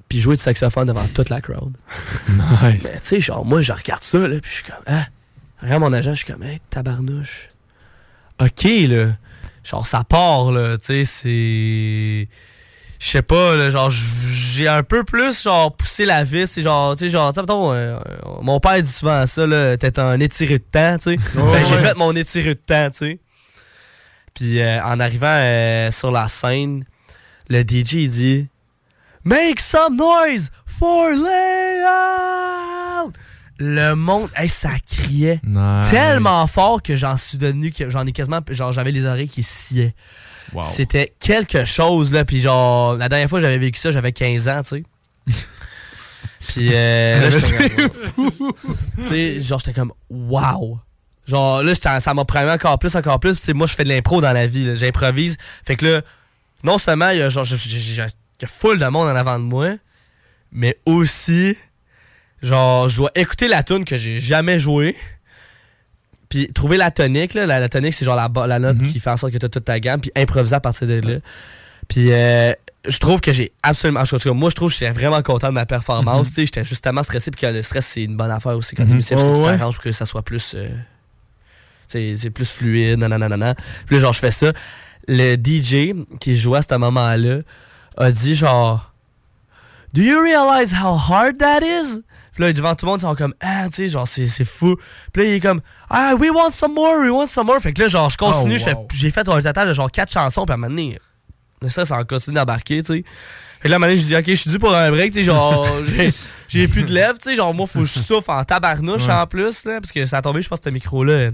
puis 0.08 0.20
jouer 0.20 0.36
du 0.36 0.42
saxophone 0.42 0.86
devant 0.86 1.06
toute 1.14 1.28
la 1.28 1.40
crowd. 1.40 1.76
Nice. 2.28 2.82
Mais 2.84 2.94
tu 2.94 2.98
sais, 3.02 3.20
genre, 3.20 3.44
moi, 3.44 3.60
je 3.60 3.72
regarde 3.72 4.02
ça, 4.02 4.18
là, 4.18 4.40
puis 4.40 4.50
je 4.50 4.54
suis 4.56 4.64
comme, 4.64 4.82
ah. 4.86 5.06
Regarde 5.60 5.80
mon 5.80 5.92
agent, 5.92 6.14
je 6.14 6.24
suis 6.24 6.32
comme, 6.32 6.42
hey, 6.42 6.60
tabarnouche. 6.70 7.48
OK, 8.40 8.64
là. 8.88 9.08
Genre, 9.64 9.86
ça 9.86 10.04
part, 10.04 10.50
là, 10.50 10.78
tu 10.78 10.86
sais, 10.86 11.04
c'est. 11.04 12.28
Je 13.00 13.06
sais 13.06 13.22
pas, 13.22 13.54
là, 13.54 13.70
genre, 13.70 13.90
j'ai 13.90 14.66
un 14.66 14.82
peu 14.82 15.04
plus, 15.04 15.42
genre, 15.42 15.76
poussé 15.76 16.04
la 16.04 16.24
vis, 16.24 16.50
c'est 16.50 16.62
genre, 16.62 16.96
tu 16.96 17.04
sais, 17.04 17.10
genre, 17.10 17.30
tu 17.30 17.36
sais, 17.36 17.40
mettons, 17.42 17.72
euh, 17.72 17.98
mon 18.42 18.58
père 18.58 18.82
dit 18.82 18.90
souvent 18.90 19.24
ça, 19.26 19.46
là, 19.46 19.76
t'es 19.76 20.00
un 20.00 20.18
étiré 20.18 20.58
de 20.58 20.64
temps, 20.64 20.96
tu 20.98 21.14
sais. 21.14 21.16
Ben, 21.34 21.64
j'ai 21.64 21.78
fait 21.78 21.96
mon 21.96 22.12
étiré 22.16 22.54
de 22.54 22.60
temps, 22.60 22.90
tu 22.90 22.96
sais. 22.96 23.20
Puis, 24.39 24.60
euh, 24.60 24.81
en 24.85 25.01
arrivant 25.01 25.27
euh, 25.27 25.90
sur 25.90 26.12
la 26.12 26.28
scène, 26.28 26.85
le 27.48 27.62
DJ, 27.62 27.94
il 27.94 28.10
dit, 28.10 28.48
Make 29.24 29.59
some 29.59 29.97
noise 29.97 30.52
for 30.65 31.09
layout! 31.10 33.12
Le 33.59 33.94
monde, 33.94 34.31
hey, 34.36 34.48
ça 34.48 34.70
criait 34.86 35.40
Nice. 35.43 35.90
tellement 35.90 36.47
fort 36.47 36.81
que 36.81 36.94
j'en 36.94 37.16
suis 37.16 37.36
devenu, 37.36 37.73
que 37.73 37.90
j'en 37.90 38.06
ai 38.06 38.12
quasiment, 38.12 38.39
genre 38.51 38.70
j'avais 38.70 38.93
les 38.93 39.06
oreilles 39.06 39.28
qui 39.28 39.43
sciaient. 39.43 39.97
Wow. 40.52 40.62
C'était 40.62 41.12
quelque 41.19 41.65
chose, 41.65 42.12
là. 42.12 42.24
Puis 42.24 42.40
genre, 42.40 42.97
la 42.97 43.09
dernière 43.09 43.28
fois 43.28 43.40
que 43.40 43.44
j'avais 43.44 43.59
vécu 43.59 43.81
ça, 43.81 43.90
j'avais 43.90 44.12
15 44.12 44.47
ans, 44.47 44.62
tu 44.62 44.69
sais. 44.69 44.82
Puis 46.47 46.69
euh, 46.73 47.23
là, 47.23 47.31
j'étais 47.36 47.70
comme, 47.70 47.90
tu 48.98 49.06
sais, 49.09 49.40
genre, 49.40 49.59
j'étais 49.59 49.73
comme, 49.73 49.93
wow! 50.09 50.78
Genre, 51.28 51.62
là, 51.62 51.74
ça 51.74 52.14
m'a 52.14 52.24
pris 52.24 52.38
encore 52.38 52.78
plus, 52.78 52.96
encore 52.96 53.20
plus. 53.20 53.38
Sais, 53.38 53.52
moi, 53.52 53.66
je 53.66 53.74
fais 53.74 53.84
de 53.84 53.90
l'impro 53.90 54.20
dans 54.20 54.32
la 54.32 54.46
vie. 54.46 54.74
J'improvise. 54.76 55.36
Fait 55.64 55.76
que 55.76 55.84
là, 55.86 56.00
non 56.64 56.78
seulement, 56.78 57.10
il 57.10 57.18
y 57.18 57.22
a 57.22 57.28
genre, 57.28 57.44
il 57.46 57.96
y 57.96 58.00
a 58.00 58.46
full 58.46 58.78
de 58.78 58.86
monde 58.86 59.09
en 59.09 59.14
avant 59.16 59.38
de 59.38 59.44
moi, 59.44 59.74
mais 60.52 60.78
aussi, 60.86 61.55
genre, 62.42 62.88
je 62.88 62.96
dois 62.96 63.10
écouter 63.14 63.46
la 63.46 63.62
tune 63.62 63.84
que 63.84 63.96
j'ai 63.96 64.18
jamais 64.20 64.59
jouée. 64.59 64.96
Puis 66.28 66.48
trouver 66.52 66.76
la 66.76 66.90
tonique, 66.90 67.34
là. 67.34 67.46
La, 67.46 67.59
la 67.60 67.68
tonique, 67.68 67.94
c'est 67.94 68.05
genre 68.05 68.16
la, 68.16 68.28
la 68.46 68.59
note 68.59 68.82
qui 68.82 69.00
fait 69.00 69.10
en 69.10 69.16
sorte 69.16 69.32
que 69.32 69.38
tu 69.38 69.46
as 69.46 69.48
toute 69.48 69.64
ta 69.64 69.80
gamme, 69.80 70.00
puis 70.00 70.10
improviser 70.16 70.56
à 70.56 70.60
partir 70.60 70.86
de 70.86 71.00
là. 71.00 71.18
Puis 71.88 72.12
euh, 72.12 72.52
je 72.86 72.98
trouve 72.98 73.20
que 73.22 73.32
j'ai 73.32 73.50
absolument. 73.62 74.00
en 74.00 74.05
tout 74.05 74.18
cas, 74.18 74.32
moi, 74.32 74.50
je 74.50 74.55
trouve 74.55 74.70
que 74.70 74.78
j'étais 74.78 74.92
vraiment 74.92 75.22
content 75.22 75.48
de 75.48 75.55
ma 75.55 75.64
performance. 75.64 76.28
Tu 76.28 76.34
sais, 76.34 76.44
J'étais 76.46 76.64
justement 76.64 77.02
stressé, 77.02 77.30
puis 77.30 77.40
que 77.40 77.46
le 77.46 77.62
stress, 77.62 77.86
c'est 77.86 78.02
une 78.05 78.16
bonne 78.16 78.30
affaire 78.30 78.56
aussi 78.56 78.74
quand 78.74 78.84
Mhm. 78.84 79.02
que 79.02 79.14
Ouais, 79.14 79.20
tu 79.20 79.24
ouais. 79.48 79.56
t'arranges 79.59 79.74
pour 79.76 79.84
que 79.84 79.92
ça 79.92 80.05
soit 80.05 80.22
plus. 80.22 80.55
euh, 80.55 80.68
c'est 81.89 82.31
plus 82.31 82.48
fluide, 82.51 82.98
nanana. 82.98 83.55
Puis 83.86 83.97
là, 83.97 84.02
genre, 84.02 84.12
je 84.12 84.19
fais 84.20 84.31
ça. 84.31 84.52
Le 85.09 85.36
DJ 85.36 85.94
qui 86.20 86.36
jouait 86.36 86.59
à 86.59 86.62
ce 86.62 86.74
moment-là 86.77 87.39
a 87.97 88.10
dit 88.12 88.35
genre 88.35 88.93
Do 89.94 90.02
you 90.02 90.20
realize 90.20 90.73
how 90.74 90.97
hard 90.97 91.39
that 91.39 91.60
is? 91.62 92.02
Puis 92.35 92.44
là, 92.44 92.52
devant 92.52 92.74
tout 92.74 92.85
le 92.85 92.90
monde, 92.93 93.01
ils 93.01 93.05
sont 93.06 93.15
comme 93.15 93.35
Ah, 93.40 93.65
tu 93.70 93.77
sais, 93.77 93.89
genre, 93.89 94.06
c'est 94.06 94.28
fou. 94.44 94.77
Puis 95.12 95.23
là, 95.23 95.28
il 95.31 95.35
est 95.36 95.40
comme 95.40 95.60
Ah, 95.89 96.12
we 96.19 96.31
want 96.31 96.51
some 96.51 96.74
more, 96.74 96.98
we 97.01 97.10
want 97.10 97.27
some 97.27 97.47
more. 97.47 97.59
Fait 97.60 97.73
que 97.73 97.81
là, 97.82 97.89
genre, 97.89 98.10
je 98.10 98.19
continue, 98.19 98.59
Oh, 98.66 98.70
wow. 98.70 98.89
j'ai 98.93 99.10
fait 99.10 99.20
un 99.27 99.40
total 99.40 99.69
de 99.69 99.73
genre 99.73 99.90
quatre 99.90 100.12
chansons, 100.12 100.44
puis 100.44 100.52
à 100.52 100.55
un 100.55 100.59
moment 100.59 100.69
donné, 100.70 100.98
le 101.62 101.70
stress 101.70 101.90
a 101.90 102.05
continué 102.05 102.35
d'embarquer, 102.36 102.82
tu 102.82 102.93
sais. 102.98 103.05
Fait 103.60 103.65
que 103.65 103.69
là, 103.69 103.74
à 103.74 103.77
un 103.77 103.78
moment 103.81 103.90
donné, 103.90 104.01
je 104.01 104.06
dis 104.06 104.15
Ok, 104.15 104.24
je 104.27 104.35
suis 104.35 104.51
dû 104.51 104.59
pour 104.59 104.73
un 104.74 104.90
break, 104.90 105.10
tu 105.12 105.20
sais, 105.20 105.24
genre, 105.24 105.66
j'ai- 106.48 106.69
plus 106.69 106.82
de 106.82 106.93
lèvres, 106.93 107.19
tu 107.19 107.31
sais, 107.31 107.35
genre, 107.36 107.52
moi, 107.55 107.66
faut 107.66 107.81
que 107.81 107.86
je 107.86 107.98
souffle 107.98 108.31
en 108.31 108.44
tabarnouche 108.44 109.06
Ouais. 109.06 109.15
en 109.15 109.27
plus, 109.27 109.65
là, 109.65 109.81
parce 109.81 109.90
que 109.90 110.05
ça 110.06 110.19
a 110.19 110.23
tombé, 110.23 110.43
je 110.43 110.48
pense 110.48 110.60
ce 110.62 110.69
micro-là, 110.70 111.31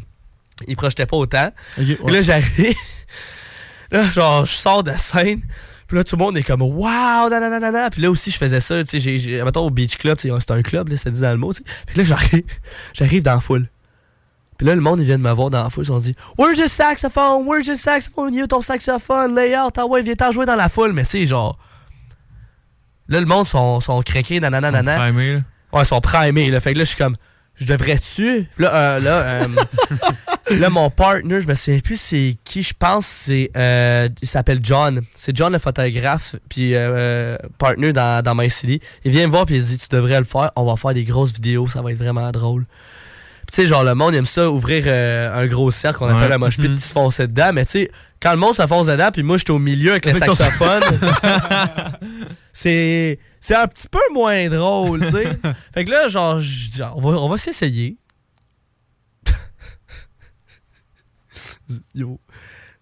il 0.66 0.76
projetait 0.76 1.06
pas 1.06 1.16
autant. 1.16 1.46
Ok, 1.78 1.84
Puis 1.84 1.96
ouais. 2.02 2.12
là, 2.12 2.22
j'arrive. 2.22 2.74
Là, 3.90 4.10
genre, 4.10 4.44
je 4.44 4.52
sors 4.54 4.82
de 4.82 4.92
scène. 4.96 5.40
Puis 5.86 5.96
là, 5.96 6.02
tout 6.02 6.16
le 6.16 6.24
monde 6.24 6.36
est 6.36 6.42
comme 6.42 6.62
Waouh, 6.62 7.28
nanana. 7.28 7.90
Puis 7.90 8.00
là 8.02 8.10
aussi, 8.10 8.30
je 8.30 8.38
faisais 8.38 8.58
ça. 8.60 8.82
Tu 8.82 8.98
sais, 9.00 9.18
j'ai- 9.18 9.44
mettons 9.44 9.66
au 9.66 9.70
Beach 9.70 9.96
Club, 9.98 10.18
c'est 10.18 10.50
un 10.50 10.62
club, 10.62 10.88
là, 10.88 10.96
ça 10.96 11.10
dit 11.10 11.20
dans 11.20 11.30
le 11.30 11.36
mot. 11.36 11.52
tu 11.52 11.62
sais. 11.62 11.70
Puis 11.86 11.98
là, 11.98 12.04
j'arrive, 12.04 12.42
j'arrive 12.94 13.22
dans 13.22 13.34
la 13.34 13.40
foule. 13.40 13.68
Puis 14.58 14.66
là, 14.66 14.74
le 14.74 14.80
monde, 14.80 15.00
ils 15.00 15.04
viennent 15.06 15.20
me 15.20 15.30
voir 15.32 15.50
dans 15.50 15.62
la 15.62 15.70
foule. 15.70 15.84
Ils 15.84 15.92
ont 15.92 15.98
dit 15.98 16.16
Where's 16.38 16.58
your 16.58 16.68
saxophone? 16.68 17.46
Where's 17.46 17.66
your 17.66 17.76
saxophone? 17.76 18.32
You 18.34 18.46
ton 18.46 18.60
saxophone, 18.60 19.34
layout. 19.34 19.70
Ah 19.76 19.86
ouais, 19.86 20.02
viens 20.02 20.14
t'en 20.14 20.32
jouer 20.32 20.46
dans 20.46 20.56
la 20.56 20.68
foule. 20.68 20.92
Mais 20.92 21.04
tu 21.04 21.10
sais, 21.10 21.26
genre. 21.26 21.58
Là, 23.08 23.20
le 23.20 23.26
monde 23.26 23.46
sont, 23.46 23.80
sont 23.80 24.00
craqués, 24.02 24.40
nanana, 24.40 24.70
nanana. 24.70 24.98
primés, 25.04 25.34
là. 25.34 25.40
Ouais, 25.72 25.82
ils 25.82 25.86
sont 25.86 26.00
primés, 26.00 26.50
là. 26.50 26.60
Fait 26.60 26.72
que 26.72 26.78
là, 26.78 26.84
je 26.84 26.88
suis 26.88 26.96
comme, 26.96 27.16
je 27.56 27.66
devrais-tu? 27.66 28.46
Là, 28.58 28.74
euh, 28.74 29.00
là, 29.00 29.18
euh, 29.22 29.46
là, 30.58 30.70
mon 30.70 30.90
partner, 30.90 31.40
je 31.40 31.46
me 31.46 31.54
souviens 31.54 31.80
plus 31.80 32.00
c'est 32.00 32.36
qui, 32.44 32.62
je 32.62 32.74
pense, 32.78 33.06
c'est, 33.06 33.50
euh, 33.56 34.08
il 34.22 34.28
s'appelle 34.28 34.60
John. 34.62 35.00
C'est 35.16 35.36
John 35.36 35.52
le 35.52 35.58
photographe, 35.58 36.36
puis 36.48 36.74
euh, 36.74 37.36
partner 37.58 37.92
dans, 37.92 38.22
dans 38.24 38.34
My 38.34 38.50
City. 38.50 38.80
Il 39.04 39.12
vient 39.12 39.26
me 39.26 39.32
voir, 39.32 39.46
puis 39.46 39.56
il 39.56 39.64
dit, 39.64 39.78
tu 39.78 39.88
devrais 39.90 40.18
le 40.18 40.24
faire, 40.24 40.50
on 40.56 40.64
va 40.64 40.76
faire 40.76 40.94
des 40.94 41.04
grosses 41.04 41.32
vidéos, 41.32 41.66
ça 41.68 41.80
va 41.82 41.92
être 41.92 41.98
vraiment 41.98 42.30
drôle. 42.30 42.64
Puis 43.46 43.56
tu 43.56 43.62
sais, 43.62 43.66
genre, 43.66 43.84
le 43.84 43.94
monde 43.94 44.14
aime 44.14 44.24
ça, 44.24 44.50
ouvrir 44.50 44.86
un 44.88 45.46
gros 45.46 45.70
cercle 45.70 45.98
qu'on 45.98 46.06
appelle 46.06 46.28
Ouais. 46.30 46.34
un 46.34 46.38
mosh 46.38 46.56
pit, 46.56 46.70
puis 46.70 46.80
se 46.80 46.92
foncer 46.92 47.26
dedans. 47.26 47.50
Mais 47.52 47.64
tu 47.66 47.72
sais, 47.72 47.90
quand 48.20 48.30
le 48.32 48.38
monde 48.38 48.54
se 48.54 48.66
fonce 48.66 48.86
dedans, 48.86 49.10
puis 49.12 49.22
moi, 49.22 49.36
j'étais 49.36 49.50
au 49.50 49.58
milieu 49.58 49.90
avec 49.92 50.06
le 50.06 50.14
saxophone, 50.14 50.82
c'est 52.54 53.18
c'est 53.40 53.54
un 53.54 53.66
petit 53.66 53.88
peu 53.88 54.00
moins 54.14 54.48
drôle, 54.48 55.00
tu 55.00 55.10
sais. 55.10 55.38
fait 55.74 55.84
que 55.84 55.90
là, 55.90 56.08
genre, 56.08 56.38
dis, 56.38 56.80
on 56.94 57.00
va, 57.00 57.10
on 57.20 57.28
va 57.28 57.36
s'essayer. 57.36 57.98
Yo. 61.94 62.18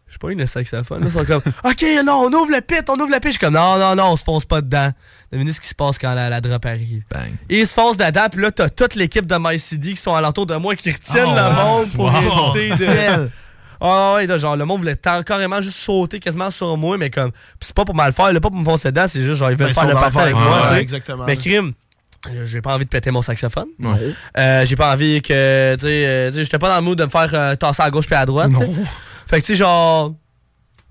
Je 0.06 0.18
pas 0.18 0.28
le 0.28 0.46
saxophone. 0.46 1.00
Là, 1.00 1.06
ils 1.06 1.12
sont 1.12 1.24
comme, 1.24 1.40
OK, 1.64 1.84
non, 2.04 2.26
on 2.26 2.32
ouvre 2.32 2.50
le 2.50 2.60
pit, 2.60 2.84
on 2.90 2.94
ouvre 2.94 3.10
le 3.10 3.18
pit. 3.18 3.28
Je 3.28 3.30
suis 3.30 3.38
comme, 3.38 3.54
non, 3.54 3.78
non, 3.78 3.96
non, 3.96 4.12
on 4.12 4.16
se 4.16 4.24
fonce 4.24 4.44
pas 4.44 4.60
dedans. 4.60 4.90
Devinez 5.32 5.52
ce 5.54 5.60
qui 5.60 5.68
se 5.68 5.74
passe 5.74 5.98
quand 5.98 6.12
la, 6.12 6.28
la 6.28 6.42
drop 6.42 6.66
arrive. 6.66 7.02
Bang. 7.10 7.32
Ils 7.48 7.66
se 7.66 7.72
foncent 7.72 7.96
dedans, 7.96 8.28
puis 8.30 8.42
là, 8.42 8.52
t'as 8.52 8.68
toute 8.68 8.94
l'équipe 8.94 9.24
de 9.24 9.36
MyCD 9.40 9.94
qui 9.94 9.96
sont 9.96 10.14
alentour 10.14 10.44
de 10.44 10.56
moi 10.56 10.76
qui 10.76 10.92
retiennent 10.92 11.30
Oh, 11.30 11.34
le 11.34 11.56
monde 11.56 11.92
pour 11.94 12.14
éviter 12.14 12.76
de. 12.76 13.30
Ah 13.84 14.14
ouais, 14.14 14.26
là, 14.26 14.38
genre, 14.38 14.56
le 14.56 14.64
monde 14.64 14.78
voulait 14.80 14.96
carrément 15.26 15.60
juste 15.60 15.76
sauter 15.76 16.20
quasiment 16.20 16.50
sur 16.50 16.76
moi, 16.76 16.96
mais 16.98 17.10
comme. 17.10 17.32
Pis 17.32 17.38
c'est 17.66 17.74
pas 17.74 17.84
pour 17.84 17.94
mal 17.96 18.12
faire, 18.12 18.32
là, 18.32 18.40
pas 18.40 18.48
pour 18.50 18.58
me 18.58 18.64
foncer 18.64 18.90
dedans, 18.92 19.06
c'est 19.08 19.22
juste 19.22 19.40
genre, 19.40 19.50
ils 19.50 19.56
veulent 19.56 19.68
Ben, 19.68 19.74
faire 19.74 19.86
le 19.88 19.94
party 19.94 20.18
avec 20.18 20.34
moi, 20.36 20.44
tu 20.62 20.68
Ouais, 20.68 20.74
sais. 20.76 20.80
exactement. 20.82 21.24
Mais 21.26 21.36
crime. 21.36 21.72
euh, 22.28 22.44
J'ai 22.46 22.60
pas 22.62 22.74
envie 22.74 22.84
de 22.84 22.90
péter 22.90 23.10
mon 23.10 23.22
saxophone. 23.22 23.66
Non. 23.80 23.98
Euh, 24.38 24.64
j'ai 24.64 24.76
pas 24.76 24.92
envie 24.92 25.20
que. 25.20 25.74
Tu 25.74 25.82
sais, 25.82 26.06
euh, 26.06 26.28
tu 26.30 26.36
sais, 26.36 26.44
j'étais 26.44 26.58
pas 26.58 26.68
dans 26.68 26.76
le 26.76 26.82
mood 26.82 26.96
de 26.96 27.04
me 27.04 27.10
faire 27.10 27.30
euh, 27.34 27.54
tasser 27.56 27.82
à 27.82 27.90
gauche 27.90 28.06
puis 28.06 28.14
à 28.14 28.24
droite. 28.24 28.52
sais. 28.54 28.70
Fait 29.28 29.40
que, 29.40 29.46
tu 29.46 29.52
sais, 29.52 29.56
genre. 29.56 30.12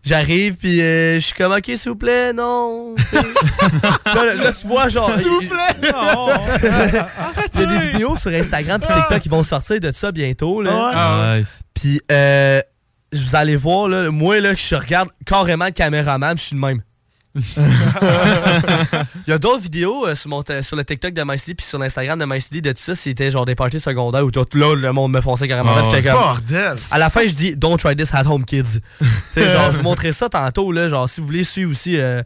J'arrive, 0.03 0.55
puis 0.57 0.81
euh, 0.81 1.13
je 1.15 1.19
suis 1.19 1.33
comme, 1.35 1.51
ok, 1.51 1.63
s'il 1.63 1.89
vous 1.91 1.95
plaît, 1.95 2.33
non. 2.33 2.95
tu 2.97 3.03
sais. 3.05 3.17
là, 4.15 4.33
là, 4.33 4.51
tu 4.51 4.67
vois, 4.67 4.87
genre. 4.87 5.11
S'il 5.15 5.29
vous 5.29 5.39
plaît, 5.41 5.91
non. 5.93 6.29
Il 7.53 7.59
y 7.59 7.63
a 7.63 7.65
des 7.67 7.77
vidéos 7.87 8.15
sur 8.15 8.31
Instagram 8.31 8.81
puis 8.81 8.91
TikTok 8.95 9.19
qui 9.21 9.29
vont 9.29 9.43
sortir 9.43 9.79
de 9.79 9.91
ça 9.91 10.11
bientôt. 10.11 10.61
Là. 10.63 10.71
Ouais. 10.73 10.91
Ah. 10.95 11.35
Puis, 11.75 12.01
euh, 12.11 12.61
vous 13.13 13.35
allez 13.35 13.55
voir, 13.55 13.87
là, 13.87 14.09
moi, 14.11 14.39
là, 14.39 14.53
je 14.53 14.75
regarde 14.75 15.09
carrément 15.25 15.65
le 15.65 15.71
caméraman, 15.71 16.37
je 16.37 16.41
suis 16.43 16.55
de 16.55 16.61
même. 16.61 16.81
Il 19.25 19.29
y 19.29 19.31
a 19.31 19.37
d'autres 19.37 19.61
vidéos 19.61 20.05
euh, 20.05 20.15
sur, 20.15 20.29
mon 20.29 20.41
t- 20.43 20.61
sur 20.61 20.75
le 20.75 20.83
TikTok 20.83 21.13
de 21.13 21.23
MyCD 21.23 21.55
puis 21.55 21.65
sur 21.65 21.79
l'Instagram 21.79 22.19
de 22.19 22.25
MyCD 22.25 22.61
de 22.61 22.71
tout 22.71 22.81
ça. 22.81 22.95
C'était 22.95 23.31
genre 23.31 23.45
des 23.45 23.55
parties 23.55 23.79
secondaires 23.79 24.25
où 24.25 24.31
tout 24.31 24.45
là, 24.55 24.75
le 24.75 24.91
monde 24.91 25.13
me 25.13 25.21
fonçait 25.21 25.47
carrément. 25.47 25.73
Ah, 25.77 25.81
J'étais 25.83 26.03
comme. 26.03 26.19
Bordel. 26.19 26.75
À 26.91 26.97
la 26.97 27.09
fin, 27.09 27.25
je 27.25 27.33
dis 27.33 27.55
Don't 27.55 27.77
try 27.77 27.95
this 27.95 28.13
at 28.13 28.25
home, 28.27 28.43
kids. 28.45 28.79
tu 28.99 29.05
sais, 29.31 29.49
genre, 29.49 29.71
je 29.71 29.77
vous 29.77 29.83
montrerai 29.83 30.11
ça 30.11 30.27
tantôt. 30.29 30.71
Là, 30.71 30.89
genre, 30.89 31.07
si 31.07 31.21
vous 31.21 31.27
voulez 31.27 31.43
suivre 31.43 31.71
aussi 31.71 31.97
euh, 31.97 32.21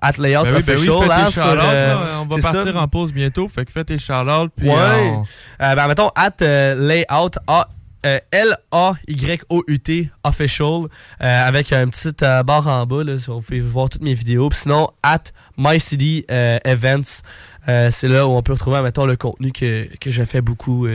at 0.00 0.12
Layout 0.18 0.44
Ben 0.44 0.56
oui, 0.56 0.62
ben 0.66 0.76
oui, 0.78 0.88
hein, 1.10 1.30
sur, 1.30 1.46
euh, 1.46 1.54
là. 1.54 2.02
On 2.22 2.24
va 2.34 2.40
ça. 2.40 2.52
partir 2.52 2.76
en 2.76 2.88
pause 2.88 3.12
bientôt. 3.12 3.48
Fait 3.54 3.64
que 3.66 3.72
fais 3.72 3.84
tes 3.84 3.98
shout-outs. 3.98 4.50
Ouais. 4.62 4.72
on- 4.72 5.22
Euh, 5.60 5.74
ben, 5.74 5.86
mettons, 5.88 6.08
at 6.14 6.30
euh, 6.42 6.74
layout, 6.88 7.30
A- 7.46 7.68
euh, 8.04 8.18
L-A-Y-O-U-T, 8.30 10.10
official, 10.24 10.82
euh, 11.22 11.48
avec 11.48 11.72
un 11.72 11.88
petit 11.88 12.12
euh, 12.22 12.42
barre 12.42 12.66
en 12.68 12.86
bas, 12.86 13.04
là, 13.04 13.18
si 13.18 13.30
vous 13.30 13.40
pouvez 13.40 13.60
voir 13.60 13.88
toutes 13.88 14.02
mes 14.02 14.14
vidéos. 14.14 14.50
Sinon, 14.52 14.88
at 15.02 15.24
MyCD 15.56 16.26
euh, 16.30 16.58
Events, 16.64 17.22
c'est 17.66 18.08
là 18.08 18.26
où 18.26 18.30
on 18.30 18.42
peut 18.42 18.52
retrouver, 18.52 18.80
mettons, 18.82 19.06
le 19.06 19.16
contenu 19.16 19.50
que, 19.50 19.88
que 19.98 20.10
je 20.10 20.22
fais 20.24 20.40
beaucoup 20.40 20.86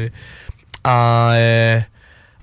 en. 0.85 1.81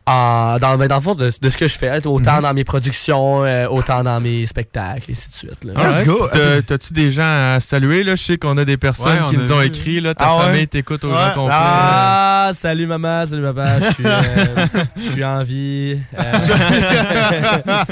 Euh, 0.09 0.55
en- 0.55 0.59
dans, 0.59 0.77
ben, 0.79 0.89
dans 0.89 0.97
le 0.97 1.03
fond, 1.03 1.15
de, 1.15 1.31
de 1.41 1.51
ce 1.51 1.57
que 1.57 1.69
je 1.69 1.77
fais, 1.79 2.07
autant 2.07 2.41
dans 2.41 2.55
mes 2.55 2.65
productions, 2.65 3.45
euh, 3.45 3.67
autant 3.69 4.03
dans 4.03 4.21
mes 4.21 4.47
spectacles, 4.47 5.11
et 5.11 5.13
ainsi 5.13 5.31
de 5.31 5.35
suite. 5.35 5.65
Là. 5.65 5.73
Alright. 5.77 6.09
T'as- 6.33 6.63
T'as-tu 6.63 6.93
des 6.93 7.11
gens 7.11 7.23
à 7.57 7.61
saluer? 7.61 8.03
Là? 8.03 8.15
Je 8.15 8.23
sais 8.23 8.39
qu'on 8.39 8.57
a 8.59 8.65
des 8.65 8.77
personnes 8.77 9.13
Ouais, 9.13 9.19
on 9.27 9.31
qui 9.31 9.37
nous 9.37 9.53
ont 9.53 9.61
écrit. 9.61 10.01
Là, 10.01 10.15
ta 10.15 10.25
Ah 10.27 10.37
ouais? 10.39 10.43
famille 10.45 10.69
t'écoute 10.69 11.05
au 11.05 11.11
Ouais. 11.13 11.33
complet. 11.35 11.55
Ah, 11.57 12.51
salut 12.55 12.87
maman, 12.87 13.27
salut 13.27 13.43
papa, 13.43 13.81
je 13.81 13.95
suis, 13.95 14.05
euh, 14.07 14.67
je 14.97 15.03
suis 15.03 15.25
en 15.25 15.43
vie. 15.43 15.99
Euh, 16.19 16.23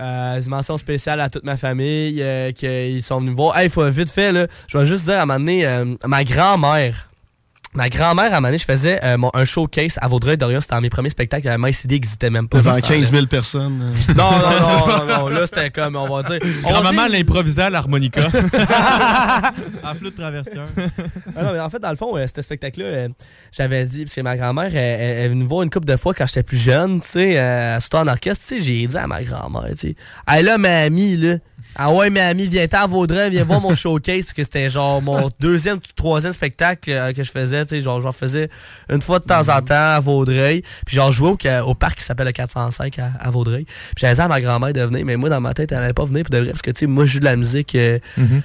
euh, 0.00 0.40
une 0.40 0.48
mention 0.48 0.78
spéciale 0.78 1.20
à 1.20 1.28
toute 1.28 1.44
ma 1.44 1.56
famille 1.56 2.22
euh, 2.22 2.52
qu'ils 2.52 3.02
sont 3.02 3.18
venus 3.20 3.32
me 3.32 3.36
voir. 3.36 3.58
Hey, 3.58 3.68
faut 3.68 3.88
vite 3.90 4.10
fait, 4.10 4.32
là, 4.32 4.46
je 4.68 4.78
vais 4.78 4.86
juste 4.86 5.04
dire 5.04 5.18
à 5.18 5.22
un 5.22 5.26
moment 5.26 5.38
donné, 5.38 5.66
euh, 5.66 5.84
ma 6.06 6.24
grand-mère. 6.24 7.08
Ma 7.74 7.90
grand-mère, 7.90 8.24
à 8.24 8.28
un 8.28 8.40
moment 8.40 8.48
donné, 8.48 8.58
je 8.58 8.64
faisais 8.64 8.98
euh, 9.04 9.18
mon- 9.18 9.30
un 9.34 9.44
showcase 9.44 9.98
à 10.00 10.08
Vaudreuil-Dorion. 10.08 10.60
C'était 10.62 10.74
dans 10.74 10.80
mes 10.80 10.88
premiers 10.88 11.10
spectacles. 11.10 11.46
La 11.46 11.58
MyCD 11.58 11.96
n'existait 11.96 12.30
même 12.30 12.48
pas. 12.48 12.58
Devant 12.58 12.70
dans 12.72 12.76
ce 12.78 12.80
15 12.82 12.90
temps-là. 13.08 13.10
000 13.18 13.26
personnes. 13.26 13.78
Non, 14.16 14.30
non, 14.30 14.38
non, 14.38 14.86
non, 15.06 15.18
non. 15.18 15.28
Là, 15.28 15.46
c'était 15.46 15.70
comme, 15.70 15.94
on 15.96 16.06
va 16.06 16.22
dire. 16.22 16.38
on 16.64 16.66
va 16.68 16.72
Grand-maman 16.80 17.06
dire- 17.08 17.18
l'improvisait 17.18 17.62
à 17.62 17.70
l'harmonica. 17.70 18.22
à 19.84 19.94
flûte 19.94 20.16
traversière. 20.16 20.66
Ah 21.36 21.44
non, 21.44 21.52
mais 21.52 21.60
en 21.60 21.70
fait, 21.70 21.78
dans 21.78 21.90
le 21.90 21.96
fond, 21.96 22.16
euh, 22.16 22.26
ce 22.34 22.42
spectacle-là, 22.42 22.86
euh, 22.86 23.08
j'avais 23.52 23.84
dit, 23.84 24.04
parce 24.04 24.14
que 24.16 24.20
ma 24.22 24.36
grand-mère, 24.36 24.74
elle, 24.74 24.76
elle- 24.76 25.00
elle 25.00 25.24
est 25.26 25.28
venue 25.28 25.42
me 25.44 25.48
voir 25.48 25.62
une 25.62 25.70
couple 25.70 25.86
de 25.86 25.96
fois 25.96 26.14
quand 26.14 26.26
j'étais 26.26 26.42
plus 26.42 26.56
jeune, 26.56 27.00
tu 27.00 27.06
sais, 27.06 27.38
euh, 27.38 27.78
c'était 27.78 27.98
en 27.98 28.08
orchestre, 28.08 28.44
tu 28.48 28.58
sais, 28.58 28.64
j'ai 28.64 28.86
dit 28.86 28.96
à 28.96 29.06
ma 29.06 29.22
grand-mère, 29.22 29.66
tu 29.72 29.76
sais, 29.76 29.94
hey 30.26 30.42
là, 30.42 30.58
ma 30.58 30.80
amie, 30.80 31.16
là, 31.16 31.36
ah 31.78 31.92
ouais, 31.92 32.10
ma 32.10 32.26
amie, 32.26 32.48
viens-t'en 32.48 32.82
à 32.82 32.86
Vaudreuil, 32.86 33.30
viens 33.30 33.44
voir 33.44 33.60
mon 33.60 33.74
showcase, 33.76 34.24
parce 34.26 34.34
que 34.34 34.42
c'était 34.42 34.68
genre 34.68 35.00
mon 35.00 35.30
deuxième, 35.38 35.78
troisième 35.96 36.32
spectacle 36.32 36.90
euh, 36.90 37.12
que 37.12 37.22
je 37.22 37.30
faisais, 37.30 37.64
tu 37.64 37.70
sais, 37.76 37.80
genre, 37.80 38.02
j'en 38.02 38.12
faisais 38.12 38.48
une 38.90 39.00
fois 39.00 39.20
de 39.20 39.24
temps 39.24 39.48
en 39.48 39.62
temps 39.62 39.74
à 39.94 40.00
Vaudreuil, 40.00 40.62
puis 40.84 40.96
genre, 40.96 41.12
jouais 41.12 41.30
au, 41.30 41.68
au 41.68 41.74
parc 41.74 41.98
qui 41.98 42.04
s'appelle 42.04 42.26
le 42.26 42.32
405 42.32 42.98
à, 42.98 43.10
à 43.20 43.30
Vaudreuil, 43.30 43.64
puis 43.64 43.94
j'avais 43.96 44.14
dit 44.16 44.20
à 44.20 44.28
ma 44.28 44.40
grand-mère 44.40 44.72
de 44.72 44.82
venir, 44.82 45.04
mais 45.06 45.16
moi, 45.16 45.28
dans 45.30 45.40
ma 45.40 45.54
tête, 45.54 45.70
elle 45.72 45.78
allait 45.78 45.92
pas 45.92 46.04
venir, 46.04 46.24
pour 46.24 46.30
de 46.30 46.38
vrai, 46.38 46.50
parce 46.50 46.62
que, 46.62 46.70
tu 46.72 46.80
sais, 46.80 46.86
moi, 46.86 47.04
je 47.04 47.12
joue 47.12 47.20
de 47.20 47.24
la 47.24 47.36
musique... 47.36 47.74
euh, 47.76 47.98
sais, 48.18 48.42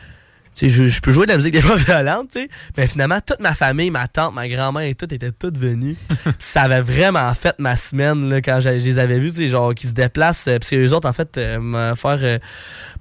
je, 0.62 0.88
je 0.88 1.02
peux 1.02 1.12
jouer 1.12 1.26
de 1.26 1.32
la 1.32 1.38
musique 1.38 1.54
des 1.54 1.62
fois 1.62 1.76
violente, 1.76 2.30
tu 2.34 2.40
sais. 2.42 2.50
Mais 2.78 2.88
finalement, 2.88 3.20
toute 3.26 3.40
ma 3.40 3.54
famille, 3.54 3.90
ma 3.92 4.08
tante, 4.08 4.34
ma 4.34 4.48
grand-mère 4.48 4.84
et 4.84 4.96
tout 4.96 5.12
étaient 5.14 5.32
toutes 5.32 5.58
venues. 5.58 5.96
Puis 6.24 6.34
ça 6.40 6.64
avait 6.64 6.82
vraiment 6.82 7.34
fait 7.34 7.56
ma 7.60 7.76
semaine 7.76 8.30
là, 8.30 8.42
quand 8.42 8.60
je, 8.60 8.70
je 8.80 8.84
les 8.86 9.00
avais 9.00 9.20
vus, 9.20 9.32
tu 9.32 9.38
sais, 9.38 9.48
genre 9.50 9.74
qui 9.74 9.88
se 9.88 9.94
déplacent. 9.94 10.48
euh, 10.48 10.60
Parce 10.60 10.70
que 10.70 10.76
eux 10.76 10.94
autres, 10.94 11.08
en 11.10 11.14
fait, 11.14 11.38
euh, 11.38 11.60
me 11.60 11.96
faire 11.96 12.20
euh, 12.22 12.40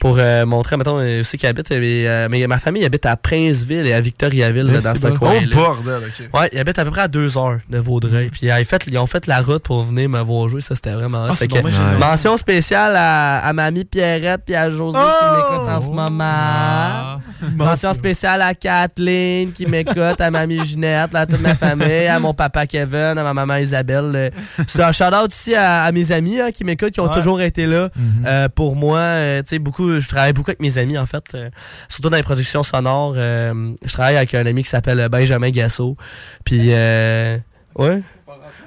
pour 0.01 0.17
montrer, 0.47 0.77
mettons, 0.77 0.99
où 0.99 1.25
c'est 1.25 1.37
qu'ils 1.37 1.49
habitent. 1.49 1.71
mais, 1.71 2.29
mais 2.29 2.47
ma 2.47 2.59
famille 2.59 2.85
habite 2.85 3.07
à 3.07 3.17
Princeville 3.17 3.87
et 3.87 3.93
à 3.93 4.01
Victoriaville, 4.01 4.67
là, 4.67 4.81
dans 4.81 4.95
ce 4.95 5.01
bon. 5.09 5.17
coin. 5.17 5.41
Oh, 5.45 5.55
bordel, 5.55 6.03
ok. 6.09 6.41
Ouais, 6.41 6.49
ils 6.53 6.59
habitent 6.59 6.79
à 6.79 6.85
peu 6.85 6.91
près 6.91 7.03
à 7.03 7.09
deux 7.09 7.37
heures 7.39 7.59
de 7.69 7.79
Vaudreuil. 7.79 8.29
Puis 8.31 8.41
ils 8.47 8.53
ont 8.53 8.65
fait, 8.65 8.83
ils 8.89 8.99
ont 8.99 9.07
fait 9.07 9.27
la 9.27 9.43
route 9.43 9.63
pour 9.63 9.83
venir 9.85 10.09
me 10.09 10.21
voir 10.21 10.49
jouer. 10.49 10.61
Ça, 10.61 10.75
c'était 10.75 10.93
vraiment. 10.95 11.27
Ah, 11.31 11.35
Fait 11.35 11.49
que, 11.49 11.99
mention 11.99 12.37
spéciale 12.37 12.95
à, 12.97 13.39
à 13.47 13.53
mamie 13.53 13.85
Pierrette 13.85 14.43
puis 14.45 14.55
à 14.55 14.71
José 14.71 14.99
qui 14.99 15.37
m'écoute 15.37 15.69
en 15.69 15.81
ce 15.81 15.91
moment. 15.91 17.19
Mention 17.57 17.93
spéciale 17.95 18.43
à 18.43 18.55
Kathleen 18.55 19.53
qui 19.53 19.67
m'écoute, 19.67 20.21
à 20.21 20.31
mamie 20.31 20.65
Ginette, 20.65 21.15
à 21.15 21.27
toute 21.27 21.41
ma 21.41 21.55
famille, 21.55 22.07
à 22.07 22.19
mon 22.21 22.35
papa 22.35 22.67
Kevin, 22.67 23.17
à 23.19 23.23
ma 23.23 23.35
maman 23.35 23.57
Isabelle. 23.57 24.13
euh. 24.15 24.31
C'est 24.67 24.83
un 24.83 24.93
shout-out 24.93 25.29
aussi 25.33 25.55
à, 25.55 25.85
à 25.85 25.93
mes 25.93 26.13
amis 26.13 26.41
hein, 26.41 26.51
qui 26.53 26.65
m'écoutent, 26.65 26.91
qui 26.93 27.01
ont 27.01 27.09
Ouais. 27.09 27.15
toujours 27.15 27.41
été 27.41 27.67
là 27.67 27.89
Mhm. 27.97 28.25
euh, 28.27 28.49
pour 28.49 28.77
moi. 28.77 28.99
euh, 28.99 29.43
tu 29.43 29.49
sais, 29.51 29.59
beaucoup, 29.59 29.99
je 30.01 30.09
travaille 30.09 30.33
beaucoup 30.33 30.51
avec 30.51 30.61
mes 30.61 30.79
amis, 30.79 30.97
en 30.99 31.07
fait. 31.07 31.25
euh, 31.35 31.51
surtout 31.89 32.11
dans 32.11 32.17
les 32.17 32.23
productions 32.23 32.63
sonores. 32.63 33.15
euh, 33.17 33.73
je 33.85 33.93
travaille 33.93 34.17
avec 34.17 34.35
un 34.35 34.47
ami 34.47 34.63
qui 34.63 34.69
s'appelle 34.71 35.09
Benjamin 35.11 35.51
Gasso. 35.51 35.97
Puis, 36.45 36.69
euh, 36.73 37.39
ouais. 37.77 38.03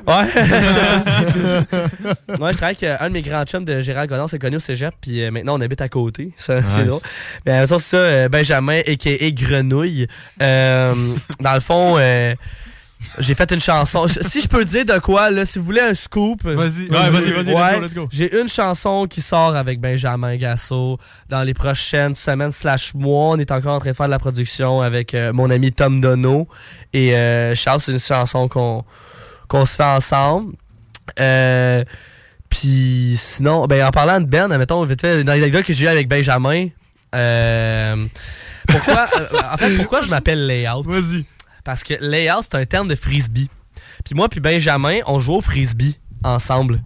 Ouais. 0.07 0.13
ouais, 2.39 2.53
je 2.53 2.57
travaille 2.57 2.61
avec 2.61 2.83
euh, 2.83 2.97
un 2.99 3.07
de 3.07 3.13
mes 3.13 3.21
grands 3.21 3.43
chums 3.43 3.65
de 3.65 3.81
Gérald 3.81 4.09
Godon, 4.09 4.27
c'est 4.27 4.39
connu 4.39 4.57
au 4.57 4.59
cégep, 4.59 4.93
puis 5.01 5.23
euh, 5.23 5.31
maintenant 5.31 5.57
on 5.57 5.61
habite 5.61 5.81
à 5.81 5.89
côté. 5.89 6.31
Ça, 6.37 6.61
C'est 6.61 6.79
Nice. 6.81 6.87
drôle. 6.87 7.01
Mais 7.45 7.53
même 7.53 7.67
temps, 7.67 7.77
c'est 7.79 7.85
ça, 7.89 7.97
euh, 7.97 8.29
Benjamin, 8.29 8.79
a.k.a. 8.85 9.31
Grenouille. 9.31 10.07
Euh, 10.41 10.93
dans 11.39 11.53
le 11.53 11.59
fond, 11.59 11.95
euh, 11.97 12.35
j'ai 13.19 13.35
fait 13.35 13.51
une 13.51 13.59
chanson. 13.59 14.07
Si 14.07 14.41
je 14.41 14.47
peux 14.47 14.63
dire 14.65 14.85
de 14.85 14.97
quoi, 14.99 15.29
là, 15.29 15.45
si 15.45 15.59
vous 15.59 15.65
voulez 15.65 15.81
un 15.81 15.93
scoop. 15.93 16.43
Vas-y. 16.43 16.87
Vas-y, 16.87 17.09
vas-y, 17.11 17.29
let's 17.31 17.47
Ouais, 17.47 17.75
go, 17.79 17.81
let's 17.85 17.93
go. 17.93 18.07
J'ai 18.11 18.39
une 18.39 18.47
chanson 18.47 19.05
qui 19.07 19.21
sort 19.21 19.55
avec 19.55 19.79
Benjamin 19.79 20.35
Gasso 20.37 20.97
dans 21.29 21.43
les 21.43 21.53
prochaines 21.53 22.15
semaines 22.15 22.51
slash 22.51 22.93
mois. 22.93 23.31
On 23.31 23.37
est 23.37 23.51
encore 23.51 23.75
en 23.75 23.79
train 23.79 23.91
de 23.91 23.95
faire 23.95 24.05
de 24.07 24.11
la 24.11 24.19
production 24.19 24.81
avec 24.81 25.13
euh, 25.13 25.33
mon 25.33 25.49
ami 25.49 25.71
Tom 25.71 25.99
Dono. 26.01 26.47
Et 26.93 27.15
euh, 27.15 27.53
Charles, 27.53 27.79
c'est 27.81 27.91
une 27.91 27.99
chanson 27.99 28.47
qu'on 28.47 28.83
qu'on 29.47 29.65
se 29.65 29.76
fait 29.76 29.84
ensemble. 29.84 30.53
Euh, 31.19 31.84
puis 32.49 33.15
sinon, 33.17 33.65
ben, 33.67 33.85
en 33.85 33.91
parlant 33.91 34.19
de 34.19 34.26
Ben, 34.26 34.47
mettons, 34.57 34.84
vite 34.84 35.01
fait, 35.01 35.22
une 35.22 35.30
anecdote 35.30 35.65
que 35.65 35.73
j'ai 35.73 35.85
eue 35.85 35.89
avec 35.89 36.07
Benjamin. 36.07 36.67
euh, 37.15 38.05
pourquoi, 38.67 39.07
euh, 39.19 39.53
en 39.53 39.57
fait, 39.57 39.76
pourquoi 39.77 40.01
je 40.01 40.09
m'appelle 40.09 40.45
Layout? 40.45 40.84
Vas-y. 40.84 41.26
Parce 41.63 41.84
que 41.84 41.95
layout, 41.99 42.41
c'est 42.43 42.55
un 42.55 42.65
terme 42.65 42.88
de 42.88 42.95
frisbee. 42.95 43.49
Puis 44.03 44.13
moi 44.15 44.30
puis 44.30 44.39
Benjamin, 44.39 44.99
on 45.07 45.19
joue 45.19 45.34
au 45.35 45.41
frisbee 45.41 45.97
ensemble. 46.23 46.81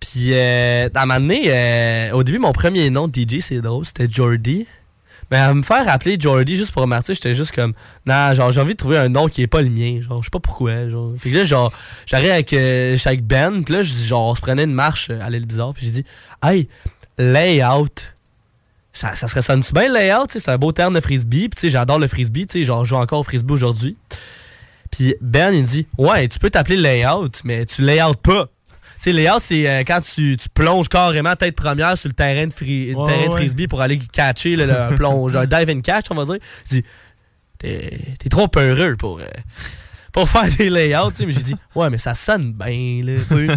Puis 0.00 0.32
euh, 0.32 0.88
à 0.94 1.02
un 1.02 1.06
moment 1.06 1.20
donné, 1.20 1.44
euh, 1.46 2.12
au 2.12 2.22
début, 2.22 2.38
mon 2.38 2.52
premier 2.52 2.88
nom 2.90 3.08
de 3.08 3.20
DJ, 3.20 3.40
c'est 3.40 3.60
drôle, 3.60 3.84
c'était 3.84 4.08
Jordy. 4.08 4.66
Mais 5.32 5.38
à 5.38 5.54
me 5.54 5.62
faire 5.62 5.88
appeler 5.88 6.18
Jordy 6.20 6.56
juste 6.56 6.72
pour 6.72 6.82
remarquer, 6.82 7.14
j'étais 7.14 7.34
juste 7.34 7.52
comme, 7.52 7.72
non, 8.04 8.34
genre, 8.34 8.52
j'ai 8.52 8.60
envie 8.60 8.74
de 8.74 8.76
trouver 8.76 8.98
un 8.98 9.08
nom 9.08 9.28
qui 9.28 9.40
est 9.40 9.46
pas 9.46 9.62
le 9.62 9.70
mien. 9.70 9.98
Genre, 10.02 10.20
je 10.20 10.26
sais 10.26 10.30
pas 10.30 10.40
pourquoi. 10.40 10.90
Genre. 10.90 11.14
Fait 11.18 11.30
que 11.30 11.36
là, 11.36 11.44
genre, 11.44 11.72
j'arrive 12.04 12.32
avec, 12.32 12.52
euh, 12.52 12.98
avec 13.02 13.26
Ben, 13.26 13.64
puis 13.64 13.74
là, 13.74 13.82
genre, 13.82 14.28
on 14.28 14.34
se 14.34 14.42
prenait 14.42 14.64
une 14.64 14.74
marche 14.74 15.08
euh, 15.08 15.18
à 15.22 15.30
l'île 15.30 15.46
bizarre, 15.46 15.72
puis 15.72 15.86
j'ai 15.86 16.02
dit, 16.02 16.04
hey, 16.42 16.68
layout. 17.16 18.12
Ça, 18.92 19.14
ça 19.14 19.26
serait 19.26 19.40
ça 19.40 19.56
bien 19.56 19.90
layout, 19.90 20.26
tu 20.26 20.34
sais, 20.34 20.40
c'est 20.40 20.50
un 20.50 20.58
beau 20.58 20.70
terme 20.70 20.92
de 20.92 21.00
frisbee, 21.00 21.48
puis 21.48 21.56
tu 21.56 21.60
sais, 21.62 21.70
j'adore 21.70 21.98
le 21.98 22.08
frisbee, 22.08 22.46
tu 22.46 22.58
sais, 22.58 22.64
genre, 22.66 22.84
je 22.84 22.90
joue 22.90 22.96
encore 22.96 23.20
au 23.20 23.24
frisbee 23.24 23.54
aujourd'hui. 23.54 23.96
Puis 24.90 25.14
Ben, 25.22 25.54
il 25.54 25.64
dit, 25.64 25.86
ouais, 25.96 26.28
tu 26.28 26.38
peux 26.38 26.50
t'appeler 26.50 26.76
layout, 26.76 27.30
mais 27.44 27.64
tu 27.64 27.80
layout 27.80 28.18
pas. 28.22 28.50
Tu 29.02 29.10
sais, 29.10 29.12
layout, 29.12 29.40
c'est 29.40 29.68
euh, 29.68 29.82
quand 29.84 30.00
tu, 30.00 30.36
tu 30.36 30.48
plonges 30.54 30.88
carrément 30.88 31.34
tête 31.34 31.56
première 31.56 31.98
sur 31.98 32.08
le 32.08 32.14
terrain 32.14 32.46
de, 32.46 32.52
fri- 32.52 32.94
Ouais, 32.94 33.04
terrain 33.04 33.26
de 33.26 33.32
ouais. 33.32 33.36
frisbee 33.36 33.66
pour 33.66 33.80
aller 33.82 33.98
catcher 33.98 34.54
le, 34.54 34.64
le 34.66 34.94
plonge, 34.96 35.34
un 35.34 35.44
dive 35.46 35.70
and 35.70 35.80
catch, 35.80 36.04
on 36.10 36.14
va 36.14 36.24
dire. 36.24 36.36
Je 36.70 36.76
dis, 36.76 36.84
t'es 37.58 37.98
t'es 38.20 38.28
trop 38.28 38.46
peureux 38.46 38.94
pour, 38.96 39.18
euh, 39.18 39.24
pour 40.12 40.28
faire 40.28 40.46
des 40.56 40.70
layouts, 40.70 41.10
tu 41.10 41.16
sais. 41.16 41.26
Mais 41.26 41.32
j'ai 41.32 41.42
dit, 41.42 41.56
ouais, 41.74 41.90
mais 41.90 41.98
ça 41.98 42.14
sonne 42.14 42.52
bien, 42.52 43.02
là, 43.04 43.20
tu 43.28 43.46
sais. 43.46 43.56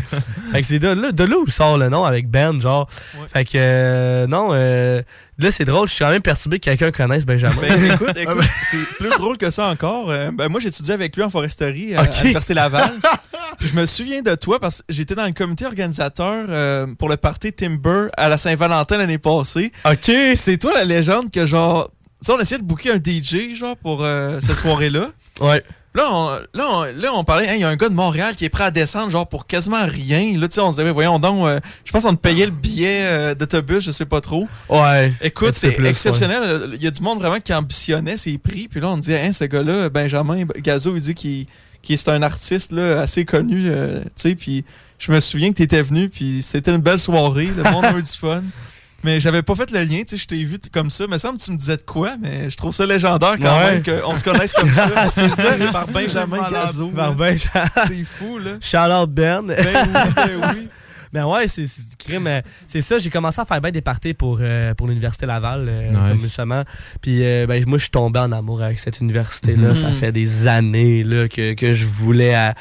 fait 0.52 0.61
que 0.61 0.68
c'est 0.68 0.80
de 0.80 0.88
là, 0.88 1.11
de 1.11 1.23
là 1.23 1.38
où 1.38 1.48
sort 1.48 1.77
le 1.77 1.90
nom 1.90 2.03
avec 2.03 2.30
Ben, 2.30 2.60
genre. 2.60 2.88
Fait 3.34 3.45
que, 3.45 3.52
euh, 3.56 4.27
non, 4.27 4.49
euh, 4.53 5.02
là, 5.38 5.52
c'est 5.52 5.65
drôle, 5.65 5.88
je 5.88 5.94
suis 5.94 6.03
quand 6.06 6.11
même 6.11 6.22
perturbé 6.22 6.60
que 6.60 6.65
quelqu'un 6.65 6.91
connaisse 6.91 7.26
Benjamin. 7.26 7.61
Ben, 7.61 7.91
écoute, 7.91 8.14
écoute, 8.18 8.44
c'est 8.69 8.86
plus 8.98 9.10
drôle 9.10 9.38
que 9.38 9.49
ça 9.49 9.68
encore. 9.68 10.10
Euh, 10.10 10.32
ben, 10.34 10.48
moi, 10.49 10.60
j'étudiais 10.60 10.94
avec 10.94 11.15
lui 11.15 11.23
en 11.23 11.30
foresterie 11.30 11.95
à, 11.95 12.02
à 12.02 12.10
l'Université 12.22 12.53
Laval. 12.53 12.91
Puis 13.60 13.69
je 13.69 13.76
me 13.76 13.86
souviens 13.86 14.22
de 14.22 14.36
toi 14.36 14.60
parce 14.60 14.80
que 14.80 14.86
j'étais 14.90 15.15
dans 15.15 15.26
le 15.26 15.32
comité 15.32 15.65
organisateur 15.65 16.45
euh, 16.49 16.88
pour 16.99 17.10
le 17.10 17.18
party 17.18 17.53
Timber 17.53 18.07
à 18.18 18.27
la 18.27 18.38
Saint-Valentin 18.38 18.98
l'année 18.98 19.18
passée. 19.18 19.72
OK. 19.86 20.11
C'est 20.36 20.57
toi 20.57 20.73
la 20.73 20.84
légende 20.84 21.32
que, 21.32 21.45
genre, 21.45 21.90
tu 22.19 22.26
sais, 22.26 22.32
on 22.34 22.40
essayait 22.40 22.60
de 22.60 22.65
booker 22.65 22.91
un 22.91 22.98
DJ, 22.98 23.56
genre, 23.56 23.77
pour 23.77 24.03
euh, 24.03 24.40
cette 24.41 24.57
soirée-là. 24.57 25.10
Ouais. 25.41 25.64
Là, 25.95 26.03
on, 26.11 26.30
là, 26.53 26.67
on, 26.69 26.84
là, 26.84 27.09
on 27.13 27.23
parlait, 27.23 27.47
hein, 27.47 27.53
il 27.55 27.61
y 27.61 27.63
a 27.63 27.69
un 27.69 27.76
gars 27.77 27.88
de 27.89 27.93
Montréal 27.93 28.35
qui 28.35 28.43
est 28.45 28.49
prêt 28.49 28.65
à 28.65 28.72
descendre, 28.72 29.09
genre, 29.09 29.27
pour 29.27 29.47
quasiment 29.47 29.85
rien. 29.85 30.38
Là, 30.38 30.47
tu 30.49 30.55
sais, 30.55 30.61
on 30.61 30.72
se 30.73 30.81
disait, 30.81 30.91
voyons 30.91 31.19
donc, 31.19 31.47
euh, 31.47 31.59
je 31.85 31.91
pense 31.93 32.03
qu'on 32.03 32.13
te 32.13 32.19
payait 32.22 32.45
le 32.45 32.51
billet 32.51 33.01
euh, 33.05 33.34
d'autobus, 33.35 33.80
je 33.85 33.91
sais 33.91 34.05
pas 34.05 34.19
trop. 34.19 34.45
Ouais. 34.69 35.13
Écoute, 35.22 35.53
c'est 35.55 35.72
exceptionnel. 35.89 36.72
Il 36.76 36.84
y 36.84 36.88
a 36.88 36.91
du 36.91 37.01
monde 37.01 37.19
vraiment 37.19 37.39
qui 37.39 37.53
ambitionnait 37.53 38.17
ses 38.17 38.38
prix. 38.38 38.67
Puis 38.69 38.81
là, 38.81 38.89
on 38.89 38.97
disait, 38.97 39.22
hein, 39.22 39.31
ce 39.31 39.45
gars-là, 39.45 39.89
Benjamin 39.89 40.43
Gazo, 40.57 40.95
il 40.95 41.01
dit 41.01 41.13
qu'il 41.15 41.45
qu'il- 41.81 41.97
c'est 41.97 42.09
un 42.09 42.23
artiste 42.23 42.72
là, 42.72 42.99
assez 43.01 43.23
connu. 43.26 43.67
euh, 43.69 43.99
tu 44.01 44.09
sais, 44.15 44.35
puis 44.35 44.65
je 44.99 45.11
me 45.11 45.19
souviens 45.19 45.51
que 45.51 45.57
tu 45.57 45.63
étais 45.63 45.81
venu, 45.84 46.09
puis 46.09 46.41
c'était 46.41 46.72
une 46.72 46.81
belle 46.81 46.97
soirée. 46.99 47.47
Le 47.55 47.63
monde 47.72 47.85
a 47.85 47.91
eu 47.97 48.01
du 48.01 48.09
fun. 48.09 48.43
Mais 49.06 49.19
j'avais 49.19 49.41
pas 49.44 49.56
fait 49.56 49.72
le 49.72 49.80
lien, 49.84 49.99
tu 50.02 50.10
sais, 50.10 50.18
je 50.18 50.27
t'ai 50.27 50.44
vu 50.44 50.57
comme 50.73 50.90
ça. 50.90 51.06
Mais 51.10 51.18
ça 51.19 51.32
me 51.32 51.38
semble 51.38 51.40
que 51.40 51.45
tu 51.45 51.52
me 51.52 51.57
disais 51.57 51.77
de 51.77 51.82
quoi, 51.84 52.15
mais 52.22 52.49
je 52.49 52.57
trouve 52.57 52.73
ça 52.73 52.86
légendaire 52.86 53.36
quand 53.41 53.57
Ouais. 53.60 53.76
même 53.76 53.84
qu'on 53.84 54.15
se 54.15 54.23
connaisse 54.23 54.52
comme 54.52 54.73
ça. 54.73 55.10
C'est 55.10 55.30
ça. 55.30 55.53
Par 55.72 55.88
Benjamin 55.90 56.48
Gazo. 56.49 56.88
Par 56.90 57.14
Benjamin. 57.14 57.65
C'est 57.88 58.03
fou, 58.03 58.40
là. 58.40 58.52
Shout 58.60 58.91
out 58.91 59.10
Ben. 59.11 59.45
Ben 59.45 59.57
oui, 59.57 60.14
ben 60.15 60.30
oui. 60.56 60.68
Mais 61.14 61.23
ouais, 61.23 61.48
c'est 61.48 61.65
c'est 61.65 61.88
du 61.91 61.95
crime. 61.95 62.27
C'est 62.68 62.82
ça, 62.82 62.98
j'ai 62.98 63.10
commencé 63.10 63.40
à 63.40 63.45
faire 63.45 63.61
bien 63.61 63.72
des 63.72 63.80
parties 63.82 64.14
pour, 64.14 64.40
euh, 64.41 64.73
pour 64.73 64.88
l'Université 64.88 65.26
Laval, 65.26 65.65
euh, 65.69 65.90
Nice. 65.91 65.98
comme 66.10 66.19
justement. 66.19 66.64
Puis 67.02 67.23
euh, 67.23 67.45
ben, 67.48 67.64
moi, 67.68 67.77
je 67.77 67.84
suis 67.84 67.91
tombé 67.91 68.19
en 68.19 68.34
amour 68.34 68.61
avec 68.61 68.80
cette 68.80 68.99
université-là. 68.99 69.69
Mhm. 69.69 69.76
Ça 69.76 69.91
fait 69.91 70.11
des 70.11 70.48
années 70.48 71.03
là, 71.03 71.30
que, 71.30 71.53
que 71.53 71.73
je 71.73 71.86
voulais 71.86 72.34
à- 72.34 72.53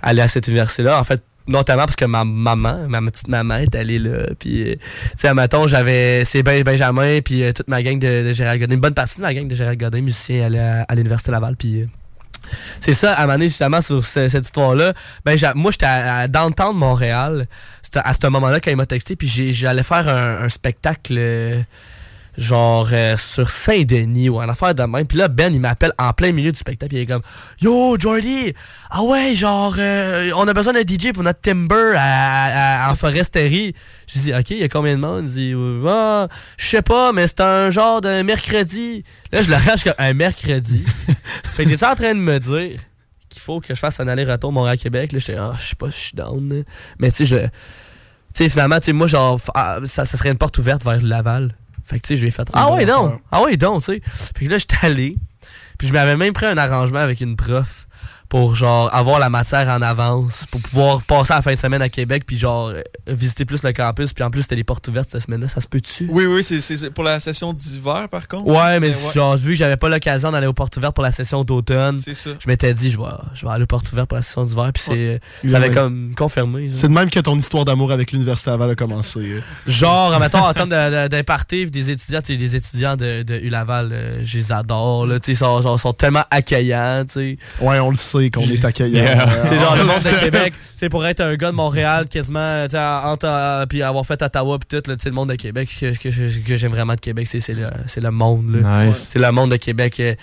aller 0.00 0.20
à 0.20 0.28
cette 0.28 0.46
université-là. 0.46 1.00
En 1.00 1.02
fait, 1.02 1.24
notamment 1.48 1.84
parce 1.84 1.96
que 1.96 2.04
ma 2.04 2.24
maman, 2.24 2.86
ma 2.88 3.00
petite 3.10 3.26
maman 3.28 3.56
est 3.56 3.74
allée 3.74 3.98
là. 3.98 4.26
Puis, 4.38 4.62
euh, 4.70 4.74
tu 4.74 4.80
sais, 5.16 5.28
à 5.28 5.34
matin, 5.34 5.66
j'avais, 5.66 6.24
c'est 6.24 6.42
Ben- 6.42 6.62
Benjamin, 6.62 7.20
puis 7.20 7.42
euh, 7.42 7.52
toute 7.52 7.66
ma 7.68 7.82
gang 7.82 7.98
de, 7.98 8.28
de 8.28 8.32
Gérald 8.32 8.60
Godin, 8.60 8.74
une 8.74 8.80
bonne 8.80 8.94
partie 8.94 9.16
de 9.16 9.22
ma 9.22 9.34
gang 9.34 9.48
de 9.48 9.54
Gérald 9.54 9.80
Godin, 9.80 10.00
musicien, 10.02 10.52
à, 10.54 10.82
à 10.82 10.94
l'Université 10.94 11.30
Laval. 11.32 11.56
Puis, 11.56 11.80
euh, 11.82 11.86
c'est 12.80 12.94
ça, 12.94 13.12
à 13.14 13.26
donné, 13.26 13.48
justement, 13.48 13.80
sur 13.80 14.04
ce- 14.04 14.28
cette 14.28 14.44
histoire-là, 14.44 14.92
ben, 15.24 15.36
moi, 15.54 15.70
j'étais 15.70 15.86
à, 15.86 16.18
à 16.20 16.28
downtown 16.28 16.72
de 16.72 16.78
Montréal, 16.78 17.46
à 17.94 18.12
ce 18.14 18.26
moment-là, 18.28 18.60
quand 18.60 18.70
il 18.70 18.76
m'a 18.76 18.86
texté, 18.86 19.16
puis 19.16 19.26
j'allais 19.52 19.82
faire 19.82 20.08
un, 20.08 20.44
un 20.44 20.48
spectacle, 20.48 21.14
euh, 21.18 21.60
genre, 22.38 22.88
euh, 22.92 23.16
sur 23.16 23.50
Saint-Denis 23.50 24.28
ou 24.28 24.36
en 24.36 24.48
affaire 24.48 24.74
de 24.74 24.82
même. 24.84 25.06
Puis 25.06 25.18
là, 25.18 25.26
Ben, 25.28 25.52
il 25.52 25.60
m'appelle 25.60 25.92
en 25.98 26.12
plein 26.12 26.30
milieu 26.32 26.52
du 26.52 26.58
spectacle, 26.58 26.94
il 26.94 27.00
est 27.00 27.06
comme 27.06 27.20
«Yo, 27.60 27.96
Jordy! 27.98 28.54
Ah 28.90 29.02
ouais, 29.02 29.34
genre, 29.34 29.74
euh, 29.78 30.30
on 30.36 30.46
a 30.46 30.52
besoin 30.54 30.72
d'un 30.72 30.82
DJ 30.82 31.12
pour 31.12 31.24
notre 31.24 31.40
Timber 31.40 31.94
à, 31.96 32.86
à- 32.86 32.92
en 32.92 32.94
foresterie.» 32.94 33.74
Je 34.06 34.18
dis 34.20 34.32
«OK, 34.38 34.50
il 34.50 34.58
y 34.58 34.62
a 34.64 34.68
combien 34.68 34.94
de 34.94 35.00
monde?» 35.00 35.24
Il 35.28 35.30
dit 35.32 35.54
«Ah, 35.88 36.28
je 36.56 36.66
sais 36.66 36.82
pas, 36.82 37.12
mais 37.12 37.26
c'est 37.26 37.40
un 37.40 37.70
genre 37.70 38.00
de 38.00 38.22
mercredi.» 38.22 39.02
Là, 39.32 39.42
je 39.42 39.52
je 39.52 39.76
suis 39.76 39.84
comme 39.84 39.94
«Un 39.98 40.14
mercredi?» 40.14 40.84
Fait 41.56 41.64
que 41.64 41.70
t'es 41.74 41.84
en 41.84 41.94
train 41.96 42.14
de 42.14 42.20
me 42.20 42.38
dire 42.38 42.78
qu'il 43.28 43.42
faut 43.42 43.60
que 43.60 43.74
je 43.74 43.78
fasse 43.78 43.98
un 43.98 44.06
aller-retour 44.08 44.52
Montréal-Québec? 44.52 45.10
Là, 45.12 45.18
j'étais, 45.18 45.36
ah, 45.38 45.52
je 45.58 45.66
sais 45.70 45.74
pas, 45.76 45.88
je 45.88 45.96
suis 45.96 46.14
down. 46.14 46.62
Mais 47.00 47.10
tu 47.10 47.16
sais, 47.18 47.26
je. 47.26 47.36
Tu 47.36 48.44
sais, 48.44 48.48
finalement, 48.48 48.78
tu 48.78 48.84
sais, 48.86 48.92
moi, 48.92 49.06
genre, 49.08 49.40
ah, 49.54 49.78
ça, 49.86 50.04
ça 50.04 50.16
serait 50.16 50.30
une 50.30 50.38
porte 50.38 50.56
ouverte 50.58 50.84
vers 50.84 51.02
Laval. 51.02 51.54
Fait 51.88 51.98
que, 51.98 52.06
tu 52.06 52.08
sais, 52.08 52.16
je 52.16 52.24
vais 52.24 52.30
faire. 52.30 52.44
Ah 52.52 52.70
ouais, 52.72 52.84
non! 52.84 53.18
Ah 53.32 53.42
ouais, 53.42 53.56
donc, 53.56 53.82
tu 53.82 53.92
sais. 53.94 54.02
Fait 54.36 54.44
que 54.44 54.50
là, 54.50 54.58
j'étais 54.58 54.76
allé. 54.82 55.16
Puis 55.78 55.88
je 55.88 55.92
m'avais 55.92 56.16
même 56.16 56.32
pris 56.32 56.44
un 56.46 56.58
arrangement 56.58 56.98
avec 56.98 57.20
une 57.20 57.34
prof 57.36 57.87
pour, 58.28 58.54
genre, 58.54 58.94
avoir 58.94 59.18
la 59.18 59.30
matière 59.30 59.68
en 59.68 59.80
avance, 59.82 60.46
pour 60.50 60.60
pouvoir 60.60 61.02
passer 61.02 61.32
la 61.32 61.42
fin 61.42 61.52
de 61.52 61.58
semaine 61.58 61.82
à 61.82 61.88
Québec, 61.88 62.24
puis, 62.26 62.36
genre, 62.36 62.68
euh, 62.68 62.82
visiter 63.06 63.44
plus 63.44 63.62
le 63.62 63.72
campus. 63.72 64.12
Puis 64.12 64.22
en 64.24 64.30
plus, 64.30 64.42
c'était 64.42 64.56
les 64.56 64.64
portes 64.64 64.86
ouvertes 64.88 65.08
cette 65.10 65.22
semaine-là. 65.22 65.48
Ça 65.48 65.60
se 65.60 65.66
peut-tu? 65.68 66.08
Oui, 66.10 66.26
oui, 66.26 66.42
c'est- 66.42 66.90
pour 66.90 67.04
la 67.04 67.20
session 67.20 67.52
d'hiver, 67.52 68.08
par 68.10 68.28
contre. 68.28 68.46
Ouais, 68.46 68.80
mais 68.80 68.90
genre, 69.14 69.36
vu 69.36 69.50
que 69.52 69.56
j'avais 69.56 69.76
pas 69.76 69.88
l'occasion 69.88 70.30
d'aller 70.30 70.46
aux 70.46 70.52
portes 70.52 70.76
ouvertes 70.76 70.94
pour 70.94 71.04
la 71.04 71.12
session 71.12 71.42
d'automne, 71.44 71.98
je 71.98 72.48
m'étais 72.48 72.74
dit, 72.74 72.90
je 72.90 72.98
vais, 72.98 73.04
je 73.34 73.46
vais 73.46 73.52
aller 73.52 73.64
aux 73.64 73.66
portes 73.66 73.90
ouvertes 73.92 74.08
pour 74.08 74.16
la 74.16 74.22
session 74.22 74.44
d'hiver, 74.44 74.70
puis 74.74 74.82
c'est, 74.82 74.92
Ouais. 75.44 75.50
ça 75.50 75.56
avait 75.56 75.68
Ouais. 75.68 75.74
comme 75.74 76.14
confirmé. 76.16 76.68
C'est 76.72 76.88
de 76.88 76.92
même 76.92 77.10
que 77.10 77.20
ton 77.20 77.36
histoire 77.38 77.64
d'amour 77.64 77.92
avec 77.92 78.12
l'Université 78.12 78.50
Laval 78.50 78.70
a 78.70 78.74
commencé. 78.74 79.20
euh. 79.20 79.40
Genre, 79.66 80.18
mettons, 80.20 80.44
en 80.44 80.52
termes 80.52 80.68
de- 80.68 81.04
de- 81.04 81.08
d'imparter 81.08 81.66
des 81.66 81.90
étudiants, 81.90 82.20
les 82.28 82.56
étudiants 82.56 82.96
de, 82.96 83.22
de 83.22 83.34
ULaval, 83.36 83.88
euh, 83.92 84.20
je 84.22 84.38
les 84.38 84.52
adore, 84.52 85.06
là, 85.06 85.18
tu 85.18 85.26
sais, 85.26 85.32
ils 85.32 85.36
sont, 85.36 85.60
genre, 85.60 85.78
sont 85.80 85.92
tellement 85.92 86.24
accueillants, 86.30 87.04
tu 87.06 87.12
sais. 87.14 87.38
Ouais, 87.60 87.78
on 87.78 87.90
le 87.90 87.96
sait 87.96 88.17
qu'on 88.30 88.42
est 88.42 88.64
accueillant. 88.64 89.04
C'est 89.46 89.58
genre 89.58 89.76
le 89.76 89.84
monde 89.84 90.02
de. 90.02 90.18
Québec, 90.20 90.52
sais, 90.74 90.88
pour 90.88 91.06
être 91.06 91.20
un 91.20 91.34
gars 91.36 91.50
de 91.50 91.56
Montréal, 91.56 92.06
quasiment, 92.10 92.64
tu 92.64 92.72
sais, 92.72 92.78
entre, 92.78 93.26
euh, 93.26 93.66
puis 93.66 93.82
avoir 93.82 94.04
fait 94.06 94.20
Ottawa, 94.22 94.58
puis 94.58 94.68
tout, 94.80 94.90
là, 94.90 94.96
tu 94.96 95.02
sais, 95.02 95.08
le 95.08 95.14
monde 95.14 95.30
de 95.30 95.34
Québec, 95.36 95.70
ce 95.70 95.80
que, 95.80 95.92
que, 95.96 96.08
que- 96.08 96.46
que 96.46 96.56
j'aime 96.56 96.72
vraiment 96.72 96.94
de 96.94 97.00
Québec, 97.00 97.26
c'est 97.28 97.40
c'est 97.40 97.54
le, 97.54 97.68
c'est 97.86 98.00
le 98.02 98.10
monde. 98.10 98.50
Nice. 98.50 99.06
C'est 99.08 99.18
le 99.18 99.30
monde 99.32 99.50
de 99.50 99.56
Québec, 99.56 99.98
il 99.98 100.16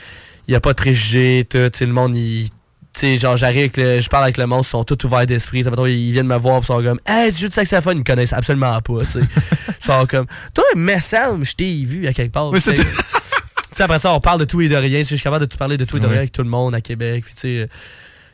n'y 0.50 0.56
a 0.56 0.60
pas 0.60 0.72
de 0.72 0.78
préjugés, 0.78 1.46
tout, 1.50 1.58
tu 1.72 1.78
sais, 1.80 1.86
le 1.86 1.94
monde, 1.94 2.16
il. 2.16 2.50
Tu 2.94 3.02
sais, 3.02 3.18
genre, 3.18 3.36
j'arrive 3.36 3.58
avec 3.60 3.76
le, 3.76 4.00
je 4.00 4.08
parle 4.08 4.24
avec 4.24 4.38
le 4.38 4.46
monde, 4.48 4.64
ils 4.64 4.68
sont 4.70 4.86
tous 4.86 5.06
ouverts 5.06 5.26
d'esprit. 5.26 5.64
Ils 5.66 6.12
viennent 6.14 6.28
me 6.28 6.38
voir, 6.38 6.62
ils 6.62 6.66
sont 6.66 6.82
comme, 6.82 7.00
hey, 7.06 7.30
tu 7.34 7.42
joues 7.42 7.48
du 7.48 7.54
saxophone, 7.54 7.98
ils 7.98 8.04
connaissent 8.06 8.32
absolument 8.32 8.80
pas, 8.80 9.00
tu 9.04 9.10
sais. 9.12 9.20
Ils 9.68 9.86
sont 9.86 10.06
comme, 10.06 10.26
toi, 10.54 10.64
me 10.78 10.98
semble, 11.02 11.44
je 11.46 11.56
t'ai 11.56 11.84
vu 11.84 12.08
à 12.08 12.14
quelque 12.14 12.32
part. 12.32 12.52
Sais. 13.78 13.84
après 13.84 14.00
ça, 14.00 14.14
on 14.14 14.20
parle 14.20 14.40
de 14.40 14.46
tout 14.46 14.62
et 14.62 14.70
de 14.70 14.76
rien. 14.76 15.00
Je 15.00 15.04
suis 15.16 15.20
capable 15.20 15.46
de 15.46 15.50
tout 15.52 15.58
parler 15.58 15.78
de 15.78 15.86
tout 15.86 15.98
et 15.98 16.00
de 16.00 16.08
rien 16.08 16.18
avec 16.20 16.32
tout 16.32 16.44
le 16.44 16.50
monde 16.50 16.74
à 16.76 16.82
Québec. 16.82 17.24
Puis, 17.26 17.34
tu 17.34 17.40
sais, 17.42 17.48
euh, 17.60 17.66
tu 17.68 17.72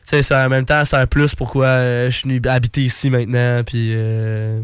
sais, 0.04 0.22
c'est- 0.22 0.34
en 0.34 0.48
même 0.48 0.64
temps, 0.64 0.84
c'est 0.84 0.96
un 0.96 1.06
plus 1.06 1.34
pourquoi 1.34 1.66
euh, 1.66 2.10
je 2.10 2.16
suis 2.18 2.28
venu 2.28 2.40
habiter 2.48 2.82
ici 2.82 3.10
maintenant. 3.10 3.62
Puis, 3.64 3.90
euh, 3.92 4.60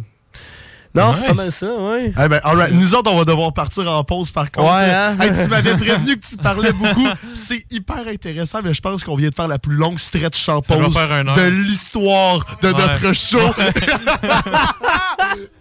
non, 0.94 1.14
c'est 1.14 1.26
pas 1.26 1.34
mal 1.34 1.52
ça, 1.52 1.66
ouais. 1.74 2.12
Eh 2.18 2.28
ben, 2.28 2.40
alright. 2.42 2.72
Nous 2.72 2.94
autres, 2.94 3.12
on 3.12 3.18
va 3.18 3.24
devoir 3.24 3.52
partir 3.52 3.88
en 3.92 4.02
pause 4.02 4.30
par 4.32 4.50
contre. 4.50 4.66
Ouais, 4.74 4.90
hein? 4.90 5.16
Hey, 5.20 5.30
tu 5.44 5.48
m'avais 5.48 5.70
prévenu 5.76 6.16
que 6.18 6.26
tu 6.26 6.36
parlais 6.36 6.72
beaucoup. 6.72 7.06
C'est 7.34 7.60
hyper 7.70 8.08
intéressant, 8.08 8.60
mais 8.64 8.72
je 8.74 8.80
pense 8.80 9.04
qu'on 9.04 9.14
vient 9.14 9.28
de 9.28 9.34
faire 9.34 9.46
la 9.48 9.58
plus 9.58 9.76
longue 9.76 9.98
stretch 9.98 10.48
en 10.48 10.60
pause 10.62 10.94
de 10.94 11.48
l'histoire 11.48 12.44
de 12.62 12.68
Ouais. 12.68 12.72
notre 12.74 13.12
show. 13.12 13.38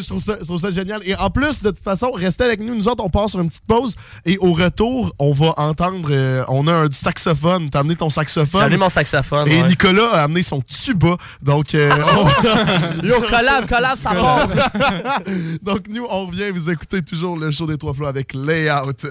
Je 0.00 0.06
trouve, 0.08 0.22
ça, 0.22 0.36
je 0.40 0.44
trouve 0.44 0.58
ça 0.60 0.70
génial. 0.70 1.00
Et 1.04 1.14
en 1.14 1.30
plus, 1.30 1.62
de 1.62 1.70
toute 1.70 1.78
façon, 1.82 2.10
restez 2.12 2.44
avec 2.44 2.60
nous. 2.60 2.74
Nous 2.74 2.88
autres, 2.88 3.04
on 3.04 3.10
passe 3.10 3.32
sur 3.32 3.40
une 3.40 3.48
petite 3.48 3.66
pause. 3.66 3.94
Et 4.24 4.38
au 4.38 4.52
retour, 4.52 5.12
on 5.18 5.32
va 5.32 5.54
entendre. 5.56 6.08
euh, 6.10 6.44
on 6.48 6.66
a 6.66 6.72
un 6.72 6.86
du 6.88 6.96
saxophone. 6.96 7.68
T'as 7.70 7.80
amené 7.80 7.96
ton 7.96 8.10
saxophone. 8.10 8.60
J'ai 8.60 8.64
amené 8.66 8.76
mon 8.78 8.88
saxophone. 8.88 9.48
Et 9.48 9.62
ouais. 9.62 9.68
Nicolas 9.68 10.10
a 10.12 10.22
amené 10.24 10.42
son 10.42 10.60
tuba. 10.60 11.16
Donc, 11.42 11.74
euh, 11.74 11.90
on- 13.02 13.06
Yo, 13.06 13.20
collab, 13.22 13.66
collab, 13.68 13.96
ça 13.96 14.10
part. 14.10 14.48
Donc, 15.62 15.86
nous, 15.88 16.06
on 16.08 16.26
revient. 16.26 16.50
Vous 16.52 16.70
écoutez 16.70 17.02
toujours 17.02 17.36
le 17.36 17.50
show 17.50 17.66
des 17.66 17.78
trois 17.78 17.92
flots 17.94 18.06
avec 18.06 18.34
Layout. 18.34 19.06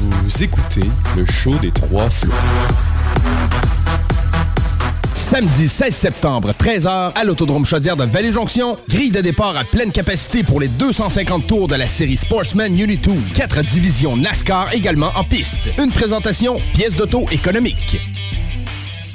Vous 0.00 0.42
écoutez 0.42 0.88
le 1.16 1.24
show 1.26 1.54
des 1.58 1.70
trois 1.70 2.08
flots. 2.10 2.30
Samedi 5.16 5.68
16 5.68 5.94
septembre, 5.94 6.52
13h, 6.52 7.12
à 7.14 7.24
l'Autodrome 7.24 7.64
Chaudière 7.64 7.96
de 7.96 8.04
Vallée-Jonction. 8.04 8.76
Grille 8.88 9.10
de 9.10 9.20
départ 9.20 9.56
à 9.56 9.64
pleine 9.64 9.90
capacité 9.90 10.42
pour 10.42 10.60
les 10.60 10.68
250 10.68 11.46
tours 11.46 11.68
de 11.68 11.74
la 11.74 11.86
série 11.86 12.16
Sportsman 12.16 12.78
Unity 12.78 13.08
2. 13.08 13.12
Quatre 13.34 13.62
divisions 13.62 14.16
NASCAR 14.16 14.72
également 14.74 15.10
en 15.16 15.24
piste. 15.24 15.62
Une 15.78 15.90
présentation, 15.90 16.60
pièces 16.74 16.96
d'auto 16.96 17.24
économique. 17.32 17.98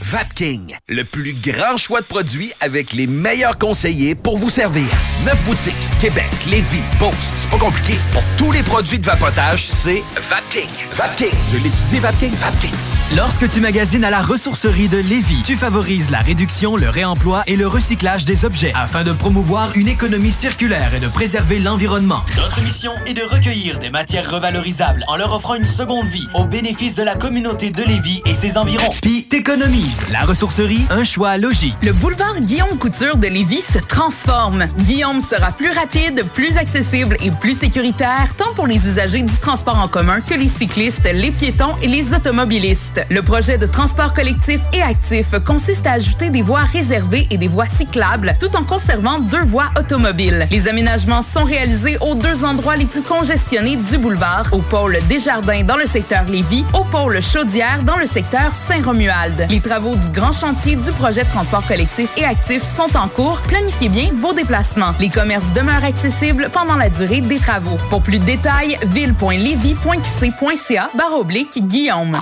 Vapking, 0.02 0.76
le 0.90 1.04
plus 1.06 1.34
grand 1.34 1.78
choix 1.78 2.02
de 2.02 2.06
produits 2.06 2.52
avec 2.60 2.92
les 2.92 3.08
meilleurs 3.08 3.58
conseillers 3.58 4.16
pour 4.16 4.38
vous 4.38 4.50
servir. 4.50 4.88
Neuf 5.26 5.42
boutiques, 5.46 5.74
Québec, 6.02 6.30
Lévis, 6.50 6.84
Beauce, 7.00 7.16
c'est 7.38 7.50
pas 7.50 7.60
compliqué. 7.60 7.94
Pour 8.12 8.24
tous 8.38 8.52
les 8.52 8.64
produits 8.64 9.00
de 9.00 9.06
vapotage, 9.06 9.68
c'est 9.68 10.04
Vapking. 10.18 10.70
Vapking, 10.92 11.38
je 11.52 11.58
l'étudie, 11.58 12.00
Vapking, 12.00 12.32
Vapking. 12.34 13.01
Lorsque 13.18 13.50
tu 13.50 13.60
magasines 13.60 14.06
à 14.06 14.10
la 14.10 14.22
ressourcerie 14.22 14.88
de 14.88 14.98
Lévis, 14.98 15.44
tu 15.46 15.58
favorises 15.58 16.12
la 16.12 16.20
réduction, 16.20 16.78
le 16.78 16.90
réemploi 16.90 17.44
et 17.46 17.58
le 17.58 17.68
recyclage 17.68 18.24
des 18.24 18.46
objets 18.46 18.72
afin 18.74 19.04
de 19.04 19.12
promouvoir 19.12 19.72
une 19.76 19.90
économie 19.90 20.32
circulaire 20.32 20.96
et 20.96 21.02
de 21.02 21.10
préserver 21.10 21.60
l'environnement. 21.60 22.22
Notre 22.38 22.62
mission 22.64 22.94
est 23.06 23.14
de 23.14 23.24
recueillir 23.24 23.80
des 23.80 23.90
matières 23.90 24.32
revalorisables 24.32 25.04
en 25.10 25.18
leur 25.18 25.36
offrant 25.36 25.56
une 25.56 25.66
seconde 25.66 26.08
vie 26.08 26.26
au 26.34 26.46
bénéfice 26.46 26.96
de 26.96 27.04
la 27.04 27.16
communauté 27.16 27.70
de 27.70 27.84
Lévis 27.84 28.22
et 28.26 28.34
ses 28.34 28.58
environs. 28.58 28.90
Puis 29.02 29.26
t'économises. 29.26 30.04
La 30.14 30.22
ressourcerie, 30.22 30.86
un 30.90 31.04
choix 31.04 31.36
logique. 31.38 31.76
Le 31.82 31.92
boulevard 31.92 32.40
Guillaume 32.40 32.78
Couture 32.80 33.18
de 33.18 33.28
Lévis 33.28 33.62
se 33.62 33.80
transforme. 33.80 34.68
Guillaume 34.78 35.20
sera 35.20 35.52
plus 35.52 35.72
rapide, 35.72 36.24
plus 36.34 36.56
accessible 36.56 37.18
et 37.22 37.32
plus 37.32 37.60
sécuritaire, 37.60 38.34
tant 38.38 38.54
pour 38.56 38.68
les 38.68 38.88
usagers 38.88 39.24
du 39.24 39.38
transport 39.38 39.80
en 39.80 39.90
commun 39.90 40.22
que 40.22 40.34
les 40.34 40.48
cyclistes, 40.48 41.10
les 41.14 41.32
piétons 41.32 41.76
et 41.82 41.88
les 41.88 42.14
automobilistes. 42.14 43.01
Le 43.10 43.22
projet 43.22 43.58
de 43.58 43.66
transport 43.66 44.14
collectif 44.14 44.62
et 44.74 44.82
actif 44.82 45.28
consiste 45.46 45.88
à 45.88 45.94
ajouter 45.94 46.30
des 46.30 46.42
voies 46.42 46.64
réservées 46.64 47.28
et 47.30 47.38
des 47.38 47.48
voies 47.48 47.68
cyclables, 47.68 48.36
tout 48.40 48.56
en 48.56 48.64
conservant 48.64 49.20
deux 49.20 49.44
voies 49.44 49.70
automobiles. 49.78 50.48
Les 50.52 50.68
aménagements 50.68 51.22
sont 51.22 51.44
réalisés 51.44 51.98
aux 52.02 52.16
deux 52.16 52.44
endroits 52.44 52.76
les 52.76 52.86
plus 52.86 53.02
congestionnés 53.02 53.78
du 53.78 53.98
boulevard, 53.98 54.48
au 54.52 54.60
pôle 54.60 54.98
Desjardins 55.10 55.64
dans 55.64 55.78
le 55.78 55.86
secteur 55.86 56.26
Lévis, 56.26 56.66
au 56.74 56.84
pôle 56.84 57.22
Chaudière 57.22 57.84
dans 57.84 57.98
le 57.98 58.06
secteur 58.06 58.54
Saint-Romuald. 58.54 59.48
Les 59.50 59.62
travaux 59.62 59.96
du 59.96 60.08
grand 60.10 60.32
chantier 60.32 60.76
du 60.76 60.92
projet 60.92 61.24
de 61.24 61.30
transport 61.30 61.66
collectif 61.66 62.10
et 62.18 62.26
actif 62.26 62.64
sont 62.64 62.96
en 62.96 63.08
cours. 63.08 63.42
Planifiez 63.42 63.90
bien 63.90 64.10
vos 64.20 64.34
déplacements. 64.34 64.94
Les 65.00 65.10
commerces 65.10 65.52
demeurent 65.54 65.84
accessibles 65.84 66.50
pendant 66.52 66.76
la 66.76 66.90
durée 66.90 67.22
des 67.22 67.40
travaux. 67.40 67.78
Pour 67.90 68.02
plus 68.02 68.20
de 68.20 68.26
détails, 68.26 68.78
ville.levy.qc.ca 68.86 70.90
barre 70.98 71.20
oblique 71.20 71.66
Guillaume. 71.66 72.14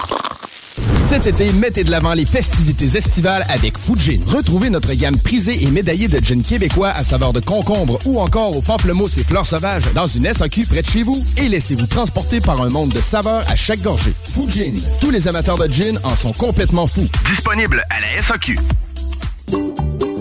Cet 0.95 1.27
été, 1.27 1.51
mettez 1.53 1.83
de 1.83 1.91
l'avant 1.91 2.13
les 2.13 2.25
festivités 2.25 2.97
estivales 2.97 3.43
avec 3.49 3.77
Fujin. 3.77 4.19
Retrouvez 4.27 4.69
notre 4.69 4.93
gamme 4.93 5.17
prisée 5.17 5.63
et 5.63 5.67
médaillée 5.67 6.07
de 6.07 6.23
gin 6.23 6.41
québécois 6.41 6.89
à 6.89 7.03
saveur 7.03 7.33
de 7.33 7.39
concombre 7.39 7.99
ou 8.05 8.19
encore 8.19 8.55
aux 8.55 8.61
pamplemousse 8.61 9.17
et 9.17 9.23
fleurs 9.23 9.45
sauvages 9.45 9.91
dans 9.93 10.07
une 10.07 10.31
SAQ 10.31 10.65
près 10.65 10.81
de 10.81 10.87
chez 10.87 11.03
vous 11.03 11.19
et 11.37 11.49
laissez-vous 11.49 11.87
transporter 11.87 12.41
par 12.41 12.61
un 12.61 12.69
monde 12.69 12.89
de 12.89 13.01
saveurs 13.01 13.43
à 13.49 13.55
chaque 13.55 13.81
gorgée. 13.81 14.13
Fujin. 14.25 14.73
Tous 15.01 15.11
les 15.11 15.27
amateurs 15.27 15.57
de 15.57 15.67
gin 15.71 15.99
en 16.03 16.15
sont 16.15 16.33
complètement 16.33 16.87
fous. 16.87 17.07
Disponible 17.25 17.83
à 17.89 17.99
la 17.99 18.21
SAQ. 18.21 18.59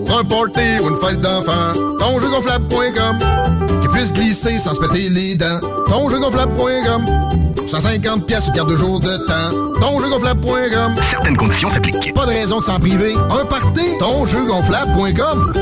Pour 0.09 0.17
un 0.17 0.23
party 0.23 0.79
ou 0.81 0.89
une 0.89 0.97
fête 0.97 1.21
d'enfant, 1.21 1.73
tonjeugonflable.com 1.99 3.19
Qui 3.81 3.87
puisse 3.89 4.11
glisser 4.11 4.57
sans 4.57 4.73
se 4.73 4.79
péter 4.79 5.07
les 5.07 5.35
dents. 5.35 5.59
Tonjeugonflable.com 5.85 7.05
150 7.67 8.25
pièces 8.25 8.51
garde 8.51 8.71
de 8.71 8.75
jour 8.75 8.99
de 8.99 9.17
temps. 9.27 9.79
Tonjeugonflable.com 9.79 10.95
Certaines 11.03 11.37
conditions 11.37 11.69
s'appliquent. 11.69 12.11
Pas 12.15 12.25
de 12.25 12.31
raison 12.31 12.57
de 12.57 12.63
s'en 12.63 12.79
priver. 12.79 13.13
Un 13.13 13.45
party, 13.45 13.99
tonjeugonflable.com 13.99 15.53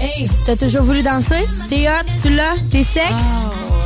Hey, 0.00 0.28
t'as 0.44 0.56
toujours 0.56 0.82
voulu 0.82 1.02
danser? 1.02 1.44
T'es 1.68 1.88
hot, 1.88 2.04
tu 2.20 2.30
l'as, 2.30 2.54
t'es 2.68 2.82
sexe? 2.82 3.22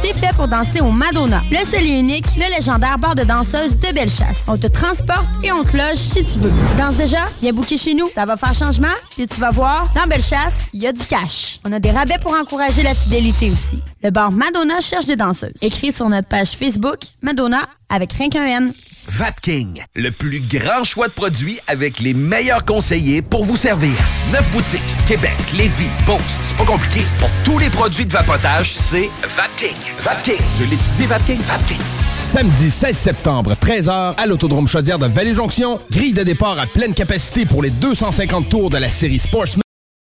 T'es 0.03 0.15
fait 0.15 0.35
pour 0.35 0.49
danser 0.49 0.81
au 0.81 0.91
Madonna, 0.91 1.43
le 1.49 1.65
seul 1.65 1.85
unique, 1.85 2.27
le 2.37 2.53
légendaire 2.53 2.99
bar 2.99 3.15
de 3.15 3.23
danseuses 3.23 3.77
de 3.77 3.95
Bellechasse. 3.95 4.47
On 4.49 4.59
te 4.59 4.67
transporte 4.67 5.29
et 5.45 5.53
on 5.53 5.63
te 5.63 5.77
loge 5.77 5.95
si 5.95 6.25
tu 6.25 6.39
veux. 6.41 6.51
Tu 6.51 6.77
danses 6.77 6.97
déjà? 6.97 7.21
Viens 7.41 7.53
booker 7.53 7.77
chez 7.77 7.95
nous. 7.95 8.07
Ça 8.07 8.25
va 8.25 8.37
faire 8.37 8.53
changement? 8.53 8.89
Puis 9.11 9.29
tu 9.29 9.41
vas 9.41 9.53
voir, 9.53 9.89
dans 9.95 10.09
Bellechasse, 10.09 10.71
il 10.73 10.83
y 10.83 10.89
a 10.89 10.93
du 10.93 11.07
cash. 11.07 11.61
On 11.65 11.71
a 11.71 11.79
des 11.79 11.93
rabais 11.93 12.19
pour 12.21 12.35
encourager 12.35 12.83
la 12.83 12.95
fidélité 12.95 13.53
aussi. 13.53 13.81
Le 14.03 14.11
bar 14.11 14.33
Madonna 14.33 14.81
cherche 14.81 15.07
des 15.07 15.15
danseuses. 15.15 15.53
Écris 15.63 15.93
sur 15.93 16.09
notre 16.09 16.27
page 16.27 16.53
Facebook, 16.53 16.99
Madonna, 17.23 17.61
avec 17.89 18.13
rien 18.15 18.29
qu'un 18.29 18.45
N. 18.45 18.73
Vapking, 19.09 19.83
le 19.95 20.11
plus 20.11 20.41
grand 20.41 20.83
choix 20.83 21.07
de 21.07 21.13
produits 21.13 21.61
avec 21.69 22.01
les 22.01 22.13
meilleurs 22.13 22.65
conseillers 22.65 23.23
pour 23.23 23.45
vous 23.45 23.57
servir. 23.57 23.93
Neuf 24.33 24.49
boutiques, 24.51 24.81
Québec, 25.07 25.37
Lévis, 25.57 25.91
Beauce, 26.05 26.41
c'est 26.43 26.57
pas 26.57 26.65
compliqué. 26.65 27.03
Pour 27.21 27.31
tous 27.45 27.59
les 27.59 27.71
produits 27.71 28.07
de 28.07 28.13
vapotage, 28.13 28.73
c'est 28.73 29.09
Vapking. 29.23 29.95
Vapking, 29.99 30.43
je 30.59 30.65
l'étudie, 30.65 31.07
Vapking, 31.07 31.41
Vapking. 31.41 31.81
Samedi 32.19 32.71
16 32.73 32.97
septembre, 32.97 33.55
13h, 33.55 34.15
à 34.17 34.27
l'Autodrome 34.27 34.67
Chaudière 34.67 34.99
de 34.99 35.07
Vallée-Jonction. 35.07 35.81
Grille 35.93 36.13
de 36.13 36.25
départ 36.25 36.59
à 36.59 36.67
pleine 36.67 36.95
capacité 36.95 37.47
pour 37.47 37.63
les 37.63 37.71
250 37.71 38.49
tours 38.49 38.71
de 38.71 38.79
la 38.79 38.89
série 38.89 39.21
Sportsman 39.21 39.63